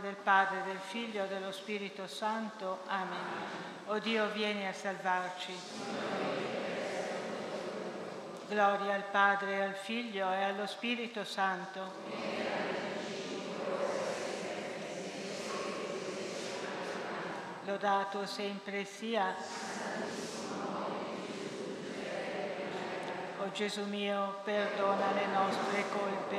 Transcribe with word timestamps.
del 0.00 0.16
Padre, 0.16 0.62
del 0.64 0.78
Figlio 0.78 1.24
e 1.24 1.28
dello 1.28 1.52
Spirito 1.52 2.06
Santo. 2.06 2.78
Amen. 2.86 3.18
O 3.88 3.98
Dio, 3.98 4.26
vieni 4.30 4.66
a 4.66 4.72
salvarci. 4.72 5.52
Gloria 8.48 8.94
al 8.94 9.04
Padre, 9.10 9.62
al 9.62 9.74
Figlio 9.74 10.32
e 10.32 10.44
allo 10.44 10.66
Spirito 10.66 11.24
Santo. 11.24 11.92
Lodato 17.66 18.24
sempre 18.24 18.86
sia. 18.86 19.34
O 23.40 23.50
Gesù 23.52 23.84
mio, 23.84 24.40
perdona 24.42 25.12
le 25.12 25.26
nostre 25.26 25.84
colpe, 25.90 26.36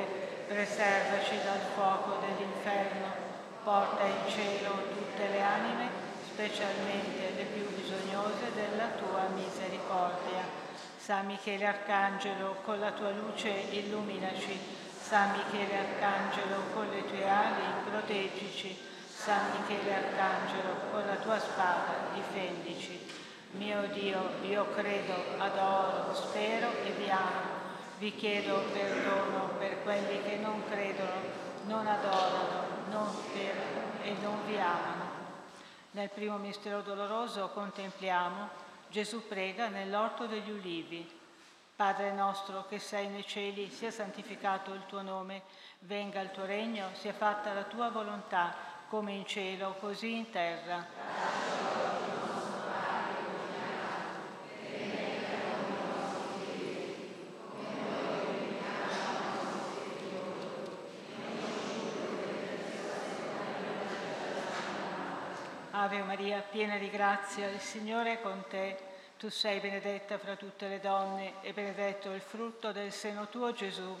preservaci 0.48 1.36
dal 1.44 1.60
fuoco 1.72 2.18
dell'inferno 2.18 3.23
porta 3.64 4.04
in 4.04 4.28
cielo 4.28 4.72
tutte 4.92 5.26
le 5.26 5.40
anime, 5.40 5.88
specialmente 6.30 7.32
le 7.34 7.44
più 7.44 7.66
bisognose 7.74 8.52
della 8.54 8.88
tua 8.98 9.28
misericordia. 9.34 10.62
San 10.98 11.26
Michele 11.26 11.66
Arcangelo, 11.66 12.56
con 12.62 12.78
la 12.78 12.92
tua 12.92 13.10
luce 13.10 13.48
illuminaci. 13.70 14.82
San 15.00 15.32
Michele 15.32 15.78
Arcangelo, 15.78 16.56
con 16.74 16.88
le 16.90 17.04
tue 17.06 17.28
ali 17.28 17.62
proteggici. 17.88 18.76
San 19.08 19.50
Michele 19.52 19.94
Arcangelo, 19.94 20.90
con 20.90 21.06
la 21.06 21.16
tua 21.16 21.38
spada 21.38 22.08
difendici. 22.12 23.00
Mio 23.52 23.86
Dio, 23.92 24.30
io 24.42 24.66
credo, 24.74 25.14
adoro, 25.38 26.14
spero 26.14 26.68
e 26.84 26.90
vi 26.98 27.08
amo. 27.08 27.62
Vi 27.98 28.14
chiedo 28.14 28.64
perdono 28.72 29.50
per 29.58 29.82
quelli 29.82 30.22
che 30.22 30.36
non 30.36 30.62
credono, 30.68 31.20
non 31.66 31.86
adorano, 31.86 32.73
non 32.90 33.08
sperano 33.10 34.02
e 34.02 34.14
non 34.20 34.44
vi 34.46 34.58
amano. 34.58 35.22
Nel 35.92 36.10
primo 36.10 36.36
mistero 36.38 36.82
doloroso 36.82 37.50
contempliamo 37.50 38.62
Gesù 38.94 39.26
prega 39.26 39.66
nell'orto 39.66 40.26
degli 40.26 40.50
ulivi. 40.50 41.20
Padre 41.74 42.12
nostro 42.12 42.66
che 42.68 42.78
sei 42.78 43.08
nei 43.08 43.26
cieli, 43.26 43.68
sia 43.68 43.90
santificato 43.90 44.72
il 44.72 44.86
tuo 44.86 45.02
nome, 45.02 45.42
venga 45.80 46.20
il 46.20 46.30
tuo 46.30 46.44
regno, 46.44 46.90
sia 46.92 47.12
fatta 47.12 47.52
la 47.52 47.64
tua 47.64 47.90
volontà, 47.90 48.54
come 48.88 49.12
in 49.12 49.26
cielo, 49.26 49.74
così 49.80 50.14
in 50.14 50.30
terra. 50.30 51.83
Ave 65.84 66.02
Maria, 66.02 66.40
piena 66.40 66.78
di 66.78 66.88
grazia, 66.88 67.46
il 67.50 67.60
Signore 67.60 68.12
è 68.12 68.20
con 68.22 68.42
te. 68.48 68.74
Tu 69.18 69.28
sei 69.28 69.60
benedetta 69.60 70.16
fra 70.16 70.34
tutte 70.34 70.66
le 70.66 70.80
donne 70.80 71.34
e 71.42 71.52
benedetto 71.52 72.10
il 72.12 72.22
frutto 72.22 72.72
del 72.72 72.90
seno 72.90 73.28
tuo, 73.28 73.52
Gesù. 73.52 73.94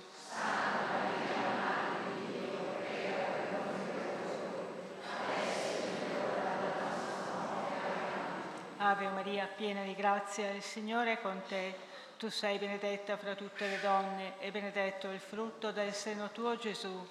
Ave 8.78 9.08
Maria, 9.08 9.46
piena 9.54 9.82
di 9.82 9.94
grazia, 9.94 10.52
il 10.52 10.62
Signore 10.62 11.12
è 11.12 11.20
con 11.20 11.42
te. 11.46 11.76
Tu 12.16 12.30
sei 12.30 12.56
benedetta 12.56 13.18
fra 13.18 13.34
tutte 13.34 13.68
le 13.68 13.78
donne 13.82 14.38
e 14.38 14.50
benedetto 14.50 15.10
il 15.10 15.20
frutto 15.20 15.70
del 15.70 15.92
seno 15.92 16.30
tuo, 16.30 16.56
Gesù. 16.56 17.06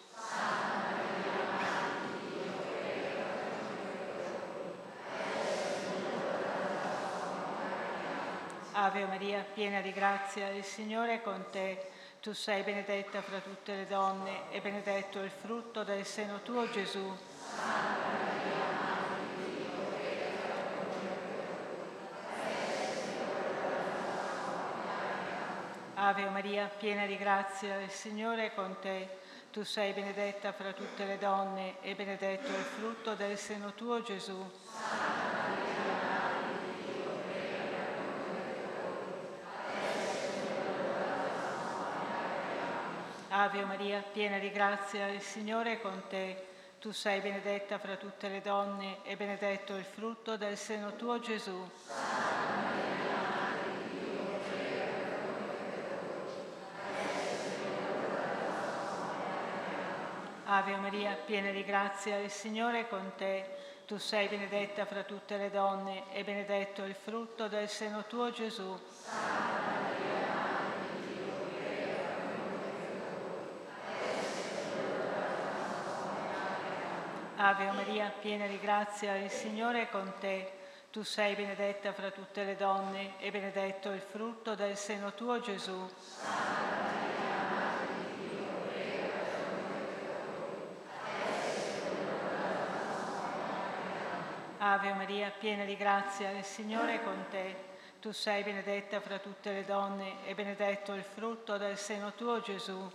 Ave 8.75 9.05
Maria, 9.05 9.45
piena 9.53 9.81
di 9.81 9.91
grazia, 9.93 10.49
il 10.49 10.63
Signore 10.63 11.15
è 11.15 11.21
con 11.21 11.45
te. 11.51 11.91
Tu 12.19 12.33
sei 12.33 12.63
benedetta 12.63 13.21
fra 13.21 13.37
tutte 13.39 13.75
le 13.75 13.85
donne 13.85 14.49
e 14.49 14.61
benedetto 14.61 15.19
il 15.19 15.29
frutto 15.29 15.83
del 15.83 16.03
seno 16.03 16.41
tuo, 16.41 16.67
Gesù. 16.71 17.15
Ave 25.93 26.29
Maria, 26.29 26.65
piena 26.65 27.05
di 27.05 27.15
grazia, 27.15 27.79
il 27.79 27.91
Signore 27.91 28.47
è 28.47 28.53
con 28.55 28.75
te. 28.81 29.19
Tu 29.51 29.63
sei 29.63 29.93
benedetta 29.93 30.51
fra 30.51 30.73
tutte 30.73 31.05
le 31.05 31.19
donne 31.19 31.75
e 31.81 31.93
benedetto 31.93 32.47
il 32.47 32.63
frutto 32.63 33.13
del 33.13 33.37
seno 33.37 33.73
tuo, 33.75 34.01
Gesù. 34.01 34.43
Ave 43.35 43.65
Maria, 43.65 44.03
piena 44.13 44.37
di 44.37 44.51
grazia, 44.51 45.07
il 45.07 45.19
Signore 45.19 45.71
è 45.71 45.81
con 45.81 46.03
te. 46.07 46.49
Tu 46.79 46.91
sei 46.91 47.19
benedetta 47.19 47.79
fra 47.79 47.95
tutte 47.95 48.27
le 48.27 48.41
donne 48.41 48.97
e 49.01 49.17
benedetto 49.17 49.75
il 49.75 49.83
frutto 49.83 50.37
del 50.37 50.55
seno 50.55 50.95
tuo, 50.95 51.19
Gesù. 51.19 51.67
Ave 60.45 60.75
Maria, 60.75 61.17
piena 61.25 61.49
di 61.49 61.63
grazia, 61.63 62.19
il 62.19 62.29
Signore 62.29 62.81
è 62.81 62.87
con 62.87 63.13
te. 63.17 63.49
Tu 63.87 63.97
sei 63.97 64.27
benedetta 64.27 64.85
fra 64.85 65.01
tutte 65.01 65.37
le 65.37 65.49
donne 65.49 66.03
e 66.13 66.23
benedetto 66.23 66.83
il 66.83 66.93
frutto 66.93 67.47
del 67.47 67.67
seno 67.67 68.03
tuo, 68.05 68.29
Gesù. 68.29 68.79
Ave 77.35 77.71
Maria, 77.71 78.13
piena 78.21 78.45
di 78.45 78.59
grazia, 78.59 79.15
il 79.15 79.29
Signore 79.29 79.81
è 79.81 79.89
con 79.89 80.13
te. 80.19 80.51
Tu 80.91 81.01
sei 81.03 81.33
benedetta 81.33 81.91
fra 81.91 82.11
tutte 82.11 82.43
le 82.43 82.55
donne 82.55 83.13
e 83.17 83.31
benedetto 83.31 83.89
il 83.89 84.01
frutto 84.01 84.53
del 84.53 84.77
seno 84.77 85.13
tuo, 85.13 85.39
Gesù. 85.39 85.89
Ave 94.59 94.93
Maria, 94.93 95.31
piena 95.31 95.65
di 95.65 95.75
grazia, 95.75 96.29
il 96.29 96.43
Signore 96.43 96.95
è 96.95 97.03
con 97.03 97.25
te. 97.31 97.71
Tu 97.99 98.11
sei 98.11 98.43
benedetta 98.43 99.01
fra 99.01 99.17
tutte 99.17 99.51
le 99.51 99.65
donne 99.65 100.23
e 100.25 100.35
benedetto 100.35 100.93
il 100.93 101.03
frutto 101.03 101.57
del 101.57 101.77
seno 101.77 102.13
tuo, 102.13 102.41
Gesù. 102.41 102.91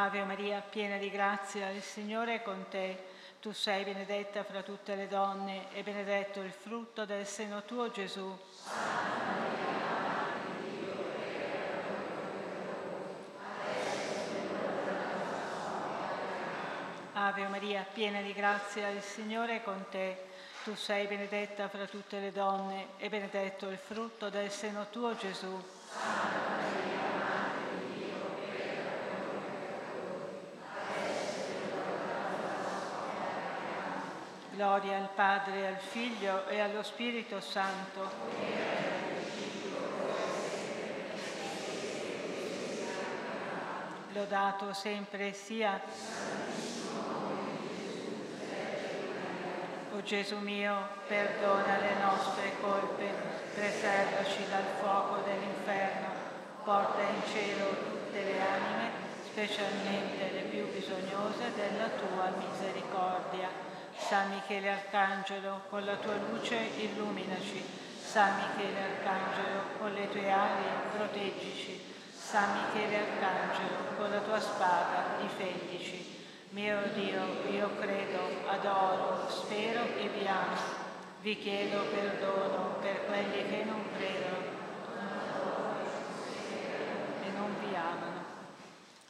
Ave 0.00 0.22
Maria, 0.22 0.60
piena 0.60 0.96
di 0.96 1.10
grazia, 1.10 1.70
il 1.70 1.82
Signore 1.82 2.36
è 2.36 2.42
con 2.42 2.66
te. 2.68 3.06
Tu 3.40 3.50
sei 3.50 3.82
benedetta 3.82 4.44
fra 4.44 4.62
tutte 4.62 4.94
le 4.94 5.08
donne 5.08 5.72
e 5.72 5.82
benedetto 5.82 6.40
il 6.40 6.52
frutto 6.52 7.04
del 7.04 7.26
seno 7.26 7.64
tuo, 7.64 7.90
Gesù. 7.90 8.32
Ave 17.14 17.48
Maria, 17.48 17.84
piena 17.92 18.20
di 18.20 18.32
grazia, 18.32 18.88
il 18.90 19.02
Signore 19.02 19.56
è 19.56 19.62
con 19.64 19.84
te. 19.90 20.26
Tu 20.62 20.76
sei 20.76 21.08
benedetta 21.08 21.68
fra 21.68 21.86
tutte 21.86 22.20
le 22.20 22.30
donne 22.30 22.90
e 22.98 23.08
benedetto 23.08 23.66
il 23.66 23.78
frutto 23.78 24.30
del 24.30 24.48
seno 24.52 24.86
tuo, 24.90 25.16
Gesù. 25.16 25.60
Gloria 34.58 34.96
al 34.96 35.08
Padre, 35.14 35.68
al 35.68 35.78
Figlio 35.78 36.48
e 36.48 36.58
allo 36.58 36.82
Spirito 36.82 37.40
Santo. 37.40 38.10
Lodato 44.14 44.72
sempre 44.72 45.32
sia. 45.32 45.80
O 49.92 50.02
Gesù 50.02 50.38
mio, 50.38 50.88
perdona 51.06 51.78
le 51.78 51.94
nostre 52.02 52.50
colpe, 52.60 53.12
preservaci 53.54 54.44
dal 54.50 54.64
fuoco 54.80 55.22
dell'inferno, 55.22 56.08
porta 56.64 57.00
in 57.00 57.22
cielo 57.32 57.68
tutte 57.68 58.24
le 58.24 58.40
anime, 58.40 58.90
specialmente 59.24 60.32
le 60.32 60.40
più 60.50 60.66
bisognose 60.72 61.54
della 61.54 61.90
tua 61.90 62.32
misericordia 62.36 63.67
San 63.98 64.30
Michele 64.30 64.70
Arcangelo, 64.70 65.62
con 65.68 65.84
la 65.84 65.96
tua 65.96 66.14
luce 66.14 66.56
illuminaci. 66.76 67.62
San 68.00 68.36
Michele 68.36 68.80
Arcangelo, 68.80 69.60
con 69.78 69.92
le 69.92 70.08
tue 70.08 70.30
ali 70.30 70.64
proteggici. 70.96 71.94
San 72.10 72.52
Michele 72.54 72.96
Arcangelo, 72.96 73.96
con 73.96 74.10
la 74.10 74.20
tua 74.20 74.40
spada 74.40 75.16
difendici. 75.20 76.16
Mio 76.50 76.78
Dio, 76.94 77.50
io 77.50 77.76
credo, 77.78 78.48
adoro, 78.48 79.28
spero 79.28 79.82
e 79.96 80.08
vi 80.08 80.26
amo. 80.26 80.56
Vi 81.20 81.36
chiedo 81.36 81.82
perdono 81.90 82.76
per 82.80 83.04
quelli 83.04 83.46
che 83.48 83.64
non 83.64 83.84
credono 83.94 84.46
e 87.22 87.30
non 87.36 87.54
vi 87.60 87.74
amano. 87.74 88.24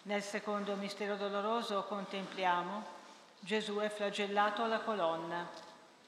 Nel 0.02 0.22
secondo 0.22 0.74
mistero 0.74 1.14
doloroso 1.14 1.84
contempliamo 1.84 2.96
Gesù 3.40 3.76
è 3.78 3.88
flagellato 3.88 4.62
alla 4.62 4.80
colonna. 4.80 5.48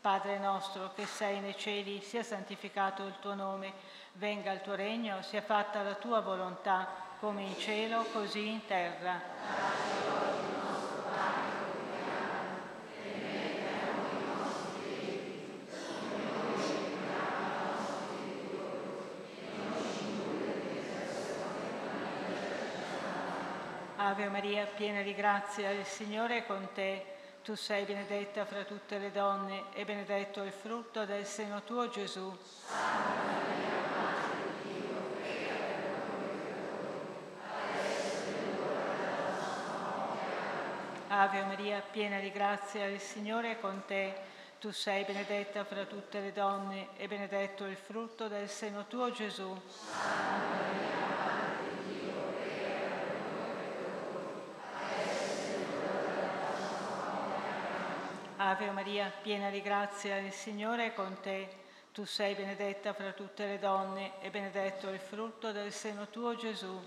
Padre 0.00 0.38
nostro 0.38 0.92
che 0.94 1.06
sei 1.06 1.40
nei 1.40 1.56
cieli, 1.56 2.00
sia 2.02 2.22
santificato 2.22 3.04
il 3.06 3.14
tuo 3.20 3.34
nome, 3.34 3.72
venga 4.14 4.52
il 4.52 4.60
tuo 4.62 4.74
regno, 4.74 5.22
sia 5.22 5.42
fatta 5.42 5.82
la 5.82 5.94
tua 5.94 6.20
volontà, 6.20 6.88
come 7.20 7.42
in 7.42 7.58
cielo, 7.58 8.04
così 8.12 8.48
in 8.48 8.64
terra. 8.66 9.20
Ave 23.96 24.28
Maria, 24.28 24.64
piena 24.64 25.02
di 25.02 25.14
grazia, 25.14 25.70
il 25.70 25.84
Signore 25.84 26.38
è 26.38 26.46
con 26.46 26.66
te. 26.72 27.18
Tu 27.42 27.54
sei 27.54 27.84
benedetta 27.86 28.44
fra 28.44 28.64
tutte 28.64 28.98
le 28.98 29.10
donne 29.10 29.72
e 29.72 29.86
benedetto 29.86 30.42
il 30.42 30.52
frutto 30.52 31.06
del 31.06 31.24
seno 31.24 31.62
tuo, 31.62 31.88
Gesù. 31.88 32.36
Ave 41.08 41.44
Maria, 41.44 41.80
piena 41.80 42.20
di 42.20 42.30
grazia, 42.30 42.84
il 42.84 43.00
Signore 43.00 43.52
è 43.52 43.58
con 43.58 43.82
te. 43.86 44.14
Tu 44.60 44.70
sei 44.70 45.04
benedetta 45.04 45.64
fra 45.64 45.84
tutte 45.86 46.20
le 46.20 46.32
donne 46.32 46.88
e 46.98 47.08
benedetto 47.08 47.64
il 47.64 47.76
frutto 47.76 48.28
del 48.28 48.50
seno 48.50 48.86
tuo, 48.86 49.10
Gesù. 49.10 49.58
Ave 58.42 58.70
Maria, 58.70 59.12
piena 59.20 59.50
di 59.50 59.60
grazia, 59.60 60.16
il 60.16 60.32
Signore 60.32 60.86
è 60.86 60.94
con 60.94 61.14
te. 61.20 61.46
Tu 61.92 62.06
sei 62.06 62.34
benedetta 62.34 62.94
fra 62.94 63.12
tutte 63.12 63.44
le 63.44 63.58
donne 63.58 64.12
e 64.22 64.30
benedetto 64.30 64.88
il 64.88 64.98
frutto 64.98 65.52
del 65.52 65.70
seno 65.70 66.06
tuo, 66.08 66.34
Gesù. 66.34 66.82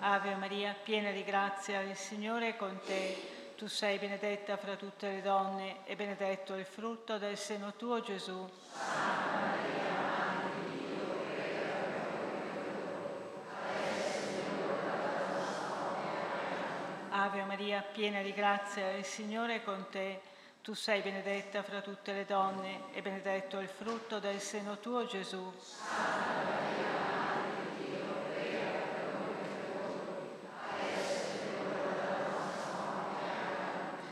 Ave 0.00 0.34
Maria, 0.36 0.74
piena 0.82 1.10
di 1.10 1.22
grazia, 1.22 1.82
il 1.82 1.96
Signore 1.96 2.48
è 2.48 2.56
con 2.56 2.80
te. 2.86 3.52
Tu 3.58 3.66
sei 3.66 3.98
benedetta 3.98 4.56
fra 4.56 4.74
tutte 4.76 5.10
le 5.10 5.20
donne 5.20 5.84
e 5.84 5.96
benedetto 5.96 6.54
il 6.54 6.64
frutto 6.64 7.18
del 7.18 7.36
seno 7.36 7.74
tuo, 7.74 8.00
Gesù. 8.00 8.48
Ave 17.26 17.42
Maria, 17.42 17.82
piena 17.82 18.22
di 18.22 18.32
grazia, 18.32 18.92
il 18.92 19.04
Signore 19.04 19.56
è 19.56 19.64
con 19.64 19.86
te. 19.90 20.20
Tu 20.62 20.74
sei 20.74 21.00
benedetta 21.00 21.64
fra 21.64 21.80
tutte 21.80 22.12
le 22.12 22.24
donne 22.24 22.82
e 22.92 23.02
benedetto 23.02 23.58
il 23.58 23.66
frutto 23.66 24.20
del 24.20 24.38
seno 24.38 24.78
tuo, 24.78 25.06
Gesù. 25.06 25.52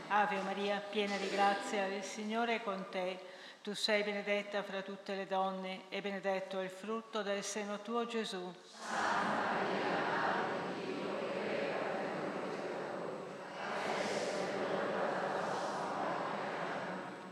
Ave 0.09 0.41
Maria, 0.41 0.79
piena 0.79 1.15
di 1.15 1.29
grazia, 1.29 1.85
il 1.85 2.03
Signore 2.03 2.55
è 2.55 2.63
con 2.63 2.87
te. 2.91 3.17
Tu 3.61 3.73
sei 3.73 4.03
benedetta 4.03 4.61
fra 4.61 4.81
tutte 4.81 5.15
le 5.15 5.25
donne 5.25 5.83
e 5.87 6.01
benedetto 6.01 6.59
il 6.59 6.69
frutto 6.69 7.21
del 7.21 7.45
seno 7.45 7.79
tuo, 7.79 8.05
Gesù. 8.05 8.53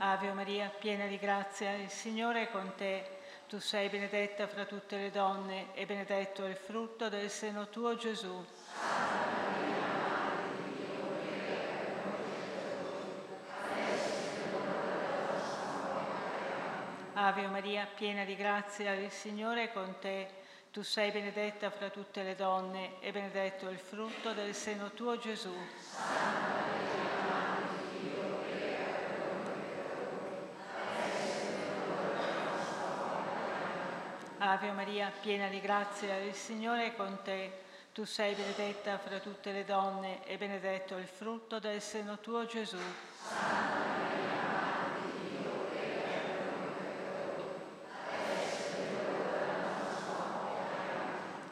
Ave 0.06 0.34
Maria, 0.34 0.68
piena 0.68 1.06
di 1.06 1.18
grazia, 1.18 1.76
il 1.76 1.90
Signore 1.90 2.42
è 2.42 2.52
con 2.52 2.74
te. 2.76 3.20
Tu 3.48 3.58
sei 3.62 3.88
benedetta 3.88 4.48
fra 4.48 4.66
tutte 4.66 4.98
le 4.98 5.12
donne 5.12 5.68
e 5.74 5.86
benedetto 5.86 6.44
il 6.44 6.58
frutto 6.58 7.08
del 7.08 7.30
seno 7.30 7.70
tuo, 7.70 7.96
Gesù. 7.96 8.46
Ave 17.14 17.48
Maria, 17.48 17.88
piena 17.96 18.26
di 18.26 18.36
grazia, 18.36 18.92
il 18.92 19.10
Signore 19.10 19.64
è 19.64 19.72
con 19.72 19.96
te. 20.02 20.28
Tu 20.74 20.82
sei 20.82 21.12
benedetta 21.12 21.70
fra 21.70 21.90
tutte 21.90 22.24
le 22.24 22.36
donne 22.36 23.00
e 23.00 23.14
benedetto 23.14 23.70
il 23.70 23.80
frutto 23.80 24.34
del 24.34 24.54
seno 24.54 24.92
tuo, 24.92 25.18
Gesù. 25.18 25.56
Ave 34.46 34.72
Maria, 34.72 35.10
piena 35.22 35.48
di 35.48 35.62
grazia, 35.62 36.18
il 36.18 36.34
Signore 36.34 36.88
è 36.88 36.96
con 36.98 37.20
te. 37.24 37.62
Tu 37.94 38.04
sei 38.04 38.36
benedetta 38.36 38.98
fra 38.98 39.20
tutte 39.20 39.54
le 39.54 39.64
donne 39.64 40.22
e 40.26 40.36
benedetto 40.38 40.98
il 40.98 41.08
frutto 41.08 41.60
del 41.60 41.82
seno 41.82 42.20
tuo, 42.20 42.46
Gesù. 42.46 42.76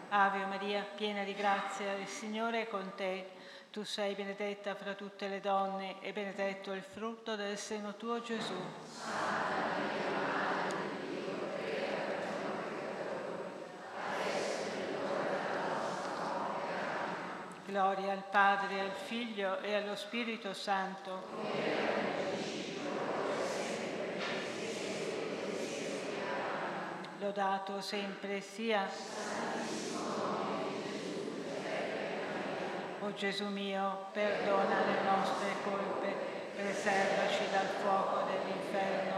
Ave 0.10 0.46
Maria, 0.48 0.86
piena 0.94 1.24
di 1.24 1.34
grazia, 1.34 1.94
il 1.94 2.08
Signore 2.08 2.64
è 2.64 2.68
con 2.68 2.92
te. 2.98 3.30
Tu 3.72 3.86
sei 3.86 4.16
benedetta 4.16 4.76
fra 4.76 4.96
tutte 4.96 5.30
le 5.30 5.40
donne 5.40 6.02
e 6.02 6.12
benedetto 6.12 6.74
il 6.74 6.84
frutto 6.84 7.38
del 7.38 7.58
seno 7.58 7.96
tuo, 7.96 8.22
Gesù. 8.22 9.51
Gloria 17.72 18.12
al 18.12 18.24
Padre, 18.30 18.82
al 18.82 18.92
Figlio 18.92 19.62
e 19.62 19.74
allo 19.74 19.96
Spirito 19.96 20.54
Santo. 20.54 21.24
Lodato 27.20 27.80
sempre 27.80 28.42
sia. 28.42 28.86
O 33.00 33.14
Gesù 33.14 33.48
mio, 33.48 34.08
perdona 34.12 34.80
le 34.88 35.10
nostre 35.10 35.48
colpe, 35.64 36.14
preservaci 36.58 37.50
dal 37.52 37.68
fuoco 37.82 38.26
dell'inferno, 38.30 39.16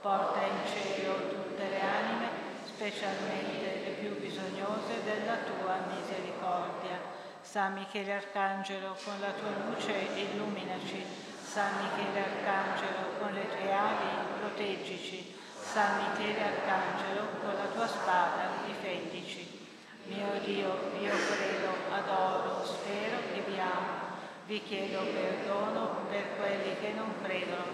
porta 0.00 0.40
in 0.40 0.66
cielo 0.72 1.28
tutte 1.28 1.68
le 1.68 1.80
anime, 1.82 2.28
specialmente 2.64 3.82
le 3.84 3.90
più 4.00 4.18
bisognose 4.18 5.04
della 5.04 5.36
tua 5.44 5.76
misericordia 5.94 7.19
San 7.42 7.72
Michele 7.74 8.12
Arcangelo, 8.12 8.96
con 9.04 9.18
la 9.20 9.32
tua 9.32 9.50
luce 9.66 9.92
illuminaci. 10.14 11.04
San 11.42 11.72
Michele 11.80 12.20
Arcangelo, 12.20 13.18
con 13.18 13.32
le 13.32 13.48
tue 13.48 13.72
ali 13.72 14.38
proteggici. 14.38 15.34
San 15.58 15.96
Michele 15.96 16.42
Arcangelo, 16.42 17.26
con 17.42 17.54
la 17.54 17.66
tua 17.72 17.86
spada 17.86 18.50
difendici. 18.66 19.68
Mio 20.04 20.38
Dio, 20.44 20.90
io 21.00 21.12
credo, 21.12 21.74
adoro, 21.90 22.64
spero 22.64 23.18
e 23.34 23.40
vi 23.40 23.58
amo. 23.58 24.08
Vi 24.46 24.62
chiedo 24.62 25.02
perdono 25.04 26.06
per 26.08 26.36
quelli 26.36 26.76
che 26.80 26.92
non 26.92 27.14
credono, 27.22 27.64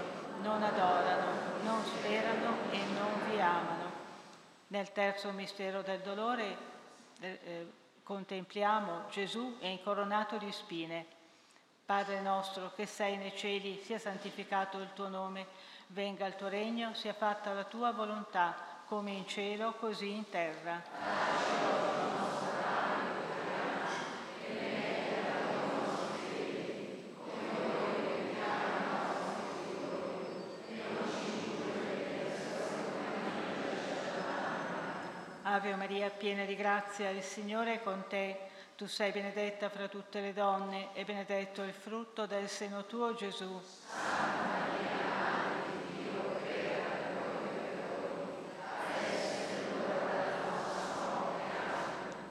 non 0.42 0.62
adorano, 0.62 1.32
non 1.62 1.82
sperano 1.84 2.56
e 2.70 2.78
non 2.94 3.30
vi 3.30 3.40
amano. 3.40 3.90
Nel 4.68 4.92
terzo 4.92 5.30
mistero 5.32 5.82
del 5.82 6.00
dolore, 6.00 6.56
eh, 7.20 7.40
eh 7.44 7.66
contempliamo 8.06 9.08
Gesù 9.10 9.56
è 9.58 9.66
incoronato 9.66 10.36
di 10.38 10.52
spine. 10.52 11.04
Padre 11.84 12.20
nostro 12.20 12.70
che 12.76 12.86
sei 12.86 13.16
nei 13.16 13.36
cieli, 13.36 13.80
sia 13.82 13.98
santificato 13.98 14.78
il 14.78 14.90
tuo 14.94 15.08
nome, 15.08 15.46
venga 15.88 16.24
il 16.26 16.36
tuo 16.36 16.46
regno, 16.46 16.94
sia 16.94 17.14
fatta 17.14 17.52
la 17.52 17.64
tua 17.64 17.90
volontà, 17.90 18.54
come 18.86 19.10
in 19.10 19.26
cielo, 19.26 19.72
così 19.72 20.14
in 20.14 20.28
terra. 20.28 22.05
Ave 35.56 35.74
Maria, 35.74 36.10
piena 36.10 36.44
di 36.44 36.54
grazia, 36.54 37.08
il 37.08 37.22
Signore 37.22 37.76
è 37.76 37.82
con 37.82 38.04
te. 38.10 38.36
Tu 38.76 38.86
sei 38.86 39.10
benedetta 39.10 39.70
fra 39.70 39.88
tutte 39.88 40.20
le 40.20 40.34
donne 40.34 40.88
e 40.92 41.06
benedetto 41.06 41.62
il 41.62 41.72
frutto 41.72 42.26
del 42.26 42.46
seno 42.46 42.84
tuo, 42.84 43.14
Gesù. 43.14 43.58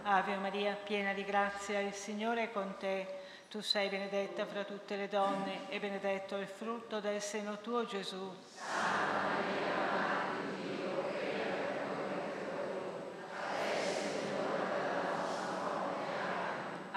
Ave 0.04 0.36
Maria, 0.36 0.76
piena 0.76 1.14
di 1.14 1.26
grazia, 1.26 1.80
il 1.80 1.94
Signore 1.94 2.44
è 2.44 2.52
con 2.52 2.76
te. 2.78 3.08
Tu 3.50 3.60
sei 3.62 3.90
benedetta 3.90 4.46
fra 4.46 4.64
tutte 4.64 4.96
le 4.96 5.08
donne 5.08 5.68
e 5.70 5.80
benedetto 5.80 6.38
il 6.38 6.48
frutto 6.48 7.00
del 7.00 7.20
seno 7.20 7.60
tuo, 7.60 7.88
Gesù. 7.88 8.32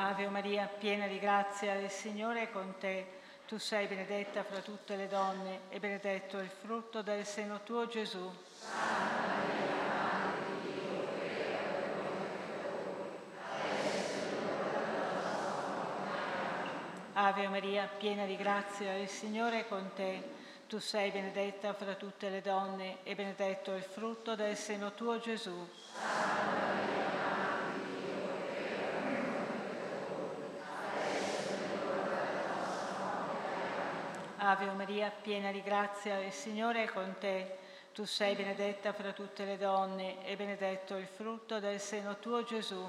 Ave 0.08 0.26
Maria, 0.28 0.66
piena 0.66 1.06
di 1.06 1.18
grazia, 1.18 1.74
il 1.74 1.90
Signore 1.90 2.44
è 2.44 2.50
con 2.50 2.76
te. 2.78 3.06
Tu 3.46 3.58
sei 3.58 3.86
benedetta 3.86 4.42
fra 4.42 4.60
tutte 4.60 4.96
le 4.96 5.06
donne 5.06 5.60
e 5.68 5.78
benedetto 5.80 6.38
il 6.38 6.48
frutto 6.48 7.02
del 7.02 7.26
seno 7.26 7.60
tuo, 7.62 7.86
Gesù. 7.86 8.26
Ave 17.12 17.48
Maria, 17.48 17.86
piena 17.98 18.24
di 18.24 18.36
grazia, 18.36 18.94
il 18.94 19.08
Signore 19.10 19.60
è 19.60 19.68
con 19.68 19.90
te. 19.94 20.22
Tu 20.68 20.78
sei 20.78 21.10
benedetta 21.10 21.74
fra 21.74 21.92
tutte 21.96 22.30
le 22.30 22.40
donne 22.40 23.00
e 23.02 23.14
benedetto 23.14 23.74
il 23.74 23.82
frutto 23.82 24.34
del 24.34 24.56
seno 24.56 24.94
tuo, 24.94 25.18
Gesù. 25.18 25.68
Ave 34.40 34.70
Maria, 34.70 35.10
piena 35.10 35.50
di 35.50 35.60
grazia, 35.62 36.20
il 36.20 36.30
Signore 36.30 36.84
è 36.84 36.86
con 36.86 37.16
te. 37.18 37.58
Tu 37.92 38.04
sei 38.04 38.36
benedetta 38.36 38.92
fra 38.92 39.10
tutte 39.10 39.44
le 39.44 39.56
donne 39.56 40.24
e 40.24 40.36
benedetto 40.36 40.94
il 40.94 41.08
frutto 41.08 41.58
del 41.58 41.80
seno 41.80 42.18
tuo, 42.20 42.44
Gesù. 42.44 42.80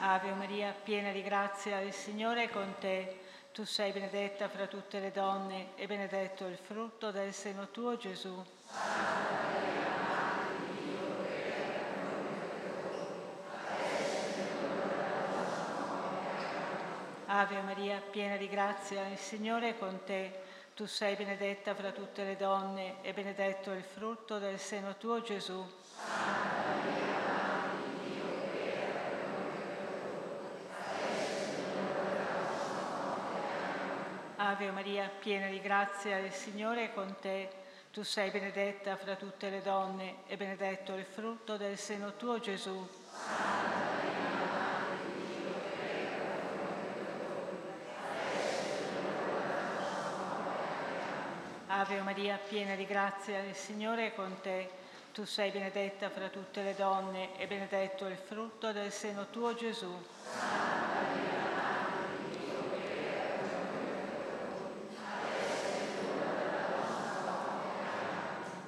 Ave 0.00 0.32
Maria, 0.32 0.74
piena 0.82 1.10
di 1.10 1.22
grazia, 1.22 1.80
il 1.80 1.94
Signore 1.94 2.44
è 2.44 2.50
con 2.50 2.74
te. 2.78 3.20
Tu 3.50 3.64
sei 3.64 3.92
benedetta 3.92 4.50
fra 4.50 4.66
tutte 4.66 5.00
le 5.00 5.10
donne 5.10 5.68
e 5.74 5.86
benedetto 5.86 6.44
il 6.44 6.58
frutto 6.58 7.10
del 7.10 7.32
seno 7.32 7.70
tuo, 7.70 7.96
Gesù. 7.96 8.44
Ave 17.30 17.60
Maria, 17.60 18.00
piena 18.00 18.38
di 18.38 18.48
grazia, 18.48 19.06
il 19.06 19.18
Signore 19.18 19.68
è 19.68 19.78
con 19.78 20.00
te. 20.06 20.32
Tu 20.74 20.86
sei 20.86 21.14
benedetta 21.14 21.74
fra 21.74 21.92
tutte 21.92 22.24
le 22.24 22.36
donne 22.36 23.02
e 23.02 23.12
benedetto 23.12 23.70
il 23.72 23.82
frutto 23.82 24.38
del 24.38 24.58
seno 24.58 24.96
tuo, 24.96 25.20
Gesù. 25.20 25.62
Ave 34.36 34.70
Maria, 34.70 35.10
piena 35.20 35.48
di 35.48 35.60
grazia, 35.60 36.16
il 36.16 36.32
Signore 36.32 36.84
è 36.84 36.94
con 36.94 37.14
te. 37.20 37.50
Tu 37.92 38.02
sei 38.04 38.30
benedetta 38.30 38.96
fra 38.96 39.16
tutte 39.16 39.50
le 39.50 39.60
donne 39.60 40.22
e 40.28 40.38
benedetto 40.38 40.94
il 40.94 41.04
frutto 41.04 41.58
del 41.58 41.76
seno 41.76 42.16
tuo, 42.16 42.40
Gesù. 42.40 42.88
Ave 51.88 52.02
Maria, 52.02 52.36
piena 52.36 52.74
di 52.74 52.84
grazia, 52.84 53.38
il 53.38 53.54
Signore 53.54 54.08
è 54.08 54.14
con 54.14 54.42
te. 54.42 54.68
Tu 55.14 55.24
sei 55.24 55.50
benedetta 55.50 56.10
fra 56.10 56.28
tutte 56.28 56.62
le 56.62 56.74
donne 56.74 57.34
e 57.38 57.46
benedetto 57.46 58.04
il 58.04 58.18
frutto 58.18 58.72
del 58.72 58.92
seno 58.92 59.30
tuo, 59.30 59.54
Gesù. 59.54 59.90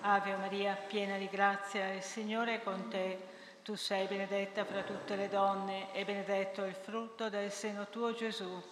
Ave 0.00 0.36
Maria, 0.36 0.74
piena 0.88 1.18
di 1.18 1.28
grazia, 1.28 1.92
il 1.92 2.02
Signore 2.02 2.54
è 2.54 2.62
con 2.62 2.88
te. 2.88 3.18
Tu 3.62 3.74
sei 3.74 4.06
benedetta 4.06 4.64
fra 4.64 4.80
tutte 4.80 5.14
le 5.16 5.28
donne 5.28 5.92
e 5.92 6.06
benedetto 6.06 6.64
il 6.64 6.74
frutto 6.74 7.28
del 7.28 7.52
seno 7.52 7.86
tuo, 7.90 8.14
Gesù. 8.14 8.62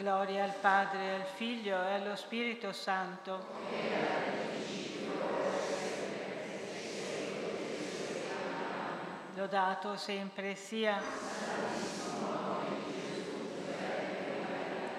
Gloria 0.00 0.44
al 0.44 0.54
Padre, 0.58 1.16
al 1.16 1.26
Figlio 1.26 1.76
e 1.76 1.92
allo 1.92 2.16
Spirito 2.16 2.72
Santo. 2.72 3.38
Lodato 9.34 9.96
sempre 9.98 10.54
sia. 10.54 10.98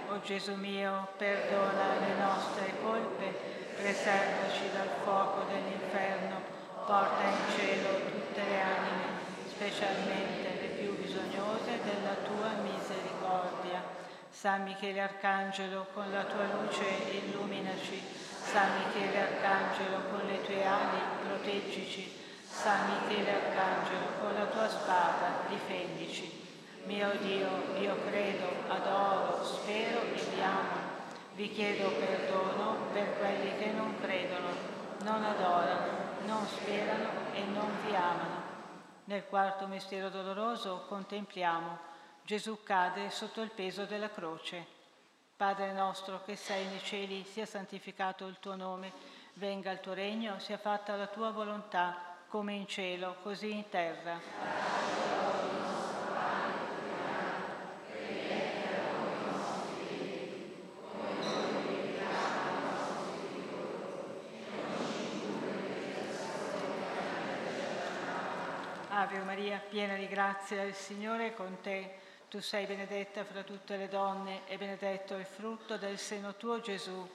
O 0.10 0.20
Gesù 0.22 0.53
mio, 0.53 1.08
perdona 1.17 2.00
le 2.00 2.13
nostre 2.24 2.72
colpe, 2.84 3.25
preservaci 3.77 4.70
dal 4.72 4.89
fuoco 5.01 5.46
dell'inferno, 5.51 6.41
porta 6.86 7.24
in 7.24 7.58
cielo 7.58 7.89
tutte 8.05 8.43
le 8.48 8.62
anime, 8.62 9.05
specialmente 9.50 10.62
le 10.62 10.67
più 10.79 10.96
bisognose 10.96 11.79
della 11.84 12.13
tua 12.24 12.51
misericordia. 12.62 14.00
San 14.31 14.63
Michele 14.63 15.01
Arcangelo, 15.01 15.88
con 15.93 16.09
la 16.09 16.23
tua 16.23 16.45
luce 16.45 16.85
illuminaci. 17.11 18.01
San 18.41 18.69
Michele 18.77 19.19
Arcangelo, 19.19 20.09
con 20.09 20.25
le 20.25 20.41
tue 20.41 20.65
ali 20.65 21.00
proteggici. 21.23 22.19
San 22.50 22.88
Michele 22.88 23.29
Arcangelo, 23.29 24.05
con 24.21 24.33
la 24.33 24.45
tua 24.45 24.69
spada 24.69 25.43
difendici. 25.47 26.47
Mio 26.85 27.11
Dio, 27.19 27.75
io 27.77 27.95
credo, 28.05 28.47
adoro, 28.69 29.43
spero 29.43 30.01
e 30.01 30.21
vi 30.33 30.41
amo. 30.41 30.89
Vi 31.35 31.51
chiedo 31.51 31.89
perdono 31.91 32.88
per 32.93 33.17
quelli 33.19 33.57
che 33.57 33.71
non 33.71 34.00
credono, 34.00 34.50
non 35.03 35.23
adorano, 35.23 35.88
non 36.25 36.47
sperano 36.47 37.09
e 37.33 37.43
non 37.43 37.69
vi 37.85 37.93
amano. 37.93 38.50
Nel 39.03 39.25
quarto 39.27 39.67
mistero 39.67 40.09
doloroso 40.09 40.85
contempliamo 40.88 41.89
Gesù 42.31 42.63
cade 42.63 43.09
sotto 43.09 43.41
il 43.41 43.50
peso 43.50 43.83
della 43.83 44.09
croce. 44.09 44.65
Padre 45.35 45.73
nostro 45.73 46.23
che 46.23 46.38
sei 46.38 46.65
nei 46.65 46.79
cieli, 46.79 47.25
sia 47.25 47.45
santificato 47.45 48.25
il 48.25 48.38
tuo 48.39 48.55
nome, 48.55 48.93
venga 49.33 49.69
il 49.69 49.81
tuo 49.81 49.91
regno, 49.91 50.39
sia 50.39 50.57
fatta 50.57 50.95
la 50.95 51.07
tua 51.07 51.31
volontà, 51.31 52.15
come 52.29 52.53
in 52.53 52.67
cielo, 52.67 53.17
così 53.21 53.51
in 53.51 53.67
terra. 53.67 54.17
Ave 68.88 69.19
Maria, 69.19 69.61
piena 69.67 69.95
di 69.95 70.07
grazia, 70.07 70.63
il 70.63 70.73
Signore 70.73 71.27
è 71.27 71.33
con 71.33 71.57
te. 71.59 72.09
Tu 72.31 72.39
sei 72.39 72.65
benedetta 72.65 73.25
fra 73.25 73.43
tutte 73.43 73.75
le 73.75 73.89
donne 73.89 74.47
e 74.47 74.55
benedetto 74.57 75.15
il 75.17 75.25
frutto 75.25 75.75
del 75.75 75.97
seno 75.97 76.35
tuo, 76.35 76.61
Gesù. 76.61 77.05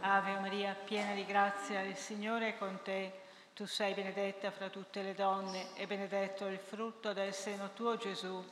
Ave 0.00 0.38
Maria, 0.40 0.76
piena 0.84 1.14
di 1.14 1.24
grazia, 1.24 1.80
il 1.80 1.96
Signore 1.96 2.48
è 2.48 2.58
con 2.58 2.80
te. 2.82 3.20
Tu 3.54 3.64
sei 3.64 3.94
benedetta 3.94 4.50
fra 4.50 4.68
tutte 4.68 5.00
le 5.00 5.14
donne 5.14 5.74
e 5.74 5.86
benedetto 5.86 6.44
il 6.48 6.58
frutto 6.58 7.14
del 7.14 7.32
seno 7.32 7.70
tuo, 7.72 7.96
Gesù. 7.96 8.44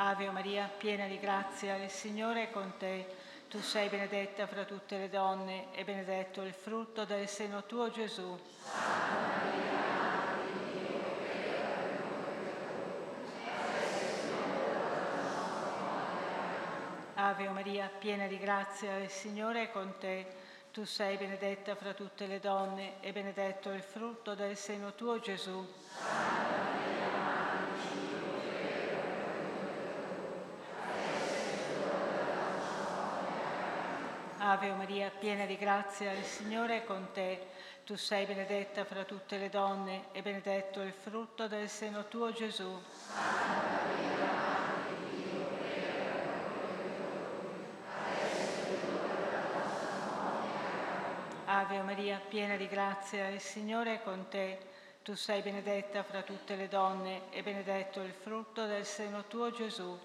Ave 0.00 0.30
Maria, 0.30 0.70
piena 0.78 1.08
di 1.08 1.18
grazia, 1.18 1.74
il 1.74 1.90
Signore 1.90 2.44
è 2.44 2.50
con 2.52 2.74
te. 2.78 3.04
Tu 3.48 3.60
sei 3.60 3.88
benedetta 3.88 4.46
fra 4.46 4.62
tutte 4.62 4.96
le 4.96 5.08
donne 5.08 5.72
e 5.72 5.82
benedetto 5.82 6.42
il 6.42 6.52
frutto 6.52 7.04
del 7.04 7.26
seno 7.26 7.64
tuo 7.64 7.90
Gesù. 7.90 8.38
Ave 17.14 17.48
Maria, 17.48 17.90
piena 17.98 18.28
di 18.28 18.38
grazia, 18.38 18.98
il 18.98 19.10
Signore 19.10 19.64
è 19.64 19.70
con 19.72 19.94
te. 19.98 20.26
Tu 20.70 20.84
sei 20.84 21.16
benedetta 21.16 21.74
fra 21.74 21.92
tutte 21.92 22.28
le 22.28 22.38
donne 22.38 23.00
e 23.00 23.10
benedetto 23.10 23.72
il 23.72 23.82
frutto 23.82 24.36
del 24.36 24.56
seno 24.56 24.94
tuo 24.94 25.18
Gesù. 25.18 25.66
Santa 25.90 26.67
Ave 34.50 34.72
Maria, 34.72 35.10
piena 35.10 35.44
di 35.44 35.58
grazia, 35.58 36.10
il 36.12 36.24
Signore 36.24 36.78
è 36.78 36.84
con 36.86 37.08
te. 37.12 37.48
Tu 37.84 37.96
sei 37.96 38.24
benedetta 38.24 38.86
fra 38.86 39.04
tutte 39.04 39.36
le 39.36 39.50
donne 39.50 40.04
e 40.12 40.22
benedetto 40.22 40.80
il 40.80 40.94
frutto 40.94 41.48
del 41.48 41.68
seno 41.68 42.08
tuo, 42.08 42.32
Gesù. 42.32 42.82
Ave 51.44 51.82
Maria, 51.82 52.18
piena 52.26 52.56
di 52.56 52.68
grazia, 52.68 53.28
il 53.28 53.40
Signore 53.40 53.96
è 53.96 54.02
con 54.02 54.28
te. 54.30 54.58
Tu 55.02 55.14
sei 55.14 55.42
benedetta 55.42 56.02
fra 56.02 56.22
tutte 56.22 56.56
le 56.56 56.68
donne 56.68 57.24
e 57.28 57.42
benedetto 57.42 58.00
il 58.00 58.14
frutto 58.14 58.64
del 58.64 58.86
seno 58.86 59.26
tuo, 59.26 59.50
Gesù. 59.50 59.98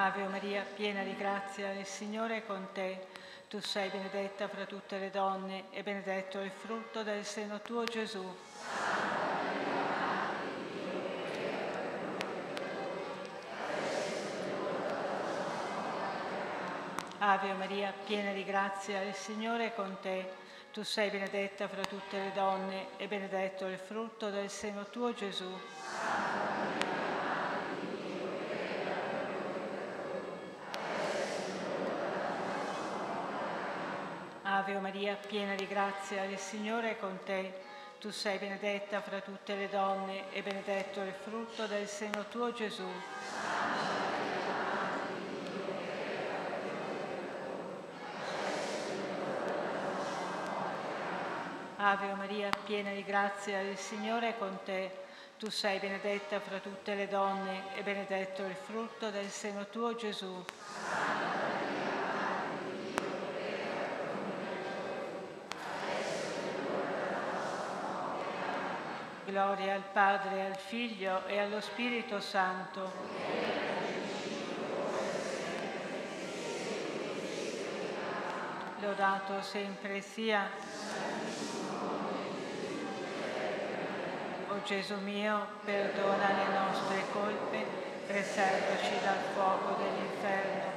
Ave 0.00 0.28
Maria, 0.28 0.64
piena 0.76 1.02
di 1.02 1.16
grazia, 1.16 1.72
il 1.72 1.84
Signore 1.84 2.36
è 2.36 2.46
con 2.46 2.68
te. 2.72 3.08
Tu 3.48 3.60
sei 3.60 3.90
benedetta 3.90 4.46
fra 4.46 4.64
tutte 4.64 4.96
le 4.96 5.10
donne 5.10 5.64
e 5.70 5.82
benedetto 5.82 6.38
il 6.38 6.52
frutto 6.52 7.02
del 7.02 7.24
seno 7.24 7.60
tuo, 7.62 7.82
Gesù. 7.82 8.24
Ave 17.18 17.52
Maria, 17.54 17.92
piena 18.06 18.30
di 18.30 18.44
grazia, 18.44 19.02
il 19.02 19.14
Signore 19.14 19.66
è 19.66 19.74
con 19.74 19.96
te. 20.00 20.30
Tu 20.70 20.84
sei 20.84 21.10
benedetta 21.10 21.66
fra 21.66 21.82
tutte 21.82 22.18
le 22.18 22.30
donne 22.32 22.86
e 22.98 23.08
benedetto 23.08 23.66
il 23.66 23.78
frutto 23.78 24.30
del 24.30 24.48
seno 24.48 24.84
tuo, 24.90 25.12
Gesù. 25.12 25.50
Ave 34.68 34.80
Maria, 34.80 35.14
piena 35.14 35.54
di 35.54 35.66
grazia, 35.66 36.24
il 36.24 36.36
Signore 36.36 36.90
è 36.90 36.98
con 36.98 37.20
te. 37.24 37.54
Tu 37.98 38.10
sei 38.10 38.36
benedetta 38.36 39.00
fra 39.00 39.18
tutte 39.20 39.54
le 39.54 39.70
donne 39.70 40.30
e 40.30 40.42
benedetto 40.42 41.00
il 41.00 41.14
frutto 41.14 41.66
del 41.66 41.88
seno 41.88 42.26
tuo, 42.28 42.52
Gesù. 42.52 42.84
Ave 51.76 52.12
Maria, 52.12 52.50
piena 52.66 52.92
di 52.92 53.04
grazia, 53.04 53.60
il 53.60 53.78
Signore 53.78 54.28
è 54.28 54.38
con 54.38 54.58
te. 54.66 54.90
Tu 55.38 55.48
sei 55.48 55.78
benedetta 55.78 56.40
fra 56.40 56.58
tutte 56.58 56.94
le 56.94 57.08
donne 57.08 57.74
e 57.74 57.82
benedetto 57.82 58.42
il 58.42 58.54
frutto 58.54 59.08
del 59.08 59.30
seno 59.30 59.66
tuo, 59.70 59.94
Gesù. 59.94 60.44
Gloria 69.28 69.74
al 69.74 69.82
Padre, 69.92 70.46
al 70.46 70.56
Figlio 70.56 71.26
e 71.26 71.38
allo 71.38 71.60
Spirito 71.60 72.18
Santo. 72.18 72.90
Lodato 78.80 79.42
sempre 79.42 80.00
sia. 80.00 80.48
O 84.48 84.62
Gesù 84.62 84.94
mio, 85.00 85.46
perdona 85.62 86.28
le 86.28 86.58
nostre 86.58 87.04
colpe, 87.12 87.66
preservaci 88.06 88.94
dal 89.04 89.20
fuoco 89.34 89.76
dell'inferno, 89.82 90.70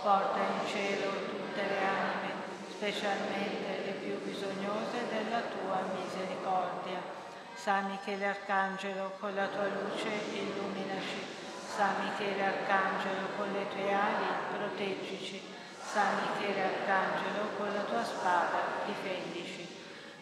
porta 0.00 0.38
in 0.38 0.68
cielo 0.68 1.10
tutte 1.10 1.60
le 1.60 1.78
anime, 1.78 2.34
specialmente 2.68 3.82
le 3.84 3.92
più 3.94 4.22
bisognose 4.22 5.08
della 5.10 5.40
tua 5.40 5.82
misericordia. 5.92 7.25
San 7.66 7.86
Michele 7.86 8.28
Arcangelo, 8.28 9.14
con 9.18 9.34
la 9.34 9.48
tua 9.48 9.66
luce 9.66 10.08
illuminaci. 10.30 11.20
San 11.66 11.96
Michele 12.00 12.40
Arcangelo, 12.40 13.26
con 13.36 13.50
le 13.50 13.66
tue 13.70 13.92
ali 13.92 14.24
proteggici. 14.56 15.42
San 15.82 16.14
Michele 16.14 16.62
Arcangelo, 16.62 17.48
con 17.56 17.72
la 17.74 17.80
tua 17.80 18.04
spada 18.04 18.58
difendici. 18.84 19.66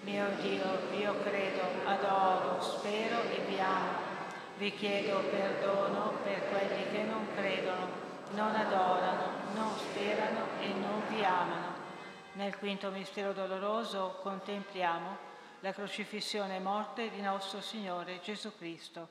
Mio 0.05 0.27
Dio, 0.41 0.89
io 0.97 1.21
credo, 1.23 1.61
adoro, 1.85 2.63
spero 2.63 3.21
e 3.25 3.45
vi 3.47 3.61
amo. 3.61 3.93
Vi 4.57 4.73
chiedo 4.73 5.19
perdono 5.29 6.15
per 6.23 6.49
quelli 6.49 6.91
che 6.93 7.03
non 7.03 7.27
credono, 7.35 7.89
non 8.31 8.55
adorano, 8.55 9.29
non 9.55 9.71
sperano 9.77 10.47
e 10.61 10.69
non 10.69 11.03
vi 11.11 11.23
amano. 11.23 11.75
Nel 12.37 12.57
quinto 12.57 12.89
mistero 12.91 13.35
doloroso 13.35 14.19
contempliamo 14.23 15.33
la 15.65 15.73
crocifissione 15.73 16.57
e 16.57 16.61
morte 16.61 17.09
di 17.09 17.23
nostro 17.23 17.63
Signore 17.63 18.21
Gesù 18.21 18.55
Cristo. 18.55 19.09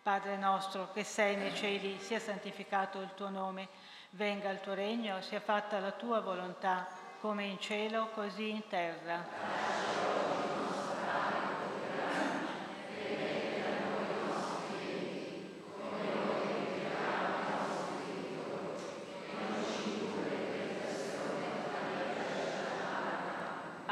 Padre 0.00 0.36
nostro 0.36 0.92
che 0.92 1.02
sei 1.02 1.34
nei 1.34 1.52
cieli, 1.56 1.98
sia 1.98 2.20
santificato 2.20 3.00
il 3.00 3.10
tuo 3.16 3.30
nome, 3.30 3.66
venga 4.10 4.48
il 4.50 4.60
tuo 4.60 4.74
regno, 4.74 5.20
sia 5.22 5.40
fatta 5.40 5.80
la 5.80 5.90
tua 5.90 6.20
volontà, 6.20 6.86
come 7.18 7.46
in 7.46 7.58
cielo, 7.58 8.10
così 8.14 8.50
in 8.50 8.68
terra. 8.68 9.79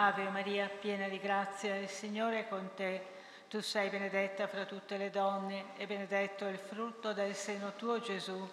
Ave 0.08 0.30
Maria, 0.30 0.70
piena 0.70 1.06
di 1.06 1.20
grazia, 1.20 1.76
il 1.76 1.86
Signore 1.86 2.38
è 2.38 2.48
con 2.48 2.70
te. 2.74 3.04
Tu 3.46 3.60
sei 3.60 3.90
benedetta 3.90 4.46
fra 4.46 4.64
tutte 4.64 4.96
le 4.96 5.10
donne 5.10 5.76
e 5.76 5.86
benedetto 5.86 6.46
il 6.46 6.56
frutto 6.56 7.12
del 7.12 7.34
seno 7.34 7.74
tuo, 7.76 8.00
Gesù. 8.00 8.48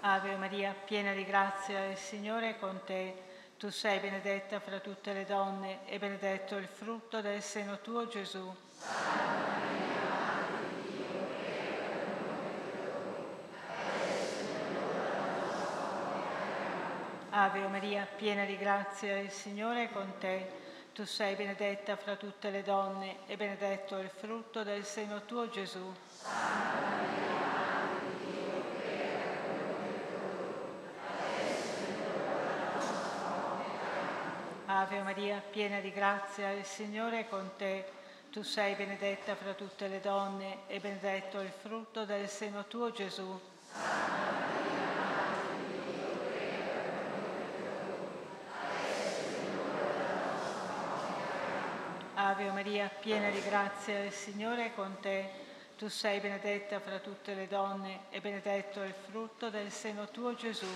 Ave 0.00 0.36
Maria, 0.36 0.74
piena 0.82 1.12
di 1.12 1.26
grazia, 1.26 1.84
il 1.84 1.98
Signore 1.98 2.50
è 2.50 2.58
con 2.58 2.80
te. 2.86 3.14
Tu 3.58 3.68
sei 3.68 3.98
benedetta 3.98 4.58
fra 4.58 4.78
tutte 4.78 5.12
le 5.12 5.26
donne 5.26 5.80
e 5.84 5.98
benedetto 5.98 6.56
il 6.56 6.66
frutto 6.66 7.20
del 7.20 7.42
seno 7.42 7.82
tuo, 7.82 8.08
Gesù. 8.08 8.50
Ave 17.42 17.66
Maria, 17.68 18.06
piena 18.16 18.44
di 18.44 18.58
grazia, 18.58 19.18
il 19.18 19.30
Signore 19.30 19.84
è 19.84 19.90
con 19.90 20.12
te. 20.18 20.46
Tu 20.92 21.06
sei 21.06 21.36
benedetta 21.36 21.96
fra 21.96 22.14
tutte 22.16 22.50
le 22.50 22.62
donne 22.62 23.20
e 23.26 23.38
benedetto 23.38 23.96
il 23.96 24.10
frutto 24.10 24.62
del 24.62 24.84
seno 24.84 25.24
tuo, 25.24 25.48
Gesù. 25.48 25.90
Ave 34.66 35.02
Maria, 35.02 35.42
piena 35.50 35.80
di 35.80 35.92
grazia, 35.92 36.50
il 36.50 36.66
Signore 36.66 37.20
è 37.20 37.28
con 37.30 37.52
te. 37.56 37.90
Tu 38.30 38.42
sei 38.42 38.74
benedetta 38.74 39.34
fra 39.34 39.54
tutte 39.54 39.88
le 39.88 40.00
donne 40.00 40.66
e 40.66 40.78
benedetto 40.78 41.40
il 41.40 41.50
frutto 41.50 42.04
del 42.04 42.28
seno 42.28 42.66
tuo, 42.66 42.92
Gesù. 42.92 43.40
Ave 52.22 52.50
Maria, 52.50 52.90
piena 53.00 53.30
di 53.30 53.40
grazia, 53.40 54.04
il 54.04 54.12
Signore 54.12 54.66
è 54.66 54.74
con 54.74 54.98
te. 55.00 55.30
Tu 55.78 55.88
sei 55.88 56.20
benedetta 56.20 56.78
fra 56.78 56.98
tutte 56.98 57.32
le 57.32 57.48
donne 57.48 58.00
e 58.10 58.20
benedetto 58.20 58.82
il 58.82 58.92
frutto 58.92 59.48
del 59.48 59.70
seno 59.70 60.06
tuo, 60.10 60.34
Gesù. 60.34 60.66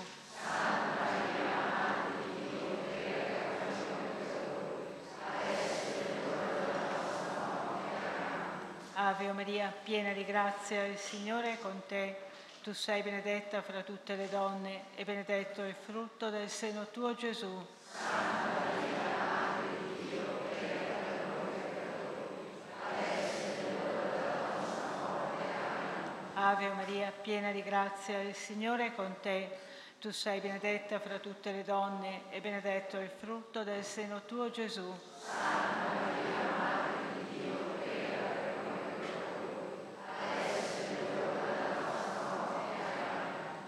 Ave 8.95 9.33
Maria, 9.33 9.71
piena 9.83 10.15
di 10.15 10.25
grazia, 10.25 10.87
il 10.87 10.97
Signore 10.97 11.53
è 11.53 11.59
con 11.59 11.83
te. 11.87 12.21
Tu 12.63 12.73
sei 12.73 13.03
benedetta 13.03 13.61
fra 13.61 13.83
tutte 13.83 14.17
le 14.17 14.31
donne 14.31 14.85
e 14.95 15.05
benedetto 15.05 15.61
il 15.63 15.75
frutto 15.75 16.31
del 16.31 16.49
seno 16.49 16.87
tuo 16.91 17.15
Gesù. 17.15 17.83
Ave 26.55 26.69
Maria, 26.69 27.11
piena 27.11 27.51
di 27.51 27.65
grazia, 27.65 28.21
il 28.21 28.33
Signore 28.33 28.87
è 28.87 28.95
con 28.95 29.17
te. 29.21 29.59
Tu 29.99 30.13
sei 30.13 30.39
benedetta 30.39 31.01
fra 31.01 31.19
tutte 31.19 31.51
le 31.51 31.65
donne 31.65 32.31
e 32.31 32.41
benedetto 32.41 32.97
il 33.01 33.11
frutto 33.11 33.65
del 33.65 33.83
seno 33.83 34.25
tuo 34.25 34.53
Gesù. 34.53 34.97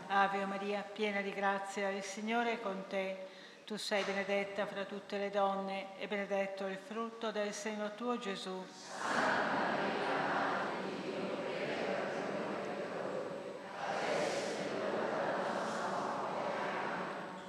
Ave 0.06 0.44
Maria, 0.44 0.82
piena 0.82 1.22
di 1.22 1.32
grazia, 1.32 1.88
il 1.88 2.04
Signore 2.04 2.52
è 2.52 2.60
con 2.60 2.84
te. 2.86 3.26
Tu 3.64 3.76
sei 3.76 4.04
benedetta 4.04 4.64
fra 4.64 4.84
tutte 4.84 5.18
le 5.18 5.30
donne 5.30 5.98
e 5.98 6.06
benedetto 6.06 6.66
il 6.66 6.78
frutto 6.78 7.32
del 7.32 7.52
seno 7.52 7.96
tuo 7.96 8.16
Gesù. 8.16 8.64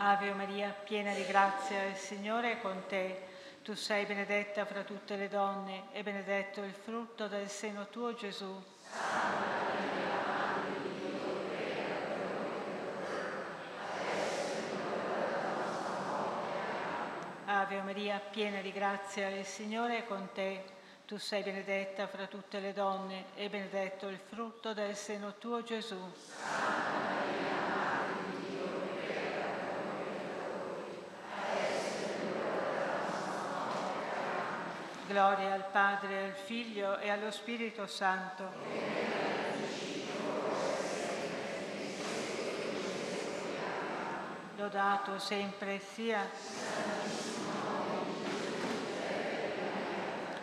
Ave 0.09 0.31
Maria, 0.31 0.69
piena 0.69 1.13
di 1.13 1.25
grazia, 1.25 1.83
il 1.83 1.97
Signore 1.97 2.53
è 2.53 2.61
con 2.61 2.83
te. 2.87 3.23
Tu 3.61 3.75
sei 3.75 4.05
benedetta 4.05 4.63
fra 4.63 4.83
tutte 4.83 5.17
le 5.17 5.27
donne 5.27 5.87
e 5.91 6.01
benedetto 6.01 6.61
il 6.61 6.71
frutto 6.71 7.27
del 7.27 7.49
seno 7.49 7.89
tuo 7.89 8.15
Gesù. 8.15 8.63
Ave 17.43 17.81
Maria, 17.81 18.17
piena 18.19 18.61
di 18.61 18.71
grazia, 18.71 19.27
il 19.27 19.43
Signore 19.43 19.97
è 19.97 20.05
con 20.05 20.29
te. 20.33 20.63
Tu 21.05 21.17
sei 21.17 21.43
benedetta 21.43 22.07
fra 22.07 22.27
tutte 22.27 22.61
le 22.61 22.71
donne 22.71 23.25
e 23.35 23.49
benedetto 23.49 24.07
il 24.07 24.19
frutto 24.19 24.73
del 24.73 24.95
seno 24.95 25.33
tuo 25.37 25.63
Gesù. 25.63 25.99
Gloria 35.07 35.53
al 35.53 35.63
Padre, 35.71 36.25
al 36.25 36.33
Figlio 36.33 36.97
e 36.97 37.09
allo 37.09 37.31
Spirito 37.31 37.87
Santo. 37.87 38.43
Lodato 44.57 45.17
sempre 45.17 45.79
sia. 45.79 46.27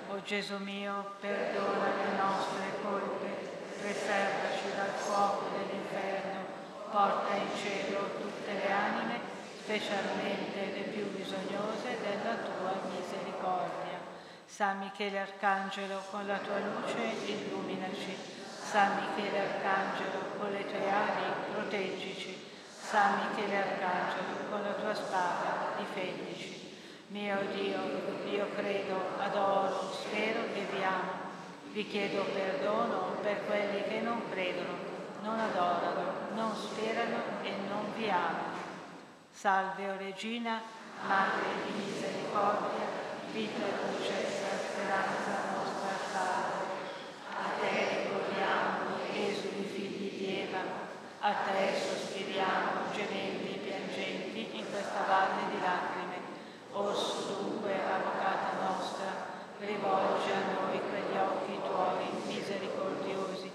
O 0.08 0.22
Gesù 0.22 0.56
mio, 0.56 1.12
perdona 1.20 1.84
le 1.96 2.16
nostre 2.16 2.64
colpe, 2.82 3.50
preservaci 3.80 4.74
dal 4.74 4.94
fuoco 4.96 5.58
dell'inferno, 5.58 6.40
porta 6.90 7.34
in 7.34 7.48
cielo 7.62 7.98
tutte 8.18 8.50
le 8.50 8.72
anime, 8.72 9.20
specialmente 9.62 10.72
le 10.72 10.82
più 10.84 11.04
bisognose 11.10 11.98
della 12.00 12.36
tua 12.36 12.80
misericordia. 12.88 13.93
San 14.54 14.78
Michele 14.78 15.18
Arcangelo, 15.18 16.00
con 16.12 16.28
la 16.28 16.38
tua 16.38 16.60
luce 16.60 17.02
illuminaci. 17.26 18.16
San 18.62 19.00
Michele 19.00 19.40
Arcangelo, 19.40 20.38
con 20.38 20.52
le 20.52 20.64
tue 20.64 20.88
ali 20.88 21.24
proteggici. 21.52 22.38
San 22.80 23.18
Michele 23.18 23.56
Arcangelo, 23.56 24.48
con 24.48 24.62
la 24.62 24.74
tua 24.74 24.94
spada 24.94 25.74
difendici. 25.76 26.70
Mio 27.08 27.36
Dio, 27.52 27.80
io 28.30 28.46
credo, 28.54 29.18
adoro, 29.18 29.92
spero 29.92 30.44
e 30.54 30.66
vi 30.70 30.84
amo. 30.84 31.10
Vi 31.72 31.88
chiedo 31.88 32.22
perdono 32.22 33.16
per 33.22 33.44
quelli 33.46 33.82
che 33.88 34.02
non 34.02 34.22
credono, 34.30 34.78
non 35.22 35.36
adorano, 35.36 36.12
non 36.36 36.54
sperano 36.54 37.42
e 37.42 37.50
non 37.68 37.92
vi 37.96 38.08
amano. 38.08 38.54
Salve, 39.32 39.90
o 39.90 39.96
Regina, 39.96 40.62
Madre 41.08 41.42
di 41.66 41.72
misericordia, 41.72 42.86
vita 43.32 43.66
e 43.66 44.30
salve. 44.30 44.43
A 51.26 51.32
te 51.46 51.72
sospiriamo, 51.72 52.84
nostra, 58.60 59.08
rivolgi 59.58 60.30
a 60.30 60.52
noi 60.52 60.80
quegli 60.90 61.16
occhi 61.16 61.58
tuoi 61.64 62.04
misericordiosi 62.26 63.50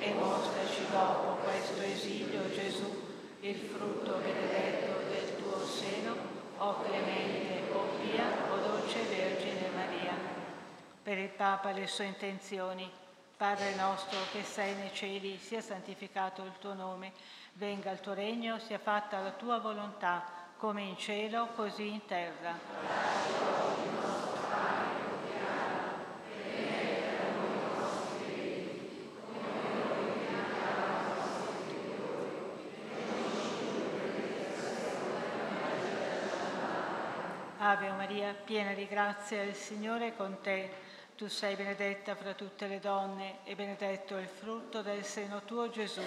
e 0.00 0.12
mostraci 0.12 0.84
dopo 0.90 1.38
questo 1.44 1.80
esilio 1.80 2.50
Gesù, 2.52 2.92
il 3.40 3.56
frutto 3.56 4.20
benedetto 4.22 5.08
del 5.08 5.36
tuo 5.36 5.64
seno, 5.64 6.14
o 6.58 6.82
clemente, 6.82 7.72
o 7.72 7.84
pia, 8.00 8.24
o 8.52 8.56
dolce 8.56 9.00
Vergine. 9.08 9.43
Per 11.04 11.18
il 11.18 11.28
Papa 11.28 11.70
le 11.72 11.86
sue 11.86 12.06
intenzioni. 12.06 12.90
Padre 13.36 13.74
nostro 13.74 14.18
che 14.32 14.42
sei 14.42 14.74
nei 14.74 14.90
cieli, 14.94 15.36
sia 15.36 15.60
santificato 15.60 16.42
il 16.44 16.54
tuo 16.58 16.72
nome, 16.72 17.12
venga 17.52 17.90
il 17.90 18.00
tuo 18.00 18.14
regno, 18.14 18.58
sia 18.58 18.78
fatta 18.78 19.20
la 19.20 19.32
tua 19.32 19.58
volontà, 19.58 20.24
come 20.56 20.80
in 20.80 20.96
cielo, 20.96 21.48
così 21.54 21.88
in 21.88 22.06
terra. 22.06 22.58
Ave 37.58 37.90
Maria, 37.90 38.32
piena 38.32 38.72
di 38.72 38.86
grazia, 38.86 39.42
il 39.42 39.54
Signore 39.54 40.06
è 40.06 40.16
con 40.16 40.38
te. 40.40 40.83
Tu 41.16 41.28
sei 41.28 41.54
benedetta 41.54 42.16
fra 42.16 42.34
tutte 42.34 42.66
le 42.66 42.80
donne 42.80 43.38
e 43.44 43.54
benedetto 43.54 44.16
il 44.16 44.26
frutto 44.26 44.82
del 44.82 45.04
seno 45.04 45.42
tuo 45.44 45.70
Gesù. 45.70 46.02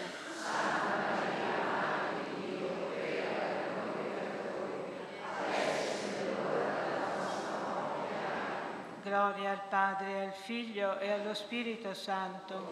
Gloria 9.01 9.51
al 9.51 9.61
Padre, 9.69 10.25
al 10.25 10.33
Figlio 10.33 10.99
e 10.99 11.09
allo 11.09 11.33
Spirito 11.33 11.93
Santo. 11.93 12.69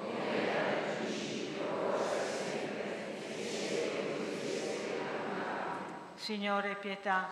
Signore, 6.15 6.75
pietà. 6.75 7.29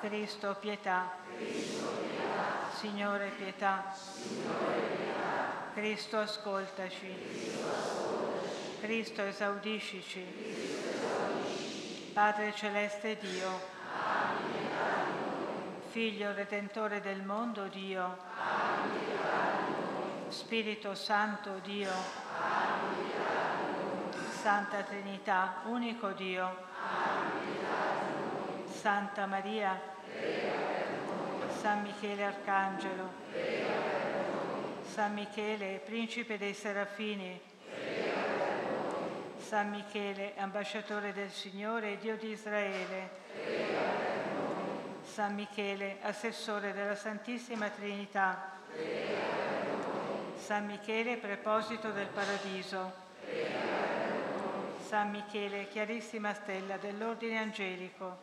Cristo, 0.00 0.56
pietà. 0.60 1.10
Signore, 2.84 3.32
pietà. 3.38 3.82
Cristo, 5.72 6.18
ascoltaci. 6.18 7.16
Cristo, 8.78 9.22
esaudiscici. 9.22 10.22
Padre 12.12 12.52
celeste 12.54 13.16
Dio. 13.16 13.58
Figlio 15.88 16.34
redentore 16.34 17.00
del 17.00 17.22
mondo 17.22 17.68
Dio. 17.68 18.18
Spirito 20.28 20.94
Santo 20.94 21.60
Dio. 21.62 21.90
Santa 24.42 24.82
Trinità, 24.82 25.62
unico 25.64 26.10
Dio. 26.10 26.54
Santa 28.68 29.24
Maria, 29.24 29.80
San 31.64 31.80
Michele 31.80 32.24
Arcangelo, 32.24 33.10
San 34.92 35.14
Michele, 35.14 35.80
Principe 35.82 36.36
dei 36.36 36.52
Serafini, 36.52 37.40
San 39.38 39.70
Michele, 39.70 40.34
Ambasciatore 40.36 41.14
del 41.14 41.30
Signore, 41.30 41.96
Dio 41.96 42.18
di 42.18 42.32
Israele, 42.32 43.08
San 45.10 45.34
Michele, 45.34 45.96
Assessore 46.02 46.74
della 46.74 46.96
Santissima 46.96 47.70
Trinità, 47.70 48.58
San 50.36 50.66
Michele, 50.66 51.16
Preposito 51.16 51.92
del 51.92 52.08
Paradiso, 52.08 52.92
San 54.86 55.10
Michele, 55.10 55.68
chiarissima 55.68 56.34
stella 56.34 56.76
dell'ordine 56.76 57.38
angelico. 57.38 58.18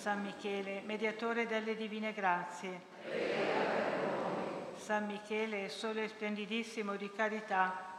San 0.00 0.22
Michele, 0.22 0.80
mediatore 0.86 1.46
delle 1.46 1.76
divine 1.76 2.14
grazie. 2.14 2.80
San 4.74 5.04
Michele, 5.04 5.68
sole 5.68 6.08
splendidissimo 6.08 6.96
di 6.96 7.12
carità. 7.12 7.98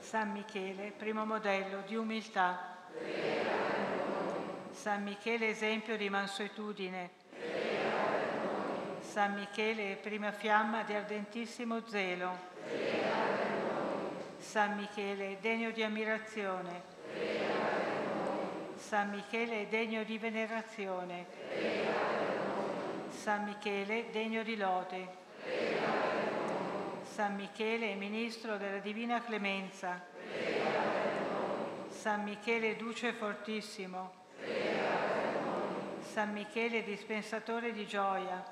San 0.00 0.32
Michele, 0.32 0.90
primo 0.90 1.24
modello 1.24 1.84
di 1.86 1.94
umiltà. 1.94 2.78
San 4.72 5.04
Michele, 5.04 5.50
esempio 5.50 5.96
di 5.96 6.10
mansuetudine. 6.10 7.10
San 9.02 9.34
Michele, 9.34 10.00
prima 10.02 10.32
fiamma 10.32 10.82
di 10.82 10.94
ardentissimo 10.94 11.86
zelo. 11.86 12.36
San 14.36 14.74
Michele, 14.74 15.38
degno 15.40 15.70
di 15.70 15.84
ammirazione. 15.84 16.91
San 18.82 19.10
Michele, 19.10 19.68
degno 19.68 20.02
di 20.02 20.18
venerazione. 20.18 21.24
San 23.08 23.44
Michele, 23.44 24.10
degno 24.10 24.42
di 24.42 24.56
lode. 24.56 25.08
San 27.02 27.36
Michele, 27.36 27.94
ministro 27.94 28.58
della 28.58 28.80
divina 28.80 29.22
clemenza. 29.22 30.04
San 31.88 32.24
Michele, 32.24 32.76
duce 32.76 33.12
fortissimo. 33.12 34.12
San 36.00 36.32
Michele, 36.32 36.82
dispensatore 36.82 37.72
di 37.72 37.86
gioia. 37.86 38.44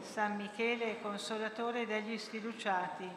San 0.00 0.36
Michele, 0.36 1.00
consolatore 1.00 1.86
degli 1.86 2.18
sfiduciati. 2.18 3.08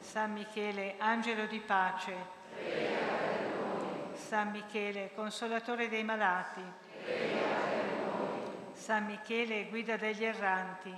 San 0.00 0.32
Michele, 0.32 0.96
angelo 0.98 1.46
di 1.46 1.60
pace. 1.60 2.39
San 4.30 4.52
Michele, 4.52 5.10
consolatore 5.16 5.88
dei 5.88 6.04
malati. 6.04 6.62
San 8.72 9.06
Michele, 9.06 9.66
guida 9.68 9.96
degli 9.96 10.24
erranti. 10.24 10.96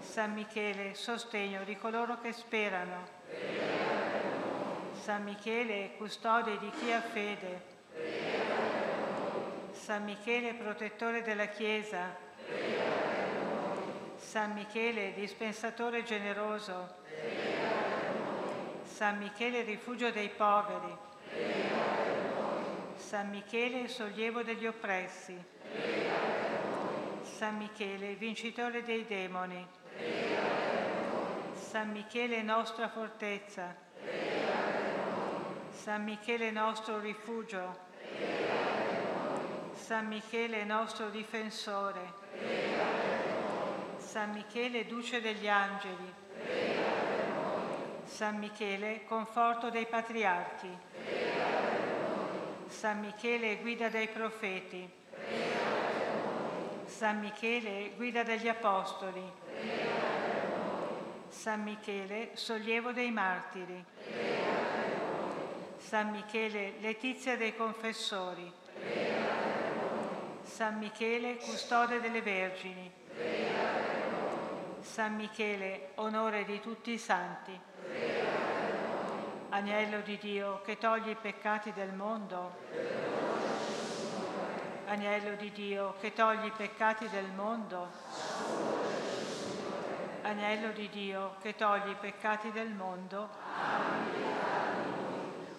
San 0.00 0.32
Michele, 0.32 0.94
sostegno 0.94 1.62
di 1.62 1.76
coloro 1.76 2.20
che 2.20 2.32
sperano. 2.32 3.06
San 5.00 5.22
Michele, 5.22 5.92
custode 5.96 6.58
di 6.58 6.70
chi 6.70 6.90
ha 6.90 7.00
fede. 7.00 7.62
San 9.70 10.02
Michele, 10.02 10.54
protettore 10.54 11.22
della 11.22 11.46
Chiesa. 11.46 12.16
San 14.16 14.54
Michele, 14.54 15.14
dispensatore 15.14 16.02
generoso. 16.02 16.96
San 18.82 19.18
Michele, 19.18 19.62
rifugio 19.62 20.10
dei 20.10 20.30
poveri. 20.30 21.06
San 22.96 23.30
Michele, 23.30 23.88
sollievo 23.88 24.42
degli 24.42 24.66
oppressi. 24.66 25.36
San 27.22 27.56
Michele, 27.56 28.14
vincitore 28.14 28.82
dei 28.82 29.06
demoni. 29.06 29.66
San 31.52 31.90
Michele 31.90 32.42
nostra 32.42 32.88
fortezza. 32.88 33.74
San 35.70 36.04
Michele 36.04 36.50
nostro 36.50 36.98
rifugio. 36.98 37.86
San 39.72 40.06
Michele 40.06 40.64
nostro 40.64 41.08
difensore. 41.08 42.12
San 43.96 44.32
Michele 44.32 44.86
duce 44.86 45.20
degli 45.20 45.48
angeli. 45.48 46.77
San 48.18 48.38
Michele 48.38 49.04
conforto 49.04 49.70
dei 49.70 49.86
patriarchi. 49.86 50.76
San 52.66 52.98
Michele 52.98 53.60
guida 53.60 53.88
dei 53.88 54.08
profeti. 54.08 54.90
San 56.84 57.20
Michele 57.20 57.92
guida 57.94 58.24
degli 58.24 58.48
apostoli. 58.48 59.22
San 61.28 61.62
Michele, 61.62 62.30
sollievo 62.32 62.90
dei 62.90 63.12
martiri. 63.12 63.84
San 65.76 66.10
Michele, 66.10 66.72
letizia 66.80 67.36
dei 67.36 67.54
confessori. 67.54 68.52
San 70.42 70.78
Michele, 70.78 71.36
custode 71.36 72.00
delle 72.00 72.20
vergini. 72.20 72.90
San 74.88 75.16
Michele, 75.16 75.90
onore 75.96 76.46
di 76.46 76.60
tutti 76.60 76.92
i 76.92 76.98
santi. 76.98 77.56
Agnello 79.50 80.00
di 80.00 80.16
Dio 80.16 80.62
che 80.62 80.78
toglie 80.78 81.10
i 81.10 81.14
peccati 81.14 81.72
del 81.74 81.92
mondo. 81.92 82.56
Agnello 84.86 85.36
di 85.36 85.52
Dio 85.52 85.94
che 86.00 86.14
toglie 86.14 86.46
i 86.46 86.52
peccati 86.56 87.06
del 87.10 87.26
mondo. 87.26 87.90
Agnello 90.22 90.72
di 90.72 90.88
Dio 90.88 91.36
che 91.42 91.54
togli 91.54 91.90
i 91.90 91.96
peccati 92.00 92.50
del 92.50 92.70
mondo. 92.70 93.28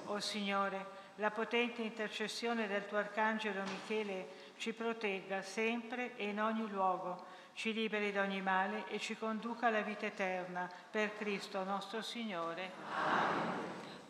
O 0.05 0.19
Signore, 0.19 0.97
la 1.15 1.29
potente 1.29 1.83
intercessione 1.83 2.67
del 2.67 2.87
tuo 2.87 2.97
Arcangelo 2.97 3.61
Michele 3.61 4.27
ci 4.57 4.73
protegga 4.73 5.41
sempre 5.43 6.15
e 6.15 6.29
in 6.29 6.41
ogni 6.41 6.67
luogo, 6.67 7.25
ci 7.53 7.73
liberi 7.73 8.11
da 8.11 8.21
ogni 8.21 8.41
male 8.41 8.87
e 8.87 8.99
ci 8.99 9.17
conduca 9.17 9.67
alla 9.67 9.81
vita 9.81 10.05
eterna. 10.05 10.69
Per 10.89 11.15
Cristo 11.17 11.63
nostro 11.63 12.01
Signore. 12.01 12.71
Amen. 12.93 13.57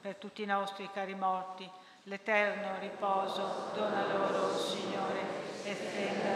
Per 0.02 0.16
tutti 0.16 0.44
i 0.44 0.46
nostri 0.46 0.90
cari 0.94 1.16
morti, 1.16 1.70
l'eterno 2.04 2.80
riposo 2.80 3.72
dona 3.74 4.06
loro, 4.08 4.58
Signore, 4.58 5.22
e 5.64 5.76
stenda 5.76 6.30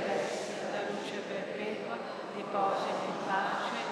la 0.72 0.89
luce 0.89 1.20
perpetua, 1.20 1.98
riposino 2.36 3.04
in 3.06 3.26
pace 3.26 3.84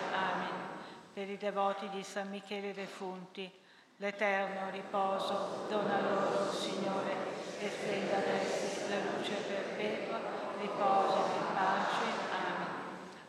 per 1.13 1.29
i 1.29 1.37
devoti 1.37 1.89
di 1.89 2.03
San 2.03 2.29
Michele 2.29 2.73
defunti, 2.73 3.51
l'eterno 3.97 4.69
riposo 4.71 5.65
dona 5.67 5.99
loro, 5.99 6.51
Signore, 6.51 7.13
e 7.59 7.69
splenda 7.69 8.17
ad 8.17 8.27
essi 8.27 8.89
la 8.89 8.95
luce 8.95 9.33
perpetua, 9.33 10.19
riposo 10.59 11.17
in 11.37 11.53
pace. 11.53 12.20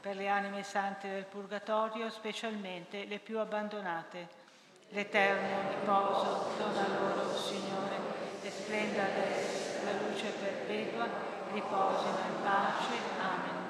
Per 0.02 0.16
le 0.16 0.26
anime 0.26 0.64
sante 0.64 1.08
del 1.08 1.26
Purgatorio, 1.26 2.10
specialmente 2.10 3.04
le 3.04 3.20
più 3.20 3.38
abbandonate, 3.38 4.26
l'eterno 4.88 5.70
riposo 5.70 6.50
dona 6.58 6.88
loro, 6.88 7.38
Signore, 7.38 7.94
e 8.42 8.50
splenda 8.50 9.04
ad 9.04 9.16
essi 9.16 9.84
la 9.84 9.92
luce 9.92 10.30
perpetua, 10.30 11.06
riposo 11.52 12.08
in 12.08 12.42
pace. 12.42 12.94
Amen. 13.20 13.60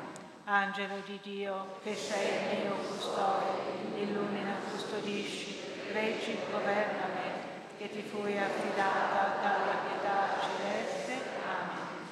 Angelo 0.45 1.01
di 1.05 1.21
Dio, 1.23 1.79
che 1.83 1.95
sei 1.95 2.57
il 2.57 2.64
mio 2.64 2.77
custode, 2.77 4.01
illumina, 4.01 4.55
custodisci, 4.71 5.61
reggi, 5.92 6.38
governa 6.51 7.09
me, 7.12 7.31
che 7.77 7.90
ti 7.90 8.01
fui 8.01 8.38
affidata 8.38 9.37
dalla 9.42 9.77
pietà 9.87 10.40
celeste. 10.40 11.12
Amen. 11.47 12.09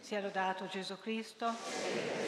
Sia 0.00 0.22
lodato 0.22 0.66
Gesù 0.68 0.98
Cristo. 0.98 2.23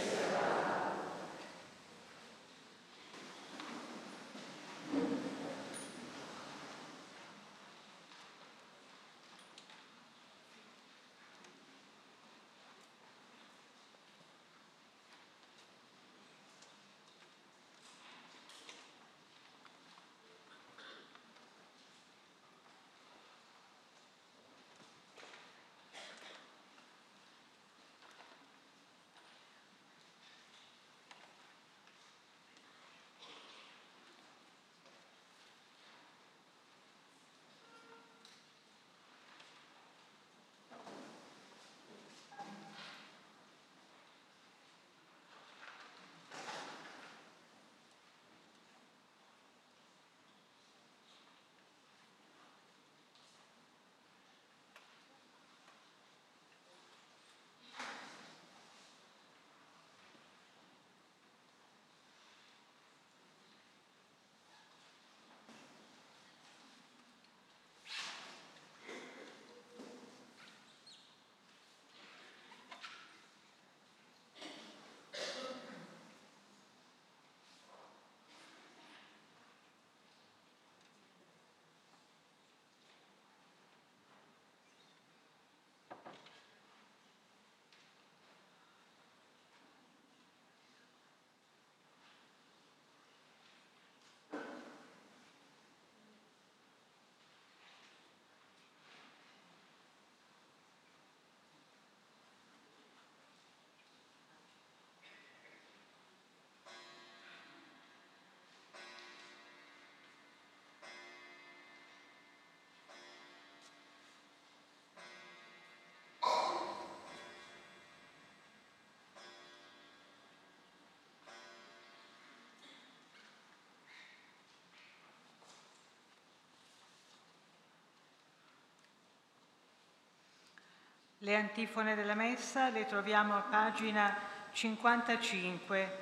Le 131.21 131.35
antifone 131.35 131.95
della 131.95 132.15
messa 132.15 132.69
le 132.69 132.85
troviamo 132.85 133.35
a 133.35 133.41
pagina 133.41 134.15
55, 134.53 135.99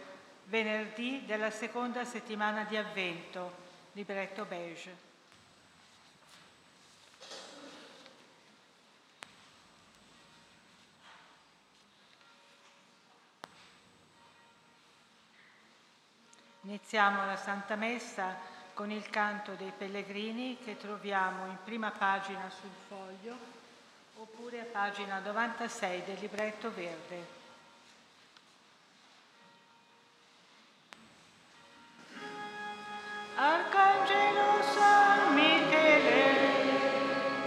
venerdì 0.46 1.24
della 1.24 1.50
seconda 1.50 2.04
settimana 2.04 2.64
di 2.64 2.76
Avvento, 2.76 3.54
libretto 3.92 4.44
beige. 4.44 5.12
Iniziamo 16.62 17.24
la 17.24 17.36
Santa 17.36 17.76
Messa 17.76 18.36
con 18.72 18.90
il 18.90 19.08
canto 19.10 19.52
dei 19.52 19.70
pellegrini 19.76 20.58
che 20.58 20.76
troviamo 20.76 21.46
in 21.46 21.58
prima 21.62 21.92
pagina 21.92 22.50
sul 22.50 22.70
foglio 22.88 23.63
oppure 24.16 24.60
a 24.60 24.64
pagina 24.64 25.18
96 25.18 26.02
del 26.04 26.18
libretto 26.20 26.72
verde. 26.72 27.42
Arcangelo 33.36 34.62
San 34.74 35.34
Michele, 35.34 36.22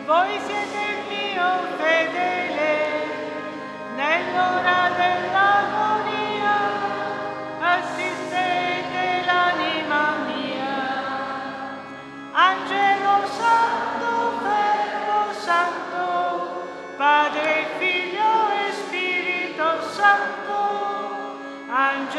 voi 0.06 0.40
siete 0.46 0.78
il 0.92 1.08
mio 1.08 1.78
fedele 1.78 2.72
nell'ora 3.96 4.67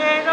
Angelo 0.00 0.27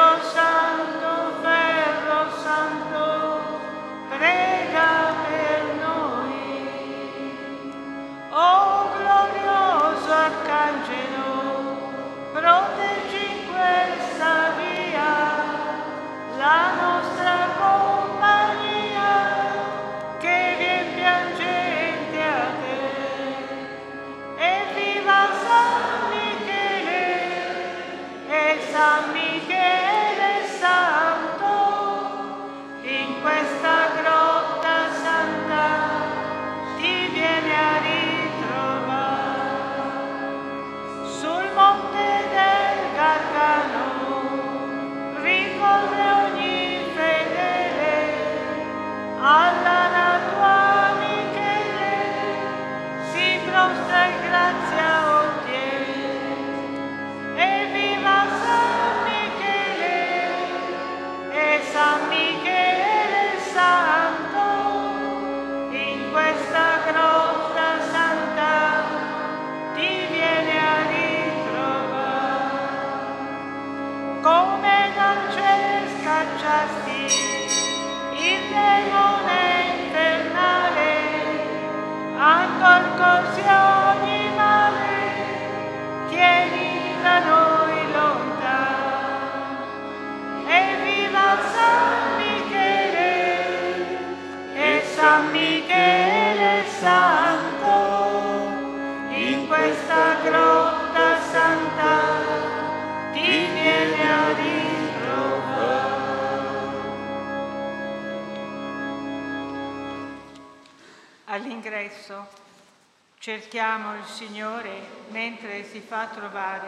cerchiamo 113.26 113.96
il 113.96 114.04
Signore 114.04 114.82
mentre 115.10 115.64
si 115.64 115.80
fa 115.80 116.06
trovare, 116.14 116.68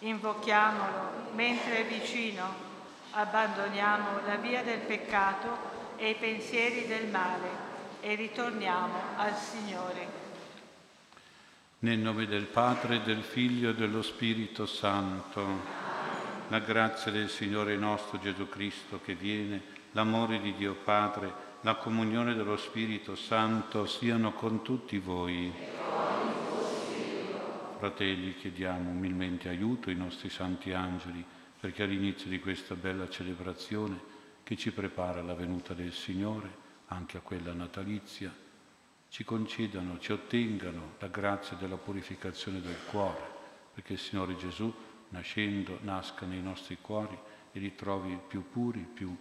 invochiamolo 0.00 1.30
mentre 1.34 1.86
è 1.86 1.86
vicino, 1.86 2.44
abbandoniamo 3.12 4.20
la 4.26 4.36
via 4.36 4.62
del 4.62 4.80
peccato 4.80 5.56
e 5.96 6.10
i 6.10 6.14
pensieri 6.16 6.86
del 6.86 7.06
male 7.06 7.48
e 8.02 8.14
ritorniamo 8.14 8.94
al 9.16 9.34
Signore. 9.36 10.06
Nel 11.78 11.98
nome 11.98 12.26
del 12.26 12.44
Padre, 12.44 13.02
del 13.02 13.22
Figlio 13.22 13.70
e 13.70 13.74
dello 13.74 14.02
Spirito 14.02 14.66
Santo, 14.66 15.46
la 16.48 16.58
grazia 16.58 17.10
del 17.10 17.30
Signore 17.30 17.74
nostro 17.76 18.18
Gesù 18.18 18.50
Cristo 18.50 19.00
che 19.02 19.14
viene, 19.14 19.62
l'amore 19.92 20.42
di 20.42 20.54
Dio 20.56 20.74
Padre, 20.74 21.44
la 21.62 21.76
comunione 21.76 22.34
dello 22.34 22.58
Spirito 22.58 23.16
Santo 23.16 23.86
siano 23.86 24.32
con 24.32 24.62
tutti 24.62 24.98
voi. 24.98 25.85
Fratelli, 27.78 28.34
chiediamo 28.34 28.88
umilmente 28.88 29.50
aiuto 29.50 29.90
ai 29.90 29.96
nostri 29.96 30.30
santi 30.30 30.72
angeli 30.72 31.22
perché 31.60 31.82
all'inizio 31.82 32.30
di 32.30 32.40
questa 32.40 32.74
bella 32.74 33.06
celebrazione 33.10 34.00
che 34.42 34.56
ci 34.56 34.72
prepara 34.72 35.20
alla 35.20 35.34
venuta 35.34 35.74
del 35.74 35.92
Signore, 35.92 36.64
anche 36.86 37.18
a 37.18 37.20
quella 37.20 37.52
natalizia, 37.52 38.34
ci 39.10 39.24
concedano, 39.24 39.98
ci 39.98 40.12
ottengano 40.12 40.94
la 40.98 41.08
grazia 41.08 41.56
della 41.58 41.76
purificazione 41.76 42.62
del 42.62 42.78
cuore, 42.90 43.20
perché 43.74 43.92
il 43.92 43.98
Signore 43.98 44.36
Gesù, 44.36 44.72
nascendo, 45.10 45.78
nasca 45.82 46.24
nei 46.24 46.40
nostri 46.40 46.78
cuori 46.80 47.18
e 47.52 47.58
li 47.58 47.74
trovi 47.74 48.18
più 48.26 48.48
puri, 48.48 48.88
più 48.90 49.14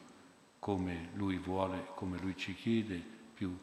come 0.59 1.09
Lui 1.15 1.37
vuole, 1.39 1.87
come 1.93 2.19
Lui 2.19 2.37
ci 2.37 2.55
chiede, 2.55 3.03
più 3.33 3.57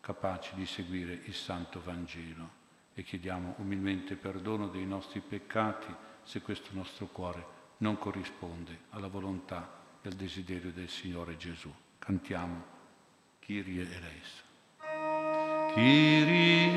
capaci 0.00 0.54
di 0.54 0.64
seguire 0.64 1.22
il 1.24 1.34
Santo 1.34 1.80
Vangelo. 1.80 2.57
E 2.98 3.04
chiediamo 3.04 3.54
umilmente 3.58 4.16
perdono 4.16 4.66
dei 4.66 4.84
nostri 4.84 5.20
peccati 5.20 5.86
se 6.24 6.40
questo 6.40 6.70
nostro 6.72 7.06
cuore 7.06 7.46
non 7.76 7.96
corrisponde 7.96 8.76
alla 8.90 9.06
volontà 9.06 10.00
e 10.02 10.08
al 10.08 10.14
desiderio 10.14 10.72
del 10.72 10.88
Signore 10.88 11.36
Gesù. 11.36 11.72
Cantiamo 11.96 12.64
Kyrie 13.38 13.82
eleison. 13.82 14.46
Kyrie 15.74 16.72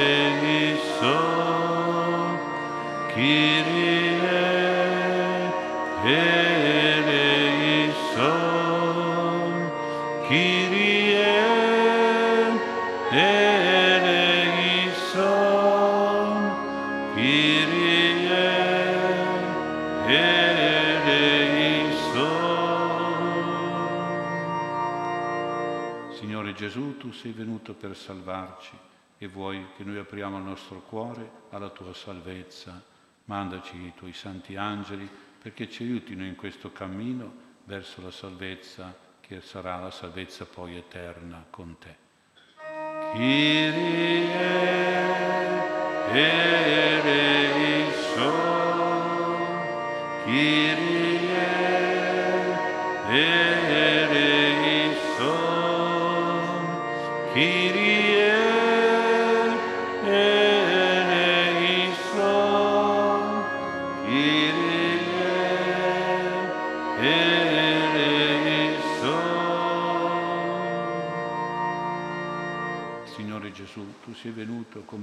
eleison, 0.00 0.78
Kyrie 3.12 4.11
tu 27.02 27.10
sei 27.10 27.32
venuto 27.32 27.74
per 27.74 27.96
salvarci 27.96 28.78
e 29.18 29.26
vuoi 29.26 29.66
che 29.76 29.82
noi 29.82 29.98
apriamo 29.98 30.38
il 30.38 30.44
nostro 30.44 30.82
cuore 30.82 31.28
alla 31.50 31.68
tua 31.68 31.92
salvezza. 31.92 32.80
Mandaci 33.24 33.76
i 33.76 33.92
tuoi 33.96 34.12
santi 34.12 34.54
angeli 34.54 35.10
perché 35.42 35.68
ci 35.68 35.82
aiutino 35.82 36.24
in 36.24 36.36
questo 36.36 36.70
cammino 36.70 37.34
verso 37.64 38.02
la 38.02 38.12
salvezza 38.12 38.96
che 39.18 39.40
sarà 39.40 39.80
la 39.80 39.90
salvezza 39.90 40.46
poi 40.46 40.76
eterna 40.76 41.44
con 41.50 41.76
te. 41.76 41.96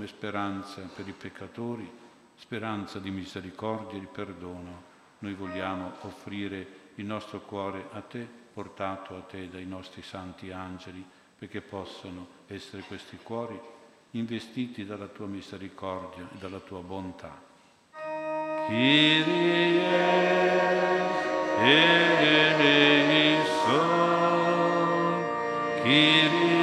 Speranza 0.06 0.82
per 0.96 1.08
i 1.08 1.14
peccatori, 1.14 1.90
speranza 2.36 3.00
di 3.00 3.12
misericordia 3.12 3.98
e 3.98 4.00
di 4.00 4.08
perdono. 4.08 4.84
Noi 5.20 5.34
vogliamo 5.34 5.92
offrire 6.02 6.68
il 6.96 7.06
nostro 7.06 7.42
cuore 7.42 7.88
a 7.92 8.02
te, 8.02 8.28
portato 8.54 9.16
a 9.16 9.22
te 9.22 9.50
dai 9.50 9.66
nostri 9.66 10.02
santi 10.02 10.52
angeli, 10.52 11.06
perché 11.38 11.62
possano 11.62 12.28
essere 12.48 12.82
questi 12.84 13.18
cuori 13.22 13.60
investiti 14.12 14.86
dalla 14.86 15.08
tua 15.08 15.28
misericordia 15.28 16.24
e 16.24 16.38
dalla 16.38 16.60
tua 16.60 16.82
bontà. 16.82 17.48
Kyrie 18.68 19.88
eleison, 21.62 23.16
Kyrie 25.82 26.59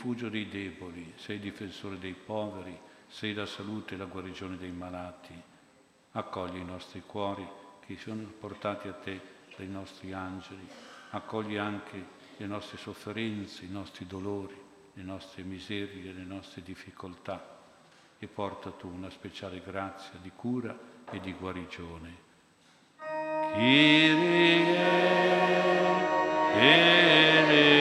rifugio 0.00 0.30
dei 0.30 0.48
deboli, 0.48 1.12
sei 1.16 1.38
difensore 1.38 1.98
dei 1.98 2.14
poveri, 2.14 2.74
sei 3.06 3.34
la 3.34 3.44
salute 3.44 3.94
e 3.94 3.98
la 3.98 4.06
guarigione 4.06 4.56
dei 4.56 4.70
malati. 4.70 5.34
Accogli 6.12 6.56
i 6.56 6.64
nostri 6.64 7.02
cuori 7.04 7.46
che 7.84 7.98
sono 7.98 8.22
portati 8.22 8.88
a 8.88 8.94
te 8.94 9.20
dai 9.58 9.68
nostri 9.68 10.14
angeli, 10.14 10.66
accogli 11.10 11.58
anche 11.58 12.02
le 12.38 12.46
nostre 12.46 12.78
sofferenze, 12.78 13.66
i 13.66 13.70
nostri 13.70 14.06
dolori, 14.06 14.58
le 14.94 15.02
nostre 15.02 15.42
miserie, 15.42 16.12
le 16.12 16.24
nostre 16.24 16.62
difficoltà 16.62 17.58
e 18.18 18.26
porta 18.26 18.70
tu 18.70 18.88
una 18.88 19.10
speciale 19.10 19.60
grazia 19.60 20.18
di 20.22 20.32
cura 20.34 20.78
e 21.10 21.20
di 21.20 21.34
guarigione. 21.34 22.28
Kyrie 23.52 24.64
eleison. 26.54 27.79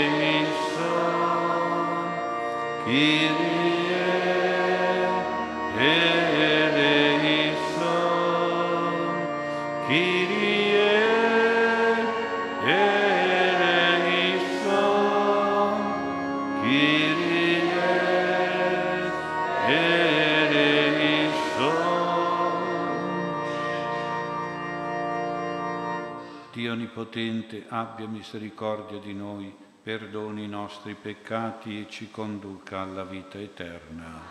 Dio 26.59 26.73
Onnipotente 26.73 27.65
abbia 27.69 28.07
misericordia 28.07 28.99
di 28.99 29.13
noi 29.13 29.68
perdoni 29.81 30.43
i 30.43 30.47
nostri 30.47 30.93
peccati 30.93 31.81
e 31.81 31.89
ci 31.89 32.11
conduca 32.11 32.81
alla 32.81 33.05
vita 33.05 33.39
eterna. 33.39 34.21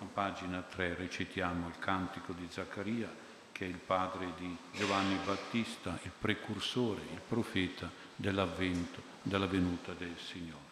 A 0.00 0.06
pagina 0.12 0.62
3 0.62 0.94
recitiamo 0.94 1.68
il 1.68 1.78
cantico 1.78 2.32
di 2.32 2.46
Zaccaria, 2.50 3.08
che 3.52 3.66
è 3.66 3.68
il 3.68 3.76
padre 3.76 4.32
di 4.38 4.56
Giovanni 4.72 5.18
Battista, 5.24 5.98
il 6.02 6.12
precursore, 6.18 7.02
il 7.12 7.20
profeta 7.26 7.90
dell'avvento, 8.16 9.02
della 9.22 9.46
venuta 9.46 9.92
del 9.92 10.16
Signore. 10.16 10.68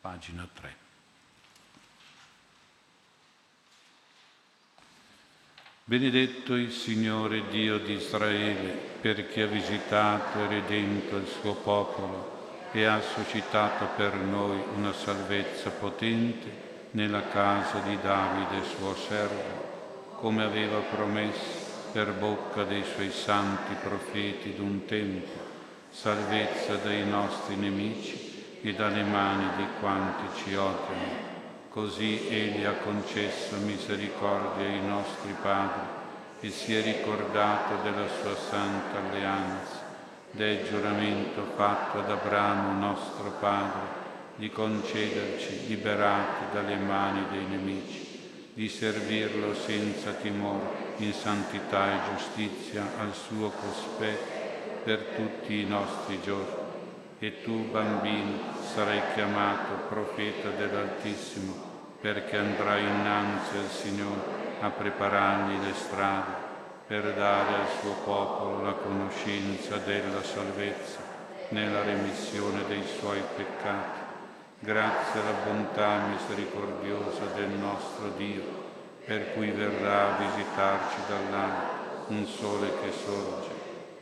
Pagina 0.00 0.46
3. 0.52 0.76
Benedetto 5.84 6.54
il 6.54 6.70
Signore 6.70 7.48
Dio 7.48 7.78
di 7.78 7.94
Israele, 7.94 8.70
perché 9.00 9.42
ha 9.42 9.46
visitato 9.46 10.38
e 10.38 10.46
redento 10.46 11.16
il 11.16 11.26
suo 11.26 11.54
popolo 11.54 12.29
e 12.72 12.84
ha 12.84 13.00
suscitato 13.00 13.88
per 13.96 14.14
noi 14.14 14.62
una 14.76 14.92
salvezza 14.92 15.70
potente 15.70 16.68
nella 16.92 17.26
casa 17.28 17.78
di 17.80 17.98
Davide 18.00 18.64
suo 18.64 18.94
servo, 18.94 19.68
come 20.16 20.44
aveva 20.44 20.78
promesso 20.78 21.68
per 21.92 22.12
bocca 22.12 22.62
dei 22.62 22.84
suoi 22.84 23.10
santi 23.10 23.74
profeti 23.82 24.54
d'un 24.54 24.84
tempo, 24.84 25.48
salvezza 25.90 26.76
dai 26.76 27.04
nostri 27.04 27.56
nemici 27.56 28.58
e 28.62 28.74
dalle 28.74 29.02
mani 29.02 29.48
di 29.56 29.66
quanti 29.80 30.24
ci 30.36 30.54
odiano. 30.54 31.28
Così 31.70 32.28
Egli 32.28 32.64
ha 32.64 32.74
concesso 32.74 33.56
misericordia 33.56 34.66
ai 34.66 34.80
nostri 34.80 35.34
padri 35.40 35.98
e 36.40 36.50
si 36.50 36.74
è 36.74 36.82
ricordato 36.82 37.82
della 37.82 38.08
sua 38.08 38.36
santa 38.36 38.98
alleanza 38.98 39.79
del 40.32 40.66
giuramento 40.68 41.42
fatto 41.56 41.98
ad 41.98 42.10
Abramo 42.10 42.78
nostro 42.78 43.32
Padre 43.40 43.98
di 44.36 44.50
concederci, 44.50 45.66
liberati 45.66 46.44
dalle 46.52 46.76
mani 46.76 47.24
dei 47.30 47.44
nemici, 47.44 48.52
di 48.54 48.68
servirlo 48.68 49.54
senza 49.54 50.12
timore, 50.12 50.88
in 50.96 51.12
santità 51.12 51.92
e 51.92 52.16
giustizia 52.16 52.84
al 52.98 53.12
suo 53.12 53.50
cospetto 53.50 54.38
per 54.84 54.98
tutti 55.16 55.60
i 55.60 55.66
nostri 55.66 56.20
giorni. 56.22 56.68
E 57.18 57.42
tu, 57.42 57.68
bambino, 57.70 58.38
sarai 58.72 59.00
chiamato 59.12 59.74
profeta 59.88 60.48
dell'Altissimo, 60.50 61.52
perché 62.00 62.38
andrai 62.38 62.82
innanzi 62.82 63.56
al 63.58 63.68
Signore 63.68 64.38
a 64.60 64.70
preparargli 64.70 65.62
le 65.62 65.74
strade 65.74 66.39
per 66.90 67.14
dare 67.14 67.54
al 67.54 67.68
suo 67.80 67.92
popolo 68.02 68.64
la 68.64 68.72
conoscenza 68.72 69.76
della 69.76 70.24
salvezza 70.24 70.98
nella 71.50 71.84
remissione 71.84 72.64
dei 72.66 72.82
suoi 72.98 73.22
peccati. 73.36 74.00
Grazie 74.58 75.20
alla 75.20 75.38
bontà 75.44 76.06
misericordiosa 76.08 77.26
del 77.36 77.50
nostro 77.50 78.08
Dio, 78.16 78.42
per 79.04 79.34
cui 79.34 79.52
verrà 79.52 80.16
a 80.16 80.18
visitarci 80.18 80.96
dall'alto 81.06 82.08
un 82.08 82.26
sole 82.26 82.72
che 82.82 82.90
sorge, 82.90 83.50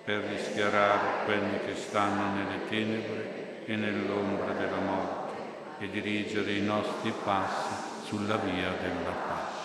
per 0.03 0.21
rischiarare 0.21 1.27
quelli 1.27 1.61
che 1.67 1.77
stanno 1.77 2.37
nelle 2.37 2.69
tenebre 2.71 3.67
e 3.67 3.77
nell'ombra 3.77 4.55
della 4.55 4.81
morte 4.81 5.35
e 5.81 5.91
dirigere 5.91 6.53
i 6.53 6.63
nostri 6.63 7.13
passi 7.23 8.07
sulla 8.07 8.37
via 8.37 8.71
della 8.81 9.11
pace. 9.11 9.58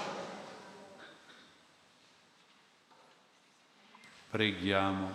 Preghiamo. 4.33 5.11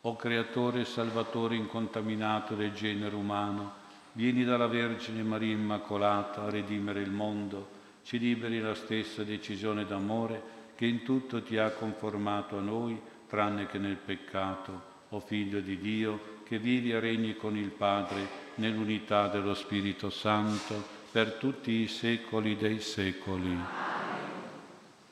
O 0.00 0.16
Creatore 0.16 0.80
e 0.80 0.84
Salvatore 0.86 1.54
incontaminato 1.54 2.54
del 2.54 2.72
genere 2.72 3.14
umano, 3.14 3.74
vieni 4.12 4.42
dalla 4.42 4.68
Vergine 4.68 5.22
Maria 5.22 5.52
Immacolata 5.52 6.44
a 6.44 6.48
redimere 6.48 7.02
il 7.02 7.10
mondo, 7.10 7.68
ci 8.04 8.18
liberi 8.18 8.58
la 8.58 8.74
stessa 8.74 9.22
decisione 9.22 9.84
d'amore 9.84 10.40
che 10.76 10.86
in 10.86 11.02
tutto 11.02 11.42
ti 11.42 11.58
ha 11.58 11.68
conformato 11.68 12.56
a 12.56 12.62
noi, 12.62 12.98
tranne 13.28 13.66
che 13.66 13.76
nel 13.76 13.96
peccato, 13.96 14.80
o 15.10 15.20
Figlio 15.20 15.60
di 15.60 15.76
Dio, 15.76 16.38
che 16.44 16.58
vivi 16.58 16.92
e 16.92 17.00
regni 17.00 17.36
con 17.36 17.54
il 17.54 17.68
Padre 17.68 18.26
nell'unità 18.54 19.28
dello 19.28 19.52
Spirito 19.52 20.08
Santo 20.08 20.82
per 21.12 21.32
tutti 21.32 21.70
i 21.70 21.86
secoli 21.86 22.56
dei 22.56 22.80
secoli. 22.80 23.85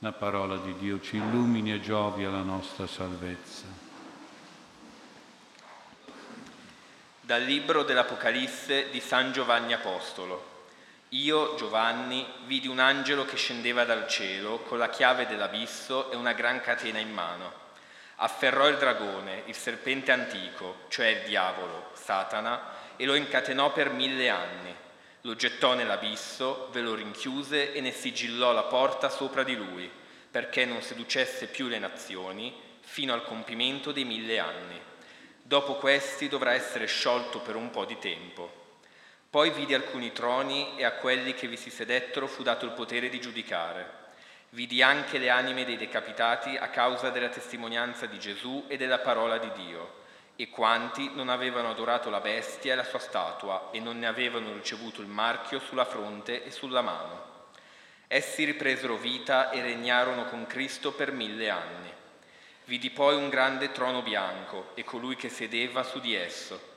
La 0.05 0.12
parola 0.12 0.59
di 0.59 0.76
Dio 0.76 1.00
ci 1.00 1.16
illumini 1.16 1.72
e 1.72 1.80
giovi 1.80 2.26
alla 2.26 2.42
nostra 2.42 2.86
salvezza. 2.86 3.64
Dal 7.22 7.42
libro 7.42 7.84
dell'Apocalisse 7.84 8.90
di 8.90 9.00
San 9.00 9.32
Giovanni 9.32 9.72
Apostolo. 9.72 10.66
Io, 11.09 11.55
Giovanni, 11.55 12.26
vidi 12.44 12.68
un 12.68 12.80
angelo 12.80 13.24
che 13.24 13.36
scendeva 13.36 13.86
dal 13.86 14.07
cielo 14.07 14.59
con 14.59 14.76
la 14.76 14.90
chiave 14.90 15.26
dell'abisso 15.26 16.11
e 16.11 16.16
una 16.16 16.34
gran 16.34 16.61
catena 16.61 16.98
in 16.98 17.11
mano. 17.11 17.50
Afferrò 18.16 18.68
il 18.68 18.76
dragone, 18.76 19.44
il 19.46 19.57
serpente 19.57 20.12
antico, 20.12 20.80
cioè 20.88 21.07
il 21.07 21.26
diavolo, 21.26 21.92
Satana, 21.94 22.61
e 22.96 23.07
lo 23.07 23.14
incatenò 23.14 23.72
per 23.72 23.88
mille 23.88 24.28
anni. 24.28 24.84
Lo 25.27 25.37
gettò 25.37 25.72
nell'abisso, 25.72 26.68
ve 26.70 26.83
lo 26.83 26.95
rinchiuse 26.95 27.72
e 27.72 27.81
ne 27.81 27.93
sigillò 27.93 28.53
la 28.53 28.64
porta 28.64 29.09
sopra 29.09 29.43
di 29.43 29.57
lui, 29.57 29.91
perché 30.31 30.66
non 30.66 30.83
seducesse 30.83 31.47
più 31.47 31.66
le 31.66 31.79
nazioni 31.79 32.55
fino 32.81 33.14
al 33.14 33.25
compimento 33.25 33.91
dei 33.91 34.05
mille 34.05 34.39
anni. 34.39 34.79
Dopo 35.43 35.77
questi 35.77 36.29
dovrà 36.29 36.53
essere 36.53 36.85
sciolto 36.85 37.41
per 37.41 37.57
un 37.57 37.70
po' 37.70 37.87
di 37.87 37.99
tempo. 37.99 38.77
Poi 39.31 39.49
vidi 39.49 39.72
alcuni 39.72 40.12
troni 40.12 40.77
e 40.77 40.85
a 40.85 40.93
quelli 40.93 41.33
che 41.33 41.49
vi 41.49 41.57
si 41.57 41.70
sedettero 41.70 42.27
fu 42.27 42.43
dato 42.43 42.66
il 42.66 42.72
potere 42.72 43.09
di 43.09 43.18
giudicare. 43.18 44.03
Vidi 44.51 44.83
anche 44.83 45.16
le 45.16 45.31
anime 45.31 45.64
dei 45.64 45.79
decapitati 45.79 46.55
a 46.55 46.68
causa 46.68 47.09
della 47.09 47.31
testimonianza 47.31 48.05
di 48.05 48.18
Gesù 48.18 48.66
e 48.68 48.77
della 48.77 48.99
parola 48.99 49.39
di 49.39 49.51
Dio, 49.55 50.03
e 50.37 50.51
quanti 50.51 51.11
non 51.14 51.28
avevano 51.28 51.70
adorato 51.70 52.11
la 52.11 52.20
bestia 52.20 52.72
e 52.72 52.76
la 52.76 52.85
sua 52.85 52.99
statua 52.99 53.70
e 53.70 53.80
non 53.80 53.99
ne 53.99 54.07
avevano 54.07 54.53
ricevuto 54.53 55.01
il 55.01 55.07
marchio 55.07 55.59
sulla 55.61 55.85
fronte 55.85 56.45
e 56.45 56.51
sulla 56.51 56.82
mano. 56.82 57.32
Essi 58.09 58.45
ripresero 58.45 58.97
vita 58.97 59.51
e 59.51 59.62
regnarono 59.62 60.24
con 60.26 60.47
Cristo 60.47 60.93
per 60.93 61.12
mille 61.12 61.51
anni. 61.51 61.93
Vidi 62.64 62.91
poi 62.91 63.16
un 63.16 63.28
grande 63.28 63.72
trono 63.72 64.03
bianco 64.03 64.70
e 64.74 64.85
colui 64.85 65.16
che 65.16 65.28
sedeva 65.28 65.82
su 65.82 66.01
di 66.01 66.14
esso 66.14 66.72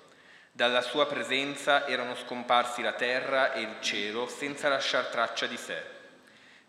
dalla 0.58 0.82
sua 0.82 1.06
presenza 1.06 1.86
erano 1.86 2.16
scomparsi 2.16 2.82
la 2.82 2.94
terra 2.94 3.54
e 3.54 3.62
il 3.62 3.76
cielo 3.80 4.28
senza 4.28 4.68
lasciar 4.68 5.06
traccia 5.06 5.46
di 5.46 5.56
sé. 5.56 5.80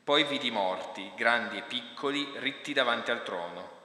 Poi 0.04 0.24
vidi 0.24 0.50
morti, 0.50 1.10
grandi 1.16 1.56
e 1.56 1.62
piccoli, 1.62 2.34
ritti 2.34 2.74
davanti 2.74 3.10
al 3.10 3.22
trono. 3.22 3.77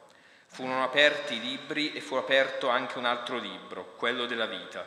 Furono 0.54 0.84
aperti 0.84 1.34
i 1.34 1.42
libri 1.42 1.94
e 1.94 2.00
fu 2.00 2.14
aperto 2.14 2.70
anche 2.70 3.00
un 3.00 3.06
altro 3.06 3.40
libro, 3.40 3.96
quello 3.98 4.28
della 4.28 4.46
vita. 4.46 4.86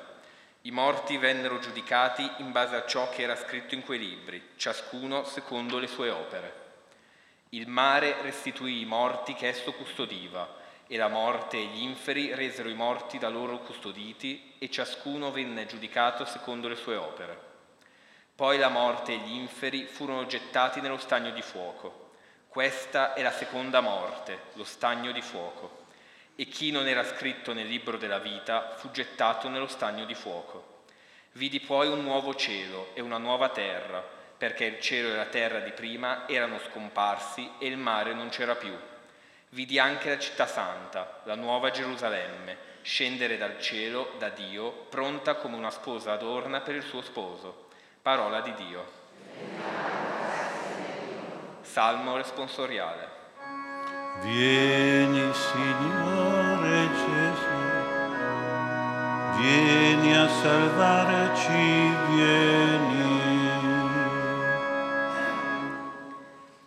I 0.63 0.71
morti 0.71 1.17
vennero 1.17 1.59
giudicati 1.59 2.31
in 2.37 2.53
base 2.53 2.77
a 2.77 2.87
ciò 2.87 3.09
che 3.09 3.23
era 3.23 3.35
scritto 3.35 3.75
in 3.75 3.83
quei 3.83 3.99
libri, 3.99 4.51
ciascuno 4.55 5.25
secondo 5.25 5.81
le 5.81 5.89
sue 5.89 6.11
opere. 6.11 6.55
Il 7.49 7.67
mare 7.67 8.15
restituì 8.23 8.81
i 8.81 8.85
morti 8.85 9.35
che 9.35 9.49
esso 9.49 9.73
custodiva, 9.73 10.49
e 10.87 10.97
la 10.97 11.09
morte 11.09 11.57
e 11.57 11.65
gli 11.65 11.83
inferi 11.83 12.33
resero 12.33 12.69
i 12.69 12.75
morti 12.75 13.19
da 13.19 13.29
loro 13.29 13.59
custoditi 13.59 14.55
e 14.59 14.71
ciascuno 14.71 15.33
venne 15.33 15.67
giudicato 15.67 16.25
secondo 16.25 16.69
le 16.69 16.77
sue 16.77 16.95
opere. 16.95 17.41
Poi 18.37 18.57
la 18.57 18.69
morte 18.69 19.15
e 19.15 19.19
gli 19.19 19.35
inferi 19.35 19.87
furono 19.87 20.27
gettati 20.27 20.81
nello 20.81 20.99
stagno 20.99 21.31
di 21.31 21.43
fuoco. 21.43 22.06
Questa 22.57 23.13
è 23.13 23.21
la 23.21 23.33
seconda 23.33 23.83
morte, 23.83 24.45
lo 24.55 24.65
stagno 24.65 25.13
di 25.13 25.21
fuoco. 25.21 25.85
E 26.37 26.47
chi 26.47 26.71
non 26.71 26.89
era 26.89 27.05
scritto 27.05 27.53
nel 27.53 27.67
libro 27.67 27.99
della 27.99 28.19
vita 28.19 28.77
fu 28.79 28.91
gettato 28.91 29.51
nello 29.51 29.67
stagno 29.67 30.07
di 30.07 30.15
fuoco. 30.15 30.85
Vidi 31.33 31.61
poi 31.61 31.89
un 31.89 32.03
nuovo 32.03 32.35
cielo 32.35 32.93
e 32.95 33.03
una 33.03 33.19
nuova 33.19 33.51
terra, 33.51 34.03
perché 34.03 34.65
il 34.65 34.81
cielo 34.81 35.11
e 35.11 35.17
la 35.17 35.27
terra 35.27 35.59
di 35.59 35.73
prima 35.73 36.27
erano 36.27 36.59
scomparsi 36.59 37.47
e 37.59 37.67
il 37.67 37.77
mare 37.77 38.15
non 38.15 38.31
c'era 38.31 38.55
più 38.55 38.75
vidi 39.51 39.79
anche 39.79 40.09
la 40.09 40.19
città 40.19 40.47
santa, 40.47 41.21
la 41.25 41.35
nuova 41.35 41.71
Gerusalemme, 41.71 42.57
scendere 42.83 43.37
dal 43.37 43.61
cielo 43.61 44.13
da 44.19 44.29
Dio, 44.31 44.71
pronta 44.71 45.35
come 45.35 45.57
una 45.57 45.71
sposa 45.71 46.13
adorna 46.13 46.61
per 46.61 46.75
il 46.75 46.83
suo 46.83 47.03
sposo. 47.03 47.69
Parola 48.03 48.41
di 48.41 48.55
Dio. 48.55 49.96
Salmo 51.77 52.17
responsoriale. 52.17 53.07
Vieni 54.23 55.31
Signore 55.35 56.89
Gesù, 56.89 57.59
vieni 59.39 60.17
a 60.17 60.27
salvarci, 60.27 61.95
vieni. 62.15 63.21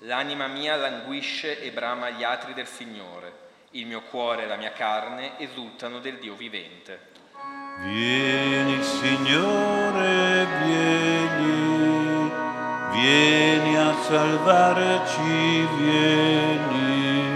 L'anima 0.01 0.45
mia 0.45 0.75
languisce 0.75 1.59
e 1.59 1.71
brama 1.71 2.11
gli 2.11 2.23
atri 2.23 2.53
del 2.53 2.67
Signore, 2.67 3.33
il 3.71 3.87
mio 3.87 4.03
cuore 4.11 4.43
e 4.43 4.45
la 4.45 4.57
mia 4.57 4.73
carne 4.73 5.39
esultano 5.39 5.97
del 5.97 6.19
Dio 6.19 6.35
vivente. 6.35 7.07
Vieni 7.79 8.83
Signore, 8.83 10.45
vieni, 10.61 12.31
vieni 12.91 13.58
salvarci, 14.09 15.67
vieni. 15.77 17.27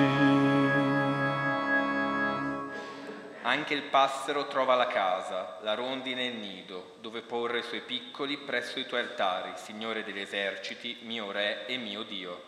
Anche 3.44 3.76
il 3.76 3.84
passero 3.84 4.48
trova 4.48 4.74
la 4.74 4.88
casa, 4.88 5.60
la 5.62 5.76
rondine 5.76 6.26
il 6.26 6.36
nido, 6.38 6.96
dove 7.00 7.22
porre 7.22 7.60
i 7.60 7.64
suoi 7.64 7.82
piccoli 7.82 8.38
presso 8.38 8.80
i 8.80 8.88
tuoi 8.88 9.02
altari, 9.02 9.52
Signore 9.56 10.04
degli 10.04 10.20
eserciti, 10.20 10.98
mio 11.04 11.32
Re 11.32 11.68
e 11.68 11.78
mio 11.78 12.02
Dio. 12.02 12.42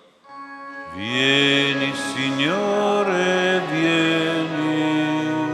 Vieni 0.95 1.93
Signore, 1.93 3.61
vieni, 3.69 5.53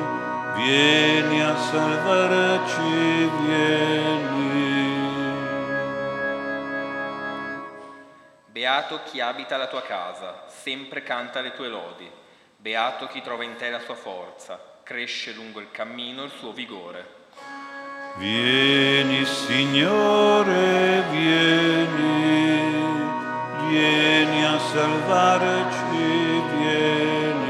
vieni 0.56 1.44
a 1.44 1.58
salvarci, 1.58 3.30
vieni. 3.46 4.01
Beato 8.62 9.02
chi 9.06 9.20
abita 9.20 9.58
la 9.58 9.66
tua 9.66 9.82
casa, 9.82 10.44
sempre 10.46 11.02
canta 11.02 11.42
le 11.42 11.52
tue 11.54 11.68
lodi. 11.68 12.08
Beato 12.56 13.08
chi 13.08 13.20
trova 13.24 13.44
in 13.44 13.56
te 13.56 13.72
la 13.72 13.80
sua 13.80 13.96
forza, 13.96 14.60
cresce 14.84 15.34
lungo 15.34 15.60
il 15.60 15.72
cammino 15.72 16.22
il 16.22 16.30
suo 16.30 16.52
vigore. 16.52 17.08
Vieni 18.18 19.26
Signore, 19.26 21.02
vieni 21.10 22.22
vieni 23.68 24.46
a 24.46 24.60
salvarci, 24.60 26.44
vieni. 26.56 27.50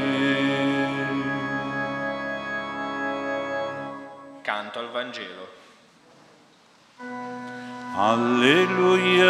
Canto 4.40 4.78
al 4.78 4.90
Vangelo. 4.90 5.41
Alleluia, 7.94 9.28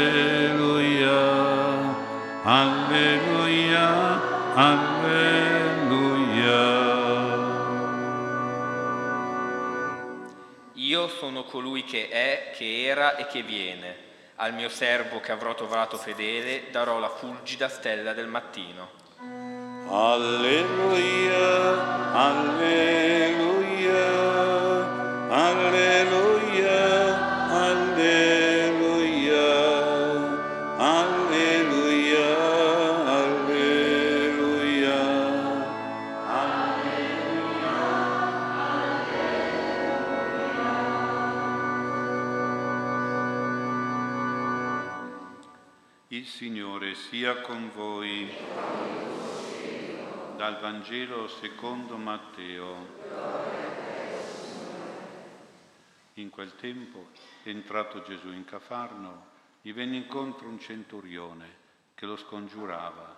alleluia, 0.06 0.96
alleluia, 2.46 3.86
alleluia. 4.56 5.42
Io 10.76 11.08
sono 11.10 11.44
colui 11.44 11.84
che 11.84 12.08
è, 12.08 12.54
che 12.56 12.86
era 12.86 13.18
e 13.18 13.28
che 13.28 13.42
viene. 13.44 14.11
Al 14.44 14.56
mio 14.56 14.70
servo 14.70 15.20
che 15.20 15.32
avrò 15.32 15.54
trovato 15.54 15.98
fedele 15.98 16.72
darò 16.72 16.98
la 16.98 17.10
fulgida 17.10 17.70
stella 17.70 18.12
del 18.14 18.26
mattino. 18.26 18.90
Alleluia, 19.88 21.32
alleluia, 22.12 23.41
Dal 50.42 50.60
Vangelo 50.60 51.28
secondo 51.28 51.98
Matteo. 51.98 52.88
In 56.16 56.32
quel 56.32 56.56
tempo, 56.56 57.10
entrato 57.44 58.02
Gesù 58.02 58.32
in 58.32 58.44
Cafarno, 58.44 59.26
gli 59.62 59.72
venne 59.72 59.98
incontro 59.98 60.48
un 60.48 60.60
centurione 60.60 61.58
che 61.94 62.08
lo 62.08 62.18
scongiurava. 62.18 63.16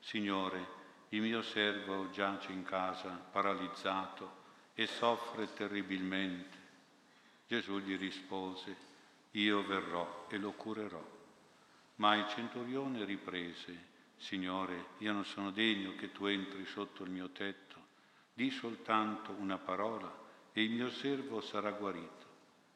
Signore, 0.00 0.66
il 1.08 1.22
mio 1.22 1.40
servo 1.40 2.10
giace 2.10 2.52
in 2.52 2.62
casa, 2.62 3.08
paralizzato, 3.08 4.30
e 4.74 4.86
soffre 4.86 5.54
terribilmente. 5.54 6.58
Gesù 7.46 7.78
gli 7.78 7.96
rispose, 7.96 8.76
io 9.30 9.64
verrò 9.64 10.26
e 10.28 10.36
lo 10.36 10.52
curerò. 10.52 11.02
Ma 11.94 12.16
il 12.16 12.28
centurione 12.28 13.06
riprese, 13.06 13.85
Signore, 14.16 14.86
io 14.98 15.12
non 15.12 15.24
sono 15.24 15.50
degno 15.50 15.94
che 15.94 16.10
tu 16.10 16.26
entri 16.26 16.64
sotto 16.64 17.04
il 17.04 17.10
mio 17.10 17.30
tetto, 17.30 17.76
di 18.32 18.50
soltanto 18.50 19.32
una 19.32 19.58
parola 19.58 20.24
e 20.52 20.62
il 20.62 20.70
mio 20.70 20.90
servo 20.90 21.40
sarà 21.40 21.70
guarito, 21.70 22.26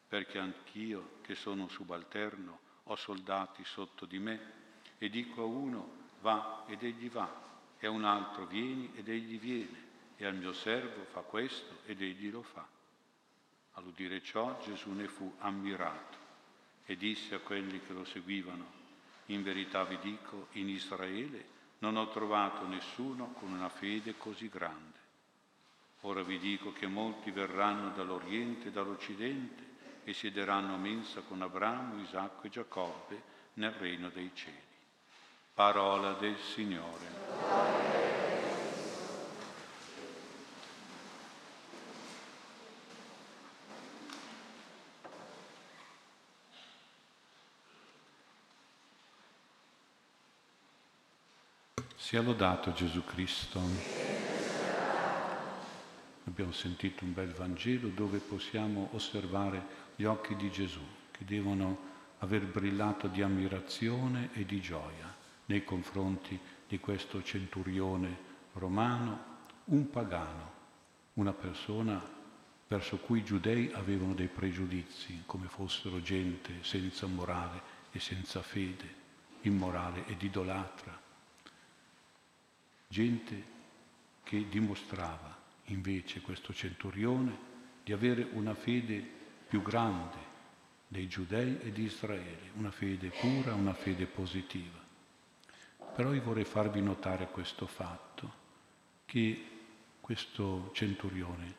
perché 0.06 0.38
anch'io, 0.38 1.18
che 1.22 1.34
sono 1.34 1.68
subalterno, 1.68 2.60
ho 2.84 2.96
soldati 2.96 3.64
sotto 3.64 4.06
di 4.06 4.18
me, 4.18 4.58
e 4.98 5.08
dico 5.08 5.42
a 5.42 5.46
uno 5.46 6.08
va 6.20 6.64
ed 6.66 6.82
egli 6.82 7.10
va, 7.10 7.48
e 7.78 7.86
a 7.86 7.90
un 7.90 8.04
altro 8.04 8.46
vieni 8.46 8.90
ed 8.94 9.08
egli 9.08 9.38
viene, 9.38 9.88
e 10.16 10.26
al 10.26 10.36
mio 10.36 10.52
servo 10.52 11.04
fa 11.04 11.20
questo 11.20 11.78
ed 11.86 12.02
egli 12.02 12.30
lo 12.30 12.42
fa. 12.42 12.66
All'udire 13.72 14.22
ciò 14.22 14.58
Gesù 14.62 14.90
ne 14.90 15.08
fu 15.08 15.32
ammirato 15.38 16.18
e 16.84 16.96
disse 16.96 17.34
a 17.34 17.38
quelli 17.38 17.80
che 17.80 17.92
lo 17.92 18.04
seguivano, 18.04 18.79
in 19.32 19.42
verità 19.42 19.84
vi 19.84 19.98
dico, 20.00 20.48
in 20.52 20.68
Israele 20.68 21.58
non 21.78 21.96
ho 21.96 22.08
trovato 22.08 22.66
nessuno 22.66 23.32
con 23.38 23.52
una 23.52 23.68
fede 23.68 24.16
così 24.16 24.48
grande. 24.48 24.98
Ora 26.02 26.22
vi 26.22 26.38
dico 26.38 26.72
che 26.72 26.86
molti 26.86 27.30
verranno 27.30 27.90
dall'Oriente 27.90 28.68
e 28.68 28.70
dall'Occidente 28.70 29.68
e 30.04 30.12
siederanno 30.14 30.74
a 30.74 30.78
mensa 30.78 31.20
con 31.20 31.42
Abramo, 31.42 32.00
Isacco 32.00 32.46
e 32.46 32.50
Giacobbe 32.50 33.22
nel 33.54 33.72
regno 33.72 34.08
dei 34.08 34.30
cieli. 34.34 34.68
Parola 35.54 36.12
del 36.14 36.38
Signore. 36.38 37.89
Sia 52.10 52.22
lodato 52.22 52.72
Gesù 52.72 53.04
Cristo. 53.04 53.60
Abbiamo 56.24 56.50
sentito 56.50 57.04
un 57.04 57.14
bel 57.14 57.30
Vangelo 57.30 57.86
dove 57.86 58.18
possiamo 58.18 58.88
osservare 58.94 59.64
gli 59.94 60.02
occhi 60.02 60.34
di 60.34 60.50
Gesù 60.50 60.80
che 61.12 61.24
devono 61.24 61.78
aver 62.18 62.46
brillato 62.46 63.06
di 63.06 63.22
ammirazione 63.22 64.30
e 64.32 64.44
di 64.44 64.60
gioia 64.60 65.14
nei 65.44 65.62
confronti 65.62 66.36
di 66.66 66.80
questo 66.80 67.22
centurione 67.22 68.16
romano, 68.54 69.24
un 69.66 69.88
pagano, 69.88 70.52
una 71.12 71.32
persona 71.32 72.02
verso 72.66 72.96
cui 72.96 73.20
i 73.20 73.24
giudei 73.24 73.70
avevano 73.72 74.14
dei 74.14 74.26
pregiudizi, 74.26 75.22
come 75.26 75.46
fossero 75.46 76.02
gente 76.02 76.54
senza 76.62 77.06
morale 77.06 77.62
e 77.92 78.00
senza 78.00 78.42
fede, 78.42 78.94
immorale 79.42 80.04
ed 80.08 80.20
idolatra 80.20 81.06
gente 82.90 83.44
che 84.24 84.48
dimostrava 84.48 85.38
invece 85.66 86.20
questo 86.22 86.52
centurione 86.52 87.48
di 87.84 87.92
avere 87.92 88.28
una 88.32 88.54
fede 88.54 88.98
più 89.46 89.62
grande 89.62 90.18
dei 90.88 91.06
giudei 91.06 91.60
e 91.60 91.70
di 91.70 91.84
Israele, 91.84 92.50
una 92.54 92.72
fede 92.72 93.10
pura, 93.10 93.54
una 93.54 93.74
fede 93.74 94.06
positiva. 94.06 94.78
Però 95.94 96.12
io 96.12 96.22
vorrei 96.22 96.44
farvi 96.44 96.82
notare 96.82 97.28
questo 97.28 97.68
fatto, 97.68 98.34
che 99.04 99.44
questo 100.00 100.72
centurione 100.74 101.54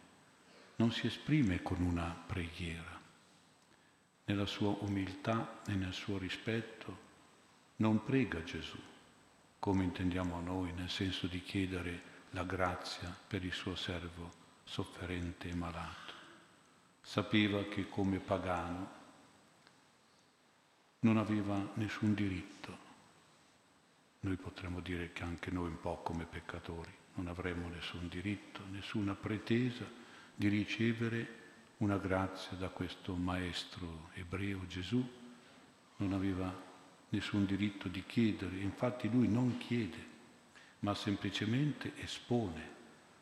non 0.76 0.92
si 0.92 1.08
esprime 1.08 1.62
con 1.62 1.82
una 1.82 2.14
preghiera. 2.28 3.00
Nella 4.26 4.46
sua 4.46 4.76
umiltà 4.80 5.62
e 5.66 5.76
nel 5.76 5.94
suo 5.94 6.18
rispetto 6.18 7.10
non 7.78 8.04
prega 8.04 8.44
Gesù, 8.44 8.80
come 9.62 9.84
intendiamo 9.84 10.42
noi, 10.42 10.74
nel 10.74 10.90
senso 10.90 11.28
di 11.28 11.40
chiedere 11.44 12.02
la 12.32 12.44
grazia 12.44 13.16
per 13.28 13.46
il 13.46 13.54
suo 13.54 13.76
servo 13.76 14.32
sofferente 14.64 15.50
e 15.50 15.54
malato. 15.54 16.14
Sapeva 17.00 17.64
che 17.66 17.88
come 17.88 18.18
pagano 18.18 18.90
non 21.02 21.18
aveva 21.18 21.74
nessun 21.76 22.16
diritto. 22.16 22.76
Noi 24.22 24.36
potremmo 24.38 24.80
dire 24.80 25.12
che 25.14 25.22
anche 25.22 25.52
noi 25.52 25.68
un 25.68 25.80
po' 25.80 25.98
come 25.98 26.26
peccatori 26.26 26.92
non 27.14 27.28
avremmo 27.28 27.68
nessun 27.68 28.08
diritto, 28.08 28.62
nessuna 28.72 29.14
pretesa 29.14 29.86
di 30.34 30.48
ricevere 30.48 31.40
una 31.78 31.98
grazia 31.98 32.58
da 32.58 32.70
questo 32.70 33.14
maestro 33.14 34.10
ebreo 34.14 34.66
Gesù, 34.66 35.08
non 35.98 36.14
aveva 36.14 36.70
nessun 37.12 37.46
diritto 37.46 37.88
di 37.88 38.04
chiedere, 38.06 38.58
infatti 38.58 39.10
lui 39.10 39.28
non 39.28 39.58
chiede, 39.58 40.10
ma 40.80 40.94
semplicemente 40.96 41.94
espone, 41.98 42.70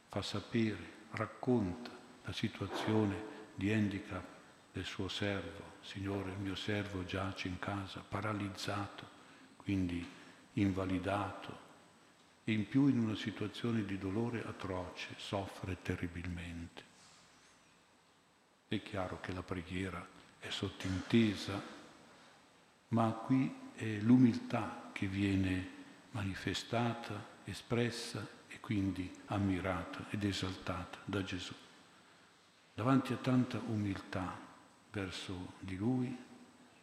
fa 0.09 0.21
sapere, 0.21 0.97
racconta 1.11 1.91
la 2.23 2.33
situazione 2.33 3.37
di 3.55 3.71
handicap 3.71 4.25
del 4.71 4.85
suo 4.85 5.07
servo. 5.07 5.77
Signore, 5.81 6.31
il 6.31 6.37
mio 6.37 6.55
servo 6.55 7.03
giace 7.03 7.47
in 7.47 7.57
casa, 7.57 8.03
paralizzato, 8.07 9.07
quindi 9.57 10.05
invalidato, 10.53 11.67
e 12.43 12.51
in 12.51 12.67
più 12.67 12.87
in 12.87 12.99
una 12.99 13.15
situazione 13.15 13.85
di 13.85 13.97
dolore 13.97 14.43
atroce, 14.45 15.15
soffre 15.17 15.77
terribilmente. 15.81 16.83
È 18.67 18.81
chiaro 18.83 19.19
che 19.19 19.31
la 19.33 19.41
preghiera 19.41 20.05
è 20.39 20.49
sottintesa, 20.49 21.61
ma 22.89 23.11
qui 23.11 23.67
è 23.79 23.99
l'umiltà 24.01 24.89
che 24.91 25.07
viene 25.07 25.77
manifestata, 26.11 27.37
espressa 27.45 28.27
e 28.49 28.59
quindi 28.59 29.09
ammirata 29.27 30.07
ed 30.09 30.25
esaltata 30.25 30.97
da 31.05 31.23
Gesù. 31.23 31.53
Davanti 32.73 33.13
a 33.13 33.15
tanta 33.15 33.57
umiltà 33.67 34.37
verso 34.91 35.53
di 35.59 35.77
Lui 35.77 36.13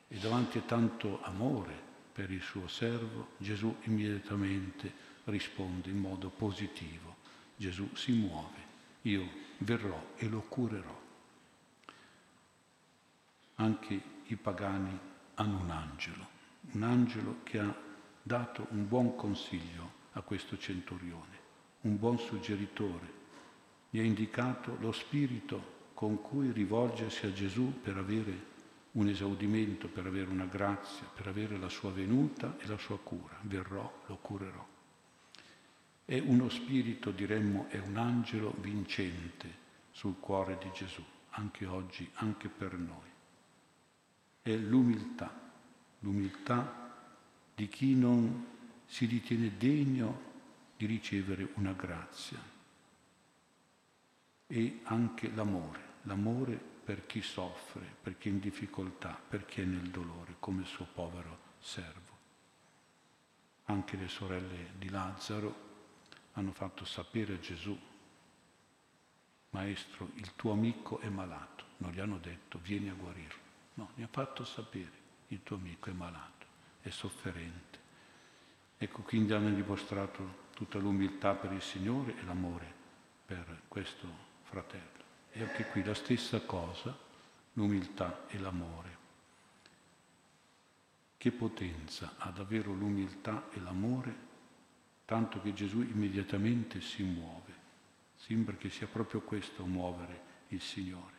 e 0.09 0.17
davanti 0.17 0.57
a 0.57 0.63
tanto 0.63 1.23
amore 1.23 1.75
per 2.15 2.31
il 2.31 2.41
suo 2.41 2.67
servo, 2.67 3.33
Gesù 3.37 3.77
immediatamente 3.83 4.91
risponde 5.25 5.91
in 5.91 5.99
modo 5.99 6.31
positivo. 6.31 7.17
Gesù 7.57 7.95
si 7.95 8.13
muove, 8.13 8.59
io 9.03 9.29
verrò 9.59 10.13
e 10.17 10.29
lo 10.29 10.41
curerò. 10.41 11.03
Anche 13.57 14.01
i 14.29 14.37
pagani 14.37 14.99
hanno 15.35 15.61
un 15.61 15.71
angelo 15.71 16.36
un 16.73 16.83
angelo 16.83 17.37
che 17.43 17.59
ha 17.59 17.75
dato 18.23 18.67
un 18.71 18.89
buon 18.89 19.14
consiglio 19.14 19.93
a 20.12 20.21
questo 20.23 20.59
centurione, 20.59 21.39
un 21.83 21.99
buon 21.99 22.19
suggeritore, 22.19 23.14
gli 23.91 23.99
ha 23.99 24.03
indicato 24.03 24.77
lo 24.81 24.93
spirito 24.93 25.75
con 25.95 26.21
cui 26.21 26.51
rivolgersi 26.51 27.27
a 27.27 27.33
Gesù 27.33 27.81
per 27.81 27.97
avere 27.97 28.55
un 28.93 29.09
esaudimento, 29.09 29.89
per 29.89 30.07
avere 30.07 30.31
una 30.31 30.47
grazia, 30.47 31.07
per 31.14 31.29
avere 31.29 31.59
la 31.59 31.69
sua 31.69 31.93
venuta 31.93 32.57
e 32.59 32.67
la 32.67 32.79
sua 32.79 32.99
cura. 32.99 33.37
Verrò, 33.43 34.03
lo 34.07 34.17
curerò. 34.17 34.67
È 36.05 36.19
uno 36.19 36.49
spirito, 36.49 37.11
diremmo, 37.11 37.67
è 37.69 37.79
un 37.79 37.97
angelo 37.97 38.55
vincente 38.61 39.64
sul 39.91 40.19
cuore 40.19 40.59
di 40.59 40.71
Gesù, 40.75 41.03
anche 41.31 41.67
oggi, 41.67 42.09
anche 42.14 42.49
per 42.49 42.75
noi. 42.75 43.11
È 44.43 44.55
l'umiltà 44.55 45.46
l'umiltà 46.07 46.95
di 47.53 47.69
chi 47.69 47.97
non 47.97 48.47
si 48.87 49.07
ritiene 49.07 49.57
degno 49.57 50.35
di 50.77 50.87
ricevere 50.87 51.49
una 51.55 51.73
grazia 51.73 52.39
e 54.47 54.81
anche 54.85 55.29
l'amore, 55.35 55.95
l'amore 56.03 56.55
per 56.57 57.07
chi 57.07 57.21
soffre, 57.21 57.85
per 58.01 58.17
chi 58.17 58.29
è 58.29 58.33
in 58.33 58.39
difficoltà, 58.39 59.21
per 59.29 59.45
chi 59.47 59.63
è 59.63 59.65
nel 59.65 59.91
dolore, 59.91 60.37
come 60.39 60.61
il 60.61 60.69
suo 60.69 60.87
povero 60.95 61.39
servo. 61.59 62.15
Anche 63.65 63.97
le 63.97 64.07
sorelle 64.07 64.71
di 64.79 64.89
Lazzaro 64.89 65.65
hanno 66.35 66.53
fatto 66.53 66.85
sapere 66.85 67.35
a 67.35 67.41
Gesù, 67.41 67.77
Maestro, 69.51 70.11
il 70.15 70.37
tuo 70.37 70.53
amico 70.53 71.01
è 71.01 71.09
malato. 71.09 71.65
Non 71.79 71.91
gli 71.91 71.99
hanno 71.99 72.19
detto 72.19 72.61
vieni 72.63 72.91
a 72.91 72.95
guarirlo. 72.95 73.45
No, 73.75 73.91
gli 73.95 74.03
ha 74.03 74.09
fatto 74.09 74.45
sapere 74.45 75.06
il 75.29 75.43
tuo 75.43 75.57
amico 75.57 75.91
è 75.91 75.93
malato, 75.93 76.47
è 76.81 76.91
sofferente. 76.91 77.79
Ecco, 78.79 79.03
quindi 79.03 79.33
hanno 79.33 79.51
dimostrato 79.51 80.45
tutta 80.55 80.79
l'umiltà 80.79 81.35
per 81.35 81.53
il 81.53 81.62
Signore 81.62 82.16
e 82.18 82.24
l'amore 82.24 82.74
per 83.27 83.62
questo 83.68 84.07
fratello. 84.43 85.05
E 85.33 85.43
anche 85.43 85.66
qui 85.66 85.83
la 85.83 85.95
stessa 85.95 86.41
cosa, 86.41 86.97
l'umiltà 87.55 88.27
e 88.29 88.39
l'amore. 88.39 88.97
Che 91.16 91.33
potenza 91.33 92.14
ha 92.18 92.31
davvero 92.31 92.72
l'umiltà 92.72 93.49
e 93.51 93.61
l'amore, 93.61 94.24
tanto 95.05 95.41
che 95.41 95.53
Gesù 95.53 95.81
immediatamente 95.81 96.81
si 96.81 97.03
muove. 97.03 97.55
Sembra 98.14 98.55
che 98.57 98.70
sia 98.70 98.87
proprio 98.87 99.20
questo 99.20 99.64
muovere 99.64 100.22
il 100.49 100.61
Signore. 100.61 101.16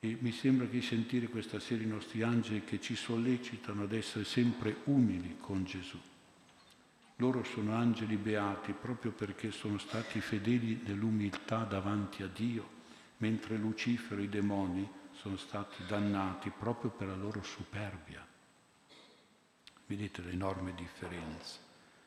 E 0.00 0.16
mi 0.20 0.30
sembra 0.30 0.68
che 0.68 0.80
sentire 0.80 1.26
questa 1.26 1.58
sera 1.58 1.82
i 1.82 1.86
nostri 1.86 2.22
angeli 2.22 2.62
che 2.62 2.80
ci 2.80 2.94
sollecitano 2.94 3.82
ad 3.82 3.92
essere 3.92 4.24
sempre 4.24 4.76
umili 4.84 5.38
con 5.40 5.64
Gesù. 5.64 5.98
Loro 7.16 7.42
sono 7.42 7.74
angeli 7.74 8.16
beati 8.16 8.72
proprio 8.72 9.10
perché 9.10 9.50
sono 9.50 9.76
stati 9.78 10.20
fedeli 10.20 10.82
nell'umiltà 10.84 11.64
davanti 11.64 12.22
a 12.22 12.28
Dio, 12.28 12.76
mentre 13.16 13.56
Lucifero 13.56 14.20
e 14.20 14.24
i 14.24 14.28
demoni 14.28 14.88
sono 15.14 15.36
stati 15.36 15.84
dannati 15.88 16.50
proprio 16.56 16.90
per 16.90 17.08
la 17.08 17.16
loro 17.16 17.42
superbia. 17.42 18.24
Vedete 19.86 20.22
l'enorme 20.22 20.74
differenza. 20.74 21.58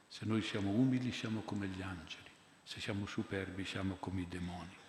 Se 0.08 0.26
noi 0.26 0.42
siamo 0.42 0.70
umili 0.70 1.12
siamo 1.12 1.42
come 1.42 1.68
gli 1.68 1.82
angeli, 1.82 2.30
se 2.64 2.80
siamo 2.80 3.06
superbi 3.06 3.66
siamo 3.66 3.96
come 3.96 4.22
i 4.22 4.28
demoni. 4.30 4.81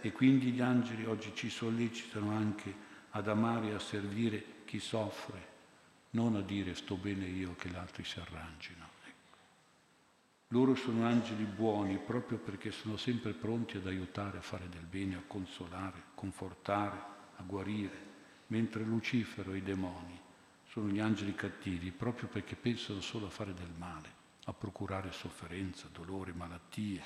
E 0.00 0.12
quindi 0.12 0.52
gli 0.52 0.60
angeli 0.60 1.04
oggi 1.04 1.32
ci 1.34 1.50
sollecitano 1.50 2.30
anche 2.30 2.74
ad 3.10 3.28
amare 3.28 3.68
e 3.68 3.74
a 3.74 3.78
servire 3.78 4.44
chi 4.64 4.78
soffre, 4.78 5.54
non 6.10 6.36
a 6.36 6.40
dire 6.40 6.74
sto 6.74 6.96
bene 6.96 7.26
io 7.26 7.54
che 7.56 7.68
gli 7.68 7.74
altri 7.74 8.04
si 8.04 8.20
arrangino. 8.20 8.94
Loro 10.50 10.76
sono 10.76 11.04
angeli 11.04 11.42
buoni 11.42 11.98
proprio 11.98 12.38
perché 12.38 12.70
sono 12.70 12.96
sempre 12.96 13.32
pronti 13.32 13.78
ad 13.78 13.86
aiutare 13.86 14.38
a 14.38 14.42
fare 14.42 14.68
del 14.68 14.84
bene, 14.84 15.16
a 15.16 15.22
consolare, 15.26 15.98
a 15.98 16.14
confortare, 16.14 16.96
a 17.36 17.42
guarire, 17.42 18.14
mentre 18.48 18.84
Lucifero 18.84 19.52
e 19.52 19.56
i 19.56 19.62
demoni 19.62 20.20
sono 20.68 20.88
gli 20.88 21.00
angeli 21.00 21.34
cattivi 21.34 21.90
proprio 21.90 22.28
perché 22.28 22.54
pensano 22.54 23.00
solo 23.00 23.26
a 23.26 23.30
fare 23.30 23.54
del 23.54 23.72
male, 23.76 24.08
a 24.44 24.52
procurare 24.52 25.10
sofferenza, 25.10 25.88
dolore, 25.90 26.32
malattie. 26.32 27.02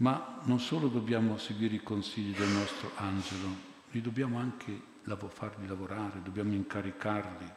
Ma 0.00 0.40
non 0.44 0.60
solo 0.60 0.88
dobbiamo 0.88 1.36
seguire 1.36 1.74
i 1.74 1.82
consigli 1.82 2.34
del 2.34 2.48
nostro 2.48 2.92
angelo, 2.96 3.48
li 3.90 4.00
dobbiamo 4.00 4.38
anche 4.38 4.88
farli 5.28 5.66
lavorare, 5.66 6.22
dobbiamo 6.22 6.54
incaricarli 6.54 7.52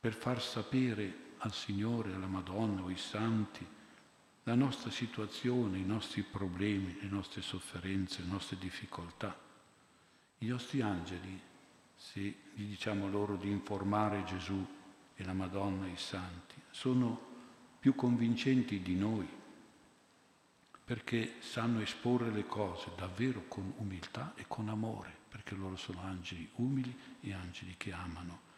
per 0.00 0.14
far 0.14 0.42
sapere 0.42 1.32
al 1.38 1.52
Signore, 1.52 2.14
alla 2.14 2.26
Madonna 2.26 2.82
o 2.82 2.86
ai 2.86 2.96
santi, 2.96 3.64
la 4.44 4.54
nostra 4.54 4.90
situazione, 4.90 5.78
i 5.78 5.84
nostri 5.84 6.22
problemi, 6.22 6.98
le 7.00 7.08
nostre 7.08 7.40
sofferenze, 7.40 8.22
le 8.22 8.28
nostre 8.28 8.58
difficoltà. 8.58 9.38
I 10.38 10.46
nostri 10.46 10.80
angeli, 10.80 11.40
se 11.94 12.20
gli 12.52 12.64
diciamo 12.64 13.08
loro 13.08 13.36
di 13.36 13.50
informare 13.50 14.24
Gesù 14.24 14.66
e 15.14 15.24
la 15.24 15.32
Madonna 15.32 15.86
e 15.86 15.90
i 15.90 15.96
santi, 15.96 16.56
sono 16.70 17.32
più 17.78 17.94
convincenti 17.94 18.80
di 18.80 18.96
noi, 18.96 19.42
perché 20.84 21.36
sanno 21.40 21.80
esporre 21.80 22.30
le 22.30 22.46
cose 22.46 22.90
davvero 22.96 23.44
con 23.48 23.72
umiltà 23.78 24.34
e 24.36 24.44
con 24.46 24.68
amore, 24.68 25.12
perché 25.28 25.54
loro 25.54 25.76
sono 25.76 26.00
angeli 26.02 26.48
umili 26.56 26.94
e 27.20 27.32
angeli 27.32 27.74
che 27.76 27.92
amano 27.92 28.52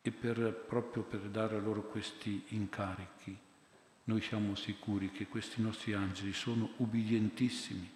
e 0.00 0.10
per, 0.10 0.64
proprio 0.68 1.02
per 1.02 1.20
dare 1.20 1.60
loro 1.60 1.82
questi 1.82 2.44
incarichi 2.48 3.38
noi 4.08 4.22
siamo 4.22 4.54
sicuri 4.54 5.10
che 5.10 5.26
questi 5.26 5.60
nostri 5.60 5.92
angeli 5.92 6.32
sono 6.32 6.70
ubbidientissimi, 6.76 7.90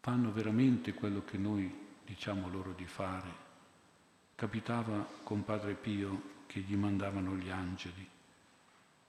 fanno 0.00 0.32
veramente 0.32 0.92
quello 0.92 1.24
che 1.24 1.38
noi 1.38 1.88
diciamo 2.04 2.46
loro 2.50 2.72
di 2.72 2.84
fare. 2.84 3.48
Capitava 4.34 5.08
con 5.22 5.44
Padre 5.44 5.72
Pio 5.72 6.42
che 6.44 6.60
gli 6.60 6.74
mandavano 6.74 7.36
gli 7.36 7.48
angeli 7.48 8.06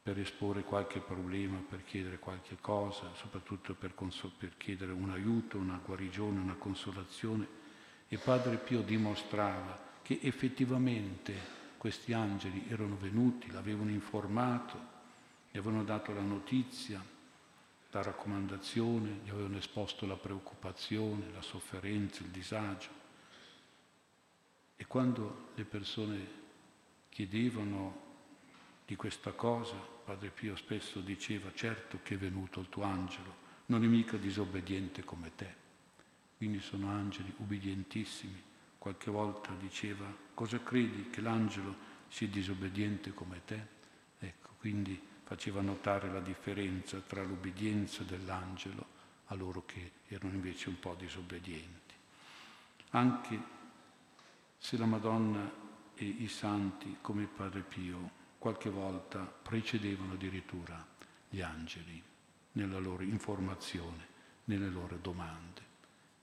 per 0.03 0.17
esporre 0.17 0.63
qualche 0.63 0.99
problema, 0.99 1.63
per 1.67 1.83
chiedere 1.83 2.17
qualche 2.17 2.57
cosa, 2.59 3.13
soprattutto 3.13 3.75
per, 3.75 3.93
consol- 3.93 4.31
per 4.35 4.57
chiedere 4.57 4.91
un 4.91 5.11
aiuto, 5.11 5.57
una 5.57 5.79
guarigione, 5.83 6.39
una 6.39 6.55
consolazione. 6.55 7.59
E 8.07 8.17
Padre 8.17 8.57
Pio 8.57 8.81
dimostrava 8.81 9.89
che 10.01 10.19
effettivamente 10.23 11.59
questi 11.77 12.13
angeli 12.13 12.65
erano 12.67 12.97
venuti, 12.97 13.51
l'avevano 13.51 13.91
informato, 13.91 14.89
gli 15.51 15.57
avevano 15.57 15.83
dato 15.83 16.13
la 16.13 16.21
notizia, 16.21 17.03
la 17.91 18.01
raccomandazione, 18.01 19.19
gli 19.23 19.29
avevano 19.29 19.57
esposto 19.57 20.05
la 20.07 20.15
preoccupazione, 20.15 21.31
la 21.31 21.41
sofferenza, 21.41 22.23
il 22.23 22.29
disagio. 22.29 22.89
E 24.75 24.85
quando 24.87 25.49
le 25.55 25.63
persone 25.63 26.39
chiedevano 27.09 28.09
di 28.91 28.97
questa 28.97 29.31
cosa, 29.31 29.77
Padre 30.03 30.31
Pio 30.31 30.53
spesso 30.57 30.99
diceva, 30.99 31.49
certo 31.53 31.99
che 32.03 32.15
è 32.15 32.17
venuto 32.17 32.59
il 32.59 32.67
tuo 32.67 32.83
angelo, 32.83 33.33
non 33.67 33.85
è 33.85 33.87
mica 33.87 34.17
disobbediente 34.17 35.05
come 35.05 35.31
te. 35.33 35.55
Quindi 36.35 36.59
sono 36.59 36.89
angeli 36.89 37.33
ubbidientissimi 37.37 38.43
qualche 38.77 39.09
volta 39.09 39.53
diceva, 39.53 40.13
cosa 40.33 40.61
credi 40.61 41.09
che 41.09 41.21
l'angelo 41.21 41.73
sia 42.09 42.27
disobbediente 42.27 43.13
come 43.13 43.39
te? 43.45 43.65
Ecco, 44.19 44.55
quindi 44.59 45.01
faceva 45.23 45.61
notare 45.61 46.11
la 46.11 46.19
differenza 46.19 46.99
tra 46.99 47.23
l'obbedienza 47.23 48.03
dell'angelo 48.03 48.85
a 49.27 49.35
loro 49.35 49.63
che 49.65 49.91
erano 50.09 50.33
invece 50.33 50.67
un 50.67 50.79
po' 50.79 50.95
disobbedienti. 50.95 51.95
Anche 52.89 53.41
se 54.57 54.75
la 54.75 54.85
Madonna 54.85 55.49
e 55.95 56.03
i 56.03 56.27
santi, 56.27 56.97
come 56.99 57.25
Padre 57.27 57.61
Pio, 57.61 58.19
qualche 58.41 58.71
volta 58.71 59.19
precedevano 59.19 60.13
addirittura 60.13 60.83
gli 61.29 61.41
angeli 61.41 62.01
nella 62.53 62.79
loro 62.79 63.03
informazione, 63.03 64.07
nelle 64.45 64.67
loro 64.67 64.97
domande. 64.99 65.61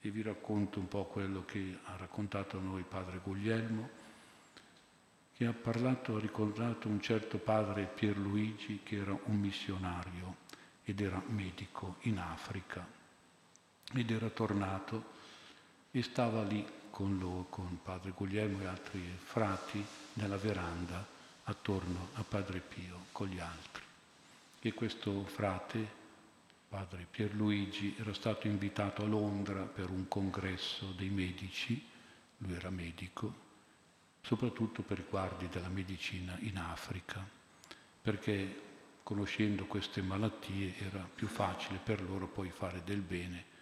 E 0.00 0.10
vi 0.10 0.22
racconto 0.22 0.80
un 0.80 0.88
po' 0.88 1.04
quello 1.04 1.44
che 1.44 1.78
ha 1.84 1.94
raccontato 1.96 2.58
a 2.58 2.60
noi 2.60 2.82
padre 2.82 3.20
Guglielmo, 3.22 3.88
che 5.32 5.46
ha 5.46 5.52
parlato, 5.52 6.16
ha 6.16 6.18
ricordato 6.18 6.88
un 6.88 7.00
certo 7.00 7.38
padre 7.38 7.84
Pierluigi 7.84 8.80
che 8.82 8.96
era 8.96 9.16
un 9.26 9.36
missionario 9.36 10.38
ed 10.82 11.00
era 11.00 11.22
medico 11.28 11.98
in 12.00 12.18
Africa 12.18 12.84
ed 13.94 14.10
era 14.10 14.28
tornato 14.28 15.12
e 15.92 16.02
stava 16.02 16.42
lì 16.42 16.66
con, 16.90 17.16
loro, 17.16 17.46
con 17.48 17.78
padre 17.80 18.10
Guglielmo 18.10 18.62
e 18.62 18.66
altri 18.66 19.00
frati 19.16 19.84
nella 20.14 20.36
veranda 20.36 21.16
attorno 21.48 22.08
a 22.14 22.22
padre 22.22 22.60
Pio 22.60 23.06
con 23.12 23.28
gli 23.28 23.38
altri. 23.38 23.82
E 24.60 24.74
questo 24.74 25.24
frate 25.24 25.96
padre 26.68 27.06
Pierluigi 27.10 27.96
era 27.98 28.12
stato 28.12 28.46
invitato 28.46 29.02
a 29.02 29.06
Londra 29.06 29.62
per 29.62 29.88
un 29.88 30.06
congresso 30.08 30.92
dei 30.92 31.08
medici, 31.08 31.82
lui 32.38 32.54
era 32.54 32.68
medico, 32.68 33.46
soprattutto 34.20 34.82
per 34.82 34.98
riguardi 34.98 35.48
della 35.48 35.68
medicina 35.68 36.36
in 36.40 36.58
Africa, 36.58 37.26
perché 38.02 38.66
conoscendo 39.02 39.64
queste 39.64 40.02
malattie 40.02 40.76
era 40.78 41.08
più 41.14 41.28
facile 41.28 41.78
per 41.82 42.02
loro 42.02 42.26
poi 42.26 42.50
fare 42.50 42.82
del 42.84 43.00
bene 43.00 43.56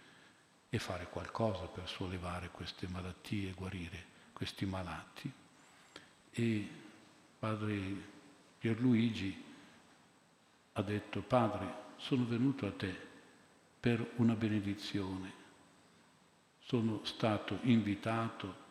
e 0.69 0.77
fare 0.77 1.07
qualcosa 1.07 1.67
per 1.67 1.87
sollevare 1.87 2.49
queste 2.49 2.89
malattie, 2.89 3.53
guarire 3.53 4.15
questi 4.33 4.65
malati. 4.65 5.31
E 6.31 6.69
padre 7.39 8.15
Pierluigi 8.57 9.43
ha 10.73 10.81
detto, 10.81 11.21
padre, 11.21 11.85
sono 11.97 12.25
venuto 12.25 12.65
a 12.65 12.71
te 12.71 12.95
per 13.79 14.13
una 14.17 14.33
benedizione. 14.33 15.45
Sono 16.59 17.03
stato 17.05 17.59
invitato, 17.63 18.65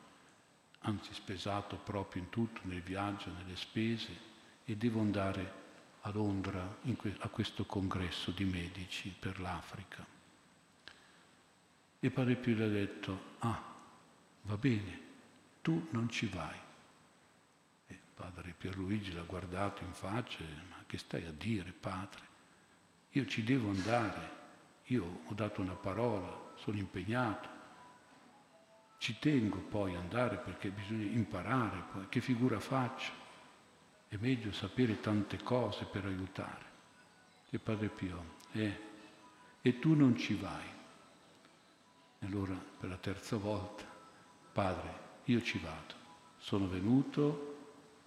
anzi 0.80 1.14
spesato 1.14 1.76
proprio 1.76 2.22
in 2.22 2.28
tutto, 2.28 2.60
nel 2.64 2.82
viaggio, 2.82 3.30
nelle 3.30 3.56
spese, 3.56 4.34
e 4.64 4.76
devo 4.76 5.00
andare 5.00 5.64
a 6.02 6.10
Londra 6.10 6.76
que- 6.96 7.16
a 7.18 7.28
questo 7.28 7.64
congresso 7.64 8.30
di 8.30 8.44
medici 8.44 9.14
per 9.18 9.40
l'Africa. 9.40 10.04
E 11.98 12.10
Padre 12.10 12.36
Pio 12.36 12.64
ha 12.64 12.68
detto, 12.68 13.20
ah, 13.38 13.74
va 14.42 14.56
bene, 14.56 15.00
tu 15.62 15.88
non 15.90 16.08
ci 16.08 16.26
vai. 16.26 16.65
Padre 18.16 18.54
Pierluigi 18.56 19.12
l'ha 19.12 19.22
guardato 19.22 19.84
in 19.84 19.92
faccia, 19.92 20.42
ma 20.70 20.82
che 20.86 20.96
stai 20.96 21.26
a 21.26 21.32
dire, 21.32 21.70
padre? 21.70 22.22
Io 23.10 23.26
ci 23.26 23.44
devo 23.44 23.68
andare, 23.68 24.30
io 24.84 25.20
ho 25.26 25.34
dato 25.34 25.60
una 25.60 25.74
parola, 25.74 26.54
sono 26.54 26.78
impegnato, 26.78 27.46
ci 28.96 29.18
tengo 29.18 29.58
poi 29.58 29.94
ad 29.94 30.00
andare 30.00 30.38
perché 30.38 30.70
bisogna 30.70 31.04
imparare 31.04 31.84
poi 31.92 32.08
che 32.08 32.22
figura 32.22 32.58
faccio. 32.58 33.12
È 34.08 34.16
meglio 34.16 34.50
sapere 34.50 34.98
tante 35.00 35.42
cose 35.42 35.84
per 35.84 36.06
aiutare. 36.06 36.64
E 37.50 37.58
Padre 37.58 37.88
Pio, 37.88 38.36
eh, 38.52 38.80
e 39.60 39.78
tu 39.78 39.94
non 39.94 40.16
ci 40.16 40.34
vai. 40.36 40.66
E 42.18 42.26
allora 42.26 42.54
per 42.54 42.88
la 42.88 42.96
terza 42.96 43.36
volta, 43.36 43.84
Padre, 44.52 45.04
io 45.24 45.42
ci 45.42 45.58
vado. 45.58 45.94
Sono 46.38 46.66
venuto 46.66 47.55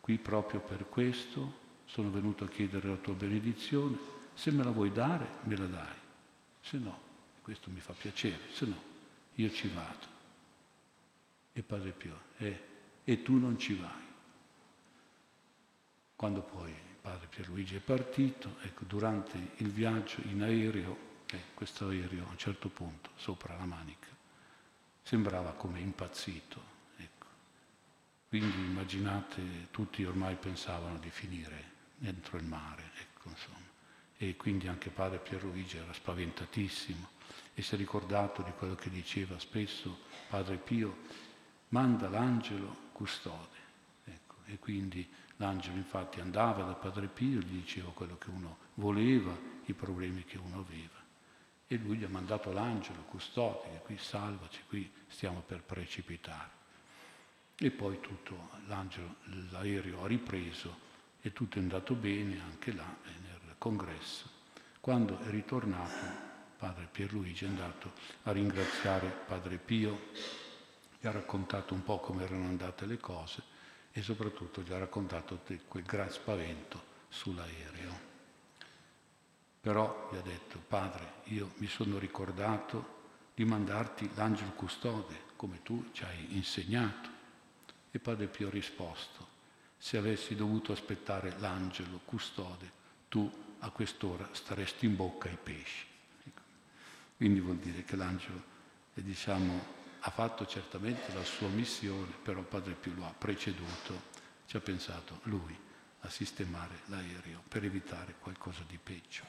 qui 0.09 0.17
proprio 0.17 0.59
per 0.59 0.89
questo, 0.89 1.53
sono 1.85 2.09
venuto 2.09 2.43
a 2.43 2.47
chiedere 2.47 2.87
la 2.87 2.95
tua 2.95 3.13
benedizione 3.13 3.95
se 4.33 4.49
me 4.49 4.63
la 4.63 4.71
vuoi 4.71 4.91
dare, 4.91 5.27
me 5.43 5.55
la 5.55 5.67
dai, 5.67 5.95
se 6.61 6.79
no. 6.79 6.99
questo 7.43 7.69
mi 7.69 7.79
fa 7.79 7.93
piacere, 7.93 8.39
se 8.51 8.65
no 8.65 8.81
io 9.35 9.51
ci 9.51 9.67
vado. 9.67 10.07
E 11.53 11.61
Padre 11.61 11.91
Pio, 11.91 12.21
eh, 12.37 12.59
e 13.03 13.21
tu 13.21 13.37
non 13.37 13.59
ci 13.59 13.75
vai. 13.75 14.03
Quando 16.15 16.41
poi 16.41 16.73
Padre 16.99 17.27
Pierluigi 17.27 17.75
è 17.75 17.79
partito, 17.79 18.55
ecco, 18.61 18.85
durante 18.85 19.51
il 19.57 19.69
viaggio 19.69 20.21
in 20.23 20.41
aereo, 20.41 20.97
eh, 21.29 21.39
questo 21.53 21.89
aereo 21.89 22.25
a 22.25 22.31
un 22.31 22.37
certo 22.39 22.69
punto, 22.69 23.11
sopra 23.15 23.55
la 23.55 23.65
manica, 23.65 24.07
sembrava 25.03 25.51
come 25.51 25.79
impazzito. 25.79 26.78
Quindi 28.29 28.57
immaginate, 28.59 29.69
tutti 29.71 30.05
ormai 30.05 30.35
pensavano 30.35 30.99
di 30.99 31.09
finire 31.09 31.71
dentro 31.97 32.37
il 32.37 32.45
mare, 32.45 32.91
ecco, 33.01 33.31
E 34.17 34.35
quindi 34.35 34.67
anche 34.67 34.91
padre 34.91 35.17
Pierluigi 35.17 35.77
era 35.77 35.91
spaventatissimo 35.91 37.09
e 37.55 37.61
si 37.63 37.73
è 37.73 37.77
ricordato 37.77 38.43
di 38.43 38.51
quello 38.57 38.75
che 38.75 38.91
diceva 38.91 39.39
spesso 39.39 40.01
padre 40.29 40.57
Pio, 40.57 40.97
manda 41.69 42.07
l'angelo 42.07 42.89
custode. 42.91 43.57
Ecco. 44.05 44.35
E 44.45 44.59
quindi 44.59 45.09
l'angelo 45.37 45.77
infatti 45.77 46.19
andava 46.19 46.63
da 46.63 46.73
padre 46.73 47.07
Pio, 47.07 47.39
gli 47.39 47.59
diceva 47.59 47.89
quello 47.91 48.17
che 48.19 48.29
uno 48.29 48.57
voleva, 48.75 49.35
i 49.65 49.73
problemi 49.73 50.23
che 50.23 50.37
uno 50.37 50.59
aveva 50.59 50.99
e 51.71 51.77
lui 51.77 51.97
gli 51.97 52.03
ha 52.03 52.09
mandato 52.09 52.51
l'angelo, 52.51 53.03
custode, 53.03 53.81
qui 53.83 53.95
salvaci, 53.97 54.63
qui 54.67 54.91
stiamo 55.07 55.41
per 55.41 55.61
precipitare. 55.61 56.58
E 57.61 57.71
poi 57.71 57.99
tutto, 57.99 58.49
l'aereo 59.49 60.03
ha 60.03 60.07
ripreso 60.07 60.87
e 61.21 61.33
tutto 61.33 61.57
è 61.57 61.61
andato 61.61 61.93
bene 61.93 62.39
anche 62.39 62.73
là 62.73 62.95
nel 63.03 63.55
congresso. 63.57 64.29
Quando 64.79 65.19
è 65.19 65.29
ritornato, 65.29 66.27
padre 66.57 66.87
Pierluigi 66.89 67.43
è 67.43 67.49
andato 67.49 67.91
a 68.23 68.31
ringraziare 68.31 69.07
padre 69.07 69.57
Pio, 69.57 70.07
gli 71.01 71.05
ha 71.05 71.11
raccontato 71.11 71.73
un 71.73 71.83
po' 71.83 71.99
come 71.99 72.23
erano 72.23 72.45
andate 72.45 72.85
le 72.85 72.97
cose 72.97 73.43
e 73.91 74.01
soprattutto 74.01 74.61
gli 74.61 74.71
ha 74.71 74.77
raccontato 74.77 75.41
quel 75.67 75.83
gran 75.83 76.09
spavento 76.09 76.81
sull'aereo. 77.09 78.07
Però 79.59 80.09
gli 80.13 80.15
ha 80.15 80.21
detto, 80.21 80.61
padre, 80.65 81.15
io 81.25 81.51
mi 81.57 81.67
sono 81.67 81.97
ricordato 81.99 82.97
di 83.35 83.43
mandarti 83.43 84.11
l'angelo 84.15 84.51
custode, 84.51 85.23
come 85.35 85.61
tu 85.61 85.89
ci 85.91 86.05
hai 86.05 86.37
insegnato. 86.37 87.17
E 87.91 87.99
padre 87.99 88.27
Pio 88.27 88.47
ha 88.47 88.51
risposto, 88.51 89.27
se 89.77 89.97
avessi 89.97 90.35
dovuto 90.35 90.71
aspettare 90.71 91.35
l'angelo 91.39 92.01
custode, 92.05 92.71
tu 93.07 93.31
a 93.59 93.69
quest'ora 93.71 94.29
staresti 94.31 94.85
in 94.85 94.95
bocca 94.95 95.27
ai 95.29 95.37
pesci. 95.41 95.85
Ecco. 96.25 96.41
Quindi 97.17 97.39
vuol 97.39 97.57
dire 97.57 97.83
che 97.83 97.95
l'angelo, 97.95 98.43
eh, 98.93 99.01
diciamo, 99.01 99.77
ha 100.01 100.11
fatto 100.11 100.45
certamente 100.45 101.13
la 101.13 101.23
sua 101.23 101.49
missione, 101.49 102.13
però 102.21 102.41
Padre 102.41 102.73
Pio 102.73 102.93
lo 102.93 103.05
ha 103.05 103.13
preceduto, 103.17 104.17
ci 104.45 104.55
ha 104.55 104.61
pensato 104.61 105.19
lui 105.23 105.57
a 106.01 106.09
sistemare 106.09 106.81
l'aereo 106.85 107.41
per 107.47 107.65
evitare 107.65 108.15
qualcosa 108.19 108.63
di 108.67 108.77
peggio. 108.81 109.23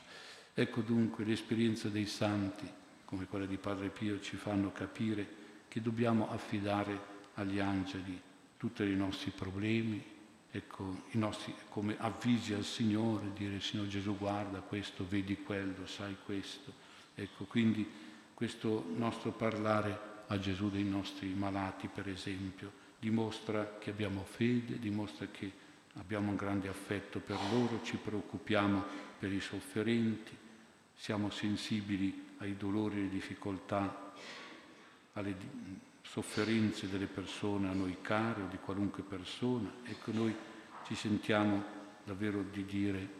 Ecco 0.55 0.83
dunque 0.83 1.25
l'esperienza 1.25 1.89
dei 1.89 2.07
santi, 2.07 2.71
come 3.05 3.27
quella 3.27 3.47
di 3.47 3.57
Padre 3.57 3.89
Pio, 3.89 4.21
ci 4.21 4.37
fanno 4.37 4.71
capire 4.71 5.39
che 5.69 5.81
dobbiamo 5.81 6.31
affidare 6.31 7.09
agli 7.35 7.59
angeli 7.59 8.21
tutti 8.61 8.83
i 8.83 8.95
nostri 8.95 9.31
problemi, 9.31 10.05
ecco, 10.51 11.05
i 11.13 11.19
nostri, 11.19 11.55
come 11.71 11.97
avvisi 11.97 12.53
al 12.53 12.63
Signore, 12.63 13.33
dire 13.33 13.59
Signore 13.59 13.89
Gesù 13.89 14.19
guarda 14.19 14.61
questo, 14.61 15.07
vedi 15.09 15.43
quello, 15.43 15.87
sai 15.87 16.15
questo. 16.27 16.71
Ecco, 17.15 17.45
quindi 17.45 17.89
questo 18.35 18.85
nostro 18.97 19.31
parlare 19.31 19.99
a 20.27 20.39
Gesù 20.39 20.69
dei 20.69 20.85
nostri 20.85 21.29
malati, 21.29 21.89
per 21.89 22.07
esempio, 22.07 22.71
dimostra 22.99 23.79
che 23.79 23.89
abbiamo 23.89 24.25
fede, 24.25 24.79
dimostra 24.79 25.27
che 25.31 25.51
abbiamo 25.95 26.29
un 26.29 26.37
grande 26.37 26.69
affetto 26.69 27.19
per 27.19 27.39
loro, 27.51 27.81
ci 27.83 27.97
preoccupiamo 27.97 28.85
per 29.19 29.33
i 29.33 29.41
sofferenti, 29.41 30.37
siamo 30.95 31.31
sensibili 31.31 32.35
ai 32.41 32.59
dolori 32.59 32.97
alle 32.97 33.09
difficoltà, 33.09 34.13
alle 35.15 35.35
sofferenze 36.11 36.89
delle 36.89 37.07
persone 37.07 37.69
a 37.69 37.73
noi 37.73 37.99
care 38.01 38.43
o 38.43 38.49
di 38.49 38.57
qualunque 38.57 39.05
persona. 39.05 39.71
Ecco, 39.85 40.11
noi 40.11 40.35
ci 40.85 40.97
sentiamo 40.97 41.63
davvero 42.03 42.43
di 42.43 42.65
dire 42.65 43.19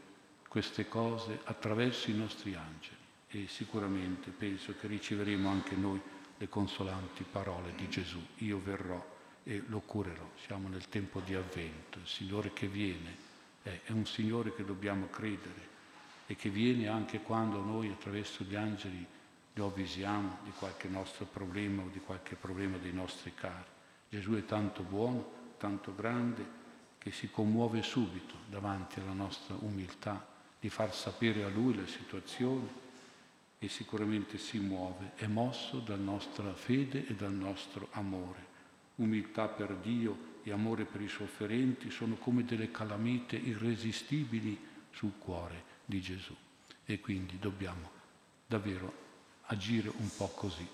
queste 0.49 0.89
cose 0.89 1.39
attraverso 1.45 2.11
i 2.11 2.15
nostri 2.15 2.57
angeli 2.57 2.97
e 3.29 3.47
sicuramente 3.47 4.31
penso 4.31 4.75
che 4.77 4.89
riceveremo 4.89 5.49
anche 5.49 5.77
noi 5.77 6.01
le 6.37 6.49
consolanti 6.49 7.23
parole 7.23 7.75
di 7.77 7.89
Gesù. 7.89 8.21
Io 8.39 8.61
verrò 8.61 9.19
e 9.45 9.63
lo 9.69 9.79
curerò. 9.79 10.29
Siamo 10.45 10.67
nel 10.67 10.89
tempo 10.89 11.21
di 11.21 11.37
avvento, 11.37 12.01
il 12.01 12.09
Signore 12.09 12.53
che 12.53 12.67
viene 12.67 13.29
è, 13.63 13.93
un 13.93 14.05
Signore 14.05 14.53
che 14.53 14.65
dobbiamo 14.65 15.07
credere 15.07 15.69
e 16.27 16.35
che 16.35 16.49
viene 16.49 16.89
anche 16.89 17.21
quando 17.21 17.61
noi 17.61 17.89
attraverso 17.89 18.43
gli 18.43 18.57
angeli 18.57 19.07
lo 19.61 19.67
avvisiamo 19.67 20.39
di 20.43 20.53
qualche 20.59 20.89
nostro 20.89 21.27
problema 21.27 21.83
o 21.83 21.89
di 21.93 22.01
qualche 22.01 22.35
problema 22.35 22.79
dei 22.79 22.95
nostri 22.95 23.35
cari. 23.35 23.69
Gesù 24.09 24.33
è 24.33 24.45
tanto 24.47 24.83
buono, 24.83 25.55
tanto 25.59 25.95
grande, 25.95 26.59
che 26.99 27.13
si 27.13 27.31
commuove 27.31 27.83
subito 27.83 28.37
davanti 28.49 29.01
alla 29.01 29.13
nostra 29.13 29.55
umiltà 29.61 30.27
di 30.59 30.71
far 30.71 30.95
sapere 30.95 31.45
a 31.45 31.49
Lui 31.49 31.77
la 31.77 31.87
situazione 31.87 32.89
e 33.59 33.69
sicuramente 33.69 34.39
si 34.39 34.59
muove, 34.59 35.13
è 35.17 35.27
mosso 35.27 35.79
dalla 35.81 36.03
nostra 36.03 36.55
fede 36.55 37.07
e 37.07 37.15
dal 37.15 37.33
nostro 37.33 37.89
amore 37.93 38.49
umiltà 38.97 39.49
per 39.49 39.75
Dio 39.77 40.39
e 40.43 40.53
amore 40.53 40.85
per 40.85 41.01
i 41.01 41.09
sofferenti 41.09 41.91
sono 41.91 42.17
come 42.17 42.45
delle 42.45 42.71
calamite 42.71 43.37
irresistibili 43.37 44.59
sul 44.91 45.13
cuore 45.19 45.65
di 45.85 46.01
Gesù. 46.01 46.35
E 46.85 47.01
quindi 47.01 47.39
dobbiamo 47.39 47.91
davvero 48.47 49.09
agire 49.51 49.91
un 49.97 50.09
po' 50.17 50.29
così, 50.29 50.67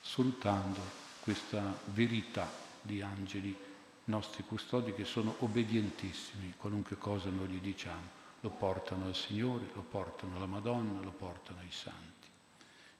sfruttando 0.00 0.80
questa 1.20 1.78
verità 1.86 2.50
di 2.82 3.02
angeli 3.02 3.56
nostri 4.04 4.42
custodi 4.42 4.92
che 4.92 5.04
sono 5.04 5.36
obbedientissimi, 5.38 6.54
qualunque 6.56 6.98
cosa 6.98 7.30
noi 7.30 7.48
gli 7.48 7.60
diciamo, 7.60 8.18
lo 8.40 8.50
portano 8.50 9.06
al 9.06 9.14
Signore, 9.14 9.66
lo 9.74 9.82
portano 9.82 10.36
alla 10.36 10.46
Madonna, 10.46 11.00
lo 11.00 11.12
portano 11.12 11.60
ai 11.60 11.70
santi. 11.70 12.28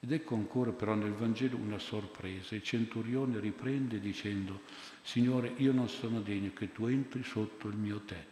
Ed 0.03 0.13
ecco 0.13 0.35
ancora 0.35 0.71
però 0.71 0.95
nel 0.95 1.13
Vangelo 1.13 1.57
una 1.57 1.79
sorpresa. 1.79 2.55
Il 2.55 2.63
centurione 2.63 3.41
riprende 3.41 4.01
dicendo, 4.01 4.63
Signore, 5.03 5.55
io 5.57 5.73
non 5.73 5.89
sono 5.89 6.21
degno 6.21 6.53
che 6.55 6.73
tu 6.73 6.87
entri 6.87 7.23
sotto 7.23 7.69
il 7.69 7.77
mio 7.77 8.01
tetto. 8.01 8.29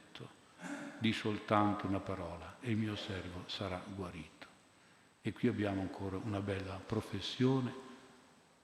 Di 0.99 1.12
soltanto 1.12 1.87
una 1.87 2.01
parola 2.01 2.57
e 2.61 2.70
il 2.70 2.76
mio 2.76 2.97
servo 2.97 3.45
sarà 3.47 3.83
guarito. 3.95 4.38
E 5.21 5.33
qui 5.33 5.49
abbiamo 5.49 5.81
ancora 5.81 6.16
una 6.16 6.41
bella 6.41 6.75
professione, 6.75 7.75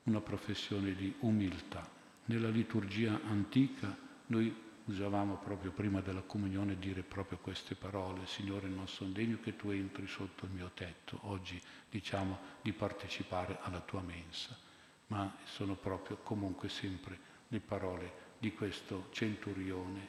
una 0.04 0.20
professione 0.20 0.94
di 0.94 1.14
umiltà. 1.20 1.88
Nella 2.26 2.48
liturgia 2.48 3.20
antica 3.24 3.96
noi 4.26 4.62
usavamo 4.86 5.36
proprio 5.36 5.72
prima 5.72 6.00
della 6.00 6.20
comunione 6.20 6.78
dire 6.78 7.02
proprio 7.02 7.38
queste 7.38 7.74
parole, 7.74 8.26
Signore 8.26 8.68
non 8.68 8.86
sono 8.86 9.10
degno 9.10 9.38
che 9.42 9.56
tu 9.56 9.70
entri 9.70 10.06
sotto 10.06 10.44
il 10.44 10.50
mio 10.52 10.70
tetto, 10.74 11.18
oggi 11.22 11.60
diciamo 11.90 12.38
di 12.60 12.72
partecipare 12.72 13.58
alla 13.62 13.80
tua 13.80 14.02
mensa, 14.02 14.56
ma 15.08 15.34
sono 15.44 15.74
proprio 15.74 16.18
comunque 16.18 16.68
sempre 16.68 17.18
le 17.48 17.60
parole 17.60 18.22
di 18.38 18.52
questo 18.52 19.08
centurione, 19.10 20.08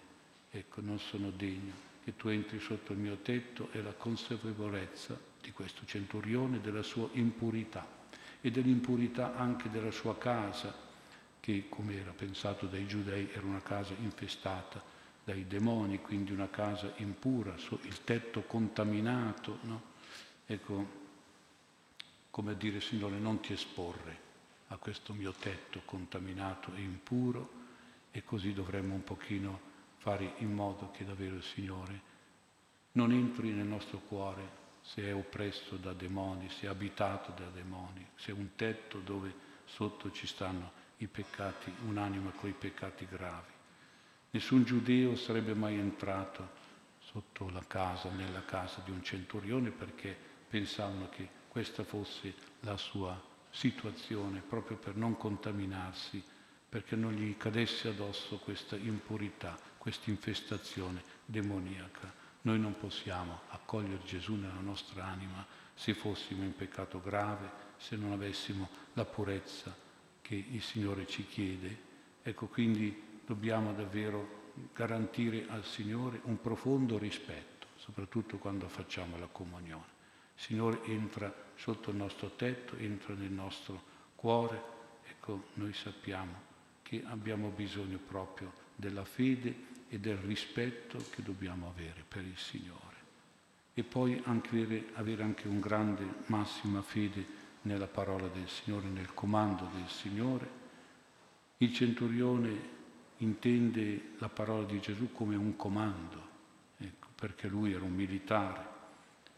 ecco 0.52 0.82
non 0.82 1.00
sono 1.00 1.30
degno 1.32 1.94
che 2.04 2.16
tu 2.16 2.28
entri 2.28 2.60
sotto 2.60 2.92
il 2.92 3.00
mio 3.00 3.18
tetto 3.18 3.70
e 3.72 3.82
la 3.82 3.94
consapevolezza 3.94 5.18
di 5.46 5.52
questo 5.52 5.86
centurione 5.86 6.60
della 6.60 6.82
sua 6.82 7.08
impurità 7.14 7.88
e 8.42 8.50
dell'impurità 8.50 9.36
anche 9.36 9.70
della 9.70 9.92
sua 9.92 10.18
casa, 10.18 10.74
che 11.40 11.68
come 11.70 12.00
era 12.00 12.12
pensato 12.12 12.66
dai 12.66 12.88
giudei 12.88 13.30
era 13.32 13.46
una 13.46 13.62
casa 13.62 13.94
infestata 14.00 14.82
dai 15.24 15.46
demoni, 15.46 16.02
quindi 16.02 16.32
una 16.32 16.50
casa 16.50 16.92
impura, 16.98 17.56
il 17.82 18.04
tetto 18.04 18.42
contaminato. 18.42 19.60
No? 19.62 19.82
Ecco, 20.48 21.04
come 22.32 22.52
a 22.52 22.56
dire 22.56 22.82
Signore, 22.82 23.18
non 23.18 23.40
ti 23.40 23.54
esporre 23.54 24.24
a 24.70 24.78
questo 24.78 25.14
mio 25.14 25.32
tetto 25.32 25.82
contaminato 25.86 26.74
e 26.74 26.82
impuro 26.82 27.64
e 28.12 28.24
così 28.24 28.52
dovremmo 28.54 28.96
un 28.96 29.04
pochino 29.04 29.74
fare 29.98 30.34
in 30.38 30.54
modo 30.54 30.90
che 30.92 31.06
davvero 31.06 31.36
il 31.36 31.44
Signore 31.44 32.14
non 32.94 33.12
entri 33.12 33.52
nel 33.52 33.66
nostro 33.66 34.00
cuore 34.00 34.64
se 34.86 35.02
è 35.02 35.14
oppresso 35.14 35.78
da 35.78 35.94
demoni, 35.94 36.50
se 36.50 36.68
è 36.68 36.70
abitato 36.70 37.32
da 37.32 37.50
demoni, 37.50 38.06
se 38.16 38.32
è 38.32 38.34
un 38.34 38.50
tetto 38.56 39.00
dove 39.00 39.34
sotto 39.66 40.12
ci 40.12 40.28
stanno 40.28 40.72
i 40.98 41.08
peccati, 41.08 41.74
un'anima 41.88 42.32
con 42.32 42.50
i 42.50 42.54
peccati 42.54 43.08
gravi. 43.10 43.52
Nessun 44.30 44.64
giudeo 44.64 45.16
sarebbe 45.16 45.54
mai 45.56 45.78
entrato 45.80 46.64
sotto 47.00 47.50
la 47.50 47.64
casa, 47.66 48.10
nella 48.12 48.44
casa 48.46 48.82
di 48.84 48.92
un 48.92 49.04
centurione 49.04 49.72
perché 49.72 50.16
pensavano 50.48 51.10
che 51.10 51.28
questa 51.48 51.84
fosse 51.84 52.34
la 52.62 52.78
sua 52.78 53.20
situazione 53.50 54.42
proprio 54.42 54.78
per 54.78 54.96
non 54.96 55.18
contaminarsi, 55.18 56.24
perché 56.68 56.96
non 56.96 57.14
gli 57.14 57.36
cadesse 57.38 57.88
addosso 57.88 58.38
questa 58.38 58.76
impurità, 58.76 59.58
questa 59.78 60.10
infestazione 60.10 61.02
demoniaca. 61.26 62.25
Noi 62.46 62.60
non 62.60 62.78
possiamo 62.78 63.42
accogliere 63.50 64.04
Gesù 64.04 64.36
nella 64.36 64.60
nostra 64.60 65.04
anima 65.06 65.44
se 65.74 65.96
fossimo 65.96 66.44
in 66.44 66.56
peccato 66.56 67.02
grave, 67.02 67.50
se 67.78 67.96
non 67.96 68.12
avessimo 68.12 68.70
la 68.94 69.04
purezza 69.04 69.76
che 70.22 70.36
il 70.36 70.62
Signore 70.62 71.08
ci 71.08 71.26
chiede. 71.26 71.76
Ecco, 72.22 72.46
quindi 72.46 73.22
dobbiamo 73.26 73.74
davvero 73.74 74.52
garantire 74.74 75.48
al 75.50 75.66
Signore 75.66 76.20
un 76.26 76.40
profondo 76.40 77.00
rispetto, 77.00 77.66
soprattutto 77.78 78.38
quando 78.38 78.68
facciamo 78.70 79.18
la 79.18 79.28
comunione. 79.28 79.94
Il 80.36 80.42
Signore 80.42 80.84
entra 80.84 81.34
sotto 81.56 81.90
il 81.90 81.96
nostro 81.96 82.30
tetto, 82.36 82.78
entra 82.78 83.16
nel 83.16 83.32
nostro 83.32 83.82
cuore, 84.14 84.62
ecco, 85.08 85.46
noi 85.56 85.74
sappiamo 85.74 86.42
che 86.84 87.02
abbiamo 87.08 87.50
bisogno 87.50 87.98
proprio 87.98 88.54
della 88.76 89.04
fede 89.04 89.74
e 89.96 90.00
del 90.00 90.18
rispetto 90.18 90.98
che 91.10 91.24
dobbiamo 91.24 91.70
avere 91.70 92.04
per 92.06 92.26
il 92.26 92.38
Signore. 92.38 92.84
E 93.74 93.84
poi 93.84 94.22
anche 94.26 94.90
avere, 94.96 95.24
anche 95.24 95.48
un 95.48 95.62
grande, 95.62 96.06
massima 96.26 96.82
fede 96.82 97.26
nella 97.62 97.88
parola 97.88 98.28
del 98.28 98.50
Signore, 98.50 98.88
nel 98.88 99.14
comando 99.14 99.70
del 99.74 99.88
Signore. 99.88 100.64
Il 101.60 101.74
centurione 101.74 102.74
intende 103.20 104.12
la 104.18 104.28
parola 104.28 104.66
di 104.66 104.82
Gesù 104.82 105.14
come 105.14 105.38
un 105.38 105.56
comando, 105.56 106.28
ecco, 106.78 107.08
perché 107.16 107.48
lui 107.48 107.72
era 107.72 107.86
un 107.86 107.94
militare 107.94 108.74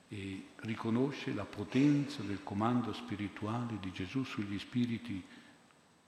e 0.08 0.47
riconosce 0.62 1.36
la 1.36 1.45
potenza 1.45 2.24
del 2.24 2.41
comando 2.41 2.93
spirituale 2.93 3.78
di 3.80 3.91
Gesù 3.91 4.24
sugli 4.24 4.58
spiriti 4.58 5.24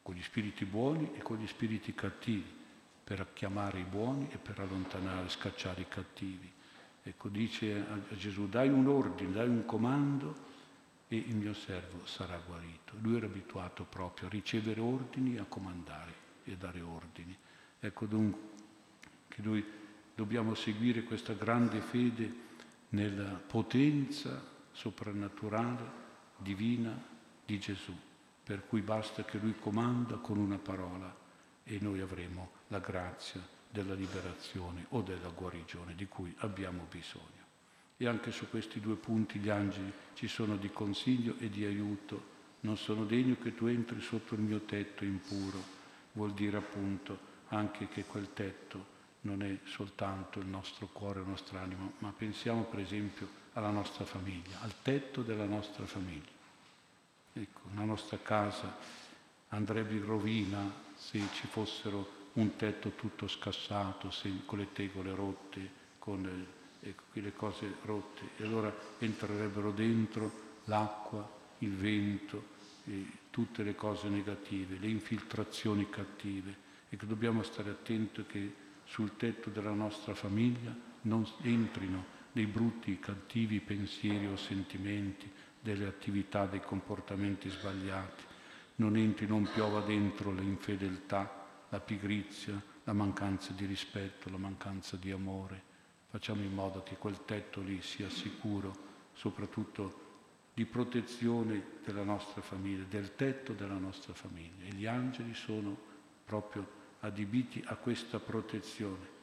con 0.01 0.15
gli 0.15 0.23
spiriti 0.23 0.65
buoni 0.65 1.11
e 1.13 1.19
con 1.19 1.37
gli 1.37 1.45
spiriti 1.45 1.93
cattivi, 1.93 2.58
per 3.09 3.25
chiamare 3.33 3.79
i 3.79 3.85
buoni 3.85 4.29
e 4.29 4.37
per 4.37 4.59
allontanare, 4.59 5.29
scacciare 5.29 5.81
i 5.81 5.87
cattivi. 5.87 6.47
Ecco, 7.01 7.27
dice 7.27 7.83
a 7.89 8.15
Gesù, 8.15 8.47
dai 8.47 8.69
un 8.69 8.85
ordine, 8.85 9.31
dai 9.31 9.47
un 9.47 9.65
comando 9.65 10.35
e 11.07 11.15
il 11.15 11.35
mio 11.35 11.55
servo 11.55 12.05
sarà 12.05 12.37
guarito. 12.37 12.93
Lui 13.01 13.15
era 13.17 13.25
abituato 13.25 13.83
proprio 13.83 14.27
a 14.27 14.29
ricevere 14.29 14.79
ordini, 14.79 15.39
a 15.39 15.45
comandare 15.45 16.13
e 16.43 16.51
a 16.51 16.55
dare 16.55 16.81
ordini. 16.81 17.35
Ecco 17.79 18.05
dunque 18.05 18.41
che 19.27 19.41
noi 19.41 19.65
dobbiamo 20.13 20.53
seguire 20.53 21.01
questa 21.01 21.33
grande 21.33 21.81
fede 21.81 22.31
nella 22.89 23.41
potenza 23.47 24.39
soprannaturale, 24.71 25.97
divina 26.37 26.95
di 27.43 27.57
Gesù 27.57 27.97
per 28.43 28.67
cui 28.67 28.81
basta 28.81 29.23
che 29.25 29.39
Lui 29.39 29.55
comanda 29.59 30.17
con 30.17 30.37
una 30.37 30.59
parola 30.59 31.11
e 31.63 31.79
noi 31.81 32.01
avremo 32.01 32.57
la 32.69 32.79
grazia 32.79 33.41
della 33.69 33.93
liberazione 33.93 34.85
o 34.89 35.01
della 35.01 35.29
guarigione 35.29 35.93
di 35.95 36.07
cui 36.07 36.33
abbiamo 36.39 36.87
bisogno. 36.89 37.47
E 37.97 38.07
anche 38.07 38.31
su 38.31 38.49
questi 38.49 38.79
due 38.79 38.95
punti 38.95 39.39
gli 39.39 39.49
angeli 39.49 39.91
ci 40.13 40.27
sono 40.27 40.55
di 40.55 40.69
consiglio 40.71 41.35
e 41.39 41.49
di 41.49 41.65
aiuto. 41.65 42.37
Non 42.61 42.77
sono 42.77 43.05
degno 43.05 43.35
che 43.41 43.53
tu 43.53 43.65
entri 43.67 44.01
sotto 44.01 44.33
il 44.33 44.41
mio 44.41 44.61
tetto 44.61 45.03
impuro. 45.03 45.61
Vuol 46.13 46.33
dire 46.33 46.57
appunto 46.57 47.27
anche 47.49 47.87
che 47.87 48.05
quel 48.05 48.33
tetto 48.33 48.97
non 49.21 49.43
è 49.43 49.57
soltanto 49.65 50.39
il 50.39 50.47
nostro 50.47 50.87
cuore, 50.87 51.19
la 51.19 51.27
nostra 51.27 51.59
anima, 51.59 51.89
ma 51.99 52.13
pensiamo 52.15 52.63
per 52.63 52.79
esempio 52.79 53.27
alla 53.53 53.69
nostra 53.69 54.05
famiglia, 54.05 54.61
al 54.61 54.73
tetto 54.81 55.21
della 55.21 55.45
nostra 55.45 55.85
famiglia. 55.85 56.37
Ecco, 57.33 57.61
la 57.75 57.83
nostra 57.83 58.17
casa 58.17 58.77
andrebbe 59.49 59.93
in 59.93 60.05
rovina 60.05 60.71
se 60.95 61.21
ci 61.33 61.47
fossero 61.47 62.18
un 62.39 62.55
tetto 62.55 62.91
tutto 62.91 63.27
scassato, 63.27 64.11
con 64.45 64.59
le 64.59 64.71
tegole 64.71 65.13
rotte, 65.13 65.69
con 65.99 66.25
eh, 66.81 66.89
ecco, 66.89 67.03
le 67.13 67.33
cose 67.33 67.75
rotte. 67.83 68.29
E 68.37 68.43
allora 68.43 68.73
entrerebbero 68.99 69.71
dentro 69.71 70.31
l'acqua, 70.65 71.29
il 71.59 71.75
vento, 71.75 72.57
tutte 73.29 73.63
le 73.63 73.75
cose 73.75 74.07
negative, 74.09 74.77
le 74.77 74.87
infiltrazioni 74.87 75.89
cattive. 75.89 76.67
E 76.89 76.97
che 76.97 77.05
dobbiamo 77.05 77.43
stare 77.43 77.69
attenti 77.69 78.25
che 78.25 78.53
sul 78.85 79.15
tetto 79.17 79.49
della 79.49 79.73
nostra 79.73 80.15
famiglia 80.15 80.75
non 81.01 81.27
entrino 81.41 82.17
dei 82.31 82.45
brutti, 82.45 82.99
cattivi 82.99 83.59
pensieri 83.59 84.25
o 84.27 84.35
sentimenti, 84.35 85.29
delle 85.61 85.85
attività, 85.85 86.45
dei 86.45 86.61
comportamenti 86.61 87.49
sbagliati, 87.49 88.23
non 88.75 88.95
entri, 88.95 89.27
non 89.27 89.47
piova 89.53 89.81
dentro 89.81 90.31
l'infedeltà, 90.31 91.38
la 91.69 91.79
pigrizia, 91.79 92.61
la 92.83 92.93
mancanza 92.93 93.53
di 93.53 93.65
rispetto, 93.65 94.29
la 94.29 94.37
mancanza 94.37 94.97
di 94.97 95.11
amore. 95.11 95.63
Facciamo 96.09 96.41
in 96.41 96.53
modo 96.53 96.83
che 96.83 96.95
quel 96.97 97.23
tetto 97.25 97.61
lì 97.61 97.81
sia 97.81 98.09
sicuro, 98.09 98.75
soprattutto 99.13 100.07
di 100.53 100.65
protezione 100.65 101.79
della 101.85 102.03
nostra 102.03 102.41
famiglia, 102.41 102.83
del 102.89 103.15
tetto 103.15 103.53
della 103.53 103.77
nostra 103.77 104.13
famiglia. 104.13 104.65
E 104.65 104.73
gli 104.73 104.85
angeli 104.85 105.33
sono 105.33 105.77
proprio 106.25 106.77
adibiti 107.01 107.63
a 107.65 107.75
questa 107.75 108.19
protezione 108.19 109.17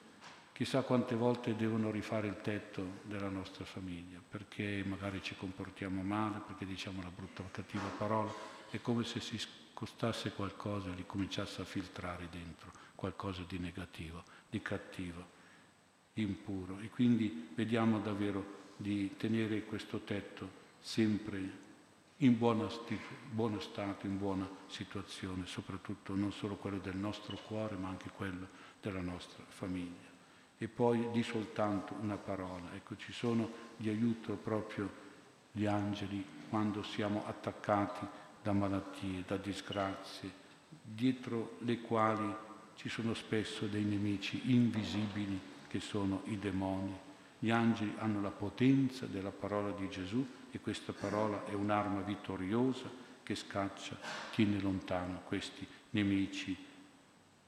Chissà 0.57 0.81
quante 0.81 1.15
volte 1.15 1.55
devono 1.55 1.91
rifare 1.91 2.29
il 2.29 2.41
tetto 2.41 3.01
della 3.03 3.29
nostra 3.29 3.67
famiglia, 3.67 4.19
perché 4.27 4.83
magari 4.87 5.21
ci 5.23 5.37
comportiamo 5.37 6.01
male, 6.01 6.41
perché 6.47 6.65
diciamo 6.65 7.01
una 7.01 7.11
brutta 7.15 7.43
o 7.43 7.51
cattiva 7.51 7.87
parola, 7.99 8.33
è 8.71 8.81
come 8.81 9.05
se 9.05 9.21
si 9.21 9.37
scostasse 9.77 10.33
qualcosa 10.33 10.89
e 10.89 10.95
li 10.95 11.05
cominciasse 11.05 11.61
a 11.61 11.67
filtrare 11.67 12.29
dentro 12.31 12.73
qualcosa 12.95 13.43
di 13.47 13.59
negativo, 13.59 14.25
di 14.49 14.63
cattivo, 14.63 15.23
impuro. 16.15 16.79
E 16.79 16.89
quindi 16.89 17.51
vediamo 17.55 17.99
davvero 17.99 18.65
di 18.75 19.17
tenere 19.19 19.65
questo 19.65 20.01
tetto 20.01 20.65
sempre 20.81 21.65
in 22.19 22.39
buono, 22.39 22.71
buono 23.31 23.61
stato, 23.61 24.07
in 24.07 24.17
buona 24.17 24.49
situazione, 24.67 25.45
soprattutto 25.45 26.15
non 26.15 26.33
solo 26.33 26.57
quello 26.57 26.79
del 26.79 26.97
nostro 26.97 27.37
cuore, 27.47 27.77
ma 27.77 27.89
anche 27.89 28.09
quello 28.09 28.49
della 28.81 29.03
nostra 29.03 29.45
famiglia 29.47 30.15
e 30.57 30.69
poi 30.69 31.11
di 31.11 31.23
soltanto 31.23 31.95
una 32.01 32.17
parola. 32.17 32.73
Ecco, 32.75 32.97
ci 32.97 33.13
sono 33.13 33.51
di 33.77 33.91
aiuto 33.91 34.37
proprio 34.37 35.05
gli 35.53 35.67
angeli 35.67 36.25
quando 36.49 36.83
siamo 36.83 37.25
attaccati 37.27 38.07
da 38.47 38.53
malattie, 38.53 39.25
da 39.27 39.37
disgrazie, 39.37 40.31
dietro 40.81 41.57
le 41.63 41.81
quali 41.81 42.33
ci 42.77 42.89
sono 42.89 43.13
spesso 43.13 43.67
dei 43.67 43.83
nemici 43.83 44.53
invisibili 44.53 45.41
che 45.67 45.81
sono 45.81 46.23
i 46.27 46.39
demoni. 46.39 46.97
Gli 47.41 47.51
angeli 47.51 47.93
hanno 47.99 48.21
la 48.21 48.31
potenza 48.31 49.07
della 49.07 49.33
parola 49.33 49.73
di 49.73 49.89
Gesù 49.89 50.25
e 50.53 50.61
questa 50.61 50.93
parola 50.93 51.45
è 51.47 51.55
un'arma 51.55 52.03
vittoriosa 52.03 52.89
che 53.25 53.35
scaccia, 53.35 53.99
tiene 54.33 54.61
lontano 54.61 55.23
questi 55.27 55.67
nemici 55.91 56.57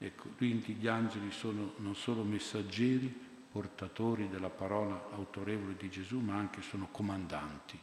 Ecco, 0.01 0.29
quindi 0.37 0.75
gli 0.75 0.87
angeli 0.87 1.29
sono 1.29 1.73
non 1.77 1.93
solo 1.93 2.23
messaggeri, 2.23 3.13
portatori 3.51 4.29
della 4.29 4.49
parola 4.49 5.09
autorevole 5.11 5.75
di 5.75 5.89
Gesù, 5.89 6.19
ma 6.19 6.35
anche 6.35 6.61
sono 6.61 6.87
comandanti, 6.89 7.77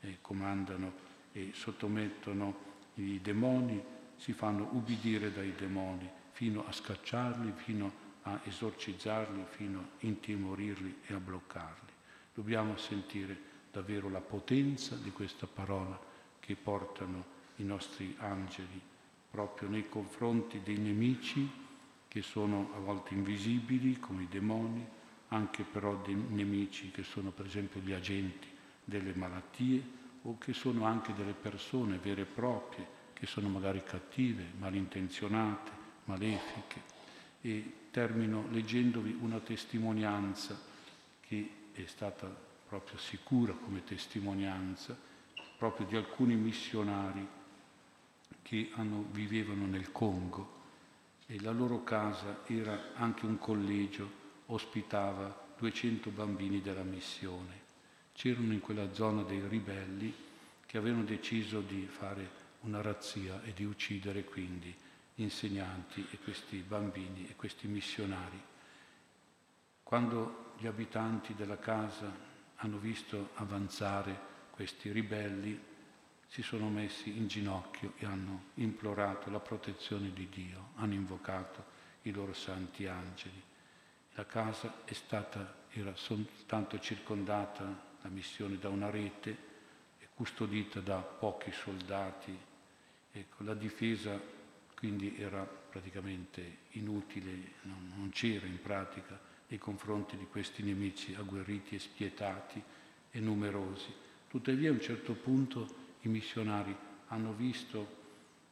e 0.00 0.18
comandano 0.20 1.11
e 1.32 1.50
sottomettono 1.54 2.70
i 2.94 3.20
demoni, 3.20 3.82
si 4.16 4.32
fanno 4.32 4.68
ubbidire 4.72 5.32
dai 5.32 5.54
demoni 5.54 6.08
fino 6.32 6.66
a 6.66 6.72
scacciarli, 6.72 7.52
fino 7.56 8.00
a 8.22 8.40
esorcizzarli, 8.44 9.44
fino 9.48 9.78
a 9.80 9.84
intimorirli 10.00 10.98
e 11.06 11.14
a 11.14 11.18
bloccarli. 11.18 11.90
Dobbiamo 12.34 12.76
sentire 12.76 13.50
davvero 13.72 14.08
la 14.08 14.20
potenza 14.20 14.96
di 14.96 15.10
questa 15.10 15.46
parola 15.46 15.98
che 16.38 16.54
portano 16.54 17.24
i 17.56 17.64
nostri 17.64 18.14
angeli 18.18 18.80
proprio 19.30 19.68
nei 19.68 19.88
confronti 19.88 20.60
dei 20.62 20.76
nemici 20.76 21.50
che 22.06 22.20
sono 22.20 22.70
a 22.74 22.78
volte 22.78 23.14
invisibili 23.14 23.98
come 23.98 24.24
i 24.24 24.28
demoni, 24.28 24.86
anche 25.28 25.62
però 25.62 25.96
dei 25.96 26.14
nemici 26.14 26.90
che 26.90 27.02
sono 27.02 27.30
per 27.30 27.46
esempio 27.46 27.80
gli 27.80 27.92
agenti 27.92 28.46
delle 28.84 29.14
malattie 29.14 30.00
o 30.22 30.38
che 30.38 30.52
sono 30.52 30.84
anche 30.84 31.14
delle 31.14 31.32
persone 31.32 31.98
vere 31.98 32.22
e 32.22 32.26
proprie 32.26 33.00
che 33.12 33.26
sono 33.26 33.48
magari 33.48 33.82
cattive, 33.84 34.44
malintenzionate, 34.58 35.70
malefiche. 36.04 36.80
E 37.40 37.72
termino 37.90 38.46
leggendovi 38.50 39.16
una 39.20 39.38
testimonianza 39.38 40.58
che 41.20 41.50
è 41.72 41.84
stata 41.86 42.26
proprio 42.68 42.98
sicura 42.98 43.52
come 43.52 43.84
testimonianza 43.84 44.96
proprio 45.62 45.86
di 45.86 45.94
alcuni 45.94 46.34
missionari 46.34 47.24
che 48.42 48.70
hanno, 48.74 49.04
vivevano 49.12 49.66
nel 49.66 49.92
Congo 49.92 50.60
e 51.26 51.40
la 51.40 51.52
loro 51.52 51.84
casa 51.84 52.40
era 52.46 52.94
anche 52.94 53.26
un 53.26 53.38
collegio, 53.38 54.10
ospitava 54.46 55.54
200 55.56 56.10
bambini 56.10 56.60
della 56.60 56.82
missione. 56.82 57.61
C'erano 58.12 58.52
in 58.52 58.60
quella 58.60 58.92
zona 58.92 59.22
dei 59.22 59.46
ribelli 59.46 60.14
che 60.66 60.78
avevano 60.78 61.04
deciso 61.04 61.60
di 61.60 61.86
fare 61.86 62.40
una 62.60 62.80
razzia 62.80 63.42
e 63.42 63.52
di 63.52 63.64
uccidere 63.64 64.24
quindi 64.24 64.74
gli 65.14 65.22
insegnanti 65.22 66.06
e 66.10 66.18
questi 66.18 66.58
bambini 66.58 67.26
e 67.28 67.36
questi 67.36 67.66
missionari. 67.66 68.40
Quando 69.82 70.54
gli 70.58 70.66
abitanti 70.66 71.34
della 71.34 71.58
casa 71.58 72.10
hanno 72.56 72.78
visto 72.78 73.30
avanzare 73.34 74.30
questi 74.50 74.90
ribelli, 74.92 75.60
si 76.28 76.42
sono 76.42 76.70
messi 76.70 77.14
in 77.14 77.26
ginocchio 77.26 77.92
e 77.98 78.06
hanno 78.06 78.44
implorato 78.54 79.28
la 79.30 79.40
protezione 79.40 80.12
di 80.12 80.28
Dio, 80.30 80.70
hanno 80.76 80.94
invocato 80.94 81.64
i 82.02 82.10
loro 82.10 82.32
santi 82.32 82.86
angeli. 82.86 83.42
La 84.14 84.24
casa 84.24 84.72
stata, 84.86 85.66
era 85.70 85.94
soltanto 85.94 86.78
circondata, 86.78 87.90
la 88.02 88.08
missione, 88.08 88.58
da 88.58 88.68
una 88.68 88.90
rete 88.90 89.36
e 89.98 90.08
custodita 90.14 90.80
da 90.80 90.98
pochi 90.98 91.52
soldati. 91.52 92.36
Ecco, 93.12 93.42
la 93.44 93.54
difesa 93.54 94.20
quindi 94.74 95.16
era 95.16 95.44
praticamente 95.44 96.58
inutile, 96.70 97.30
non, 97.62 97.92
non 97.96 98.10
c'era 98.10 98.46
in 98.46 98.60
pratica 98.60 99.16
nei 99.46 99.58
confronti 99.58 100.16
di 100.16 100.26
questi 100.26 100.62
nemici 100.62 101.14
agguerriti 101.14 101.76
e 101.76 101.78
spietati 101.78 102.60
e 103.10 103.20
numerosi. 103.20 103.92
Tuttavia 104.28 104.70
a 104.70 104.72
un 104.72 104.80
certo 104.80 105.12
punto 105.12 105.80
i 106.00 106.08
missionari 106.08 106.74
hanno 107.08 107.32
visto 107.32 108.00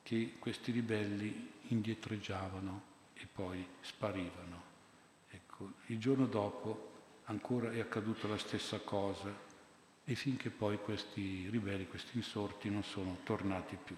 che 0.03 0.35
questi 0.39 0.71
ribelli 0.71 1.51
indietreggiavano 1.69 2.83
e 3.15 3.27
poi 3.27 3.67
sparivano. 3.81 4.63
Ecco, 5.31 5.73
il 5.87 5.99
giorno 5.99 6.27
dopo 6.27 6.90
ancora 7.31 7.71
è 7.71 7.79
accaduta 7.79 8.27
la 8.27 8.37
stessa 8.37 8.79
cosa 8.81 9.33
e 10.05 10.15
finché 10.17 10.51
poi 10.51 10.79
questi 10.79 11.47
ribelli, 11.49 11.87
questi 11.87 12.17
insorti 12.17 12.69
non 12.69 12.83
sono 12.83 13.19
tornati 13.23 13.79
più. 13.83 13.97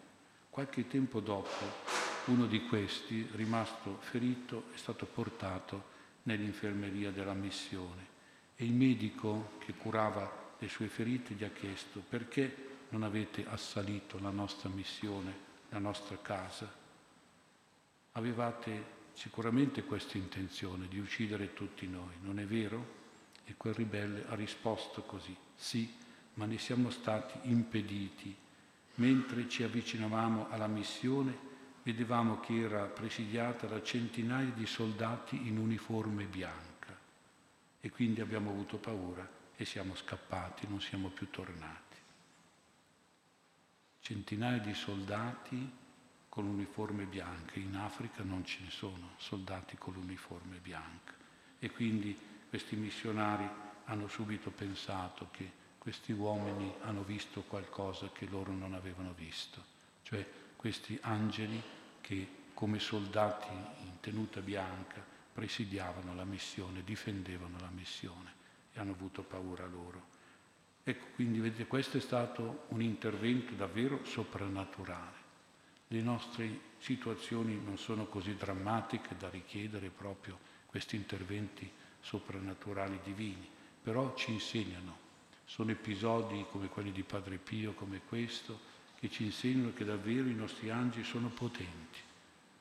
Qualche 0.50 0.86
tempo 0.86 1.20
dopo 1.20 1.48
uno 2.26 2.46
di 2.46 2.66
questi, 2.66 3.26
rimasto 3.32 3.96
ferito, 4.00 4.64
è 4.74 4.76
stato 4.76 5.06
portato 5.06 5.90
nell'infermeria 6.24 7.10
della 7.10 7.32
missione 7.32 8.10
e 8.54 8.64
il 8.66 8.74
medico 8.74 9.52
che 9.58 9.72
curava 9.72 10.54
le 10.58 10.68
sue 10.68 10.88
ferite 10.88 11.34
gli 11.34 11.42
ha 11.42 11.50
chiesto 11.50 12.02
perché 12.06 12.70
non 12.90 13.02
avete 13.02 13.46
assalito 13.48 14.18
la 14.20 14.30
nostra 14.30 14.68
missione, 14.68 15.34
la 15.70 15.78
nostra 15.78 16.18
casa. 16.20 16.70
Avevate 18.12 19.00
sicuramente 19.14 19.84
questa 19.84 20.18
intenzione 20.18 20.86
di 20.86 20.98
uccidere 20.98 21.54
tutti 21.54 21.86
noi, 21.86 22.12
non 22.20 22.38
è 22.38 22.44
vero? 22.44 23.00
E 23.52 23.54
quel 23.58 23.74
ribelle 23.74 24.24
ha 24.28 24.34
risposto 24.34 25.02
così, 25.02 25.36
sì, 25.54 25.94
ma 26.34 26.46
ne 26.46 26.56
siamo 26.56 26.88
stati 26.88 27.38
impediti. 27.42 28.34
Mentre 28.94 29.46
ci 29.46 29.62
avvicinavamo 29.62 30.48
alla 30.48 30.66
missione, 30.66 31.36
vedevamo 31.82 32.40
che 32.40 32.58
era 32.58 32.84
presidiata 32.84 33.66
da 33.66 33.82
centinaia 33.82 34.50
di 34.50 34.64
soldati 34.64 35.46
in 35.46 35.58
uniforme 35.58 36.24
bianca 36.24 36.96
e 37.80 37.90
quindi 37.90 38.20
abbiamo 38.20 38.50
avuto 38.50 38.78
paura 38.78 39.28
e 39.54 39.64
siamo 39.64 39.94
scappati, 39.94 40.66
non 40.66 40.80
siamo 40.80 41.08
più 41.08 41.28
tornati 41.30 41.92
centinaia 44.02 44.58
di 44.58 44.74
soldati 44.74 45.70
con 46.28 46.44
l'uniforme 46.44 47.04
bianca. 47.04 47.58
In 47.58 47.76
Africa 47.76 48.24
non 48.24 48.44
ce 48.44 48.58
ne 48.62 48.70
sono 48.70 49.14
soldati 49.16 49.76
con 49.76 49.94
l'uniforme 49.94 50.58
bianca. 50.58 51.14
E 51.58 51.70
quindi 51.70 52.18
questi 52.52 52.76
missionari 52.76 53.48
hanno 53.86 54.08
subito 54.08 54.50
pensato 54.50 55.28
che 55.30 55.50
questi 55.78 56.12
uomini 56.12 56.70
hanno 56.82 57.02
visto 57.02 57.40
qualcosa 57.40 58.10
che 58.12 58.26
loro 58.26 58.52
non 58.52 58.74
avevano 58.74 59.14
visto, 59.16 59.64
cioè 60.02 60.22
questi 60.54 60.98
angeli 61.00 61.58
che 62.02 62.28
come 62.52 62.78
soldati 62.78 63.48
in 63.84 64.00
tenuta 64.00 64.42
bianca 64.42 65.02
presidiavano 65.32 66.14
la 66.14 66.26
missione, 66.26 66.84
difendevano 66.84 67.58
la 67.58 67.70
missione 67.70 68.34
e 68.74 68.80
hanno 68.80 68.92
avuto 68.92 69.22
paura 69.22 69.64
loro. 69.64 70.08
Ecco, 70.84 71.06
quindi 71.14 71.40
vedete, 71.40 71.66
questo 71.66 71.96
è 71.96 72.00
stato 72.00 72.66
un 72.68 72.82
intervento 72.82 73.54
davvero 73.54 74.04
soprannaturale. 74.04 75.16
Le 75.88 76.02
nostre 76.02 76.60
situazioni 76.80 77.58
non 77.64 77.78
sono 77.78 78.04
così 78.08 78.36
drammatiche 78.36 79.16
da 79.16 79.30
richiedere 79.30 79.88
proprio 79.88 80.38
questi 80.66 80.96
interventi 80.96 81.80
soprannaturali 82.02 83.00
divini, 83.02 83.48
però 83.82 84.14
ci 84.14 84.32
insegnano. 84.32 84.98
Sono 85.46 85.70
episodi 85.70 86.44
come 86.50 86.68
quelli 86.68 86.92
di 86.92 87.02
Padre 87.02 87.38
Pio, 87.38 87.72
come 87.72 88.02
questo, 88.06 88.70
che 88.98 89.10
ci 89.10 89.24
insegnano 89.24 89.72
che 89.72 89.84
davvero 89.84 90.28
i 90.28 90.34
nostri 90.34 90.70
angeli 90.70 91.04
sono 91.04 91.28
potenti. 91.28 91.98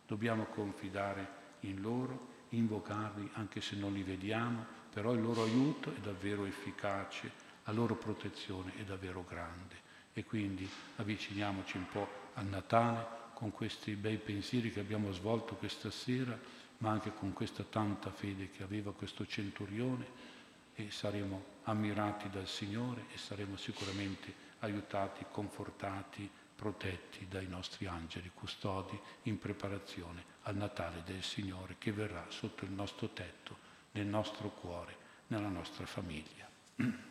Dobbiamo 0.07 0.45
confidare 0.45 1.39
in 1.61 1.81
loro, 1.81 2.29
invocarli 2.49 3.29
anche 3.33 3.61
se 3.61 3.75
non 3.75 3.93
li 3.93 4.03
vediamo, 4.03 4.65
però 4.91 5.13
il 5.13 5.21
loro 5.21 5.43
aiuto 5.43 5.93
è 5.93 5.99
davvero 5.99 6.45
efficace 6.45 7.49
la 7.65 7.71
loro 7.71 7.95
protezione 7.95 8.73
è 8.77 8.83
davvero 8.83 9.23
grande 9.27 9.89
e 10.13 10.23
quindi 10.23 10.69
avviciniamoci 10.97 11.77
un 11.77 11.85
po' 11.91 12.07
al 12.33 12.45
Natale 12.45 13.19
con 13.33 13.51
questi 13.51 13.95
bei 13.95 14.17
pensieri 14.17 14.71
che 14.71 14.79
abbiamo 14.79 15.11
svolto 15.11 15.55
questa 15.55 15.89
sera, 15.89 16.37
ma 16.81 16.91
anche 16.91 17.13
con 17.13 17.33
questa 17.33 17.63
tanta 17.63 18.11
fede 18.11 18.49
che 18.49 18.63
aveva 18.63 18.93
questo 18.93 19.25
centurione 19.25 20.29
e 20.75 20.89
saremo 20.89 21.59
ammirati 21.63 22.29
dal 22.29 22.47
Signore 22.47 23.05
e 23.13 23.17
saremo 23.17 23.55
sicuramente 23.55 24.49
aiutati, 24.59 25.25
confortati, 25.31 26.29
protetti 26.55 27.27
dai 27.27 27.47
nostri 27.47 27.87
angeli 27.87 28.31
custodi 28.33 28.99
in 29.23 29.39
preparazione 29.39 30.23
al 30.43 30.55
Natale 30.55 31.01
del 31.05 31.23
Signore 31.23 31.75
che 31.77 31.91
verrà 31.91 32.25
sotto 32.29 32.65
il 32.65 32.71
nostro 32.71 33.09
tetto, 33.09 33.57
nel 33.91 34.05
nostro 34.05 34.49
cuore, 34.49 34.95
nella 35.27 35.49
nostra 35.49 35.85
famiglia. 35.85 36.49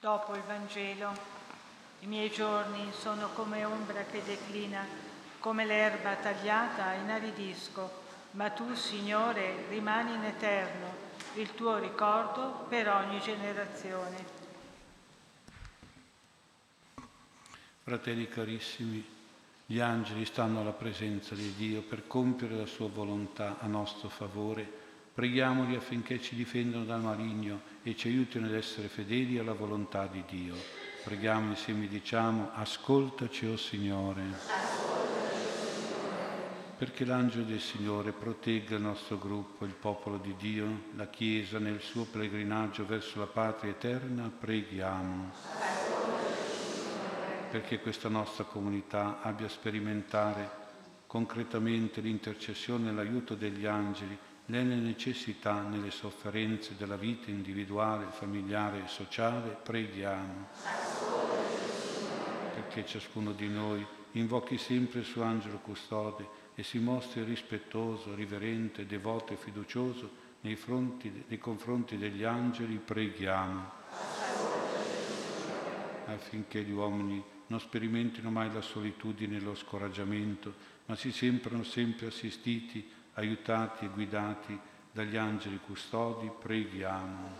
Dopo 0.00 0.32
il 0.36 0.42
Vangelo, 0.42 1.12
i 2.00 2.06
miei 2.06 2.30
giorni 2.30 2.92
sono 2.92 3.30
come 3.34 3.64
ombra 3.64 4.04
che 4.04 4.22
declina, 4.22 4.86
come 5.40 5.64
l'erba 5.64 6.14
tagliata 6.14 6.92
inaridisco, 6.92 7.90
ma 8.32 8.48
tu, 8.50 8.74
Signore, 8.74 9.66
rimani 9.68 10.14
in 10.14 10.22
eterno, 10.22 10.94
il 11.34 11.52
tuo 11.56 11.78
ricordo 11.78 12.64
per 12.68 12.88
ogni 12.88 13.18
generazione. 13.18 14.24
Fratelli 17.82 18.28
carissimi, 18.28 19.04
gli 19.66 19.80
angeli 19.80 20.24
stanno 20.24 20.60
alla 20.60 20.70
presenza 20.70 21.34
di 21.34 21.56
Dio 21.56 21.82
per 21.82 22.06
compiere 22.06 22.54
la 22.54 22.66
sua 22.66 22.88
volontà 22.88 23.56
a 23.58 23.66
nostro 23.66 24.08
favore 24.08 24.87
Preghiamoli 25.18 25.74
affinché 25.74 26.20
ci 26.20 26.36
difendano 26.36 26.84
dal 26.84 27.02
maligno 27.02 27.62
e 27.82 27.96
ci 27.96 28.06
aiutino 28.06 28.46
ad 28.46 28.54
essere 28.54 28.86
fedeli 28.86 29.36
alla 29.36 29.52
volontà 29.52 30.06
di 30.06 30.22
Dio. 30.28 30.54
Preghiamo 31.02 31.50
insieme, 31.50 31.88
diciamo, 31.88 32.50
ascoltaci, 32.54 33.46
o 33.46 33.54
oh 33.54 33.56
Signore. 33.56 34.22
Perché 36.78 37.04
l'angelo 37.04 37.42
del 37.42 37.58
Signore 37.58 38.12
protegga 38.12 38.76
il 38.76 38.82
nostro 38.82 39.18
gruppo, 39.18 39.64
il 39.64 39.74
popolo 39.74 40.18
di 40.18 40.36
Dio, 40.38 40.82
la 40.94 41.08
Chiesa 41.08 41.58
nel 41.58 41.80
suo 41.80 42.04
pellegrinaggio 42.04 42.86
verso 42.86 43.18
la 43.18 43.26
patria 43.26 43.72
eterna, 43.72 44.30
preghiamo. 44.30 45.32
Perché 47.50 47.80
questa 47.80 48.08
nostra 48.08 48.44
comunità 48.44 49.20
abbia 49.20 49.46
a 49.46 49.50
sperimentare 49.50 50.48
concretamente 51.08 52.00
l'intercessione 52.00 52.90
e 52.90 52.92
l'aiuto 52.92 53.34
degli 53.34 53.66
angeli 53.66 54.16
nelle 54.48 54.74
necessità, 54.74 55.62
nelle 55.62 55.90
sofferenze 55.90 56.74
della 56.76 56.96
vita 56.96 57.30
individuale, 57.30 58.06
familiare 58.10 58.84
e 58.84 58.88
sociale, 58.88 59.56
preghiamo. 59.62 60.48
Perché 62.54 62.86
ciascuno 62.86 63.32
di 63.32 63.48
noi 63.48 63.84
invochi 64.12 64.58
sempre 64.58 65.00
il 65.00 65.04
suo 65.04 65.22
angelo 65.22 65.58
custode 65.58 66.26
e 66.54 66.62
si 66.62 66.78
mostri 66.78 67.22
rispettoso, 67.22 68.14
riverente, 68.14 68.86
devoto 68.86 69.32
e 69.32 69.36
fiducioso 69.36 70.26
nei, 70.40 70.56
fronti, 70.56 71.24
nei 71.28 71.38
confronti 71.38 71.96
degli 71.98 72.24
angeli 72.24 72.76
preghiamo 72.76 73.76
affinché 76.06 76.62
gli 76.62 76.70
uomini 76.70 77.22
non 77.48 77.60
sperimentino 77.60 78.30
mai 78.30 78.52
la 78.52 78.60
solitudine 78.60 79.36
e 79.36 79.40
lo 79.40 79.54
scoraggiamento, 79.54 80.54
ma 80.86 80.96
si 80.96 81.12
sembrano 81.12 81.62
sempre 81.62 82.08
assistiti, 82.08 82.86
aiutati 83.18 83.84
e 83.84 83.88
guidati 83.88 84.58
dagli 84.92 85.16
angeli 85.16 85.58
custodi, 85.64 86.30
preghiamo. 86.30 87.36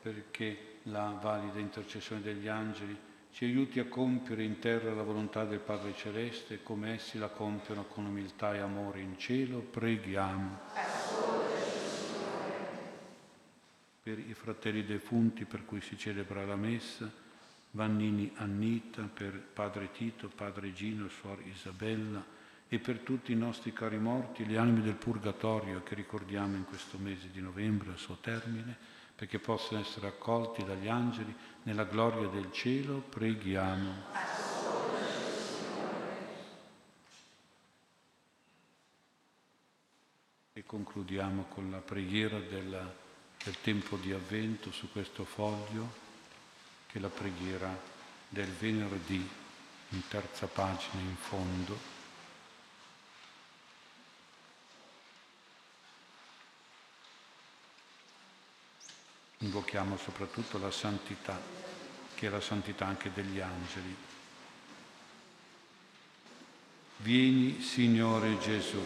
Perché 0.00 0.78
la 0.84 1.18
valida 1.20 1.58
intercessione 1.58 2.20
degli 2.20 2.48
angeli 2.48 2.96
ci 3.32 3.46
aiuti 3.46 3.80
a 3.80 3.86
compiere 3.86 4.44
in 4.44 4.58
terra 4.58 4.94
la 4.94 5.02
volontà 5.02 5.44
del 5.44 5.58
Padre 5.58 5.94
Celeste 5.96 6.62
come 6.62 6.94
essi 6.94 7.18
la 7.18 7.28
compiono 7.28 7.84
con 7.84 8.04
umiltà 8.04 8.54
e 8.54 8.58
amore 8.58 9.00
in 9.00 9.18
cielo, 9.18 9.58
preghiamo. 9.58 10.60
Per 14.02 14.18
i 14.18 14.34
fratelli 14.34 14.84
defunti 14.84 15.46
per 15.46 15.64
cui 15.64 15.80
si 15.80 15.96
celebra 15.96 16.44
la 16.44 16.56
messa, 16.56 17.10
Vannini 17.70 18.30
Annita, 18.36 19.02
per 19.12 19.32
Padre 19.32 19.90
Tito, 19.90 20.28
Padre 20.28 20.74
Gino, 20.74 21.08
Suor 21.08 21.40
Isabella 21.46 22.42
e 22.74 22.80
per 22.80 22.98
tutti 22.98 23.30
i 23.30 23.36
nostri 23.36 23.72
cari 23.72 23.98
morti, 23.98 24.44
le 24.44 24.58
anime 24.58 24.82
del 24.82 24.96
Purgatorio 24.96 25.84
che 25.84 25.94
ricordiamo 25.94 26.56
in 26.56 26.64
questo 26.64 26.98
mese 26.98 27.30
di 27.30 27.40
novembre 27.40 27.92
al 27.92 27.98
suo 27.98 28.16
termine, 28.16 28.76
perché 29.14 29.38
possano 29.38 29.80
essere 29.80 30.08
accolti 30.08 30.64
dagli 30.64 30.88
angeli 30.88 31.32
nella 31.62 31.84
gloria 31.84 32.26
del 32.26 32.50
cielo, 32.50 32.98
preghiamo. 32.98 33.92
E 40.52 40.64
concludiamo 40.66 41.44
con 41.44 41.70
la 41.70 41.78
preghiera 41.78 42.40
della, 42.40 42.92
del 43.44 43.56
tempo 43.60 43.96
di 43.98 44.10
avvento 44.10 44.72
su 44.72 44.90
questo 44.90 45.24
foglio 45.24 45.92
che 46.88 46.98
la 46.98 47.08
preghiera 47.08 47.72
del 48.28 48.50
venerdì 48.50 49.28
in 49.90 50.08
terza 50.08 50.48
pagina 50.48 51.00
in 51.00 51.14
fondo. 51.14 51.93
Invochiamo 59.44 59.96
soprattutto 59.96 60.58
la 60.58 60.70
santità, 60.70 61.40
che 62.14 62.26
è 62.26 62.30
la 62.30 62.40
santità 62.40 62.86
anche 62.86 63.10
degli 63.12 63.40
angeli. 63.40 63.96
Vieni, 66.98 67.60
Signore 67.60 68.38
Gesù, 68.38 68.80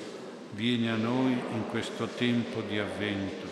vieni 0.52 0.88
a 0.88 0.96
noi 0.96 1.32
in 1.32 1.68
questo 1.68 2.06
tempo 2.06 2.60
di 2.62 2.78
avvento, 2.78 3.46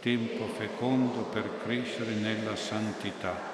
tempo 0.00 0.46
fecondo 0.46 1.22
per 1.22 1.62
crescere 1.62 2.14
nella 2.14 2.56
santità 2.56 3.52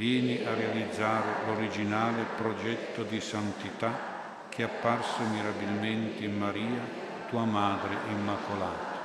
vieni 0.00 0.42
a 0.46 0.54
realizzare 0.54 1.44
l'originale 1.44 2.24
progetto 2.36 3.02
di 3.02 3.20
santità 3.20 4.48
che 4.48 4.62
è 4.62 4.64
apparso 4.64 5.22
mirabilmente 5.24 6.24
in 6.24 6.38
Maria, 6.38 6.80
tua 7.28 7.44
Madre 7.44 7.96
Immacolata. 8.08 8.98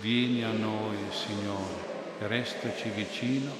Vieni 0.00 0.44
a 0.44 0.50
noi, 0.50 0.98
Signore, 1.10 1.91
restaci 2.26 2.88
vicino 2.90 3.50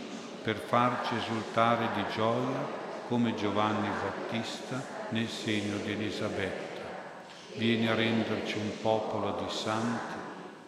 per 0.42 0.56
farci 0.56 1.14
esultare 1.16 1.88
di 1.94 2.04
gioia 2.14 2.80
come 3.08 3.34
Giovanni 3.34 3.88
Battista 3.88 4.82
nel 5.10 5.28
segno 5.28 5.76
di 5.84 5.92
Elisabetta. 5.92 6.80
Vieni 7.56 7.88
a 7.88 7.94
renderci 7.94 8.56
un 8.56 8.70
popolo 8.80 9.42
di 9.44 9.52
santi. 9.52 10.14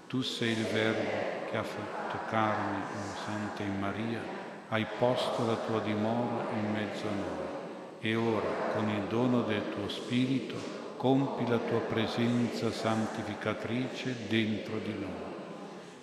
Tu 0.06 0.22
sei 0.22 0.50
il 0.50 0.64
Verbo 0.66 1.50
che 1.50 1.56
ha 1.56 1.62
fatto 1.62 2.18
carne 2.28 2.76
in 2.76 3.16
Santa 3.24 3.62
in 3.62 3.78
Maria 3.78 4.42
hai 4.68 4.86
posto 4.98 5.46
la 5.46 5.56
tua 5.56 5.80
dimora 5.80 6.46
in 6.54 6.72
mezzo 6.72 7.06
a 7.06 7.10
noi 7.10 7.52
e 8.00 8.16
ora 8.16 8.48
con 8.74 8.88
il 8.88 9.02
dono 9.08 9.42
del 9.42 9.62
tuo 9.70 9.88
Spirito 9.88 10.82
compi 10.96 11.46
la 11.48 11.58
tua 11.58 11.80
presenza 11.80 12.70
santificatrice 12.70 14.26
dentro 14.26 14.78
di 14.78 14.94
noi. 14.98 15.32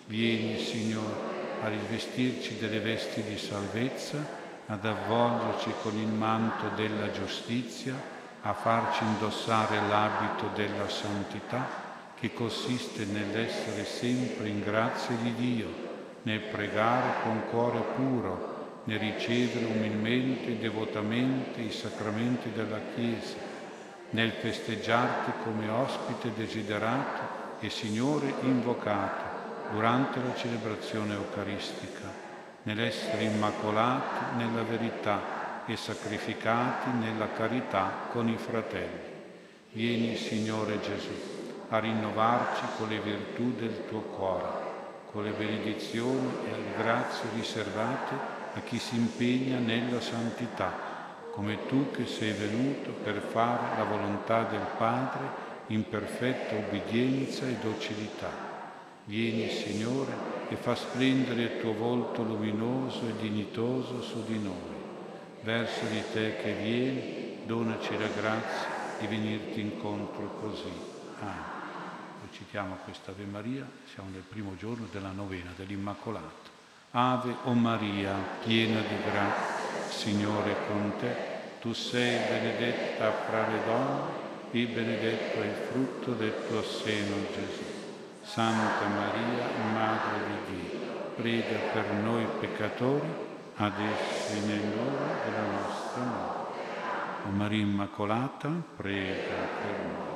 Vieni, 0.06 0.58
Signore, 0.60 1.31
a 1.62 1.68
rivestirci 1.68 2.58
delle 2.58 2.80
vesti 2.80 3.22
di 3.24 3.38
salvezza, 3.38 4.40
ad 4.66 4.86
avvolgerci 4.86 5.72
con 5.82 5.96
il 5.96 6.08
manto 6.08 6.70
della 6.76 7.12
giustizia, 7.12 7.94
a 8.42 8.54
farci 8.54 9.04
indossare 9.04 9.80
l'abito 9.88 10.50
della 10.56 10.90
santità 10.90 11.90
che 12.20 12.34
consiste 12.34 13.06
nell'essere 13.06 13.86
sempre 13.86 14.48
in 14.48 14.62
grazia 14.62 15.16
di 15.22 15.34
Dio, 15.36 15.90
nel 16.24 16.40
pregare 16.40 17.22
con 17.24 17.44
cuore 17.50 17.82
puro, 17.96 18.82
nel 18.86 19.00
ricevere 19.00 19.66
umilmente 19.66 20.52
e 20.52 20.58
devotamente 20.58 21.62
i 21.62 21.72
sacramenti 21.72 22.52
della 22.52 22.80
Chiesa, 22.96 23.36
nel 24.12 24.32
festeggiarti 24.32 25.32
come 25.44 25.70
ospite 25.70 26.32
desiderato 26.36 27.60
e 27.60 27.70
Signore 27.70 28.34
invocato 28.42 29.31
durante 29.72 30.20
la 30.22 30.36
celebrazione 30.36 31.14
eucaristica, 31.14 32.08
nell'essere 32.64 33.24
immacolati 33.24 34.36
nella 34.36 34.64
verità 34.64 35.64
e 35.66 35.76
sacrificati 35.78 36.90
nella 36.92 37.32
carità 37.32 38.08
con 38.12 38.28
i 38.28 38.38
fratelli. 38.38 39.10
Vieni, 39.72 40.16
Signore 40.18 40.82
Gesù, 40.82 41.14
a 41.70 41.80
rinnovarci 41.80 42.64
con 42.78 42.90
le 42.90 43.00
virtù 43.00 43.54
del 43.56 43.86
tuo 43.88 44.02
cuore, 44.02 44.70
con 45.12 45.24
le 45.24 45.32
benedizioni 45.32 46.30
e 46.46 46.50
le 46.52 46.84
grazie 46.84 47.30
riservate 47.34 48.40
a 48.54 48.60
chi 48.60 48.78
si 48.78 48.98
impegna 48.98 49.58
nella 49.58 50.02
santità, 50.02 50.90
come 51.32 51.66
tu 51.68 51.92
che 51.92 52.06
sei 52.06 52.34
venuto 52.34 52.92
per 52.92 53.22
fare 53.22 53.78
la 53.78 53.86
volontà 53.86 54.44
del 54.44 54.68
Padre 54.78 55.50
in 55.68 55.88
perfetta 55.88 56.56
obbedienza 56.56 57.46
e 57.46 57.56
docilità. 57.62 58.51
Vieni, 59.12 59.50
Signore, 59.50 60.14
e 60.48 60.56
fa 60.56 60.74
splendere 60.74 61.42
il 61.42 61.60
tuo 61.60 61.74
volto 61.74 62.24
luminoso 62.24 63.10
e 63.10 63.18
dignitoso 63.20 64.02
su 64.02 64.24
di 64.26 64.40
noi. 64.40 64.80
Verso 65.42 65.84
di 65.88 66.02
te 66.14 66.38
che 66.42 66.54
vieni, 66.54 67.40
donaci 67.46 67.98
la 67.98 68.08
grazia 68.08 68.70
di 69.00 69.08
venirti 69.08 69.60
incontro 69.60 70.38
così. 70.40 70.72
Amen. 71.20 71.44
Recitiamo 72.30 72.78
questa 72.86 73.12
Ave 73.12 73.26
Maria, 73.26 73.70
siamo 73.94 74.08
nel 74.14 74.24
primo 74.26 74.56
giorno 74.56 74.88
della 74.90 75.12
novena 75.12 75.52
dell'Immacolata. 75.58 76.50
Ave 76.92 77.36
o 77.44 77.52
Maria, 77.52 78.16
piena 78.46 78.80
di 78.80 78.96
grazia, 79.12 79.90
Signore 79.90 80.52
è 80.52 80.68
con 80.68 80.94
te, 80.98 81.16
tu 81.60 81.74
sei 81.74 82.18
benedetta 82.30 83.12
fra 83.12 83.46
le 83.46 83.60
donne 83.66 84.10
e 84.52 84.66
benedetto 84.68 85.42
è 85.42 85.46
il 85.48 85.68
frutto 85.70 86.14
del 86.14 86.34
tuo 86.48 86.64
seno, 86.64 87.16
Gesù. 87.34 87.71
Santa 88.22 88.88
Maria, 88.88 89.48
Madre 89.74 90.26
di 90.46 90.70
Dio, 90.70 90.80
prega 91.16 91.58
per 91.74 91.92
noi 91.94 92.26
peccatori, 92.40 93.08
adesso 93.56 94.34
e 94.34 94.40
nell'ora 94.46 95.24
della 95.26 95.52
nostra 95.52 96.04
morte. 96.04 96.60
O 97.28 97.30
Maria 97.32 97.62
Immacolata, 97.62 98.50
prega 98.76 99.36
per 99.62 99.86
noi. 99.86 100.12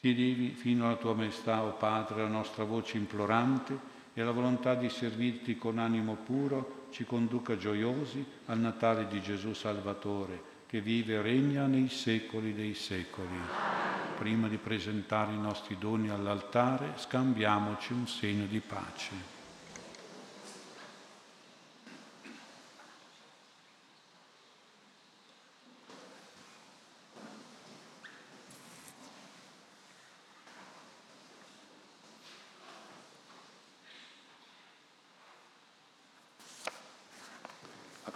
Si 0.00 0.14
levi 0.14 0.50
fino 0.50 0.86
alla 0.86 0.96
tua 0.96 1.14
maestà, 1.14 1.62
o 1.62 1.68
oh 1.68 1.72
Padre, 1.72 2.22
la 2.22 2.28
nostra 2.28 2.64
voce 2.64 2.96
implorante 2.96 3.96
e 4.14 4.22
la 4.22 4.30
volontà 4.30 4.74
di 4.74 4.88
servirti 4.88 5.58
con 5.58 5.78
animo 5.78 6.14
puro 6.14 6.86
ci 6.90 7.04
conduca 7.04 7.56
gioiosi 7.56 8.24
al 8.46 8.58
Natale 8.58 9.06
di 9.06 9.20
Gesù 9.20 9.52
Salvatore, 9.52 10.47
che 10.68 10.82
vive 10.82 11.14
e 11.14 11.22
regna 11.22 11.64
nei 11.66 11.88
secoli 11.88 12.52
dei 12.52 12.74
secoli. 12.74 13.40
Prima 14.18 14.48
di 14.48 14.58
presentare 14.58 15.32
i 15.32 15.38
nostri 15.38 15.78
doni 15.78 16.10
all'altare, 16.10 16.92
scambiamoci 16.96 17.94
un 17.94 18.06
segno 18.06 18.44
di 18.44 18.60
pace. 18.60 19.36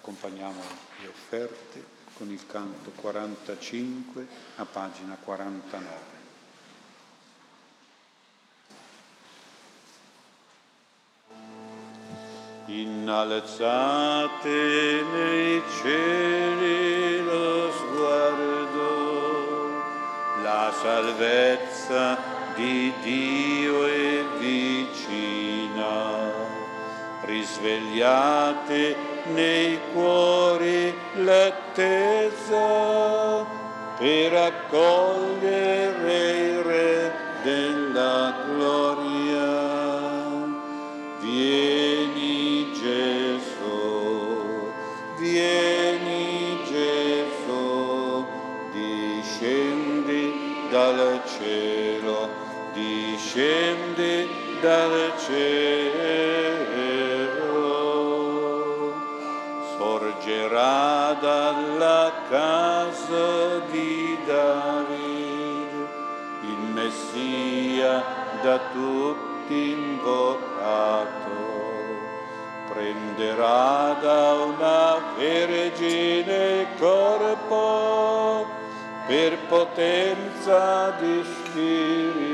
accompagniamo 0.02 0.60
le 1.00 1.08
offerte 1.08 1.91
con 2.22 2.30
il 2.30 2.46
canto 2.46 2.92
45 2.94 4.26
a 4.56 4.64
pagina 4.64 5.16
49. 5.20 5.90
Innalzate 12.66 14.48
nei 15.12 15.62
cieli 15.80 17.24
lo 17.24 17.72
sguardo, 17.72 18.70
la 20.44 20.72
salvezza 20.80 22.16
di 22.54 22.92
Dio 23.02 23.84
è 23.84 24.24
vicina. 24.38 25.80
Risvegliate 27.22 29.11
nei 29.26 29.78
cuori 29.92 30.92
l'attesa 31.16 32.60
per 33.98 34.34
accogliere 34.34 35.90
il 36.30 36.58
Re 36.62 37.12
della 37.42 38.34
gloria. 38.46 39.70
Vieni 41.20 42.72
Gesù, 42.72 44.70
vieni 45.18 46.58
Gesù, 46.66 48.26
discendi 48.72 50.66
dal 50.70 51.20
cielo, 51.26 52.28
discendi 52.72 54.28
dal 54.60 55.12
cielo. 55.24 56.41
Sorgerà 60.32 61.14
dalla 61.20 62.10
casa 62.30 63.58
di 63.70 64.18
Davide 64.24 65.88
il 66.40 66.72
Messia 66.72 68.02
da 68.42 68.58
tutti 68.72 69.72
invocato. 69.72 71.10
Prenderà 72.72 73.98
da 74.00 74.32
una 74.32 75.02
vergine 75.18 76.66
corpo 76.78 78.46
per 79.06 79.36
potenza 79.48 80.94
di 80.98 81.22
Spirito 81.24 82.31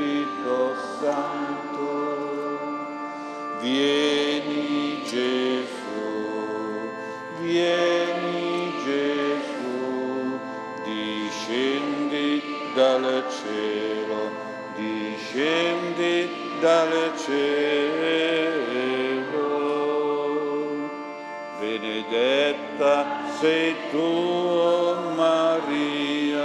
Benedetta 22.59 23.05
sei 23.39 23.75
tu, 23.91 24.95
Maria, 25.15 26.43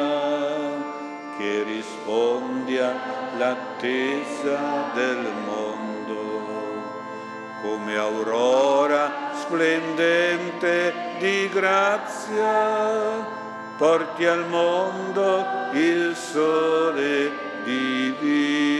che 1.36 1.62
rispondi 1.64 2.78
all'attesa 2.78 4.58
del 4.94 5.26
mondo, 5.44 6.42
come 7.62 7.96
aurora 7.96 9.32
splendente 9.40 10.94
di 11.18 11.48
grazia, 11.48 13.26
porti 13.76 14.24
al 14.26 14.46
mondo 14.48 15.44
il 15.72 16.14
sole 16.14 17.32
divino. 17.64 18.73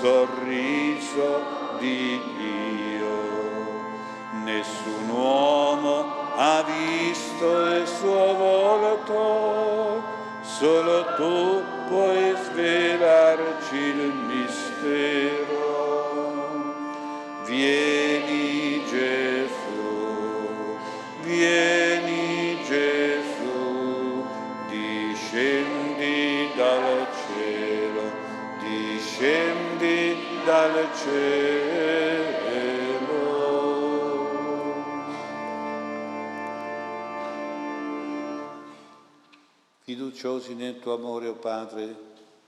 Sorriso 0.00 1.42
di 1.78 2.20
Dio. 2.36 3.16
Nessun 4.44 5.08
uomo 5.10 6.32
ha 6.36 6.64
visto 6.64 7.66
il 7.66 7.86
suo 7.86 8.34
volto, 8.34 10.02
solo 10.42 11.04
tu 11.16 11.62
puoi 11.88 12.34
svelarci 12.44 13.76
il 13.76 14.12
mistero. 14.26 15.37
Fiduciosi 39.88 40.54
nel 40.54 40.80
tuo 40.80 40.94
amore, 40.94 41.28
o 41.28 41.32
oh 41.32 41.34
Padre, 41.36 41.96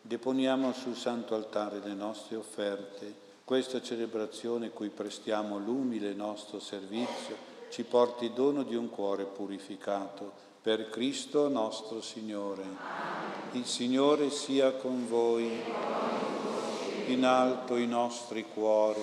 deponiamo 0.02 0.72
sul 0.72 0.96
santo 0.96 1.34
altare 1.34 1.80
le 1.82 1.94
nostre 1.94 2.36
offerte. 2.36 3.14
Questa 3.44 3.80
celebrazione 3.80 4.70
cui 4.70 4.88
prestiamo 4.88 5.58
l'umile 5.58 6.12
nostro 6.12 6.58
servizio 6.58 7.36
ci 7.70 7.84
porti 7.84 8.32
dono 8.32 8.64
di 8.64 8.74
un 8.74 8.90
cuore 8.90 9.24
purificato 9.24 10.32
per 10.60 10.90
Cristo 10.90 11.48
nostro 11.48 12.02
Signore. 12.02 12.64
Il 13.52 13.64
Signore 13.64 14.30
sia 14.30 14.72
con 14.72 15.08
voi, 15.08 15.62
in 17.10 17.24
alto 17.24 17.76
i 17.76 17.88
nostri 17.88 18.44
cuori. 18.44 19.00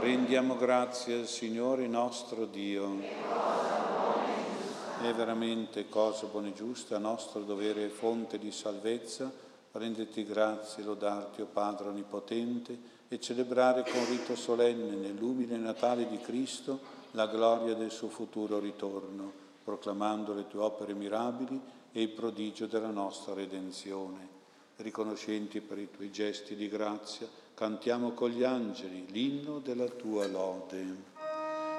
Rendiamo 0.00 0.56
grazie 0.56 1.18
al 1.18 1.26
Signore 1.26 1.86
nostro 1.86 2.46
Dio. 2.46 2.98
È 5.02 5.12
veramente 5.12 5.88
cosa 5.88 6.26
buona 6.26 6.48
e 6.48 6.54
giusta, 6.54 6.96
nostro 6.96 7.42
dovere 7.42 7.84
e 7.84 7.88
fonte 7.88 8.38
di 8.38 8.50
salvezza, 8.50 9.30
renderti 9.72 10.24
grazie, 10.24 10.82
lodarti, 10.82 11.42
o 11.42 11.44
oh 11.44 11.48
Padre 11.52 11.88
Onnipotente, 11.88 12.96
e 13.08 13.20
celebrare 13.20 13.82
con 13.82 14.06
rito 14.08 14.34
solenne 14.34 14.96
nell'umile 14.96 15.56
Natale 15.56 16.08
di 16.08 16.18
Cristo 16.18 16.96
la 17.12 17.26
gloria 17.26 17.74
del 17.74 17.90
suo 17.90 18.08
futuro 18.08 18.58
ritorno, 18.58 19.30
proclamando 19.62 20.32
le 20.32 20.46
tue 20.48 20.60
opere 20.60 20.94
mirabili 20.94 21.60
e 21.92 22.00
il 22.00 22.10
prodigio 22.10 22.66
della 22.66 22.90
nostra 22.90 23.34
redenzione. 23.34 24.37
Riconoscenti 24.80 25.60
per 25.60 25.78
i 25.78 25.90
tuoi 25.90 26.12
gesti 26.12 26.54
di 26.54 26.68
grazia, 26.68 27.26
cantiamo 27.52 28.12
con 28.12 28.30
gli 28.30 28.44
angeli 28.44 29.06
l'inno 29.10 29.58
della 29.58 29.88
tua 29.88 30.28
lode. 30.28 30.94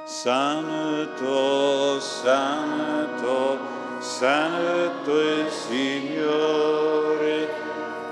Santo, 0.04 1.98
Santo, 2.02 3.58
Santo 4.00 5.18
il 5.18 5.50
Signore, 5.50 7.48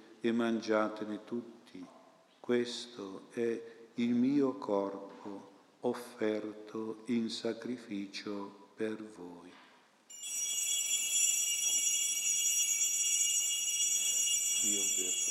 e 0.21 0.31
mangiatene 0.31 1.23
tutti, 1.25 1.85
questo 2.39 3.27
è 3.31 3.61
il 3.95 4.13
mio 4.13 4.53
corpo 4.57 5.49
offerto 5.81 7.03
in 7.07 7.29
sacrificio 7.29 8.69
per 8.75 8.95
voi. 8.95 9.51
Io 14.63 14.81
verrò 14.95 15.30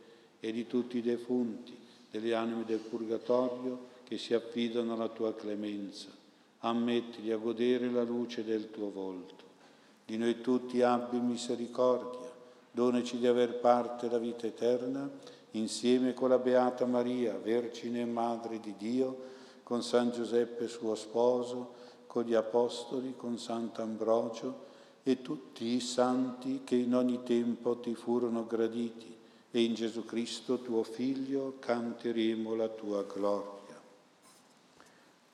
e 0.41 0.51
di 0.51 0.67
tutti 0.67 0.97
i 0.97 1.01
defunti, 1.01 1.77
delle 2.09 2.33
anime 2.33 2.65
del 2.65 2.79
purgatorio 2.79 3.87
che 4.03 4.17
si 4.17 4.33
affidano 4.33 4.93
alla 4.93 5.07
tua 5.07 5.33
clemenza. 5.33 6.09
Ammettili 6.59 7.31
a 7.31 7.37
godere 7.37 7.89
la 7.89 8.03
luce 8.03 8.43
del 8.43 8.69
tuo 8.69 8.91
volto. 8.91 9.45
Di 10.05 10.17
noi 10.17 10.41
tutti 10.41 10.81
abbi 10.81 11.19
misericordia, 11.19 12.29
donaci 12.71 13.17
di 13.17 13.27
aver 13.27 13.59
parte 13.59 14.09
la 14.09 14.17
vita 14.17 14.47
eterna, 14.47 15.09
insieme 15.51 16.13
con 16.13 16.29
la 16.29 16.37
Beata 16.37 16.85
Maria, 16.85 17.37
Vergine 17.37 18.01
e 18.01 18.05
Madre 18.05 18.59
di 18.59 18.73
Dio, 18.77 19.29
con 19.63 19.81
San 19.83 20.11
Giuseppe 20.11 20.67
suo 20.67 20.95
sposo, 20.95 21.75
con 22.07 22.23
gli 22.23 22.33
Apostoli, 22.33 23.13
con 23.15 23.37
Sant'Ambrogio, 23.37 24.69
e 25.03 25.21
tutti 25.21 25.65
i 25.65 25.79
santi 25.79 26.61
che 26.63 26.75
in 26.75 26.93
ogni 26.93 27.23
tempo 27.23 27.77
ti 27.77 27.95
furono 27.95 28.45
graditi, 28.45 29.15
e 29.51 29.61
in 29.63 29.73
Gesù 29.73 30.05
Cristo 30.05 30.61
tuo 30.61 30.83
Figlio 30.83 31.57
canteremo 31.59 32.55
la 32.55 32.69
tua 32.69 33.03
gloria. 33.03 33.79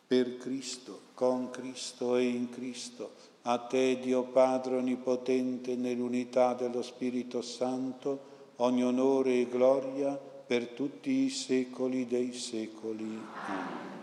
Per 0.07 0.37
Cristo, 0.37 1.01
con 1.13 1.49
Cristo 1.49 2.15
e 2.15 2.23
in 2.23 2.49
Cristo, 2.49 3.13
a 3.43 3.59
te 3.59 3.99
Dio 3.99 4.23
Padre 4.23 4.77
Onnipotente, 4.77 5.75
nell'unità 5.75 6.53
dello 6.53 6.81
Spirito 6.81 7.41
Santo, 7.41 8.53
ogni 8.57 8.83
onore 8.83 9.41
e 9.41 9.47
gloria 9.47 10.15
per 10.15 10.69
tutti 10.69 11.25
i 11.25 11.29
secoli 11.29 12.07
dei 12.07 12.33
secoli. 12.33 13.21
Amen. 13.45 13.95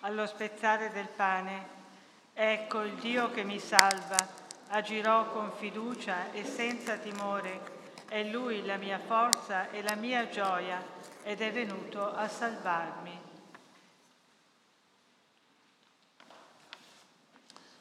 Allo 0.00 0.26
spezzare 0.26 0.90
del 0.92 1.08
pane 1.14 1.80
Ecco 2.34 2.80
il 2.80 2.94
Dio 2.94 3.30
che 3.30 3.44
mi 3.44 3.58
salva, 3.58 4.16
agirò 4.68 5.30
con 5.32 5.52
fiducia 5.58 6.32
e 6.32 6.44
senza 6.44 6.96
timore. 6.96 7.71
È 8.12 8.22
Lui 8.24 8.62
la 8.66 8.76
mia 8.76 8.98
forza 8.98 9.70
e 9.70 9.80
la 9.80 9.94
mia 9.94 10.28
gioia 10.28 10.84
ed 11.22 11.40
è 11.40 11.50
venuto 11.50 12.12
a 12.12 12.28
salvarmi. 12.28 13.18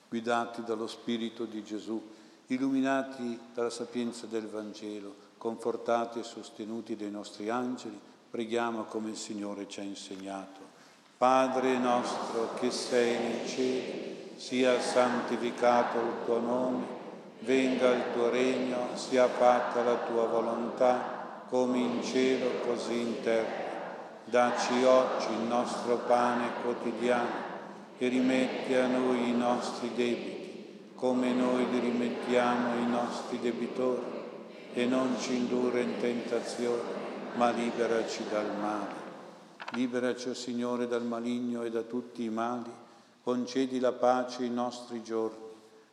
guidati 0.07 0.63
dallo 0.63 0.87
Spirito 0.87 1.43
di 1.43 1.65
Gesù, 1.65 2.01
illuminati 2.47 3.39
dalla 3.53 3.69
sapienza 3.69 4.25
del 4.25 4.47
Vangelo, 4.47 5.15
confortati 5.37 6.19
e 6.19 6.23
sostenuti 6.23 6.95
dai 6.95 7.11
nostri 7.11 7.49
angeli, 7.49 7.99
preghiamo 8.29 8.83
come 8.83 9.09
il 9.09 9.17
Signore 9.17 9.67
ci 9.67 9.81
ha 9.81 9.83
insegnato. 9.83 10.61
Padre 11.17 11.77
nostro 11.77 12.53
che 12.53 12.71
sei 12.71 13.17
nei 13.19 13.47
cieli, 13.49 14.31
sia 14.37 14.79
santificato 14.79 15.99
il 15.99 16.25
tuo 16.25 16.39
nome, 16.39 17.00
venga 17.41 17.89
il 17.89 18.03
tuo 18.13 18.29
regno, 18.29 18.89
sia 18.95 19.27
fatta 19.27 19.83
la 19.83 19.95
tua 19.95 20.25
volontà, 20.25 21.45
come 21.49 21.77
in 21.79 22.03
cielo 22.03 22.49
così 22.65 22.99
in 22.99 23.21
terra. 23.23 23.69
Dacci 24.25 24.83
oggi 24.83 25.33
il 25.33 25.47
nostro 25.47 25.97
pane 26.07 26.49
quotidiano 26.61 27.49
e 27.97 28.07
rimetti 28.07 28.73
a 28.75 28.87
noi 28.87 29.29
i 29.29 29.35
nostri 29.35 29.91
debiti, 29.93 30.89
come 30.95 31.33
noi 31.33 31.69
li 31.69 31.79
rimettiamo 31.79 32.71
ai 32.73 32.87
nostri 32.87 33.39
debitori, 33.39 34.19
e 34.73 34.85
non 34.85 35.15
ci 35.19 35.35
indurre 35.35 35.81
in 35.81 35.99
tentazione, 35.99 36.99
ma 37.35 37.49
liberaci 37.49 38.23
dal 38.29 38.55
male. 38.59 38.99
Liberaci, 39.71 40.29
oh 40.29 40.33
Signore, 40.33 40.87
dal 40.87 41.03
maligno 41.03 41.63
e 41.63 41.69
da 41.69 41.81
tutti 41.81 42.23
i 42.23 42.29
mali, 42.29 42.71
concedi 43.23 43.79
la 43.79 43.91
pace 43.91 44.43
ai 44.43 44.49
nostri 44.49 45.03
giorni. 45.03 45.50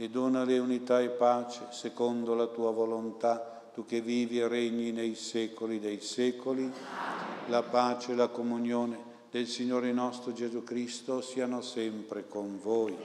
e 0.00 0.08
donale 0.08 0.60
unità 0.60 1.00
e 1.00 1.08
pace 1.08 1.66
secondo 1.70 2.36
la 2.36 2.46
tua 2.46 2.70
volontà, 2.70 3.68
tu 3.74 3.84
che 3.84 4.00
vivi 4.00 4.38
e 4.38 4.46
regni 4.46 4.92
nei 4.92 5.16
secoli 5.16 5.80
dei 5.80 6.00
secoli. 6.00 6.70
La 7.48 7.64
pace 7.64 8.12
e 8.12 8.14
la 8.14 8.28
comunione 8.28 8.96
del 9.28 9.48
Signore 9.48 9.92
nostro 9.92 10.32
Gesù 10.32 10.62
Cristo 10.62 11.20
siano 11.20 11.62
sempre 11.62 12.28
con 12.28 12.60
voi. 12.62 12.96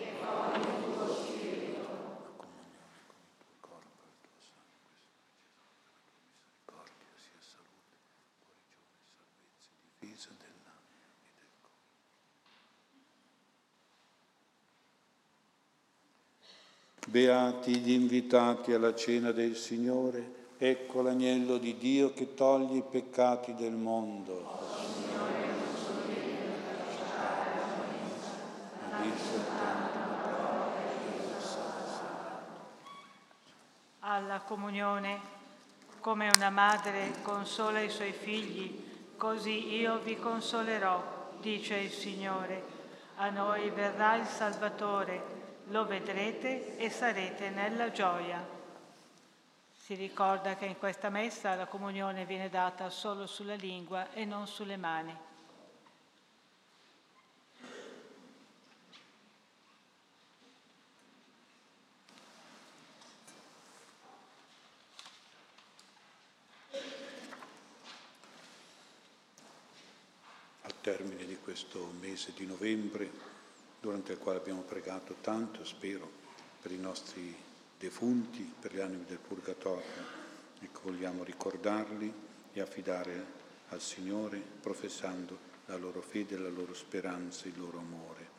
Beati 17.13 17.77
gli 17.77 17.91
invitati 17.91 18.73
alla 18.73 18.95
cena 18.95 19.31
del 19.31 19.55
Signore, 19.55 20.47
ecco 20.57 21.03
l'agnello 21.03 21.59
di 21.59 21.77
Dio 21.77 22.11
che 22.11 22.33
toglie 22.33 22.77
i 22.77 22.83
peccati 22.89 23.53
del 23.53 23.73
mondo. 23.73 24.61
alla 33.99 34.39
comunione. 34.39 35.19
Come 35.99 36.29
una 36.35 36.49
madre 36.49 37.13
consola 37.21 37.79
i 37.79 37.91
suoi 37.91 38.11
figli, 38.11 38.83
così 39.17 39.75
io 39.75 39.99
vi 39.99 40.17
consolerò, 40.17 41.29
dice 41.39 41.75
il 41.75 41.91
Signore. 41.91 42.63
A 43.17 43.29
noi 43.29 43.69
verrà 43.69 44.15
il 44.15 44.25
Salvatore, 44.25 45.42
lo 45.67 45.85
vedrete 45.85 46.77
e 46.77 46.89
sarete 46.89 47.49
nella 47.49 47.91
gioia. 47.91 48.45
Si 49.75 49.95
ricorda 49.95 50.55
che 50.55 50.65
in 50.65 50.77
questa 50.77 51.09
messa 51.09 51.55
la 51.55 51.65
comunione 51.65 52.25
viene 52.25 52.49
data 52.49 52.89
solo 52.89 53.27
sulla 53.27 53.55
lingua 53.55 54.11
e 54.13 54.25
non 54.25 54.47
sulle 54.47 54.77
mani. 54.77 55.31
termine 70.83 71.25
di 71.25 71.37
questo 71.41 71.93
mese 72.01 72.33
di 72.35 72.45
novembre, 72.45 73.32
durante 73.83 74.13
il 74.13 74.17
quale 74.17 74.37
abbiamo 74.37 74.61
pregato 74.61 75.17
tanto, 75.19 75.65
spero, 75.65 76.09
per 76.61 76.71
i 76.71 76.77
nostri 76.77 77.35
defunti, 77.77 78.49
per 78.57 78.73
gli 78.73 78.79
animi 78.79 79.03
del 79.03 79.17
Purgatorio. 79.17 79.83
Ecco, 80.61 80.83
vogliamo 80.83 81.25
ricordarli 81.25 82.13
e 82.53 82.61
affidare 82.61 83.25
al 83.67 83.81
Signore, 83.81 84.39
professando 84.39 85.37
la 85.65 85.75
loro 85.75 85.99
fede, 85.99 86.37
la 86.37 86.47
loro 86.47 86.73
speranza, 86.73 87.49
il 87.49 87.59
loro 87.59 87.79
amore. 87.79 88.29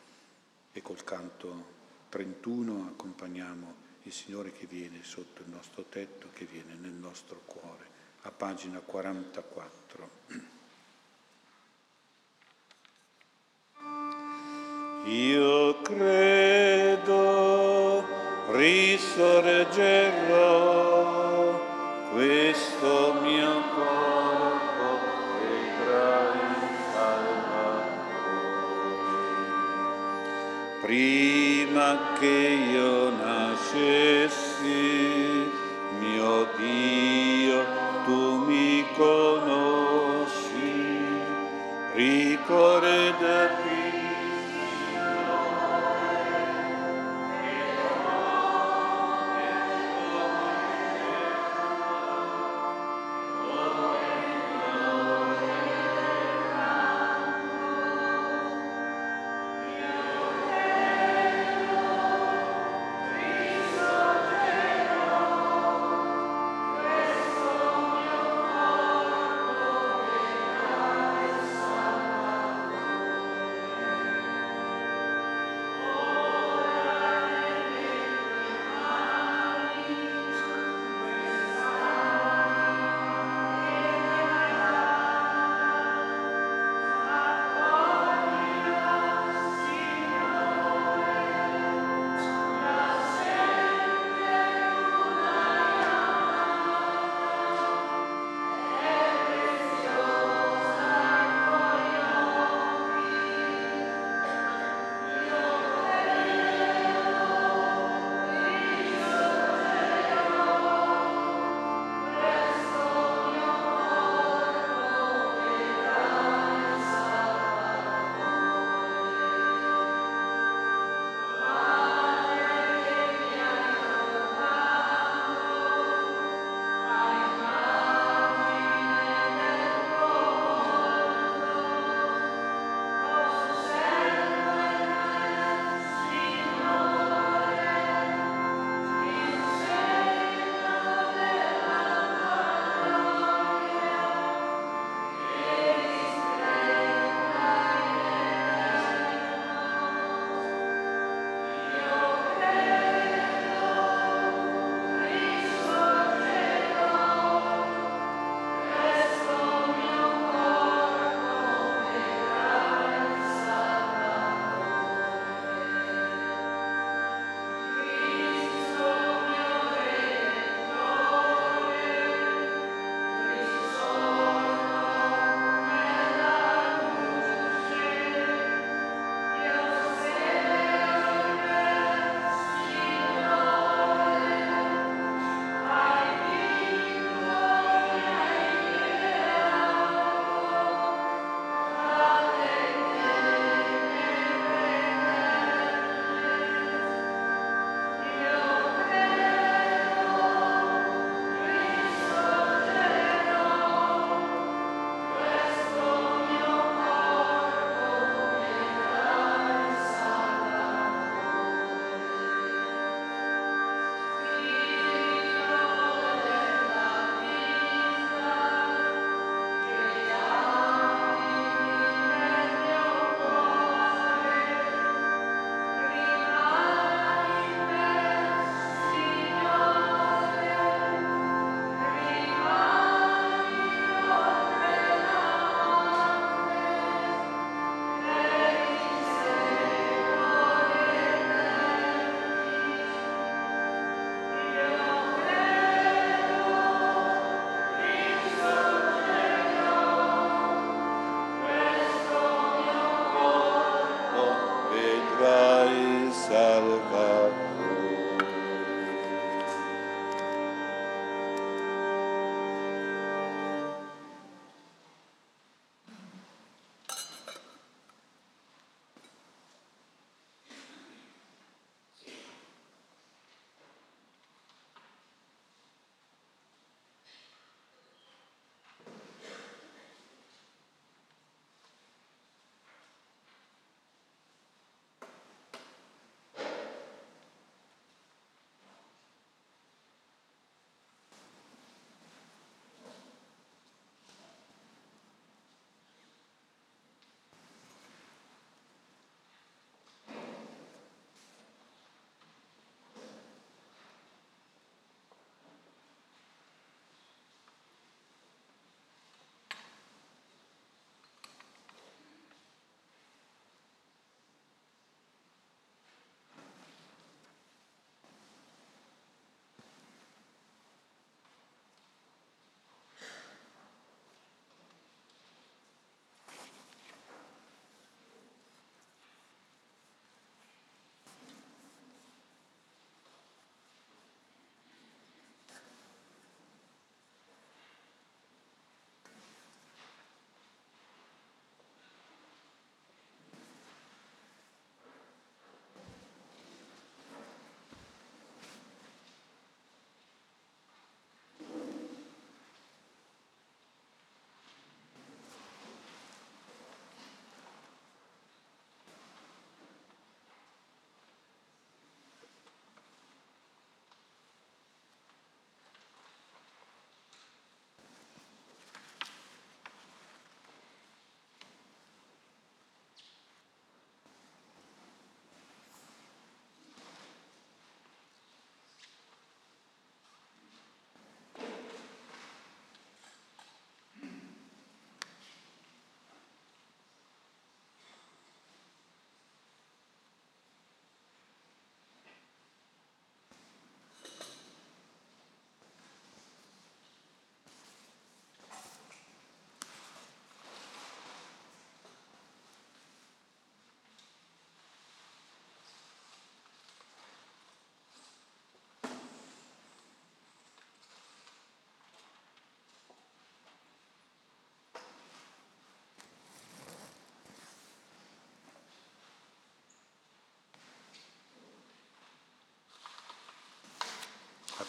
E 0.72 0.80
col 0.80 1.04
canto 1.04 1.72
31 2.08 2.86
accompagniamo 2.94 3.74
il 4.04 4.12
Signore 4.14 4.50
che 4.50 4.64
viene 4.64 5.00
sotto 5.02 5.42
il 5.42 5.50
nostro 5.50 5.84
tetto, 5.90 6.28
che 6.32 6.46
viene 6.46 6.72
nel 6.72 6.92
nostro 6.92 7.42
cuore, 7.44 7.86
a 8.22 8.30
pagina 8.30 8.80
44. 8.80 10.52
Io 15.06 15.82
credo 15.82 17.04
risorgerò 18.52 19.74
questo 22.10 23.12
mio 23.22 23.52
corpo 23.74 24.98
vedrà 25.42 26.32
il 26.32 26.56
Salvatore. 26.90 27.52
Prima 30.80 31.88
che 32.18 32.26
io 32.26 32.73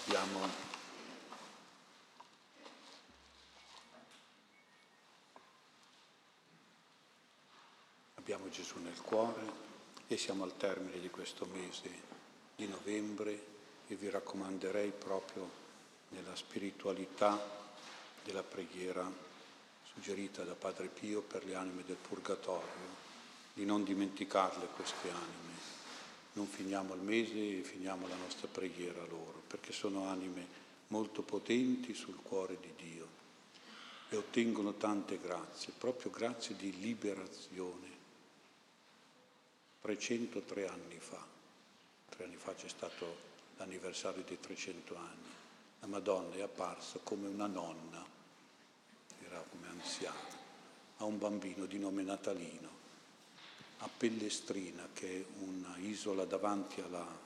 abbiamo 0.06 0.40
abbiamo 8.15 8.49
Gesù 8.49 8.80
nel 8.80 9.02
cuore 9.02 9.64
e 10.07 10.18
siamo 10.18 10.44
al 10.44 10.57
termine 10.57 10.99
di 10.99 11.10
questo 11.10 11.45
mese 11.45 11.90
di 12.56 12.68
novembre 12.68 13.53
e 13.88 13.95
vi 13.95 14.10
raccomanderei 14.10 14.91
proprio 14.91 15.49
nella 16.10 16.36
spiritualità 16.36 17.40
della 18.23 18.44
preghiera 18.44 19.11
suggerita 19.84 20.44
da 20.44 20.53
Padre 20.53 20.88
Pio 20.88 21.22
per 21.22 21.45
le 21.45 21.56
anime 21.56 21.84
del 21.86 21.95
purgatorio, 21.95 23.03
di 23.53 23.65
non 23.65 23.84
dimenticarle 23.84 24.68
queste 24.76 25.10
anime. 25.10 25.53
Non 26.34 26.48
finiamo 26.48 26.94
il 26.94 27.02
mese 27.02 27.60
e 27.60 27.64
finiamo 27.64 28.07
la 28.07 28.15
nostra 28.15 28.48
preghiera 28.48 29.03
loro, 29.06 29.35
perché 29.56 29.72
sono 29.72 30.10
anime 30.10 30.45
molto 30.88 31.22
potenti 31.22 31.94
sul 31.94 32.22
cuore 32.22 32.57
di 32.60 32.73
Dio 32.76 33.07
e 34.10 34.18
ottengono 34.18 34.73
tante 34.73 35.18
grazie, 35.18 35.72
proprio 35.77 36.11
grazie 36.11 36.57
di 36.57 36.77
liberazione. 36.77 37.94
303 39.80 40.68
anni 40.68 40.99
fa, 40.99 41.26
tre 42.10 42.26
anni 42.26 42.36
fa 42.36 42.53
c'è 42.53 42.68
stato 42.68 43.15
l'anniversario 43.56 44.23
dei 44.23 44.41
300 44.41 44.95
anni, 44.98 45.30
la 45.80 45.88
Madonna 45.88 46.36
è 46.36 46.41
apparsa 46.41 46.99
come 47.02 47.30
una 47.30 47.48
nonna, 47.48 48.06
era 49.26 49.41
come 49.49 49.69
anziana, 49.69 50.38
a 50.98 51.06
un 51.06 51.18
bambino 51.18 51.65
di 51.65 51.80
nome 51.80 52.02
Natalino 52.02 52.73
a 53.77 53.90
Pellestrina, 53.95 54.90
che 54.91 55.22
è 55.22 55.26
una 55.44 55.77
isola 55.77 56.26
davanti 56.26 56.82
alla, 56.82 57.24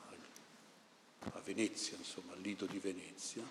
a 1.19 1.41
Venezia, 1.43 1.97
insomma, 1.97 2.33
al 2.33 2.41
lido 2.41 2.65
di 2.65 2.79
Venezia, 2.79 3.43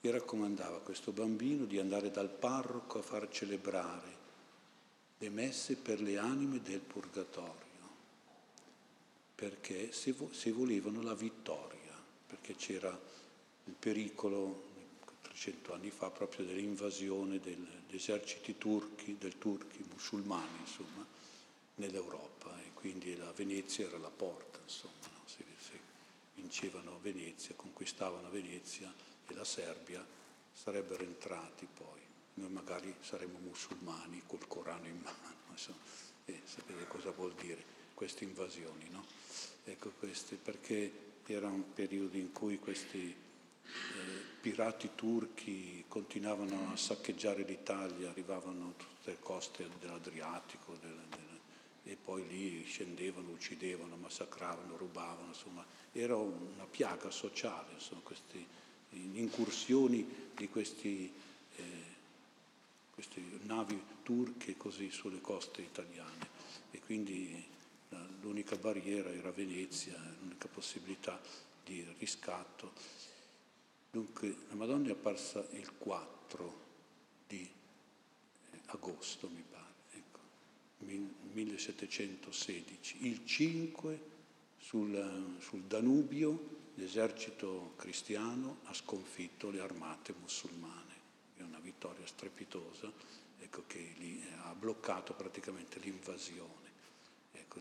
e 0.00 0.10
raccomandava 0.10 0.76
a 0.76 0.80
questo 0.80 1.10
bambino 1.10 1.64
di 1.64 1.78
andare 1.78 2.10
dal 2.10 2.28
parroco 2.28 2.98
a 2.98 3.02
far 3.02 3.28
celebrare 3.28 4.16
le 5.18 5.28
messe 5.30 5.74
per 5.74 6.00
le 6.00 6.18
anime 6.18 6.62
del 6.62 6.78
purgatorio, 6.78 7.66
perché 9.34 9.92
se, 9.92 10.12
vo- 10.12 10.32
se 10.32 10.52
volevano 10.52 11.02
la 11.02 11.14
vittoria, 11.14 11.92
perché 12.26 12.54
c'era 12.54 12.96
il 13.64 13.74
pericolo 13.76 14.66
300 15.22 15.74
anni 15.74 15.90
fa 15.90 16.10
proprio 16.10 16.46
dell'invasione 16.46 17.40
degli 17.40 17.66
eserciti 17.90 18.56
turchi, 18.56 19.16
del 19.18 19.38
turchi, 19.38 19.84
musulmani, 19.92 20.58
insomma, 20.60 21.04
nell'Europa 21.76 22.56
e 22.60 22.72
quindi 22.74 23.16
la 23.16 23.32
Venezia 23.32 23.86
era 23.86 23.98
la 23.98 24.10
porta, 24.10 24.58
insomma, 24.62 25.17
vincevano 26.48 26.98
Venezia, 27.02 27.54
conquistavano 27.54 28.30
Venezia 28.30 28.92
e 29.26 29.34
la 29.34 29.44
Serbia 29.44 30.04
sarebbero 30.50 31.04
entrati 31.04 31.68
poi. 31.72 32.00
Noi 32.34 32.50
magari 32.50 32.94
saremmo 33.00 33.38
musulmani 33.38 34.22
col 34.26 34.46
Corano 34.46 34.86
in 34.86 34.98
mano, 35.02 35.36
insomma, 35.52 35.76
e 36.24 36.40
sapete 36.44 36.86
cosa 36.86 37.10
vuol 37.10 37.34
dire 37.34 37.62
queste 37.92 38.24
invasioni, 38.24 38.88
no? 38.88 39.04
Ecco 39.64 39.90
queste, 39.98 40.36
perché 40.36 41.16
era 41.26 41.48
un 41.48 41.74
periodo 41.74 42.16
in 42.16 42.32
cui 42.32 42.58
questi 42.58 43.14
eh, 43.14 43.70
pirati 44.40 44.90
turchi 44.94 45.84
continuavano 45.86 46.72
a 46.72 46.76
saccheggiare 46.76 47.42
l'Italia, 47.42 48.08
arrivavano 48.08 48.68
a 48.68 48.82
tutte 48.82 49.10
le 49.10 49.18
coste 49.20 49.68
dell'Adriatico, 49.78 50.74
del, 50.80 50.96
del 51.10 51.27
e 51.88 51.96
poi 51.96 52.26
lì 52.28 52.64
scendevano, 52.66 53.30
uccidevano, 53.30 53.96
massacravano, 53.96 54.76
rubavano, 54.76 55.28
insomma, 55.28 55.64
era 55.92 56.16
una 56.16 56.66
piaga 56.70 57.10
sociale, 57.10 57.72
insomma, 57.72 58.02
queste 58.02 58.56
incursioni 58.90 60.06
di 60.36 60.48
questi, 60.50 61.10
eh, 61.56 61.62
queste 62.92 63.22
navi 63.44 63.82
turche 64.02 64.56
così 64.58 64.90
sulle 64.90 65.22
coste 65.22 65.62
italiane 65.62 66.28
e 66.70 66.78
quindi 66.80 67.46
l'unica 68.20 68.56
barriera 68.56 69.10
era 69.10 69.30
Venezia, 69.30 69.96
l'unica 70.20 70.46
possibilità 70.48 71.18
di 71.64 71.86
riscatto. 71.98 72.72
Dunque 73.90 74.36
la 74.50 74.56
Madonna 74.56 74.88
è 74.88 74.92
apparsa 74.92 75.42
il 75.52 75.72
4 75.78 76.66
di 77.26 77.48
agosto, 78.66 79.30
mi 79.30 79.42
pare 79.50 79.57
1716, 80.78 83.06
il 83.06 83.24
5 83.24 84.00
sul, 84.58 85.36
sul 85.38 85.62
Danubio 85.62 86.56
l'esercito 86.74 87.72
cristiano 87.76 88.58
ha 88.64 88.74
sconfitto 88.74 89.50
le 89.50 89.60
armate 89.60 90.14
musulmane, 90.20 90.94
è 91.36 91.42
una 91.42 91.58
vittoria 91.58 92.06
strepitosa 92.06 92.92
ecco, 93.40 93.64
che 93.66 93.94
lì 93.98 94.22
ha 94.44 94.54
bloccato 94.54 95.14
praticamente 95.14 95.78
l'invasione. 95.80 96.66
Ecco, 97.32 97.60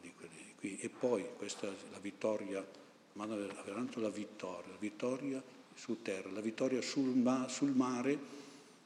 e 0.59 0.89
poi 0.89 1.25
questa, 1.35 1.67
la 1.91 1.99
vittoria, 1.99 2.65
ma 3.13 3.23
aveva 3.23 3.63
la 3.95 4.09
vittoria, 4.09 4.71
la 4.71 4.77
vittoria 4.77 5.41
su 5.73 6.01
terra, 6.01 6.29
la 6.31 6.41
vittoria 6.41 6.81
sul, 6.81 7.15
ma, 7.15 7.47
sul 7.47 7.71
mare 7.71 8.35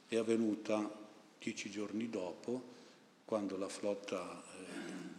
è 0.08 0.16
avvenuta 0.16 1.00
dieci 1.38 1.70
giorni 1.70 2.08
dopo 2.08 2.70
quando 3.32 3.56
la 3.56 3.70
flotta 3.70 4.42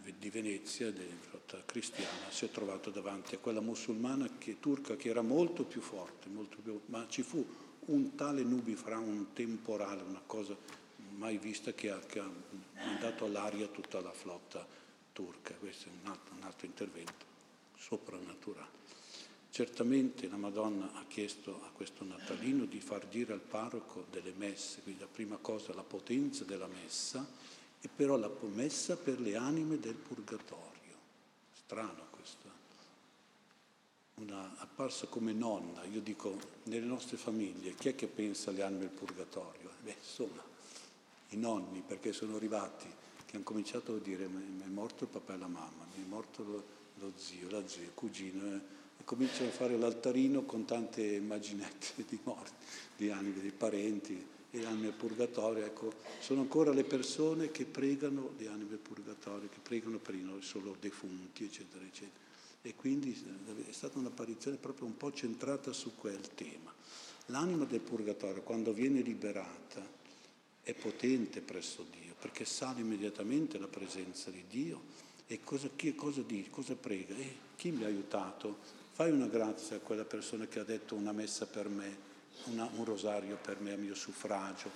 eh, 0.04 0.14
di 0.16 0.30
Venezia, 0.30 0.86
la 0.86 1.02
flotta 1.28 1.60
cristiana, 1.66 2.30
si 2.30 2.44
è 2.44 2.50
trovata 2.52 2.88
davanti 2.90 3.34
a 3.34 3.38
quella 3.38 3.60
musulmana 3.60 4.28
che, 4.38 4.60
turca 4.60 4.94
che 4.94 5.08
era 5.08 5.20
molto 5.20 5.64
più 5.64 5.80
forte, 5.80 6.28
molto 6.28 6.58
più, 6.62 6.80
ma 6.86 7.06
ci 7.08 7.22
fu 7.22 7.44
un 7.86 8.14
tale 8.14 8.44
nubifragio, 8.44 9.02
un 9.02 9.32
temporale, 9.32 10.02
una 10.02 10.22
cosa 10.24 10.56
mai 11.16 11.38
vista 11.38 11.72
che 11.72 11.90
ha, 11.90 11.98
che 11.98 12.20
ha 12.20 12.30
mandato 12.84 13.24
all'aria 13.24 13.66
tutta 13.66 14.00
la 14.00 14.12
flotta 14.12 14.64
turca. 15.12 15.52
Questo 15.54 15.88
è 15.88 15.90
un 16.00 16.08
altro, 16.08 16.34
un 16.36 16.42
altro 16.44 16.66
intervento 16.66 17.24
soprannaturale. 17.76 18.82
Certamente 19.50 20.28
la 20.28 20.36
Madonna 20.36 20.92
ha 20.94 21.04
chiesto 21.08 21.62
a 21.64 21.70
questo 21.72 22.04
Natalino 22.04 22.64
di 22.64 22.78
far 22.78 23.06
dire 23.06 23.32
al 23.32 23.40
parroco 23.40 24.06
delle 24.08 24.32
messe, 24.36 24.82
quindi 24.82 25.00
la 25.00 25.08
prima 25.10 25.36
cosa 25.36 25.74
la 25.74 25.82
potenza 25.82 26.44
della 26.44 26.68
messa, 26.68 27.42
e 27.84 27.88
però 27.94 28.16
la 28.16 28.30
promessa 28.30 28.96
per 28.96 29.20
le 29.20 29.36
anime 29.36 29.78
del 29.78 29.92
purgatorio. 29.92 30.96
Strano 31.52 32.06
questo. 32.08 32.48
Una 34.14 34.54
apparsa 34.56 35.06
come 35.06 35.34
nonna, 35.34 35.84
io 35.84 36.00
dico, 36.00 36.34
nelle 36.62 36.86
nostre 36.86 37.18
famiglie, 37.18 37.74
chi 37.74 37.90
è 37.90 37.94
che 37.94 38.06
pensa 38.06 38.48
alle 38.48 38.62
anime 38.62 38.80
del 38.80 38.88
purgatorio? 38.88 39.70
Beh, 39.82 39.96
insomma, 39.98 40.42
i 41.30 41.36
nonni, 41.36 41.82
perché 41.86 42.14
sono 42.14 42.36
arrivati, 42.36 42.86
che 43.26 43.36
hanno 43.36 43.44
cominciato 43.44 43.96
a 43.96 43.98
dire, 43.98 44.28
mi 44.28 44.62
è 44.64 44.68
morto 44.68 45.04
il 45.04 45.10
papà 45.10 45.34
e 45.34 45.38
la 45.38 45.46
mamma, 45.46 45.84
mi 45.94 46.04
è 46.04 46.06
morto 46.06 46.42
lo, 46.42 46.64
lo 47.00 47.12
zio, 47.16 47.50
la 47.50 47.68
zia, 47.68 47.82
il 47.82 47.92
cugino, 47.92 48.46
eh, 48.46 48.60
e 48.96 49.04
cominciano 49.04 49.50
a 49.50 49.52
fare 49.52 49.76
l'altarino 49.76 50.44
con 50.44 50.64
tante 50.64 51.02
immaginette 51.02 52.02
di 52.08 52.18
morti, 52.22 52.64
di 52.96 53.10
anime, 53.10 53.42
di 53.42 53.50
parenti, 53.50 54.32
le 54.58 54.66
anime 54.66 54.82
del 54.82 54.92
purgatorio, 54.92 55.64
ecco, 55.64 55.92
sono 56.20 56.42
ancora 56.42 56.72
le 56.72 56.84
persone 56.84 57.50
che 57.50 57.64
pregano 57.64 58.34
le 58.38 58.46
anime 58.46 58.70
del 58.70 58.78
purgatorio, 58.78 59.48
che 59.48 59.58
pregano 59.60 59.98
per 59.98 60.14
i 60.14 60.22
noi 60.22 60.42
solo 60.42 60.76
defunti, 60.78 61.44
eccetera, 61.44 61.84
eccetera. 61.84 62.22
E 62.62 62.74
quindi 62.74 63.12
è 63.68 63.72
stata 63.72 63.98
un'apparizione 63.98 64.56
proprio 64.56 64.86
un 64.86 64.96
po' 64.96 65.12
centrata 65.12 65.72
su 65.72 65.96
quel 65.96 66.20
tema. 66.34 66.72
L'anima 67.26 67.64
del 67.64 67.80
purgatorio, 67.80 68.42
quando 68.42 68.72
viene 68.72 69.00
liberata, 69.00 69.86
è 70.62 70.72
potente 70.72 71.40
presso 71.40 71.84
Dio, 71.90 72.14
perché 72.18 72.44
sale 72.44 72.80
immediatamente 72.80 73.58
la 73.58 73.66
presenza 73.66 74.30
di 74.30 74.44
Dio. 74.48 75.02
E 75.26 75.40
cosa, 75.42 75.68
chi, 75.74 75.94
cosa 75.94 76.22
dice? 76.22 76.50
Cosa 76.50 76.74
prega? 76.74 77.14
Eh, 77.14 77.34
chi 77.56 77.70
mi 77.70 77.84
ha 77.84 77.86
aiutato? 77.86 78.58
Fai 78.92 79.10
una 79.10 79.26
grazia 79.26 79.76
a 79.76 79.80
quella 79.80 80.04
persona 80.04 80.46
che 80.46 80.60
ha 80.60 80.64
detto 80.64 80.94
una 80.94 81.12
messa 81.12 81.46
per 81.46 81.68
me, 81.68 82.12
una, 82.44 82.68
un 82.74 82.84
rosario 82.84 83.38
per 83.40 83.60
me 83.60 83.72
a 83.72 83.76
mio 83.76 83.94
suffragio, 83.94 84.70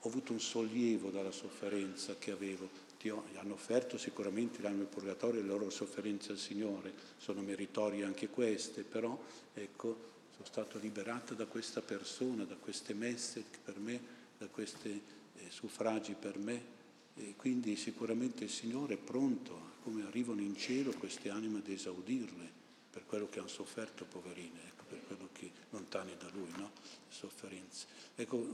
ho 0.00 0.08
avuto 0.08 0.32
un 0.32 0.40
sollievo 0.40 1.10
dalla 1.10 1.30
sofferenza 1.30 2.16
che 2.18 2.30
avevo. 2.30 2.68
Dio, 3.00 3.24
hanno 3.34 3.54
offerto 3.54 3.98
sicuramente 3.98 4.62
l'anima 4.62 4.84
del 4.84 5.16
e 5.20 5.32
le 5.32 5.42
loro 5.42 5.70
sofferenze 5.70 6.32
al 6.32 6.38
Signore, 6.38 6.92
sono 7.18 7.42
meritorie 7.42 8.04
anche 8.04 8.28
queste, 8.28 8.82
però 8.82 9.20
ecco, 9.54 10.10
sono 10.32 10.46
stato 10.46 10.78
liberato 10.78 11.34
da 11.34 11.46
questa 11.46 11.80
persona, 11.80 12.44
da 12.44 12.56
queste 12.56 12.94
messe 12.94 13.44
per 13.64 13.78
me, 13.78 14.00
da 14.38 14.46
questi 14.46 14.90
eh, 15.36 15.50
suffragi 15.50 16.14
per 16.18 16.38
me. 16.38 16.80
E 17.14 17.34
quindi 17.36 17.76
sicuramente 17.76 18.44
il 18.44 18.50
Signore 18.50 18.94
è 18.94 18.98
pronto, 18.98 19.70
come 19.82 20.04
arrivano 20.04 20.40
in 20.40 20.56
cielo 20.56 20.92
queste 20.92 21.28
anime 21.28 21.58
ad 21.58 21.68
esaudirle 21.68 22.50
per 22.90 23.04
quello 23.06 23.28
che 23.28 23.38
hanno 23.38 23.48
sofferto, 23.48 24.04
poverine, 24.04 24.71
per 24.92 25.06
quello 25.06 25.28
che 25.32 25.50
lontani 25.70 26.12
da 26.18 26.28
Lui, 26.32 26.48
no? 26.56 26.70
sofferenze. 27.08 27.86
Ecco, 28.14 28.46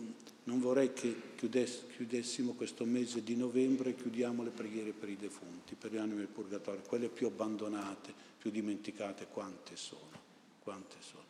non 0.45 0.61
vorrei 0.61 0.93
che 0.93 1.35
chiudess- 1.37 1.87
chiudessimo 1.95 2.53
questo 2.53 2.85
mese 2.85 3.23
di 3.23 3.37
novembre 3.37 3.91
e 3.91 3.95
chiudiamo 3.97 4.43
le 4.43 4.51
preghiere 4.51 4.93
per 4.93 5.09
i 5.09 5.17
defunti, 5.17 5.75
per 5.75 5.93
le 5.93 5.99
anime 5.99 6.19
del 6.19 6.27
purgatorio, 6.29 6.83
quelle 6.83 7.09
più 7.09 7.27
abbandonate, 7.27 8.13
più 8.39 8.51
dimenticate, 8.51 9.27
quante 9.27 9.77
sono, 9.77 10.21
quante 10.61 10.97
sono. 11.01 11.27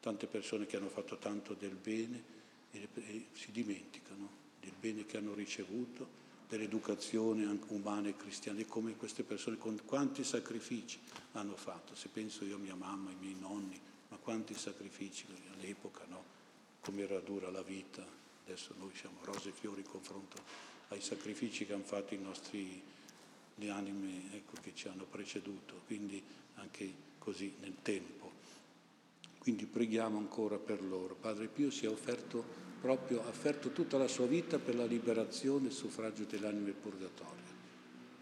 tante 0.00 0.26
persone 0.26 0.64
che 0.66 0.76
hanno 0.76 0.88
fatto 0.88 1.18
tanto 1.18 1.54
del 1.54 1.74
bene 1.74 2.22
e, 2.70 2.88
e 2.94 3.26
si 3.32 3.52
dimenticano 3.52 4.28
del 4.60 4.72
bene 4.78 5.04
che 5.04 5.18
hanno 5.18 5.34
ricevuto, 5.34 6.18
dell'educazione 6.48 7.58
umana 7.68 8.08
e 8.08 8.16
cristiana 8.16 8.58
e 8.58 8.66
come 8.66 8.96
queste 8.96 9.22
persone, 9.22 9.56
con 9.56 9.78
quanti 9.84 10.24
sacrifici 10.24 10.98
hanno 11.32 11.54
fatto. 11.54 11.94
Se 11.94 12.08
penso 12.08 12.44
io 12.44 12.56
a 12.56 12.58
mia 12.58 12.74
mamma, 12.74 13.10
ai 13.10 13.16
miei 13.20 13.36
nonni, 13.38 13.80
quanti 14.30 14.54
sacrifici 14.54 15.26
all'epoca, 15.54 16.04
no? 16.06 16.22
Come 16.82 17.02
era 17.02 17.18
dura 17.18 17.50
la 17.50 17.62
vita. 17.62 18.06
Adesso 18.44 18.76
noi 18.78 18.92
siamo 18.94 19.18
rose 19.24 19.48
e 19.48 19.52
fiori 19.52 19.80
in 19.80 19.88
confronto 19.88 20.36
ai 20.90 21.00
sacrifici 21.00 21.66
che 21.66 21.72
hanno 21.72 21.82
fatto 21.82 22.14
i 22.14 22.18
nostri 22.18 22.80
le 23.56 23.70
anime 23.70 24.32
ecco, 24.32 24.52
che 24.62 24.70
ci 24.72 24.86
hanno 24.86 25.02
preceduto, 25.02 25.82
quindi 25.84 26.22
anche 26.54 26.92
così 27.18 27.54
nel 27.58 27.74
tempo. 27.82 28.30
Quindi 29.40 29.66
preghiamo 29.66 30.18
ancora 30.18 30.58
per 30.58 30.80
loro. 30.80 31.16
Padre 31.16 31.48
Pio 31.48 31.72
si 31.72 31.86
è 31.86 31.88
offerto 31.88 32.44
proprio, 32.80 33.24
ha 33.24 33.28
offerto 33.28 33.72
tutta 33.72 33.98
la 33.98 34.06
sua 34.06 34.26
vita 34.26 34.60
per 34.60 34.76
la 34.76 34.86
liberazione 34.86 35.64
e 35.64 35.70
il 35.70 35.74
suffragio 35.74 36.22
delle 36.22 36.46
anime 36.46 36.70
purgatorie, 36.70 37.42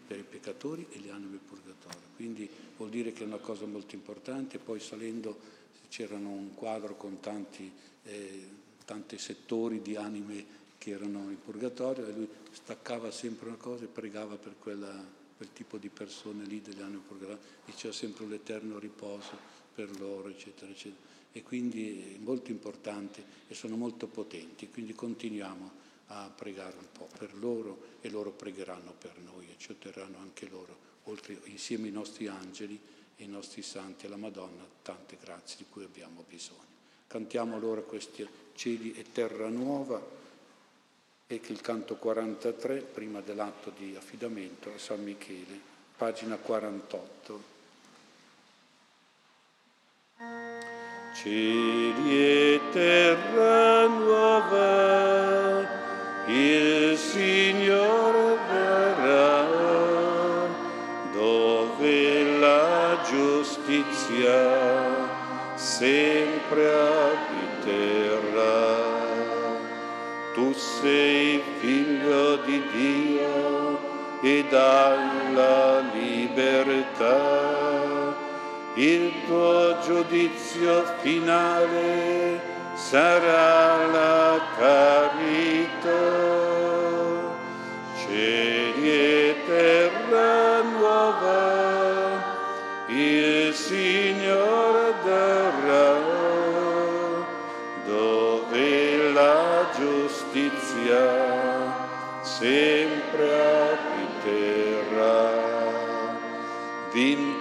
per 0.07 0.17
i 0.17 0.23
peccatori 0.23 0.87
e 0.89 1.01
le 1.01 1.11
anime 1.11 1.37
purgatorie. 1.37 2.07
Quindi 2.15 2.49
vuol 2.77 2.89
dire 2.89 3.13
che 3.13 3.23
è 3.23 3.27
una 3.27 3.37
cosa 3.37 3.67
molto 3.67 3.93
importante. 3.93 4.57
Poi 4.57 4.79
salendo 4.79 5.58
c'erano 5.89 6.29
un 6.29 6.53
quadro 6.53 6.95
con 6.95 7.19
tanti, 7.19 7.71
eh, 8.03 8.47
tanti 8.85 9.17
settori 9.17 9.81
di 9.81 9.95
anime 9.95 10.57
che 10.77 10.91
erano 10.91 11.29
in 11.29 11.41
purgatorio 11.41 12.07
e 12.07 12.11
lui 12.11 12.29
staccava 12.51 13.11
sempre 13.11 13.49
una 13.49 13.57
cosa 13.57 13.83
e 13.83 13.87
pregava 13.87 14.37
per 14.37 14.55
quella 14.57 15.17
quel 15.39 15.53
tipo 15.53 15.77
di 15.77 15.87
persone 15.87 16.43
lì 16.43 16.61
degli 16.61 16.81
anni 16.81 16.97
purgatori, 16.97 17.39
diceva 17.63 17.93
sempre 17.93 18.25
l'eterno 18.25 18.77
riposo 18.77 19.37
per 19.73 19.97
loro, 19.97 20.27
eccetera, 20.27 20.69
eccetera. 20.69 21.07
E 21.31 21.43
quindi 21.43 22.15
è 22.15 22.17
molto 22.17 22.51
importante 22.51 23.23
e 23.47 23.55
sono 23.55 23.77
molto 23.77 24.07
potenti, 24.07 24.69
quindi 24.69 24.93
continuiamo 24.93 25.71
a 26.07 26.29
pregare 26.35 26.75
un 26.75 26.87
po' 26.91 27.07
per 27.17 27.33
loro 27.37 27.99
e 28.01 28.09
loro 28.09 28.31
pregheranno 28.31 28.91
per 28.91 29.17
noi 29.19 29.45
e 29.45 29.55
ci 29.57 29.71
otterranno 29.71 30.17
anche 30.17 30.49
loro, 30.49 30.77
oltre, 31.03 31.39
insieme 31.45 31.85
ai 31.85 31.93
nostri 31.93 32.27
angeli 32.27 32.77
e 33.19 33.23
ai 33.23 33.27
nostri 33.29 33.61
santi, 33.61 34.05
alla 34.05 34.15
Madonna, 34.15 34.65
tante 34.81 35.17
grazie 35.21 35.57
di 35.57 35.65
cui 35.69 35.83
abbiamo 35.83 36.23
bisogno. 36.27 36.67
Cantiamo 37.05 37.57
allora 37.57 37.81
questi 37.81 38.25
cieli 38.55 38.93
e 38.93 39.11
terra 39.11 39.49
nuova 39.49 40.01
e 41.27 41.41
che 41.41 41.51
il 41.51 41.59
canto 41.59 41.95
43, 41.95 42.77
prima 42.79 43.19
dell'atto 43.19 43.71
di 43.77 43.93
affidamento 43.97 44.71
a 44.73 44.77
San 44.77 45.03
Michele, 45.03 45.59
pagina 45.97 46.37
48. 46.37 47.57
Cieli 51.15 52.15
e 52.15 52.61
terra 52.71 53.85
nuova, 53.87 55.67
il 56.27 56.97
Signore 56.97 57.68
giustizia 64.09 65.07
sempre 65.55 66.67
abiterà. 67.11 68.07
Tu 70.33 70.53
sei 70.53 71.43
figlio 71.59 72.37
di 72.37 72.63
Dio 72.73 73.79
e 74.21 74.45
dalla 74.49 75.81
libertà. 75.93 77.17
Il 78.75 79.11
tuo 79.27 79.77
giudizio 79.85 80.85
finale 81.01 82.41
sarà 82.73 83.85
la 83.87 84.39
carità. 84.57 85.97
Cieli 87.97 88.58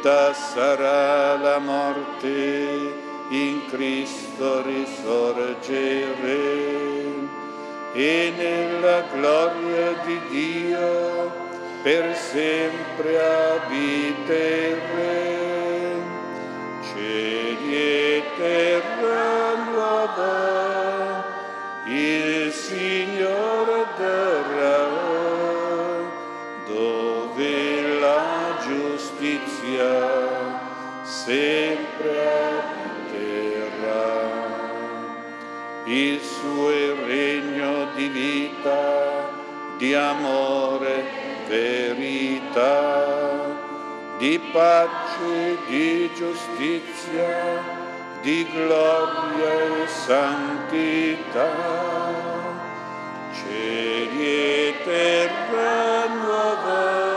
Vinta 0.09 0.33
sarà 0.33 1.37
la 1.37 1.59
morte, 1.59 2.95
in 3.29 3.67
Cristo 3.69 4.63
risorgere 4.63 6.39
e 7.93 8.33
nella 8.35 9.03
gloria 9.13 9.93
di 10.07 10.19
Dio 10.31 11.31
per 11.83 12.17
sempre 12.17 13.19
abiterre. 13.59 15.27
Cieli 16.91 17.75
e 17.75 18.23
terra 18.39 19.57
nuova, 19.71 21.23
il 21.85 22.51
Signore 22.51 23.85
darà 23.99 24.38
sempre 31.29 32.17
abiterà. 33.05 34.07
Il 35.85 36.21
suo 36.21 36.71
regno 37.05 37.89
di 37.95 38.09
vita, 38.09 39.29
di 39.77 39.93
amore, 39.93 41.05
verità, 41.47 42.67
di 44.17 44.41
pace, 44.53 45.59
di 45.67 46.11
giustizia, 46.15 47.63
di 48.23 48.47
gloria 48.51 49.53
e 49.83 49.87
santità. 49.87 51.51
Cieli 53.35 54.25
e 54.25 54.75
terra 54.83 56.07
nuova, 56.07 57.08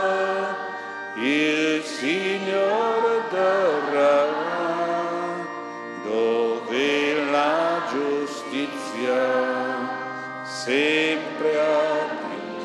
sempre 10.62 11.58
abiterà. 11.58 12.60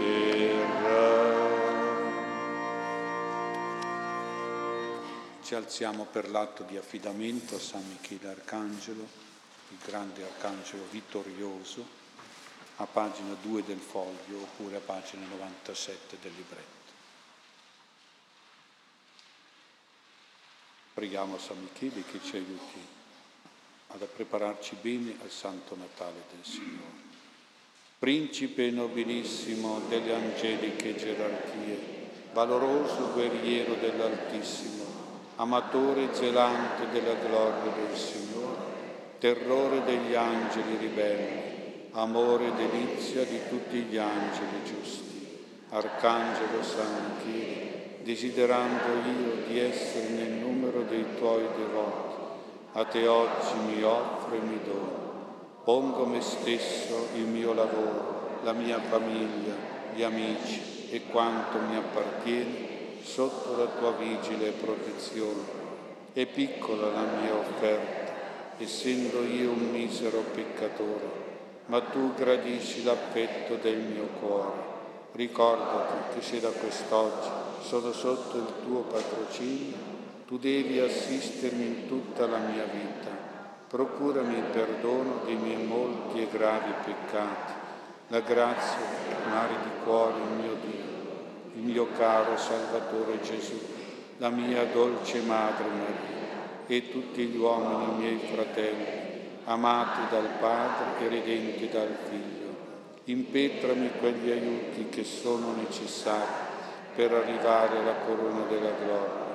Ci 5.41 5.55
alziamo 5.55 6.05
per 6.05 6.29
l'atto 6.29 6.61
di 6.61 6.77
affidamento 6.77 7.55
a 7.55 7.59
San 7.59 7.83
Michele 7.87 8.29
Arcangelo, 8.29 9.01
il 9.69 9.77
grande 9.83 10.23
arcangelo 10.23 10.85
vittorioso, 10.91 11.83
a 12.75 12.85
pagina 12.85 13.35
2 13.41 13.63
del 13.63 13.79
foglio 13.79 14.41
oppure 14.41 14.75
a 14.75 14.81
pagina 14.81 15.25
97 15.25 16.17
del 16.21 16.33
libretto. 16.35 16.65
Preghiamo 20.93 21.39
San 21.39 21.57
Michele 21.63 22.03
che 22.03 22.19
ci 22.23 22.35
aiuti 22.35 22.79
ad 23.87 24.05
prepararci 24.05 24.75
bene 24.81 25.17
al 25.23 25.31
Santo 25.31 25.75
Natale 25.75 26.25
del 26.29 26.45
Signore. 26.45 27.06
Principe 27.99 28.69
nobilissimo 28.69 29.81
delle 29.89 30.13
angeliche 30.13 30.95
gerarchie, 30.95 31.77
valoroso 32.31 33.11
guerriero 33.13 33.73
dell'Altissimo, 33.79 34.83
amatore 35.37 36.13
zelante 36.13 36.89
della 36.91 37.15
gloria 37.15 37.71
del 37.71 37.97
Signore, 37.97 38.55
terrore 39.17 39.83
degli 39.83 40.13
angeli 40.13 40.77
ribelli, 40.77 41.89
amore 41.93 42.47
e 42.47 42.67
delizia 42.69 43.23
di 43.23 43.39
tutti 43.49 43.77
gli 43.77 43.97
angeli 43.97 44.63
giusti, 44.63 45.39
Arcangelo 45.69 46.61
San 46.61 47.07
desiderando 48.07 48.93
io 49.05 49.47
di 49.47 49.59
essere 49.59 50.07
nel 50.07 50.31
numero 50.31 50.83
dei 50.83 51.05
tuoi 51.17 51.43
devoti, 51.57 52.15
a 52.71 52.85
te 52.85 53.05
oggi 53.05 53.57
mi 53.65 53.83
offro 53.83 54.33
e 54.33 54.39
mi 54.39 54.59
dono. 54.63 55.06
Pongo 55.67 56.05
me 56.05 56.21
stesso, 56.21 57.09
il 57.15 57.25
mio 57.25 57.51
lavoro, 57.51 58.39
la 58.43 58.53
mia 58.53 58.79
famiglia, 58.79 59.53
gli 59.93 60.01
amici 60.01 60.87
e 60.91 61.07
quanto 61.07 61.57
mi 61.59 61.75
appartiene 61.75 63.01
sotto 63.03 63.57
la 63.57 63.65
tua 63.77 63.91
vigile 63.91 64.51
protezione. 64.51 65.41
È 66.13 66.25
piccola 66.25 66.89
la 66.89 67.03
mia 67.19 67.35
offerta, 67.35 68.13
essendo 68.59 69.21
io 69.23 69.51
un 69.51 69.69
misero 69.69 70.23
peccatore, 70.33 71.11
ma 71.65 71.81
tu 71.81 72.13
gradisci 72.13 72.85
l'affetto 72.85 73.55
del 73.55 73.79
mio 73.79 74.07
cuore. 74.21 74.61
Ricordati 75.11 76.15
che 76.15 76.21
se 76.21 76.39
da 76.39 76.51
quest'oggi 76.51 77.27
sono 77.59 77.91
sotto 77.91 78.37
il 78.37 78.53
tuo 78.63 78.83
patrocinio, 78.83 79.75
tu 80.27 80.37
devi 80.37 80.79
assistermi 80.79 81.65
in 81.65 81.87
tutta 81.89 82.25
la 82.25 82.37
mia 82.37 82.63
vita. 82.71 83.16
Procurami 83.67 84.37
il 84.37 84.43
perdono 84.43 85.21
dei 85.25 85.35
miei 85.35 85.63
molti 85.63 86.21
e 86.21 86.27
gravi 86.31 86.71
peccati, 86.85 87.53
la 88.07 88.21
grazia, 88.21 88.79
mare 89.29 89.53
di 89.63 89.83
cuore, 89.83 90.15
mio 90.39 90.55
Dio, 90.61 90.95
il 91.55 91.61
mio 91.61 91.87
caro 91.97 92.37
Salvatore 92.37 93.19
Gesù, 93.21 93.59
la 94.17 94.29
mia 94.29 94.65
dolce 94.65 95.21
Madre 95.21 95.65
Maria 95.65 96.17
e 96.67 96.91
tutti 96.91 97.25
gli 97.25 97.37
uomini 97.37 97.97
miei 97.97 98.19
fratelli, 98.31 98.85
amati 99.45 100.01
dal 100.09 100.29
Padre 100.39 101.05
e 101.05 101.09
redenti 101.09 101.69
dal 101.69 101.95
Figlio. 102.09 102.35
Impetrami 103.05 103.91
quegli 103.99 104.31
aiuti 104.31 104.89
che 104.89 105.03
sono 105.03 105.53
necessari 105.55 106.45
per 106.93 107.13
arrivare 107.13 107.77
alla 107.77 107.95
corona 108.05 108.43
della 108.49 108.71
gloria. 108.71 109.25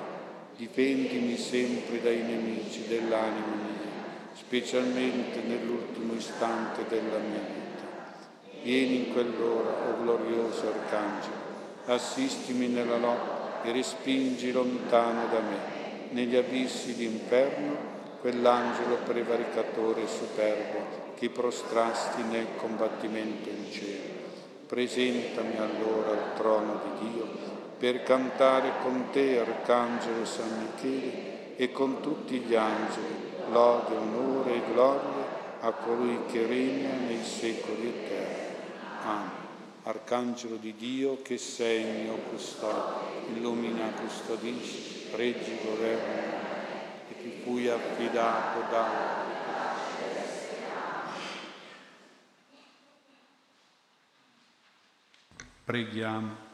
Difendimi 0.55 1.37
sempre 1.37 1.99
dai 2.01 2.21
nemici 2.21 2.87
dell'anima 2.87 3.55
mia, 3.55 3.82
specialmente 4.53 5.41
nell'ultimo 5.41 6.13
istante 6.13 6.85
della 6.87 7.17
mia 7.17 7.39
vita. 7.39 8.13
Vieni 8.61 8.97
in 8.97 9.11
quell'ora, 9.11 9.71
o 9.71 9.89
oh 9.89 10.03
glorioso 10.03 10.67
Arcangelo, 10.67 11.33
assistimi 11.85 12.67
nella 12.67 12.97
lotta 12.97 13.63
e 13.63 13.71
respingi 13.71 14.51
lontano 14.51 15.25
da 15.31 15.39
me 15.39 16.11
negli 16.11 16.35
abissi 16.35 16.93
d'inferno 16.93 17.75
quell'angelo 18.21 18.97
prevaricatore 19.03 20.05
superbo 20.05 21.15
che 21.15 21.31
prostrasti 21.31 22.21
nel 22.21 22.49
combattimento 22.55 23.49
in 23.49 23.71
cielo. 23.71 24.21
Presentami 24.67 25.57
allora 25.57 26.11
al 26.11 26.35
trono 26.35 26.79
di 26.83 27.09
Dio 27.09 27.27
per 27.79 28.03
cantare 28.03 28.73
con 28.83 29.05
te, 29.11 29.39
Arcangelo 29.39 30.23
San 30.25 30.59
Michele, 30.59 31.55
e 31.55 31.71
con 31.71 32.01
tutti 32.01 32.37
gli 32.37 32.53
angeli, 32.53 33.22
lode, 33.53 33.95
onore 33.95 34.55
e 34.55 34.73
gloria 34.73 35.61
a 35.61 35.71
colui 35.71 36.25
che 36.29 36.45
regna 36.45 36.93
nei 37.07 37.23
secoli 37.23 37.87
eterni. 37.87 38.55
Amen. 39.05 39.41
Arcangelo 39.83 40.55
di 40.55 40.75
Dio 40.75 41.21
che 41.21 41.37
sei 41.37 42.03
mio 42.03 42.15
custode, 42.29 43.31
illumina, 43.33 43.91
custodisci 43.91 45.09
reggi 45.15 45.57
governo 45.63 46.41
e 47.09 47.21
ti 47.21 47.41
fui 47.43 47.69
affidato 47.69 48.59
da 48.69 49.21
Preghiamo. 55.63 56.51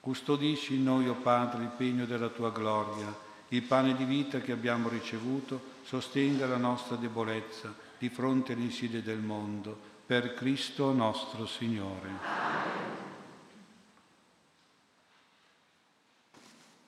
Custodisci 0.00 0.76
in 0.76 0.84
noi, 0.84 1.08
o 1.08 1.12
oh 1.12 1.14
Padre, 1.16 1.62
il 1.62 1.70
pegno 1.76 2.06
della 2.06 2.28
tua 2.28 2.50
gloria, 2.50 3.14
il 3.48 3.62
pane 3.62 3.94
di 3.94 4.04
vita 4.04 4.40
che 4.40 4.52
abbiamo 4.52 4.88
ricevuto, 4.88 5.74
sostenga 5.86 6.46
la 6.46 6.56
nostra 6.56 6.96
debolezza 6.96 7.72
di 7.96 8.08
fronte 8.08 8.54
alle 8.54 8.62
insidie 8.62 9.02
del 9.02 9.20
mondo, 9.20 9.94
per 10.04 10.34
Cristo 10.34 10.92
nostro 10.92 11.46
Signore. 11.46 12.10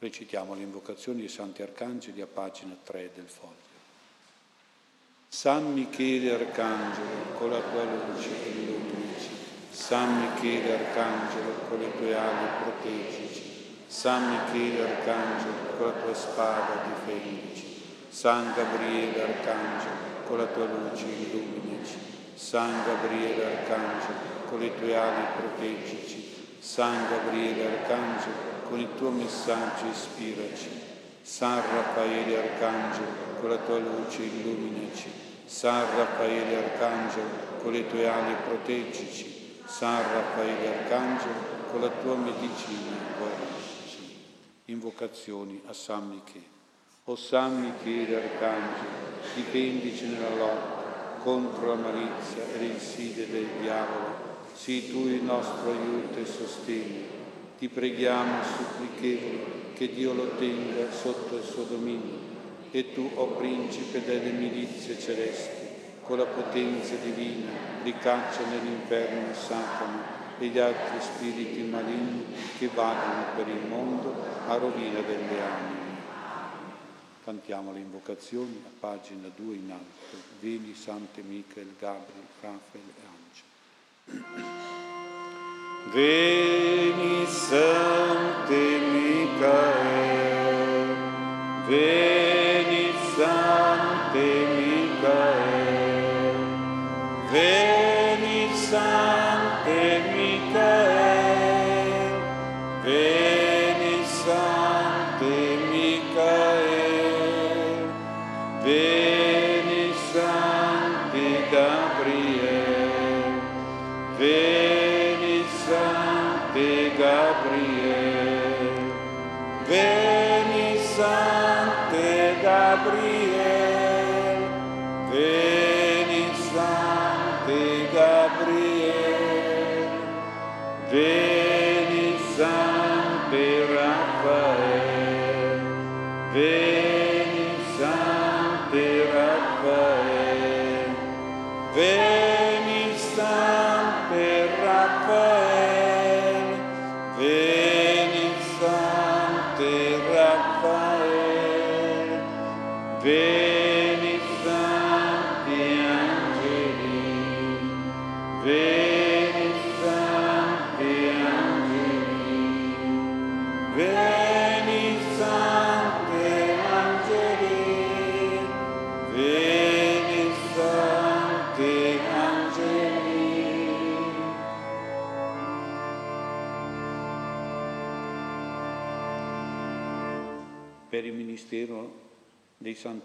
Recitiamo 0.00 0.54
le 0.54 0.62
invocazioni 0.62 1.20
dei 1.20 1.28
Santi 1.28 1.62
Arcangeli 1.62 2.20
a 2.20 2.26
pagina 2.26 2.76
3 2.82 3.10
del 3.14 3.28
foglio. 3.28 3.66
San 5.28 5.72
Michele 5.72 6.34
Arcangelo, 6.34 7.36
con 7.36 7.50
la 7.50 7.60
tua 7.60 7.84
luce 7.84 8.28
illuminaci. 8.28 9.28
San 9.70 10.20
Michele 10.20 10.86
Arcangelo, 10.86 11.52
con 11.68 11.78
le 11.78 11.96
tue 11.96 12.16
ali 12.16 12.62
proteggici. 12.62 13.42
San 13.86 14.28
Michele 14.28 14.90
Arcangelo, 14.90 15.76
con 15.76 15.86
la 15.86 15.92
tua 15.92 16.14
spada 16.14 16.82
difendici. 16.84 17.47
San 18.18 18.52
Gabriele 18.52 19.22
Arcangelo, 19.22 20.26
con 20.26 20.38
la 20.38 20.46
tua 20.46 20.64
luce 20.64 21.04
illuminaci. 21.04 21.98
San 22.34 22.84
Gabriele 22.84 23.44
Arcangelo, 23.44 24.18
con 24.48 24.58
le 24.58 24.76
tue 24.76 24.96
ali 24.96 25.24
proteggici. 25.36 26.56
San 26.58 27.08
Gabriele 27.08 27.64
Arcangelo, 27.64 28.34
con 28.68 28.80
il 28.80 28.88
tuo 28.96 29.10
messaggio 29.10 29.86
ispiraci. 29.86 30.68
San 31.22 31.62
Raffaele 31.62 32.38
Arcangelo, 32.38 33.06
con 33.38 33.50
la 33.50 33.58
tua 33.58 33.78
luce 33.78 34.22
illuminaci. 34.22 35.12
San 35.44 35.84
Raffaele 35.96 36.56
Arcangelo, 36.56 37.28
con 37.62 37.70
le 37.70 37.86
tue 37.86 38.08
ali 38.08 38.34
proteggici. 38.44 39.60
San 39.64 40.02
Raffaele 40.02 40.76
Arcangelo, 40.76 41.70
con 41.70 41.82
la 41.82 41.90
tua 42.02 42.16
medicina 42.16 42.96
guarisci. 43.16 44.24
Invocazioni 44.64 45.62
a 45.68 45.72
San 45.72 46.08
Michele. 46.08 46.57
O 47.10 47.16
San 47.16 47.62
Michele 47.62 48.16
Arcangelo, 48.16 49.22
difendici 49.34 50.08
nella 50.08 50.28
lotta 50.28 51.22
contro 51.22 51.68
la 51.68 51.74
malizia 51.76 52.44
e 52.52 52.58
le 52.58 52.66
insidie 52.66 53.30
del 53.30 53.46
diavolo. 53.62 54.14
Sii 54.52 54.90
tu 54.90 55.06
il 55.06 55.22
nostro 55.22 55.70
aiuto 55.70 56.18
e 56.18 56.26
sostegno 56.26 57.06
ti 57.56 57.68
preghiamo 57.68 58.42
supplichevoli 58.44 59.72
che 59.72 59.94
Dio 59.94 60.12
lo 60.12 60.36
tenga 60.36 60.92
sotto 60.92 61.36
il 61.36 61.44
suo 61.44 61.62
dominio 61.62 62.18
e 62.72 62.92
tu, 62.92 63.10
o 63.14 63.28
principe 63.28 64.04
delle 64.04 64.32
milizie 64.32 64.98
celesti, 64.98 65.66
con 66.02 66.18
la 66.18 66.26
potenza 66.26 66.94
divina 67.02 67.48
ricaccia 67.84 68.44
nell'inferno 68.50 69.32
Satana 69.32 70.36
e 70.38 70.46
gli 70.48 70.58
altri 70.58 71.00
spiriti 71.00 71.62
maligni 71.62 72.26
che 72.58 72.68
vagano 72.74 73.34
per 73.34 73.48
il 73.48 73.66
mondo 73.66 74.14
a 74.46 74.56
rovina 74.56 75.00
delle 75.00 75.40
anime. 75.40 75.77
Cantiamo 77.28 77.72
le 77.72 77.80
invocazioni 77.80 78.58
a 78.64 78.70
pagina 78.80 79.28
2 79.36 79.54
in 79.54 79.70
alto. 79.70 80.16
Veni 80.40 80.72
Sante 80.72 81.20
Michael, 81.20 81.74
Gabriel, 81.78 82.24
Raffaele 82.40 82.92
e 82.96 83.02
Angelo. 84.14 84.26
Veni 85.92 87.26
Sancte 87.26 88.07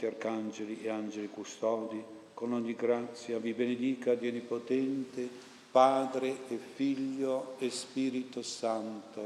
santi 0.03 0.05
arcangeli 0.05 0.81
e 0.81 0.89
angeli 0.89 1.29
custodi, 1.29 2.03
con 2.33 2.51
ogni 2.53 2.75
grazia 2.75 3.37
vi 3.39 3.53
benedica 3.53 4.15
Dio 4.15 4.29
Onnipotente, 4.29 5.29
Padre 5.71 6.37
e 6.49 6.57
Figlio 6.57 7.55
e 7.59 7.69
Spirito 7.69 8.41
Santo. 8.41 9.21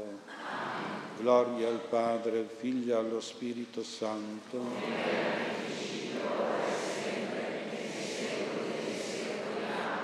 Gloria 1.18 1.68
al 1.68 1.80
Padre, 1.80 2.38
al 2.38 2.48
Figlio 2.48 2.94
e 2.94 2.96
allo 2.96 3.20
Spirito 3.20 3.82
Santo. 3.82 5.16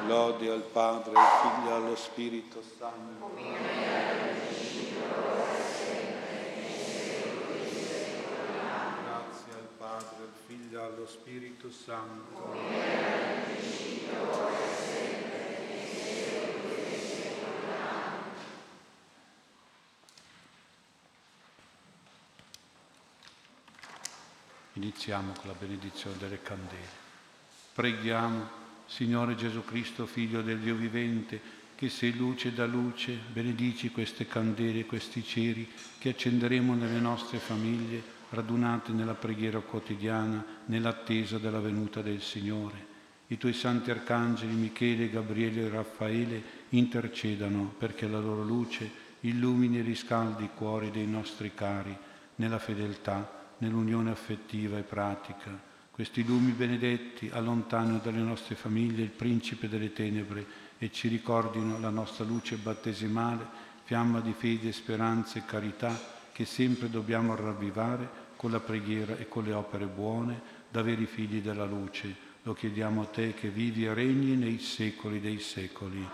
Lode 0.06 0.50
al 0.50 0.62
Padre, 0.70 1.14
al 1.14 1.26
Figlio 1.40 1.70
e 1.70 1.72
allo 1.72 1.96
Spirito 1.96 2.62
Santo. 2.76 3.30
Grazie 9.02 9.52
al 9.54 9.68
Padre, 9.78 10.24
al 10.74 10.80
Figlio 10.80 10.80
e 10.80 10.82
allo 10.82 11.06
Spirito 11.06 11.70
Santo. 11.70 12.52
Iniziamo 24.74 25.32
con 25.32 25.48
la 25.48 25.56
benedizione 25.56 26.16
delle 26.18 26.42
candele. 26.42 27.02
Preghiamo, 27.72 28.62
Signore 28.86 29.36
Gesù 29.36 29.64
Cristo, 29.64 30.06
Figlio 30.06 30.42
del 30.42 30.58
Dio 30.58 30.74
vivente, 30.74 31.40
che 31.76 31.88
sei 31.88 32.16
luce 32.16 32.52
da 32.52 32.66
luce, 32.66 33.18
benedici 33.32 33.90
queste 33.90 34.26
candele, 34.26 34.84
questi 34.84 35.24
ceri 35.24 35.70
che 35.98 36.10
accenderemo 36.10 36.74
nelle 36.74 37.00
nostre 37.00 37.38
famiglie, 37.38 38.02
radunate 38.30 38.92
nella 38.92 39.14
preghiera 39.14 39.60
quotidiana, 39.60 40.44
nell'attesa 40.66 41.38
della 41.38 41.60
venuta 41.60 42.02
del 42.02 42.20
Signore. 42.20 42.92
I 43.28 43.38
tuoi 43.38 43.52
santi 43.52 43.90
arcangeli 43.90 44.54
Michele, 44.54 45.10
Gabriele 45.10 45.62
e 45.62 45.68
Raffaele 45.68 46.42
intercedano 46.70 47.74
perché 47.78 48.06
la 48.06 48.20
loro 48.20 48.42
luce 48.42 49.02
illumini 49.20 49.78
e 49.78 49.82
riscaldi 49.82 50.44
i 50.44 50.50
cuori 50.54 50.90
dei 50.90 51.06
nostri 51.06 51.52
cari 51.54 51.96
nella 52.36 52.58
fedeltà, 52.58 53.54
nell'unione 53.58 54.10
affettiva 54.10 54.76
e 54.76 54.82
pratica 54.82 55.72
questi 55.94 56.24
lumi 56.24 56.50
benedetti 56.50 57.30
allontanino 57.32 58.00
dalle 58.02 58.18
nostre 58.18 58.56
famiglie 58.56 59.04
il 59.04 59.10
principe 59.10 59.68
delle 59.68 59.92
tenebre 59.92 60.44
e 60.76 60.90
ci 60.90 61.06
ricordino 61.06 61.78
la 61.78 61.88
nostra 61.88 62.24
luce 62.24 62.56
battesimale, 62.56 63.46
fiamma 63.84 64.18
di 64.18 64.34
fede, 64.36 64.72
speranza 64.72 65.38
e 65.38 65.44
carità 65.44 65.96
che 66.34 66.44
sempre 66.44 66.90
dobbiamo 66.90 67.36
ravvivare 67.36 68.22
con 68.34 68.50
la 68.50 68.58
preghiera 68.58 69.16
e 69.16 69.28
con 69.28 69.44
le 69.44 69.52
opere 69.52 69.86
buone 69.86 70.40
da 70.68 70.82
veri 70.82 71.06
figli 71.06 71.40
della 71.40 71.64
luce. 71.64 72.12
Lo 72.42 72.54
chiediamo 72.54 73.02
a 73.02 73.06
te 73.06 73.34
che 73.34 73.50
vivi 73.50 73.84
e 73.84 73.94
regni 73.94 74.34
nei 74.34 74.58
secoli 74.58 75.20
dei 75.20 75.38
secoli. 75.38 76.04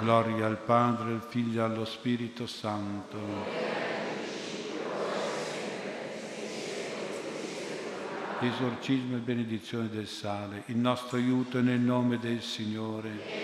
Gloria 0.00 0.46
al 0.46 0.58
Padre, 0.58 1.12
al 1.12 1.22
Figlio 1.22 1.60
e 1.60 1.64
allo 1.64 1.84
Spirito 1.84 2.48
Santo 2.48 3.74
esorcismo 8.46 9.16
e 9.16 9.20
benedizione 9.20 9.88
del 9.88 10.06
sale. 10.08 10.64
Il 10.66 10.76
nostro 10.76 11.16
aiuto 11.16 11.58
è 11.58 11.62
nel 11.62 11.80
nome 11.80 12.18
del 12.18 12.42
Signore. 12.42 13.43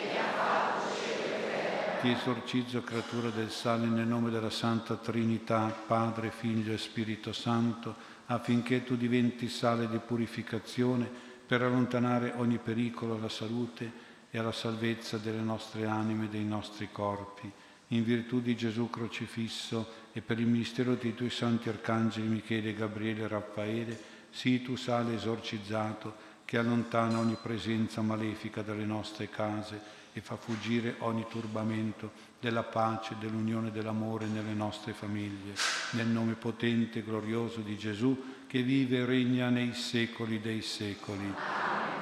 Ti 2.00 2.08
esorcizzo, 2.08 2.80
creatura 2.82 3.28
del 3.28 3.50
sale, 3.50 3.86
nel 3.86 4.06
nome 4.06 4.30
della 4.30 4.48
Santa 4.48 4.96
Trinità, 4.96 5.66
Padre, 5.86 6.30
Figlio 6.30 6.72
e 6.72 6.78
Spirito 6.78 7.30
Santo, 7.34 7.94
affinché 8.26 8.84
tu 8.84 8.96
diventi 8.96 9.50
sale 9.50 9.86
di 9.86 9.98
purificazione 9.98 11.06
per 11.46 11.60
allontanare 11.60 12.32
ogni 12.36 12.56
pericolo 12.56 13.16
alla 13.16 13.28
salute 13.28 13.92
e 14.30 14.38
alla 14.38 14.50
salvezza 14.50 15.18
delle 15.18 15.42
nostre 15.42 15.84
anime 15.84 16.24
e 16.24 16.28
dei 16.28 16.44
nostri 16.44 16.88
corpi. 16.90 17.52
In 17.88 18.02
virtù 18.02 18.40
di 18.40 18.56
Gesù 18.56 18.88
crocifisso 18.88 19.86
e 20.14 20.22
per 20.22 20.40
il 20.40 20.46
ministero 20.46 20.94
dei 20.94 21.14
tuoi 21.14 21.28
santi 21.28 21.68
arcangeli 21.68 22.26
Michele, 22.26 22.72
Gabriele 22.72 23.24
e 23.24 23.28
Raffaele, 23.28 24.00
Sii 24.30 24.62
tu 24.62 24.74
sale 24.74 25.16
esorcizzato 25.16 26.28
che 26.46 26.56
allontana 26.56 27.18
ogni 27.18 27.36
presenza 27.40 28.00
malefica 28.00 28.62
dalle 28.62 28.86
nostre 28.86 29.28
case 29.28 29.98
e 30.12 30.20
fa 30.20 30.36
fuggire 30.36 30.96
ogni 30.98 31.26
turbamento 31.28 32.10
della 32.40 32.62
pace, 32.62 33.16
dell'unione 33.18 33.70
dell'amore 33.70 34.26
nelle 34.26 34.54
nostre 34.54 34.92
famiglie. 34.92 35.54
Nel 35.92 36.06
nome 36.06 36.34
potente 36.34 36.98
e 36.98 37.02
glorioso 37.02 37.60
di 37.60 37.76
Gesù 37.76 38.38
che 38.46 38.62
vive 38.62 38.98
e 38.98 39.04
regna 39.04 39.48
nei 39.48 39.74
secoli 39.74 40.40
dei 40.40 40.62
secoli. 40.62 41.32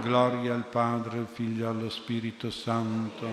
Gloria 0.01 0.55
al 0.55 0.66
Padre, 0.66 1.18
al 1.18 1.26
Figlio 1.26 1.64
e 1.64 1.68
allo 1.68 1.90
Spirito 1.90 2.51
Santo. 2.51 3.26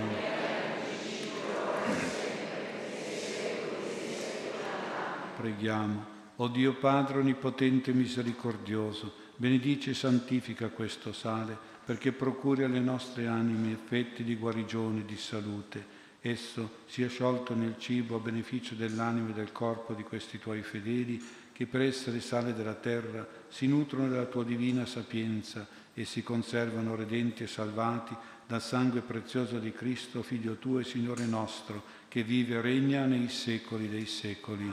Preghiamo. 5.37 6.13
O 6.37 6.47
Dio 6.49 6.73
Padre 6.73 7.19
Onnipotente 7.19 7.91
e 7.91 7.93
Misericordioso, 7.93 9.13
benedice 9.37 9.91
e 9.91 9.93
santifica 9.93 10.67
questo 10.67 11.13
sale 11.13 11.73
perché 11.85 12.11
procuri 12.11 12.63
alle 12.63 12.79
nostre 12.79 13.27
anime 13.27 13.71
effetti 13.71 14.23
di 14.23 14.35
guarigione 14.35 15.01
e 15.01 15.05
di 15.05 15.17
salute. 15.17 15.93
Esso 16.19 16.79
sia 16.87 17.07
sciolto 17.07 17.53
nel 17.53 17.75
cibo 17.77 18.15
a 18.15 18.19
beneficio 18.19 18.73
dell'anima 18.73 19.29
e 19.29 19.33
del 19.33 19.51
corpo 19.51 19.93
di 19.93 20.01
questi 20.01 20.39
tuoi 20.39 20.63
fedeli 20.63 21.23
che 21.53 21.67
per 21.67 21.81
essere 21.81 22.19
sale 22.19 22.53
della 22.53 22.73
terra 22.73 23.25
si 23.47 23.67
nutrono 23.67 24.09
della 24.09 24.25
tua 24.25 24.43
divina 24.43 24.85
sapienza 24.85 25.65
e 25.93 26.03
si 26.03 26.23
conservano 26.23 26.95
redenti 26.95 27.43
e 27.43 27.47
salvati 27.47 28.13
dal 28.47 28.61
sangue 28.61 29.01
prezioso 29.01 29.59
di 29.59 29.71
Cristo, 29.71 30.21
Figlio 30.21 30.55
tuo 30.55 30.79
e 30.79 30.83
Signore 30.83 31.25
nostro, 31.25 31.83
che 32.09 32.23
vive 32.23 32.55
e 32.55 32.61
regna 32.61 33.05
nei 33.05 33.29
secoli 33.29 33.87
dei 33.87 34.05
secoli. 34.05 34.71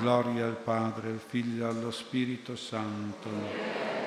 Gloria 0.00 0.46
al 0.46 0.58
Padre, 0.58 1.10
al 1.10 1.20
Figlio 1.24 1.64
e 1.64 1.68
allo 1.68 1.90
Spirito 1.90 2.56
Santo. 2.56 4.01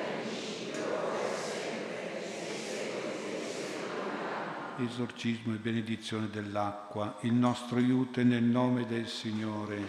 Esorcismo 4.78 5.54
e 5.54 5.56
benedizione 5.56 6.28
dell'acqua, 6.30 7.16
il 7.22 7.32
nostro 7.32 7.78
aiuto 7.78 8.20
è 8.20 8.24
nel 8.24 8.42
nome 8.42 8.86
del 8.86 9.08
Signore. 9.08 9.86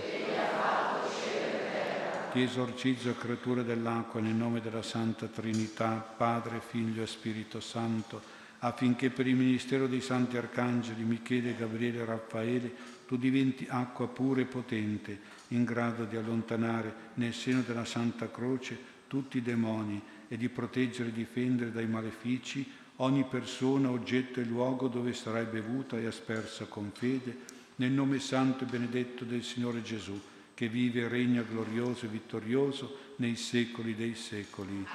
Ti 2.31 2.41
esorcizzo, 2.41 3.14
creatura 3.15 3.64
dell'acqua, 3.64 4.22
nel 4.22 4.34
nome 4.34 4.61
della 4.61 4.81
Santa 4.81 5.27
Trinità, 5.27 5.89
Padre, 5.89 6.61
Figlio 6.65 7.03
e 7.03 7.07
Spirito 7.07 7.59
Santo, 7.59 8.22
affinché 8.59 9.09
per 9.09 9.27
il 9.27 9.35
ministero 9.35 9.88
dei 9.88 9.99
Santi 9.99 10.38
Arcangeli 10.38 11.03
Michele, 11.03 11.57
Gabriele 11.57 11.99
e 11.99 12.05
Raffaele 12.05 12.76
tu 13.05 13.18
diventi 13.18 13.68
acqua 13.69 14.07
pura 14.07 14.39
e 14.39 14.45
potente 14.45 15.19
in 15.49 15.65
grado 15.65 16.05
di 16.05 16.15
allontanare 16.15 16.93
nel 17.15 17.34
seno 17.34 17.61
della 17.61 17.85
Santa 17.85 18.31
Croce 18.31 18.95
tutti 19.07 19.38
i 19.38 19.41
demoni 19.41 20.01
e 20.30 20.38
di 20.38 20.47
proteggere 20.47 21.09
e 21.09 21.14
difendere 21.14 21.72
dai 21.72 21.88
malefici 21.88 22.77
ogni 22.98 23.24
persona, 23.24 23.90
oggetto 23.90 24.40
e 24.40 24.44
luogo 24.44 24.88
dove 24.88 25.14
sarai 25.14 25.45
bevuta 25.45 25.98
e 25.98 26.06
aspersa 26.06 26.65
con 26.65 26.91
fede, 26.94 27.56
nel 27.76 27.91
nome 27.91 28.19
santo 28.19 28.64
e 28.64 28.68
benedetto 28.68 29.24
del 29.24 29.44
Signore 29.44 29.82
Gesù, 29.82 30.19
che 30.53 30.68
vive 30.68 31.02
e 31.02 31.07
regna 31.07 31.44
glorioso 31.44 32.06
e 32.06 32.10
vittorioso 32.10 33.14
nei 33.18 33.36
secoli 33.36 33.95
dei 33.95 34.15
secoli. 34.15 34.86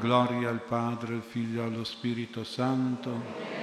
Gloria 0.00 0.48
al 0.48 0.62
Padre, 0.62 1.14
al 1.14 1.22
Figlio 1.22 1.62
e 1.62 1.64
allo 1.64 1.84
Spirito 1.84 2.44
Santo 2.44 3.54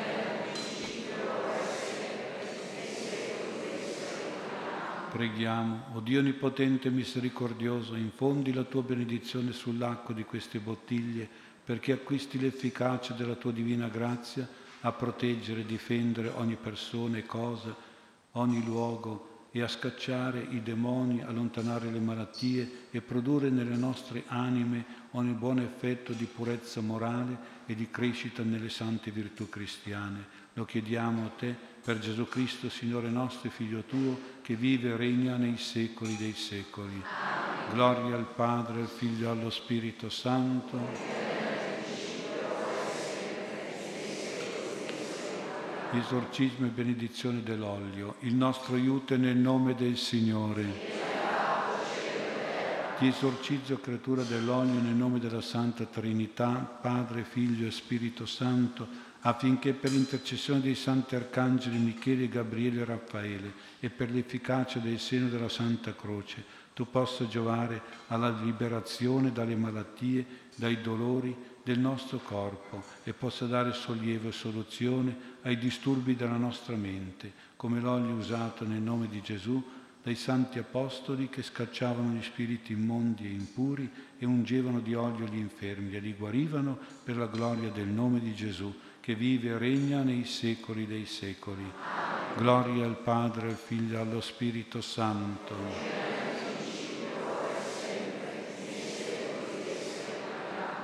Preghiamo, 5.11 5.87
o 5.93 5.99
Dio 5.99 6.19
Onnipotente 6.19 6.87
e 6.87 6.91
Misericordioso, 6.91 7.95
infondi 7.95 8.53
la 8.53 8.63
tua 8.63 8.81
benedizione 8.81 9.51
sull'acqua 9.51 10.13
di 10.13 10.23
queste 10.23 10.59
bottiglie 10.59 11.27
perché 11.63 11.91
acquisti 11.93 12.39
l'efficacia 12.39 13.13
della 13.13 13.35
tua 13.35 13.51
divina 13.51 13.87
grazia 13.87 14.47
a 14.81 14.91
proteggere 14.91 15.61
e 15.61 15.65
difendere 15.65 16.29
ogni 16.35 16.55
persona 16.55 17.17
e 17.17 17.25
cosa, 17.25 17.75
ogni 18.31 18.63
luogo 18.63 19.29
e 19.51 19.61
a 19.61 19.67
scacciare 19.67 20.47
i 20.49 20.63
demoni, 20.63 21.21
allontanare 21.21 21.91
le 21.91 21.99
malattie 21.99 22.87
e 22.89 23.01
produrre 23.01 23.49
nelle 23.49 23.75
nostre 23.75 24.23
anime 24.27 24.85
ogni 25.11 25.33
buon 25.33 25.59
effetto 25.59 26.13
di 26.13 26.25
purezza 26.25 26.79
morale 26.79 27.59
e 27.65 27.75
di 27.75 27.89
crescita 27.91 28.43
nelle 28.43 28.69
sante 28.69 29.11
virtù 29.11 29.49
cristiane. 29.49 30.39
Lo 30.53 30.63
chiediamo 30.63 31.25
a 31.25 31.29
te 31.29 31.55
per 31.83 31.99
Gesù 31.99 32.27
Cristo, 32.27 32.69
Signore 32.69 33.09
nostro 33.09 33.49
e 33.49 33.51
Figlio 33.51 33.83
tuo, 33.83 34.17
che 34.41 34.55
vive 34.55 34.89
e 34.89 34.95
regna 34.95 35.35
nei 35.35 35.57
secoli 35.57 36.15
dei 36.15 36.33
secoli. 36.33 37.01
Gloria 37.71 38.15
al 38.15 38.27
Padre, 38.33 38.81
al 38.81 38.87
Figlio 38.87 39.27
e 39.27 39.31
allo 39.31 39.49
Spirito 39.49 40.09
Santo. 40.09 41.30
Esorcismo 45.93 46.67
e 46.67 46.69
benedizione 46.69 47.43
dell'olio. 47.43 48.15
Il 48.19 48.33
nostro 48.33 48.75
aiuto 48.75 49.13
è 49.13 49.17
nel 49.17 49.35
nome 49.35 49.75
del 49.75 49.97
Signore. 49.97 50.63
Ti 52.97 53.07
esorcizzo, 53.07 53.77
creatura 53.81 54.23
dell'olio, 54.23 54.79
nel 54.79 54.95
nome 54.95 55.19
della 55.19 55.41
Santa 55.41 55.83
Trinità, 55.83 56.79
Padre, 56.81 57.25
Figlio 57.25 57.67
e 57.67 57.71
Spirito 57.71 58.25
Santo, 58.25 58.87
affinché 59.19 59.73
per 59.73 59.91
l'intercessione 59.91 60.61
dei 60.61 60.75
santi 60.75 61.15
arcangeli 61.15 61.77
Michele, 61.77 62.29
Gabriele 62.29 62.81
e 62.81 62.85
Raffaele 62.85 63.53
e 63.81 63.89
per 63.89 64.11
l'efficacia 64.11 64.79
del 64.79 64.97
seno 64.97 65.27
della 65.27 65.49
Santa 65.49 65.93
Croce, 65.93 66.41
tu 66.73 66.89
possa 66.89 67.27
giovare 67.27 67.81
alla 68.07 68.29
liberazione 68.29 69.33
dalle 69.33 69.57
malattie, 69.57 70.25
dai 70.55 70.79
dolori 70.79 71.35
del 71.63 71.79
nostro 71.79 72.19
corpo 72.19 72.81
e 73.03 73.11
possa 73.13 73.45
dare 73.45 73.73
sollievo 73.73 74.29
e 74.29 74.31
soluzione 74.31 75.30
ai 75.43 75.57
disturbi 75.57 76.15
della 76.15 76.37
nostra 76.37 76.75
mente, 76.75 77.31
come 77.55 77.79
l'olio 77.79 78.15
usato 78.15 78.65
nel 78.65 78.81
nome 78.81 79.07
di 79.07 79.21
Gesù 79.21 79.61
dai 80.03 80.15
santi 80.15 80.57
apostoli 80.57 81.29
che 81.29 81.43
scacciavano 81.43 82.13
gli 82.13 82.23
spiriti 82.23 82.73
immondi 82.73 83.25
e 83.25 83.29
impuri 83.29 83.89
e 84.17 84.25
ungevano 84.25 84.79
di 84.79 84.95
olio 84.95 85.25
gli 85.27 85.37
infermi 85.37 85.95
e 85.95 85.99
li 85.99 86.13
guarivano 86.13 86.77
per 87.03 87.17
la 87.17 87.27
gloria 87.27 87.69
del 87.69 87.87
nome 87.87 88.19
di 88.19 88.33
Gesù, 88.33 88.73
che 88.99 89.13
vive 89.13 89.49
e 89.49 89.57
regna 89.59 90.01
nei 90.01 90.25
secoli 90.25 90.87
dei 90.87 91.05
secoli. 91.05 91.65
Gloria 92.35 92.85
al 92.85 92.97
Padre, 92.97 93.49
al 93.49 93.55
Figlio 93.55 93.97
e 93.97 94.01
allo 94.01 94.21
Spirito 94.21 94.81
Santo. 94.81 95.55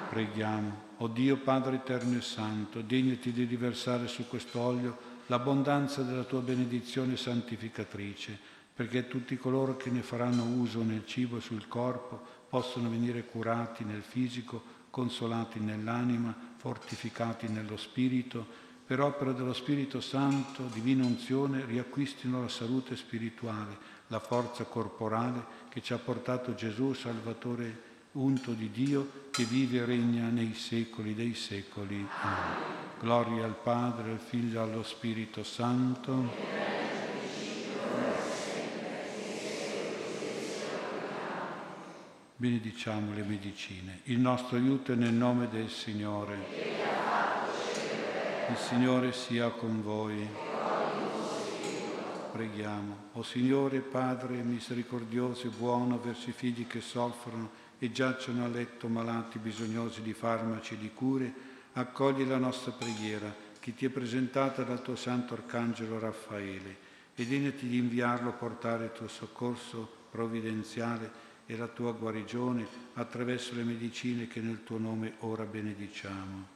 Preghiamo. 0.10 0.87
O 0.98 1.08
Dio 1.08 1.38
Padre 1.38 1.76
eterno 1.76 2.18
e 2.18 2.22
santo, 2.22 2.82
degnati 2.82 3.32
di 3.32 3.44
riversare 3.44 4.08
su 4.08 4.28
quest'olio 4.28 5.16
l'abbondanza 5.28 6.02
della 6.02 6.24
tua 6.24 6.40
benedizione 6.40 7.18
santificatrice 7.18 8.56
perché 8.78 9.08
tutti 9.08 9.36
coloro 9.38 9.76
che 9.76 9.90
ne 9.90 10.04
faranno 10.04 10.44
uso 10.44 10.84
nel 10.84 11.04
cibo 11.08 11.38
e 11.38 11.42
sul 11.42 11.68
corpo 11.68 12.22
possono 12.48 12.92
venire 12.92 13.26
curati 13.26 13.84
nel 13.84 14.04
fisico, 14.04 14.62
consolati 14.92 15.60
nell'anima, 15.60 16.32
fortificati 16.58 17.48
nello 17.48 17.76
spirito, 17.76 18.46
per 18.86 19.02
opera 19.02 19.32
dello 19.32 19.54
Spirito 19.54 20.00
Santo, 20.00 20.70
divina 20.72 21.04
unzione, 21.04 21.66
riacquistino 21.66 22.40
la 22.40 22.48
salute 22.48 22.96
spirituale, 22.96 23.76
la 24.08 24.20
forza 24.20 24.64
corporale 24.66 25.44
che 25.70 25.82
ci 25.82 25.94
ha 25.94 25.98
portato 25.98 26.54
Gesù, 26.54 26.94
Salvatore 26.94 27.87
unto 28.20 28.52
di 28.52 28.70
Dio, 28.72 29.26
che 29.32 29.44
vive 29.44 29.80
e 29.80 29.86
regna 29.86 30.28
nei 30.28 30.54
secoli 30.54 31.14
dei 31.14 31.34
secoli. 31.34 32.06
Gloria 33.00 33.46
al 33.46 33.56
Padre, 33.56 34.12
al 34.12 34.20
Figlio 34.20 34.60
e 34.60 34.64
allo 34.64 34.84
Spirito 34.84 35.44
Santo. 35.44 36.86
benediciamo 42.40 43.16
le 43.16 43.24
medicine. 43.24 44.02
Il 44.04 44.20
nostro 44.20 44.58
aiuto 44.58 44.92
è 44.92 44.96
nel 44.96 45.14
nome 45.14 45.50
del 45.50 45.70
Signore. 45.70 46.38
Il 48.50 48.58
Signore 48.58 49.12
sia 49.12 49.50
con 49.50 49.82
voi. 49.82 50.28
Preghiamo. 52.32 53.06
O 53.14 53.24
Signore 53.24 53.80
Padre 53.80 54.44
misericordioso 54.44 55.48
e 55.48 55.50
buono 55.50 56.00
verso 56.00 56.30
i 56.30 56.34
figli 56.34 56.68
che 56.68 56.80
soffrono 56.80 57.66
e 57.80 57.92
giacciono 57.92 58.44
a 58.44 58.48
letto 58.48 58.88
malati 58.88 59.38
bisognosi 59.38 60.02
di 60.02 60.14
farmaci 60.14 60.74
e 60.74 60.78
di 60.78 60.92
cure, 60.94 61.34
accogli 61.74 62.26
la 62.26 62.38
nostra 62.38 62.72
preghiera 62.72 63.34
che 63.60 63.76
ti 63.76 63.86
è 63.86 63.90
presentata 63.90 64.64
dal 64.64 64.82
tuo 64.82 64.96
santo 64.96 65.34
arcangelo 65.34 66.00
Raffaele 66.00 66.86
e 67.16 67.26
degnati 67.26 67.68
di 67.68 67.78
inviarlo 67.78 68.30
a 68.30 68.34
portare 68.34 68.86
il 68.86 68.92
tuo 68.94 69.08
soccorso 69.08 69.90
provvidenziale 70.10 71.26
e 71.46 71.56
la 71.56 71.68
tua 71.68 71.92
guarigione 71.92 72.66
attraverso 72.94 73.56
le 73.56 73.64
medicine 73.64 74.28
che 74.28 74.42
nel 74.42 74.64
tuo 74.64 74.78
nome 74.78 75.16
ora 75.20 75.44
benediciamo. 75.44 76.48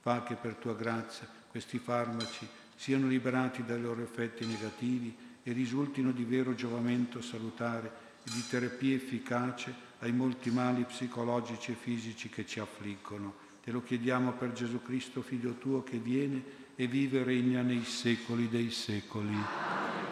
Fa 0.00 0.22
che 0.22 0.34
per 0.34 0.54
tua 0.54 0.74
grazia 0.74 1.28
questi 1.50 1.78
farmaci 1.78 2.46
siano 2.76 3.08
liberati 3.08 3.64
dai 3.64 3.80
loro 3.80 4.02
effetti 4.02 4.46
negativi 4.46 5.16
e 5.42 5.52
risultino 5.52 6.12
di 6.12 6.24
vero 6.24 6.54
giovamento 6.54 7.20
salutare 7.20 7.90
e 8.24 8.30
di 8.30 8.46
terapia 8.48 8.94
efficace 8.94 9.86
ai 10.00 10.12
molti 10.12 10.50
mali 10.50 10.84
psicologici 10.84 11.72
e 11.72 11.74
fisici 11.74 12.28
che 12.28 12.46
ci 12.46 12.60
affliggono. 12.60 13.46
Te 13.62 13.70
lo 13.70 13.82
chiediamo 13.82 14.32
per 14.32 14.52
Gesù 14.52 14.82
Cristo, 14.82 15.22
Figlio 15.22 15.54
tuo, 15.54 15.82
che 15.82 15.98
viene 15.98 16.42
e 16.74 16.86
vive 16.86 17.20
e 17.20 17.24
regna 17.24 17.62
nei 17.62 17.84
secoli 17.84 18.48
dei 18.48 18.70
secoli. 18.70 19.36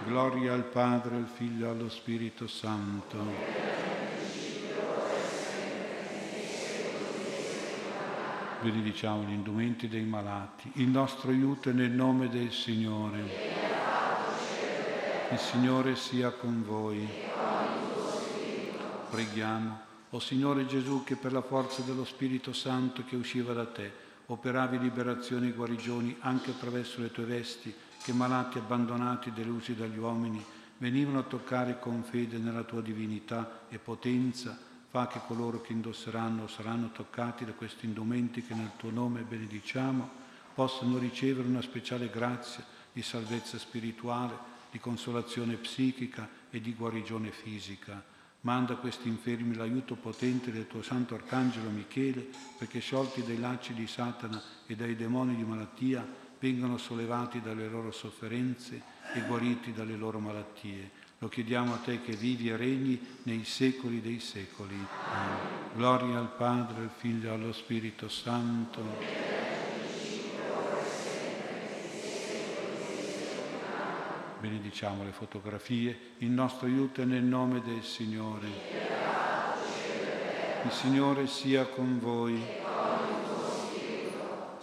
Gloria 0.05 0.53
al 0.53 0.65
Padre, 0.65 1.17
al 1.17 1.29
Figlio 1.29 1.67
e 1.67 1.71
allo 1.71 1.89
Spirito 1.89 2.47
Santo 2.47 3.67
benediciamo 8.71 9.23
gli 9.23 9.33
indumenti 9.33 9.87
dei 9.87 10.05
malati. 10.05 10.71
Il 10.75 10.89
nostro 10.89 11.31
aiuto 11.31 11.71
è 11.71 11.73
nel 11.73 11.93
nome 11.93 12.29
del 12.29 12.51
Signore. 12.51 13.23
Il 15.31 15.39
Signore 15.39 15.95
sia 15.95 16.31
con 16.31 16.65
voi. 16.65 17.09
Preghiamo. 19.11 19.85
O 20.11 20.21
Signore 20.21 20.67
Gesù, 20.67 21.05
che 21.05 21.17
per 21.17 21.33
la 21.33 21.43
forza 21.43 21.83
dello 21.83 22.05
Spirito 22.05 22.53
Santo 22.53 23.05
che 23.05 23.17
usciva 23.17 23.53
da 23.53 23.67
te, 23.67 23.91
operavi 24.27 24.79
liberazioni 24.79 25.49
e 25.49 25.53
guarigioni 25.53 26.17
anche 26.21 26.51
attraverso 26.51 27.01
le 27.01 27.11
tue 27.11 27.25
vesti, 27.25 27.75
che 28.03 28.13
malati 28.13 28.59
abbandonati 28.59 29.33
delusi 29.33 29.75
dagli 29.75 29.99
uomini 29.99 30.45
venivano 30.79 31.21
a 31.21 31.25
toccare 31.25 31.79
con 31.79 32.03
fede 32.05 32.39
nella 32.39 32.63
tua 32.63 32.83
divinità 32.83 33.63
e 33.69 33.79
potenza 33.79 34.57
Fa 34.97 35.09
che 35.09 35.21
coloro 35.27 35.61
che 35.61 35.73
indosseranno 35.73 36.47
saranno 36.47 36.91
toccati 36.91 37.45
da 37.45 37.53
questi 37.53 37.85
indumenti 37.85 38.43
che 38.43 38.55
nel 38.55 38.71
tuo 38.77 38.91
nome 38.91 39.21
benediciamo 39.23 40.09
possano 40.55 40.97
ricevere 40.97 41.47
una 41.47 41.61
speciale 41.61 42.09
grazia 42.09 42.65
di 42.95 43.03
salvezza 43.03 43.59
spirituale, 43.59 44.39
di 44.71 44.79
consolazione 44.79 45.57
psichica 45.57 46.27
e 46.49 46.63
di 46.63 46.73
guarigione 46.73 47.31
fisica. 47.31 48.03
Manda 48.47 48.75
a 48.75 48.77
questi 48.77 49.09
infermi 49.09 49.57
l'aiuto 49.57 49.97
potente 49.97 50.53
del 50.53 50.69
tuo 50.69 50.81
santo 50.81 51.17
arcangelo 51.17 51.69
Michele 51.69 52.29
perché 52.57 52.79
sciolti 52.79 53.25
dai 53.25 53.41
lacci 53.41 53.75
di 53.75 53.89
Satana 53.89 54.41
e 54.69 54.77
dai 54.77 54.95
demoni 54.95 55.35
di 55.35 55.43
malattia 55.43 56.07
vengano 56.39 56.79
sollevati 56.79 57.41
dalle 57.41 57.67
loro 57.67 57.91
sofferenze 57.91 58.81
e 59.15 59.21
guariti 59.23 59.73
dalle 59.73 59.97
loro 59.97 60.21
malattie 60.21 61.05
lo 61.19 61.29
chiediamo 61.29 61.75
a 61.75 61.79
te 61.79 62.03
che 62.03 62.13
vivi 62.13 62.51
e 62.51 62.57
regni 62.57 63.01
nei 63.25 63.45
secoli 63.45 64.03
dei 64.03 64.21
secoli. 64.21 64.77
Gloria 65.75 66.19
al 66.19 66.31
Padre, 66.37 66.83
al 66.83 66.91
Figlio 66.95 67.31
e 67.31 67.33
allo 67.33 67.53
Spirito 67.53 68.09
Santo. 68.09 69.36
Benediciamo 74.47 75.03
le 75.03 75.11
fotografie. 75.11 76.13
Il 76.19 76.31
nostro 76.31 76.69
aiuto 76.69 77.03
è 77.03 77.05
nel 77.05 77.25
nome 77.25 77.63
del 77.63 77.83
Signore. 77.83 78.47
Il 80.63 80.71
Signore 80.71 81.27
sia 81.27 81.65
con 81.65 81.99
voi. 81.99 82.41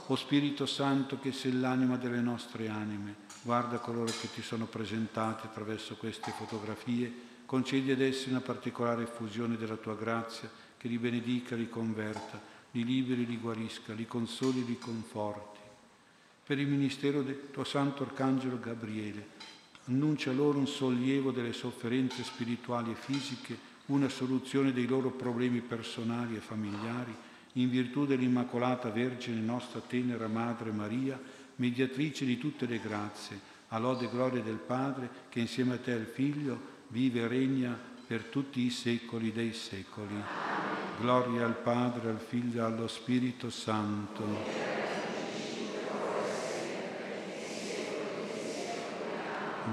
O 0.07 0.15
Spirito 0.15 0.65
Santo 0.65 1.19
che 1.19 1.34
sei 1.34 1.60
l'anima 1.60 1.97
delle 1.97 2.22
nostre 2.22 2.69
anime 2.69 3.15
Guarda 3.41 3.80
coloro 3.80 4.05
che 4.05 4.31
ti 4.34 4.41
sono 4.41 4.68
presentati 4.68 5.47
attraverso 5.47 5.97
queste 5.97 6.31
fotografie, 6.31 7.14
concedi 7.45 7.91
ad 7.91 7.99
essi 7.99 8.30
una 8.30 8.39
particolare 8.39 9.03
effusione 9.03 9.57
della 9.57 9.76
tua 9.76 9.95
grazia 9.95 10.49
che 10.77 10.88
li 10.88 10.97
benedica, 10.97 11.57
li 11.57 11.68
converta, 11.68 12.39
li 12.72 12.85
liberi, 12.85 13.26
li 13.26 13.38
guarisca, 13.38 13.91
li 13.91 14.07
consoli, 14.07 14.64
li 14.64 14.80
conforti. 14.80 15.60
Per 16.45 16.57
il 16.57 16.68
ministero 16.68 17.22
del 17.22 17.49
tuo 17.51 17.65
santo 17.65 18.03
arcangelo 18.03 18.57
Gabriele, 18.60 19.51
annuncia 19.85 20.31
loro 20.31 20.57
un 20.57 20.68
sollievo 20.68 21.31
delle 21.31 21.53
sofferenze 21.53 22.23
spirituali 22.23 22.91
e 22.91 22.95
fisiche, 22.95 23.72
una 23.88 24.07
soluzione 24.07 24.72
dei 24.72 24.85
loro 24.85 25.11
problemi 25.11 25.60
personali 25.60 26.35
e 26.35 26.39
familiari, 26.39 27.14
in 27.53 27.69
virtù 27.69 28.05
dell'Immacolata 28.05 28.89
Vergine 28.89 29.41
nostra 29.41 29.81
tenera 29.81 30.27
Madre 30.27 30.72
Maria, 30.72 31.19
mediatrice 31.57 32.26
di 32.26 32.38
tutte 32.38 32.65
le 32.65 32.80
grazie, 32.80 33.39
a 33.69 33.77
lode 33.77 34.05
e 34.05 34.10
gloria 34.10 34.41
del 34.41 34.57
Padre, 34.57 35.10
che 35.30 35.39
insieme 35.39 35.76
a 35.76 35.77
te 35.77 35.91
al 35.91 36.05
Figlio 36.05 36.72
vive 36.88 37.22
e 37.22 37.27
regna 37.27 37.77
per 38.05 38.23
tutti 38.23 38.61
i 38.61 38.69
secoli 38.69 39.31
dei 39.31 39.53
secoli. 39.53 40.15
Gloria 40.99 41.45
al 41.45 41.57
Padre, 41.57 42.10
al 42.10 42.19
Figlio 42.19 42.61
e 42.61 42.65
allo 42.65 42.88
Spirito 42.88 43.49
Santo. 43.49 44.82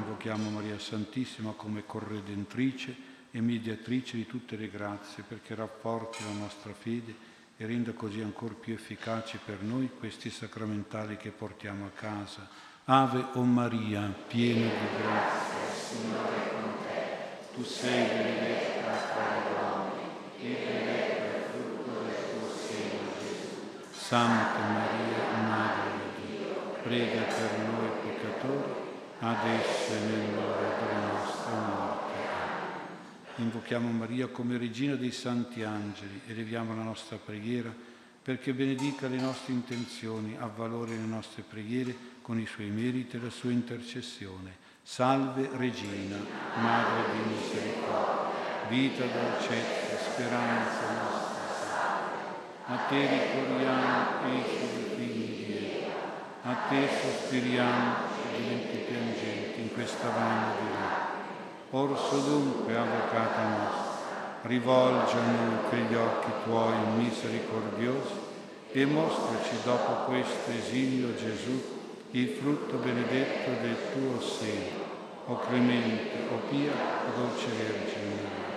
Invochiamo 0.00 0.48
Maria 0.48 0.78
Santissima 0.78 1.52
come 1.52 1.84
corredentrice 1.84 2.96
e 3.30 3.40
mediatrice 3.42 4.16
di 4.16 4.26
tutte 4.26 4.56
le 4.56 4.70
grazie 4.70 5.22
perché 5.28 5.54
rapporti 5.54 6.24
la 6.24 6.40
nostra 6.40 6.72
fede 6.72 7.14
e 7.58 7.66
renda 7.66 7.92
così 7.92 8.22
ancora 8.22 8.54
più 8.54 8.72
efficaci 8.72 9.38
per 9.44 9.60
noi 9.60 9.90
questi 9.98 10.30
sacramentali 10.30 11.18
che 11.18 11.28
portiamo 11.28 11.84
a 11.84 11.90
casa. 11.90 12.48
Ave 12.84 13.26
o 13.34 13.42
Maria, 13.42 14.10
piena 14.26 14.70
di 14.70 15.02
grazia, 15.02 15.70
Signore 15.70 16.34
è 16.34 16.48
con 16.48 16.72
te. 16.82 17.54
Tu 17.54 17.62
sei 17.62 18.06
benedetta 18.06 18.90
tra 19.12 19.34
le 19.34 19.42
donne 19.52 20.02
e 20.40 20.64
benedetto 20.64 21.22
è 21.22 21.36
il 21.36 21.44
frutto 21.52 22.00
del 22.00 22.14
tuo 22.38 22.48
seno, 22.56 23.00
Gesù. 23.20 23.92
Santa 23.92 24.60
Maria, 24.60 25.46
Madre 25.46 25.92
di 26.16 26.38
Dio, 26.38 26.54
prega 26.82 27.20
per 27.20 27.58
noi 27.58 27.90
peccatori, 28.02 28.89
adesso 29.20 29.92
e 29.92 29.98
nell'ora 30.00 30.68
della 30.78 31.12
nostra 31.12 31.52
morte. 31.52 32.18
Invochiamo 33.36 33.90
Maria 33.90 34.26
come 34.28 34.58
regina 34.58 34.94
dei 34.94 35.12
santi 35.12 35.62
angeli, 35.62 36.20
eleviamo 36.26 36.74
la 36.74 36.82
nostra 36.82 37.16
preghiera 37.16 37.72
perché 38.22 38.52
benedica 38.52 39.08
le 39.08 39.18
nostre 39.18 39.52
intenzioni, 39.52 40.36
avvalore 40.38 40.90
le 40.90 41.06
nostre 41.06 41.42
preghiere 41.42 41.94
con 42.22 42.38
i 42.38 42.46
suoi 42.46 42.68
meriti 42.68 43.16
e 43.16 43.20
la 43.20 43.30
sua 43.30 43.50
intercessione. 43.50 44.56
Salve 44.82 45.48
Regina, 45.54 46.16
Madre 46.60 47.12
di 47.12 47.30
misericordia, 47.30 48.68
vita 48.68 49.04
dolcezza, 49.04 49.96
speranza 50.12 50.92
nostra. 51.02 51.38
A 52.66 52.76
te 52.88 53.00
ricorriamo, 53.00 54.42
esci 54.42 54.94
figli 54.96 55.46
di 55.46 55.52
Eva, 55.54 55.92
a 56.42 56.54
te 56.68 56.88
sospiriamo, 57.00 58.19
diventi 58.40 58.76
piangenti 58.78 59.60
in 59.60 59.72
questa 59.72 60.08
vana 60.08 60.52
vita. 60.58 61.18
Orso 61.70 62.18
dunque, 62.20 62.76
avvocata 62.76 63.48
nostra, 63.48 63.98
rivolgi 64.42 65.16
a 65.16 65.30
noi 65.30 65.68
quegli 65.68 65.94
occhi 65.94 66.30
tuoi 66.44 66.74
misericordiosi 66.96 68.28
e 68.72 68.86
mostraci 68.86 69.56
dopo 69.64 70.10
questo 70.10 70.50
esilio 70.50 71.14
Gesù 71.14 71.78
il 72.12 72.28
frutto 72.28 72.78
benedetto 72.78 73.50
del 73.62 73.76
tuo 73.92 74.20
seno. 74.20 74.88
O 75.26 75.38
clemente, 75.38 76.32
o 76.32 76.38
pia, 76.48 76.72
o 76.72 77.20
dolce 77.20 77.46
Vergine 77.46 78.48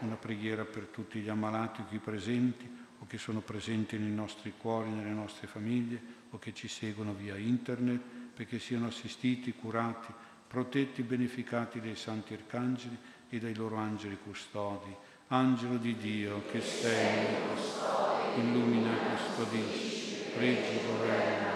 Una 0.00 0.14
preghiera 0.14 0.64
per 0.64 0.84
tutti 0.84 1.18
gli 1.18 1.28
ammalati 1.28 1.82
qui 1.88 1.98
presenti 1.98 2.84
o 2.98 3.06
che 3.06 3.18
sono 3.18 3.40
presenti 3.40 3.98
nei 3.98 4.12
nostri 4.12 4.54
cuori, 4.56 4.88
nelle 4.88 5.10
nostre 5.10 5.46
famiglie 5.46 6.00
o 6.30 6.38
che 6.38 6.54
ci 6.54 6.68
seguono 6.68 7.12
via 7.12 7.36
internet 7.36 8.15
perché 8.36 8.58
siano 8.58 8.88
assistiti, 8.88 9.54
curati, 9.54 10.12
protetti 10.46 11.02
beneficati 11.02 11.80
dai 11.80 11.96
santi 11.96 12.34
arcangeli 12.34 12.98
e 13.30 13.38
dai 13.38 13.54
loro 13.54 13.76
angeli 13.76 14.18
custodi. 14.22 14.94
Angelo 15.28 15.78
di 15.78 15.96
Dio 15.96 16.42
che 16.50 16.60
sei 16.60 17.24
illumina 18.36 18.92
e 18.92 19.16
custodisci, 19.16 20.32
pregi 20.34 20.80
governo, 20.86 21.48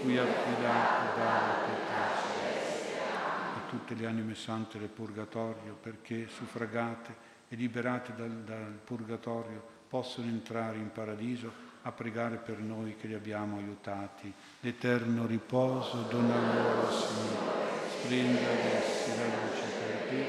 cui 0.00 0.16
affidato 0.16 1.18
dalla 1.18 1.58
pace 1.88 2.96
a 3.56 3.68
tutte 3.68 3.94
le 3.94 4.06
anime 4.06 4.36
sante 4.36 4.78
del 4.78 4.88
purgatorio, 4.88 5.76
perché 5.82 6.28
suffragate 6.28 7.32
e 7.48 7.56
liberate 7.56 8.14
dal, 8.14 8.30
dal 8.44 8.78
purgatorio 8.84 9.72
possono 9.88 10.28
entrare 10.28 10.78
in 10.78 10.92
paradiso 10.92 11.72
a 11.86 11.92
pregare 11.92 12.36
per 12.36 12.58
noi 12.58 12.96
che 12.96 13.06
li 13.06 13.14
abbiamo 13.14 13.58
aiutati. 13.58 14.32
L'eterno 14.60 15.26
riposo 15.26 16.02
dona 16.08 16.36
loro, 16.36 16.90
Signore 16.90 17.64
splenda 18.04 18.38
adesso 18.38 19.08
la 19.16 19.24
luce 19.24 19.66
per 19.78 20.08
te, 20.08 20.26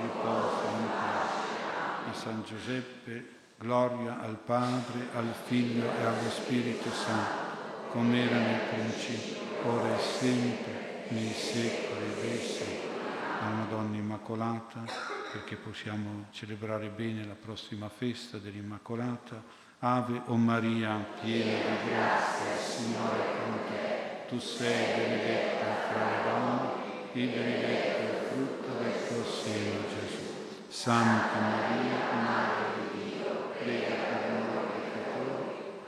riposa 0.00 0.68
in 0.78 0.86
pace. 0.86 2.10
E 2.10 2.14
San 2.14 2.42
Giuseppe, 2.44 3.28
gloria 3.58 4.20
al 4.20 4.36
Padre, 4.36 5.08
al 5.14 5.32
Figlio 5.46 5.84
e 5.84 6.04
allo 6.04 6.30
Spirito 6.30 6.90
Santo, 6.90 7.90
come 7.90 8.24
era 8.24 8.38
nel 8.38 8.60
principio, 8.72 9.36
ora 9.64 9.96
e 9.96 10.00
sempre, 10.00 11.06
nei 11.08 11.32
secoli 11.32 12.14
dei 12.20 12.38
secoli. 12.38 12.96
La 13.40 13.48
Madonna 13.50 13.96
Immacolata, 13.96 14.84
perché 15.32 15.56
possiamo 15.56 16.26
celebrare 16.30 16.88
bene 16.88 17.24
la 17.24 17.36
prossima 17.40 17.88
festa 17.88 18.38
dell'Immacolata. 18.38 19.66
Ave 19.80 20.22
o 20.26 20.34
Maria, 20.34 21.06
piena 21.20 21.56
di 21.56 21.88
grazia, 21.88 22.56
Signore 22.56 23.20
è 23.20 23.42
con 23.44 23.58
te. 23.68 24.26
Tu 24.26 24.36
sei 24.40 24.96
benedetta 24.96 25.66
fra 25.86 26.04
le 26.04 26.18
donne 26.28 27.12
e 27.12 27.26
benedetto 27.26 28.02
il 28.02 28.18
frutto 28.26 28.82
del 28.82 29.06
tuo 29.06 29.24
seno, 29.24 29.82
Gesù. 29.86 30.24
Santa 30.66 31.38
Maria, 31.38 32.12
Madre 32.12 32.90
di 32.90 33.04
Dio, 33.04 33.52
prega 33.56 33.94
per 33.94 34.30
noi 34.32 34.66
peccatori, 34.82 35.46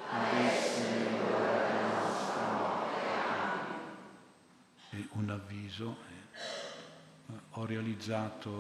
adesso 0.09 0.79
e 0.79 0.91
nell'ora 0.93 1.67
della 1.67 1.99
nostra 1.99 2.43
morte. 2.53 3.01
E 4.91 5.09
un 5.15 5.31
avviso, 5.31 5.97
eh, 6.07 7.35
ho 7.51 7.67
realizzato, 7.67 8.51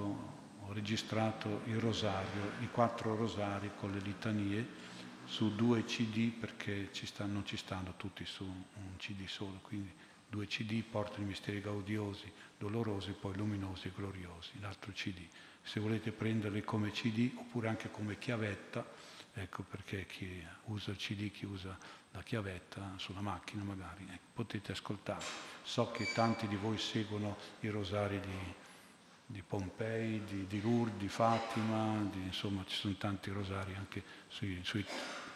ho 0.66 0.72
registrato 0.72 1.60
il 1.66 1.78
rosario, 1.78 2.50
i 2.62 2.68
quattro 2.68 3.14
rosari 3.14 3.70
con 3.78 3.92
le 3.92 4.00
litanie 4.00 4.88
su 5.30 5.54
due 5.54 5.84
CD 5.84 6.32
perché 6.32 6.88
ci 6.92 7.06
stanno, 7.06 7.34
non 7.34 7.46
ci 7.46 7.56
stanno 7.56 7.94
tutti 7.96 8.24
su 8.26 8.42
un 8.42 8.96
CD 8.96 9.26
solo, 9.28 9.60
quindi 9.62 9.90
due 10.28 10.46
CD 10.48 10.82
portano 10.82 11.22
i 11.22 11.28
misteri 11.28 11.60
gaudiosi, 11.60 12.30
dolorosi, 12.58 13.12
poi 13.12 13.36
luminosi 13.36 13.88
e 13.88 13.92
gloriosi, 13.94 14.58
l'altro 14.58 14.90
CD. 14.90 15.24
Se 15.62 15.78
volete 15.78 16.10
prenderli 16.10 16.62
come 16.62 16.90
CD 16.90 17.30
oppure 17.36 17.68
anche 17.68 17.92
come 17.92 18.18
chiavetta, 18.18 18.84
ecco 19.32 19.62
perché 19.62 20.04
chi 20.06 20.44
usa 20.64 20.90
il 20.90 20.96
CD, 20.96 21.30
chi 21.30 21.46
usa 21.46 21.78
la 22.10 22.22
chiavetta 22.24 22.94
sulla 22.96 23.20
macchina 23.20 23.62
magari, 23.62 24.04
ecco, 24.10 24.30
potete 24.32 24.72
ascoltare. 24.72 25.24
So 25.62 25.92
che 25.92 26.08
tanti 26.12 26.48
di 26.48 26.56
voi 26.56 26.76
seguono 26.76 27.36
i 27.60 27.68
rosari 27.68 28.18
di, 28.18 28.54
di 29.30 29.42
Pompei, 29.42 30.22
di, 30.24 30.46
di 30.46 30.60
Lourdes, 30.60 30.98
di 30.98 31.08
Fatima, 31.08 32.04
di, 32.10 32.20
insomma 32.22 32.64
ci 32.66 32.76
sono 32.76 32.94
tanti 32.94 33.30
rosari 33.30 33.74
anche 33.74 34.02
sui, 34.28 34.60
sui 34.64 34.84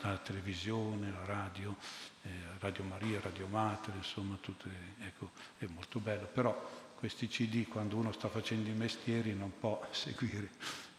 la 0.09 0.19
televisione, 0.19 1.11
la 1.11 1.25
radio, 1.25 1.75
eh, 2.23 2.31
Radio 2.59 2.85
Maria, 2.85 3.21
Radio 3.21 3.47
Mater, 3.47 3.95
insomma, 3.95 4.37
tutte, 4.41 4.69
ecco, 5.01 5.31
è 5.59 5.67
molto 5.67 5.99
bello. 5.99 6.27
Però 6.27 6.93
questi 6.95 7.27
CD, 7.29 7.67
quando 7.67 7.97
uno 7.97 8.13
sta 8.13 8.29
facendo 8.29 8.69
i 8.69 8.75
mestieri, 8.75 9.35
non 9.35 9.53
può 9.59 9.87
seguire, 9.93 10.51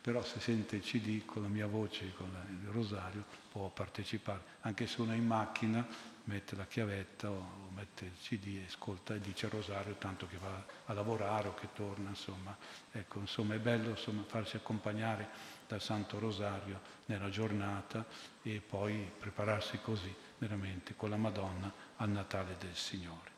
però 0.02 0.24
se 0.24 0.40
sente 0.40 0.78
il 0.78 0.82
CD 0.82 1.24
con 1.26 1.44
la 1.44 1.48
mia 1.48 1.68
voce, 1.68 2.14
con 2.16 2.30
il 2.50 2.68
rosario, 2.70 3.24
può 3.52 3.70
partecipare. 3.70 4.42
Anche 4.62 4.88
se 4.88 5.02
uno 5.02 5.12
è 5.12 5.16
in 5.16 5.28
macchina, 5.28 5.86
mette 6.24 6.56
la 6.56 6.66
chiavetta 6.66 7.30
o 7.30 7.65
mette 7.76 8.06
il 8.06 8.18
CD 8.22 8.62
ascolta 8.66 9.14
e 9.14 9.20
dice 9.20 9.50
rosario, 9.50 9.96
tanto 9.96 10.26
che 10.28 10.38
va 10.38 10.66
a 10.86 10.94
lavorare 10.94 11.50
o 11.50 11.54
che 11.54 11.68
torna, 11.74 12.10
insomma. 12.10 12.56
Ecco, 12.92 13.20
insomma, 13.20 13.54
è 13.54 13.60
bello 13.60 13.90
insomma, 13.90 14.24
farsi 14.24 14.56
accompagnare 14.56 15.30
dal 15.68 15.82
Santo 15.82 16.18
Rosario 16.18 16.80
nella 17.06 17.30
giornata 17.30 18.06
e 18.42 18.62
poi 18.66 19.12
prepararsi 19.20 19.80
così 19.82 20.14
veramente 20.38 20.96
con 20.96 21.10
la 21.10 21.18
Madonna 21.18 21.72
al 21.98 22.10
Natale 22.10 22.56
del 22.58 22.76
Signore. 22.76 23.32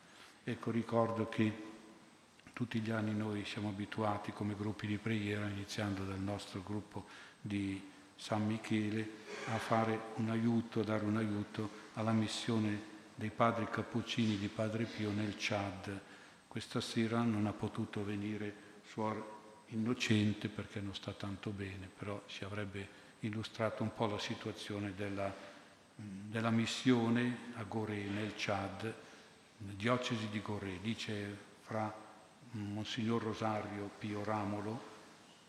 Ecco, 0.44 0.70
ricordo 0.70 1.28
che 1.28 1.66
tutti 2.52 2.80
gli 2.80 2.90
anni 2.90 3.14
noi 3.14 3.44
siamo 3.44 3.68
abituati 3.68 4.32
come 4.32 4.54
gruppi 4.56 4.86
di 4.86 4.98
preghiera, 4.98 5.46
iniziando 5.46 6.04
dal 6.04 6.20
nostro 6.20 6.62
gruppo 6.62 7.06
di 7.40 7.90
San 8.16 8.46
Michele, 8.46 9.10
a 9.46 9.58
fare 9.58 10.00
un 10.16 10.30
aiuto, 10.30 10.80
a 10.80 10.84
dare 10.84 11.04
un 11.04 11.16
aiuto 11.16 11.70
alla 11.94 12.12
missione 12.12 12.96
dei 13.18 13.30
padri 13.30 13.68
cappuccini 13.68 14.38
di 14.38 14.46
Padre 14.46 14.84
Pio 14.84 15.10
nel 15.10 15.34
Chad. 15.36 16.00
Questa 16.46 16.80
sera 16.80 17.20
non 17.22 17.46
ha 17.46 17.52
potuto 17.52 18.04
venire 18.04 18.66
Suor 18.86 19.64
innocente 19.70 20.48
perché 20.48 20.80
non 20.80 20.94
sta 20.94 21.12
tanto 21.12 21.50
bene, 21.50 21.90
però 21.98 22.22
ci 22.26 22.44
avrebbe 22.44 22.88
illustrato 23.20 23.82
un 23.82 23.92
po' 23.92 24.06
la 24.06 24.20
situazione 24.20 24.94
della, 24.94 25.34
della 25.96 26.50
missione 26.50 27.52
a 27.56 27.64
Goré 27.64 28.04
nel 28.04 28.34
Chad, 28.36 28.94
diocesi 29.56 30.28
di 30.28 30.40
Goré, 30.40 30.78
dice 30.80 31.36
fra 31.62 31.92
Monsignor 32.52 33.20
Rosario 33.20 33.90
Pio 33.98 34.22
Ramolo 34.22 34.96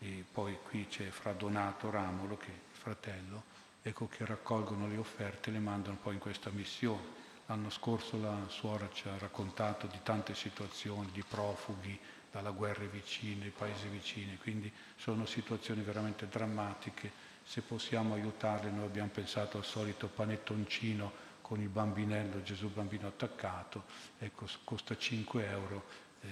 e 0.00 0.24
poi 0.30 0.58
qui 0.68 0.88
c'è 0.88 1.08
fra 1.10 1.32
Donato 1.34 1.88
Ramolo 1.88 2.36
che 2.36 2.48
è 2.48 2.50
il 2.50 2.76
fratello, 2.76 3.42
ecco 3.80 4.08
che 4.08 4.26
raccolgono 4.26 4.88
le 4.88 4.96
offerte 4.96 5.50
e 5.50 5.52
le 5.52 5.60
mandano 5.60 5.98
poi 6.02 6.14
in 6.14 6.20
questa 6.20 6.50
missione. 6.50 7.19
L'anno 7.50 7.68
scorso 7.68 8.16
la 8.20 8.46
suora 8.46 8.88
ci 8.92 9.08
ha 9.08 9.18
raccontato 9.18 9.88
di 9.88 9.98
tante 10.04 10.36
situazioni, 10.36 11.10
di 11.10 11.24
profughi, 11.28 11.98
dalla 12.30 12.52
guerra 12.52 12.84
vicine, 12.84 13.46
i 13.46 13.50
paesi 13.50 13.88
vicini, 13.88 14.38
quindi 14.38 14.72
sono 14.94 15.26
situazioni 15.26 15.82
veramente 15.82 16.28
drammatiche. 16.28 17.10
Se 17.42 17.62
possiamo 17.62 18.14
aiutarle, 18.14 18.70
noi 18.70 18.84
abbiamo 18.84 19.08
pensato 19.08 19.58
al 19.58 19.64
solito 19.64 20.06
panettoncino 20.06 21.10
con 21.40 21.60
il 21.60 21.68
bambinello, 21.68 22.40
Gesù 22.44 22.70
bambino 22.70 23.08
attaccato, 23.08 23.82
ecco, 24.20 24.46
costa 24.62 24.96
5 24.96 25.48
euro 25.48 25.84
eh, 26.20 26.28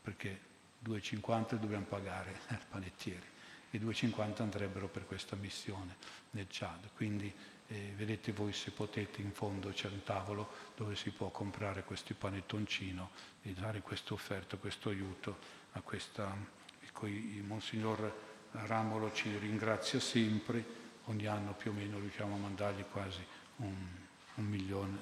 perché 0.00 0.38
2,50 0.84 1.56
dobbiamo 1.56 1.86
pagare 1.86 2.42
al 2.46 2.64
panettiere 2.68 3.26
e 3.72 3.80
2,50 3.80 4.42
andrebbero 4.42 4.86
per 4.86 5.04
questa 5.04 5.34
missione 5.34 5.96
nel 6.30 6.46
Chad. 6.48 6.90
Quindi 6.94 7.58
eh, 7.70 7.92
vedete 7.96 8.32
voi 8.32 8.52
se 8.52 8.72
potete, 8.72 9.20
in 9.20 9.30
fondo 9.30 9.70
c'è 9.70 9.88
un 9.88 10.02
tavolo 10.02 10.50
dove 10.76 10.96
si 10.96 11.10
può 11.10 11.28
comprare 11.28 11.84
questo 11.84 12.14
panettoncino 12.14 13.10
e 13.42 13.52
dare 13.52 13.80
questa 13.80 14.12
offerta, 14.12 14.56
questo 14.56 14.88
aiuto 14.88 15.38
a 15.72 15.80
questa... 15.80 16.58
Ecco, 16.82 17.06
il 17.06 17.44
Monsignor 17.44 18.28
Ramolo 18.50 19.12
ci 19.12 19.36
ringrazia 19.38 20.00
sempre, 20.00 20.64
ogni 21.04 21.26
anno 21.26 21.52
più 21.52 21.70
o 21.70 21.74
meno 21.74 22.00
riusciamo 22.00 22.34
a 22.34 22.38
mandargli 22.38 22.84
quasi 22.90 23.24
un, 23.56 23.86
un 24.34 24.44
milione, 24.44 24.98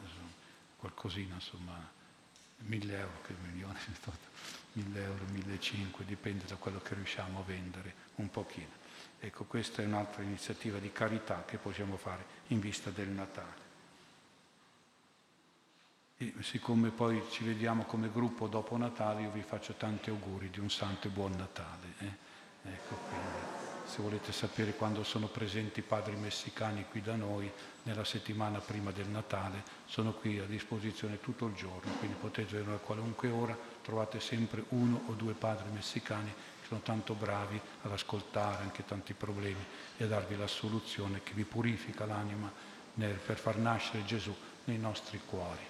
qualcosina 0.77 1.35
insomma, 1.35 1.90
1000 2.59 2.99
euro, 2.99 3.23
che 3.23 3.35
milione, 3.51 3.78
1000 4.73 5.03
euro, 5.03 5.24
1500, 5.31 6.03
dipende 6.03 6.45
da 6.45 6.57
quello 6.57 6.81
che 6.81 6.95
riusciamo 6.95 7.39
a 7.39 7.43
vendere 7.45 7.95
un 8.16 8.28
pochino. 8.28 8.78
Ecco, 9.20 9.45
questa 9.45 9.82
è 9.82 9.86
un'altra 9.86 10.23
iniziativa 10.23 10.78
di 10.78 10.93
carità 10.93 11.45
che 11.45 11.57
possiamo 11.57 11.97
fare 11.97 12.24
in 12.49 12.61
vista 12.61 12.90
del 12.90 13.09
Natale. 13.09 13.66
E 16.19 16.35
siccome 16.40 16.90
poi 16.90 17.23
ci 17.31 17.45
vediamo 17.45 17.85
come 17.85 18.11
gruppo 18.11 18.47
dopo 18.47 18.77
Natale, 18.77 19.23
io 19.23 19.31
vi 19.31 19.43
faccio 19.43 19.74
tanti 19.74 20.11
auguri 20.11 20.51
di 20.51 20.61
un 20.61 20.70
santo 20.70 21.09
e 21.09 21.11
buon 21.11 21.32
Natale. 21.32 21.86
Eh? 21.99 22.70
Ecco, 22.70 22.95
quindi 23.09 23.66
se 23.89 24.03
volete 24.03 24.32
sapere 24.32 24.74
quando 24.74 25.03
sono 25.03 25.28
presenti 25.28 25.81
i 25.81 25.82
padri 25.82 26.15
messicani 26.15 26.85
qui 26.90 27.01
da 27.01 27.16
noi, 27.16 27.51
nella 27.85 28.05
settimana 28.05 28.59
prima 28.59 28.90
del 28.90 29.07
Natale, 29.07 29.62
sono 29.86 30.12
qui 30.12 30.39
a 30.39 30.45
disposizione 30.45 31.20
tutto 31.20 31.47
il 31.47 31.55
giorno, 31.55 31.93
quindi 31.99 32.16
potete 32.20 32.57
venire 32.57 32.74
a 32.74 32.78
qualunque 32.78 33.31
ora, 33.31 33.57
trovate 33.82 34.20
sempre 34.20 34.65
uno 34.69 35.03
o 35.07 35.12
due 35.15 35.32
padri 35.32 35.70
messicani 35.70 36.32
sono 36.69 36.81
tanto 36.81 37.15
bravi 37.15 37.59
ad 37.82 37.93
ascoltare 37.93 38.62
anche 38.62 38.85
tanti 38.85 39.15
problemi 39.15 39.65
e 39.97 40.05
a 40.05 40.07
darvi 40.07 40.36
la 40.36 40.47
soluzione 40.47 41.23
che 41.23 41.32
vi 41.32 41.45
purifica 41.45 42.05
l'anima 42.05 42.53
nel, 42.95 43.15
per 43.15 43.39
far 43.39 43.57
nascere 43.57 44.05
Gesù 44.05 44.35
nei 44.65 44.77
nostri 44.77 45.19
cuori. 45.24 45.65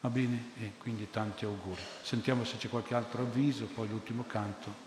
Va 0.00 0.08
bene? 0.10 0.50
E 0.60 0.72
quindi 0.78 1.10
tanti 1.10 1.44
auguri. 1.44 1.82
Sentiamo 2.02 2.44
se 2.44 2.56
c'è 2.56 2.68
qualche 2.68 2.94
altro 2.94 3.22
avviso, 3.22 3.64
poi 3.64 3.88
l'ultimo 3.88 4.24
canto. 4.28 4.82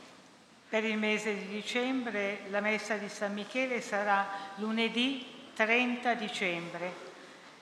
Per 0.70 0.86
il 0.86 0.98
mese 0.98 1.38
di 1.38 1.48
dicembre 1.48 2.44
la 2.50 2.62
messa 2.62 2.96
di 2.96 3.10
San 3.10 3.34
Michele 3.34 3.82
sarà 3.82 4.26
lunedì 4.56 5.26
30 5.54 6.14
dicembre. 6.14 7.06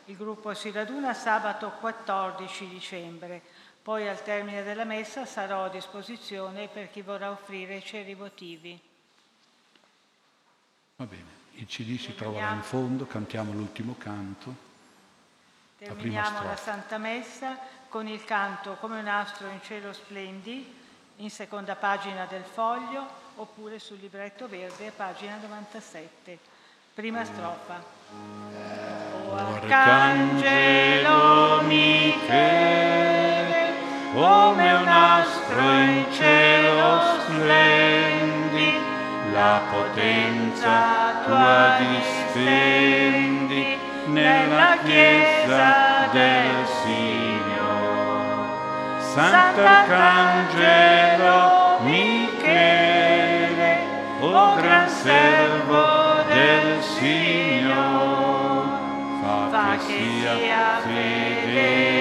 Il 0.05 0.15
gruppo 0.15 0.53
si 0.53 0.69
raduna 0.69 1.15
sabato 1.15 1.71
14 1.79 2.67
dicembre. 2.67 3.41
Poi 3.85 4.07
al 4.07 4.23
termine 4.23 4.63
della 4.63 4.83
messa 4.83 5.27
sarò 5.27 5.65
a 5.65 5.69
disposizione 5.69 6.67
per 6.67 6.89
chi 6.89 7.03
vorrà 7.03 7.29
offrire 7.29 7.83
ceri 7.83 8.15
votivi. 8.15 8.81
Va 10.95 11.05
bene, 11.05 11.29
il 11.51 11.67
CD 11.67 11.99
si 11.99 12.15
trova 12.15 12.39
là 12.39 12.53
in 12.53 12.63
fondo, 12.63 13.05
cantiamo 13.05 13.51
l'ultimo 13.51 13.93
canto. 13.99 14.55
Terminiamo 15.77 16.41
la, 16.41 16.47
la 16.47 16.55
Santa 16.55 16.97
Messa 16.97 17.59
con 17.87 18.07
il 18.07 18.23
canto 18.23 18.73
Come 18.79 18.99
un 18.99 19.07
astro 19.07 19.49
in 19.49 19.61
cielo 19.61 19.93
splendi 19.93 20.73
in 21.17 21.29
seconda 21.29 21.75
pagina 21.75 22.25
del 22.25 22.43
foglio 22.43 23.07
oppure 23.35 23.77
sul 23.77 23.99
libretto 23.99 24.47
verde, 24.47 24.89
pagina 24.95 25.37
97. 25.37 26.39
Prima 26.95 27.23
strofa. 27.23 27.83
O 29.27 29.35
arcangelo 29.35 30.41
Michele, 31.67 33.04
come 34.15 34.71
un 34.71 34.87
astro 34.87 35.59
in 35.59 36.05
cielo 36.09 37.19
splendi, 37.19 38.79
la 39.33 39.59
potenza 39.69 41.19
tua 41.25 41.75
distendi 41.79 43.77
nella 44.05 44.77
chiesa 44.85 46.07
del 46.13 46.65
Signore. 46.81 48.53
Sant'Arcangelo 48.99 51.79
Michele, 51.81 53.79
o 54.21 54.55
gran 54.55 54.87
servo 54.87 56.23
del 56.29 56.81
Signore, 56.81 58.69
fa 59.51 59.75
che 59.85 59.85
sia 59.85 60.79
fedele 60.85 61.94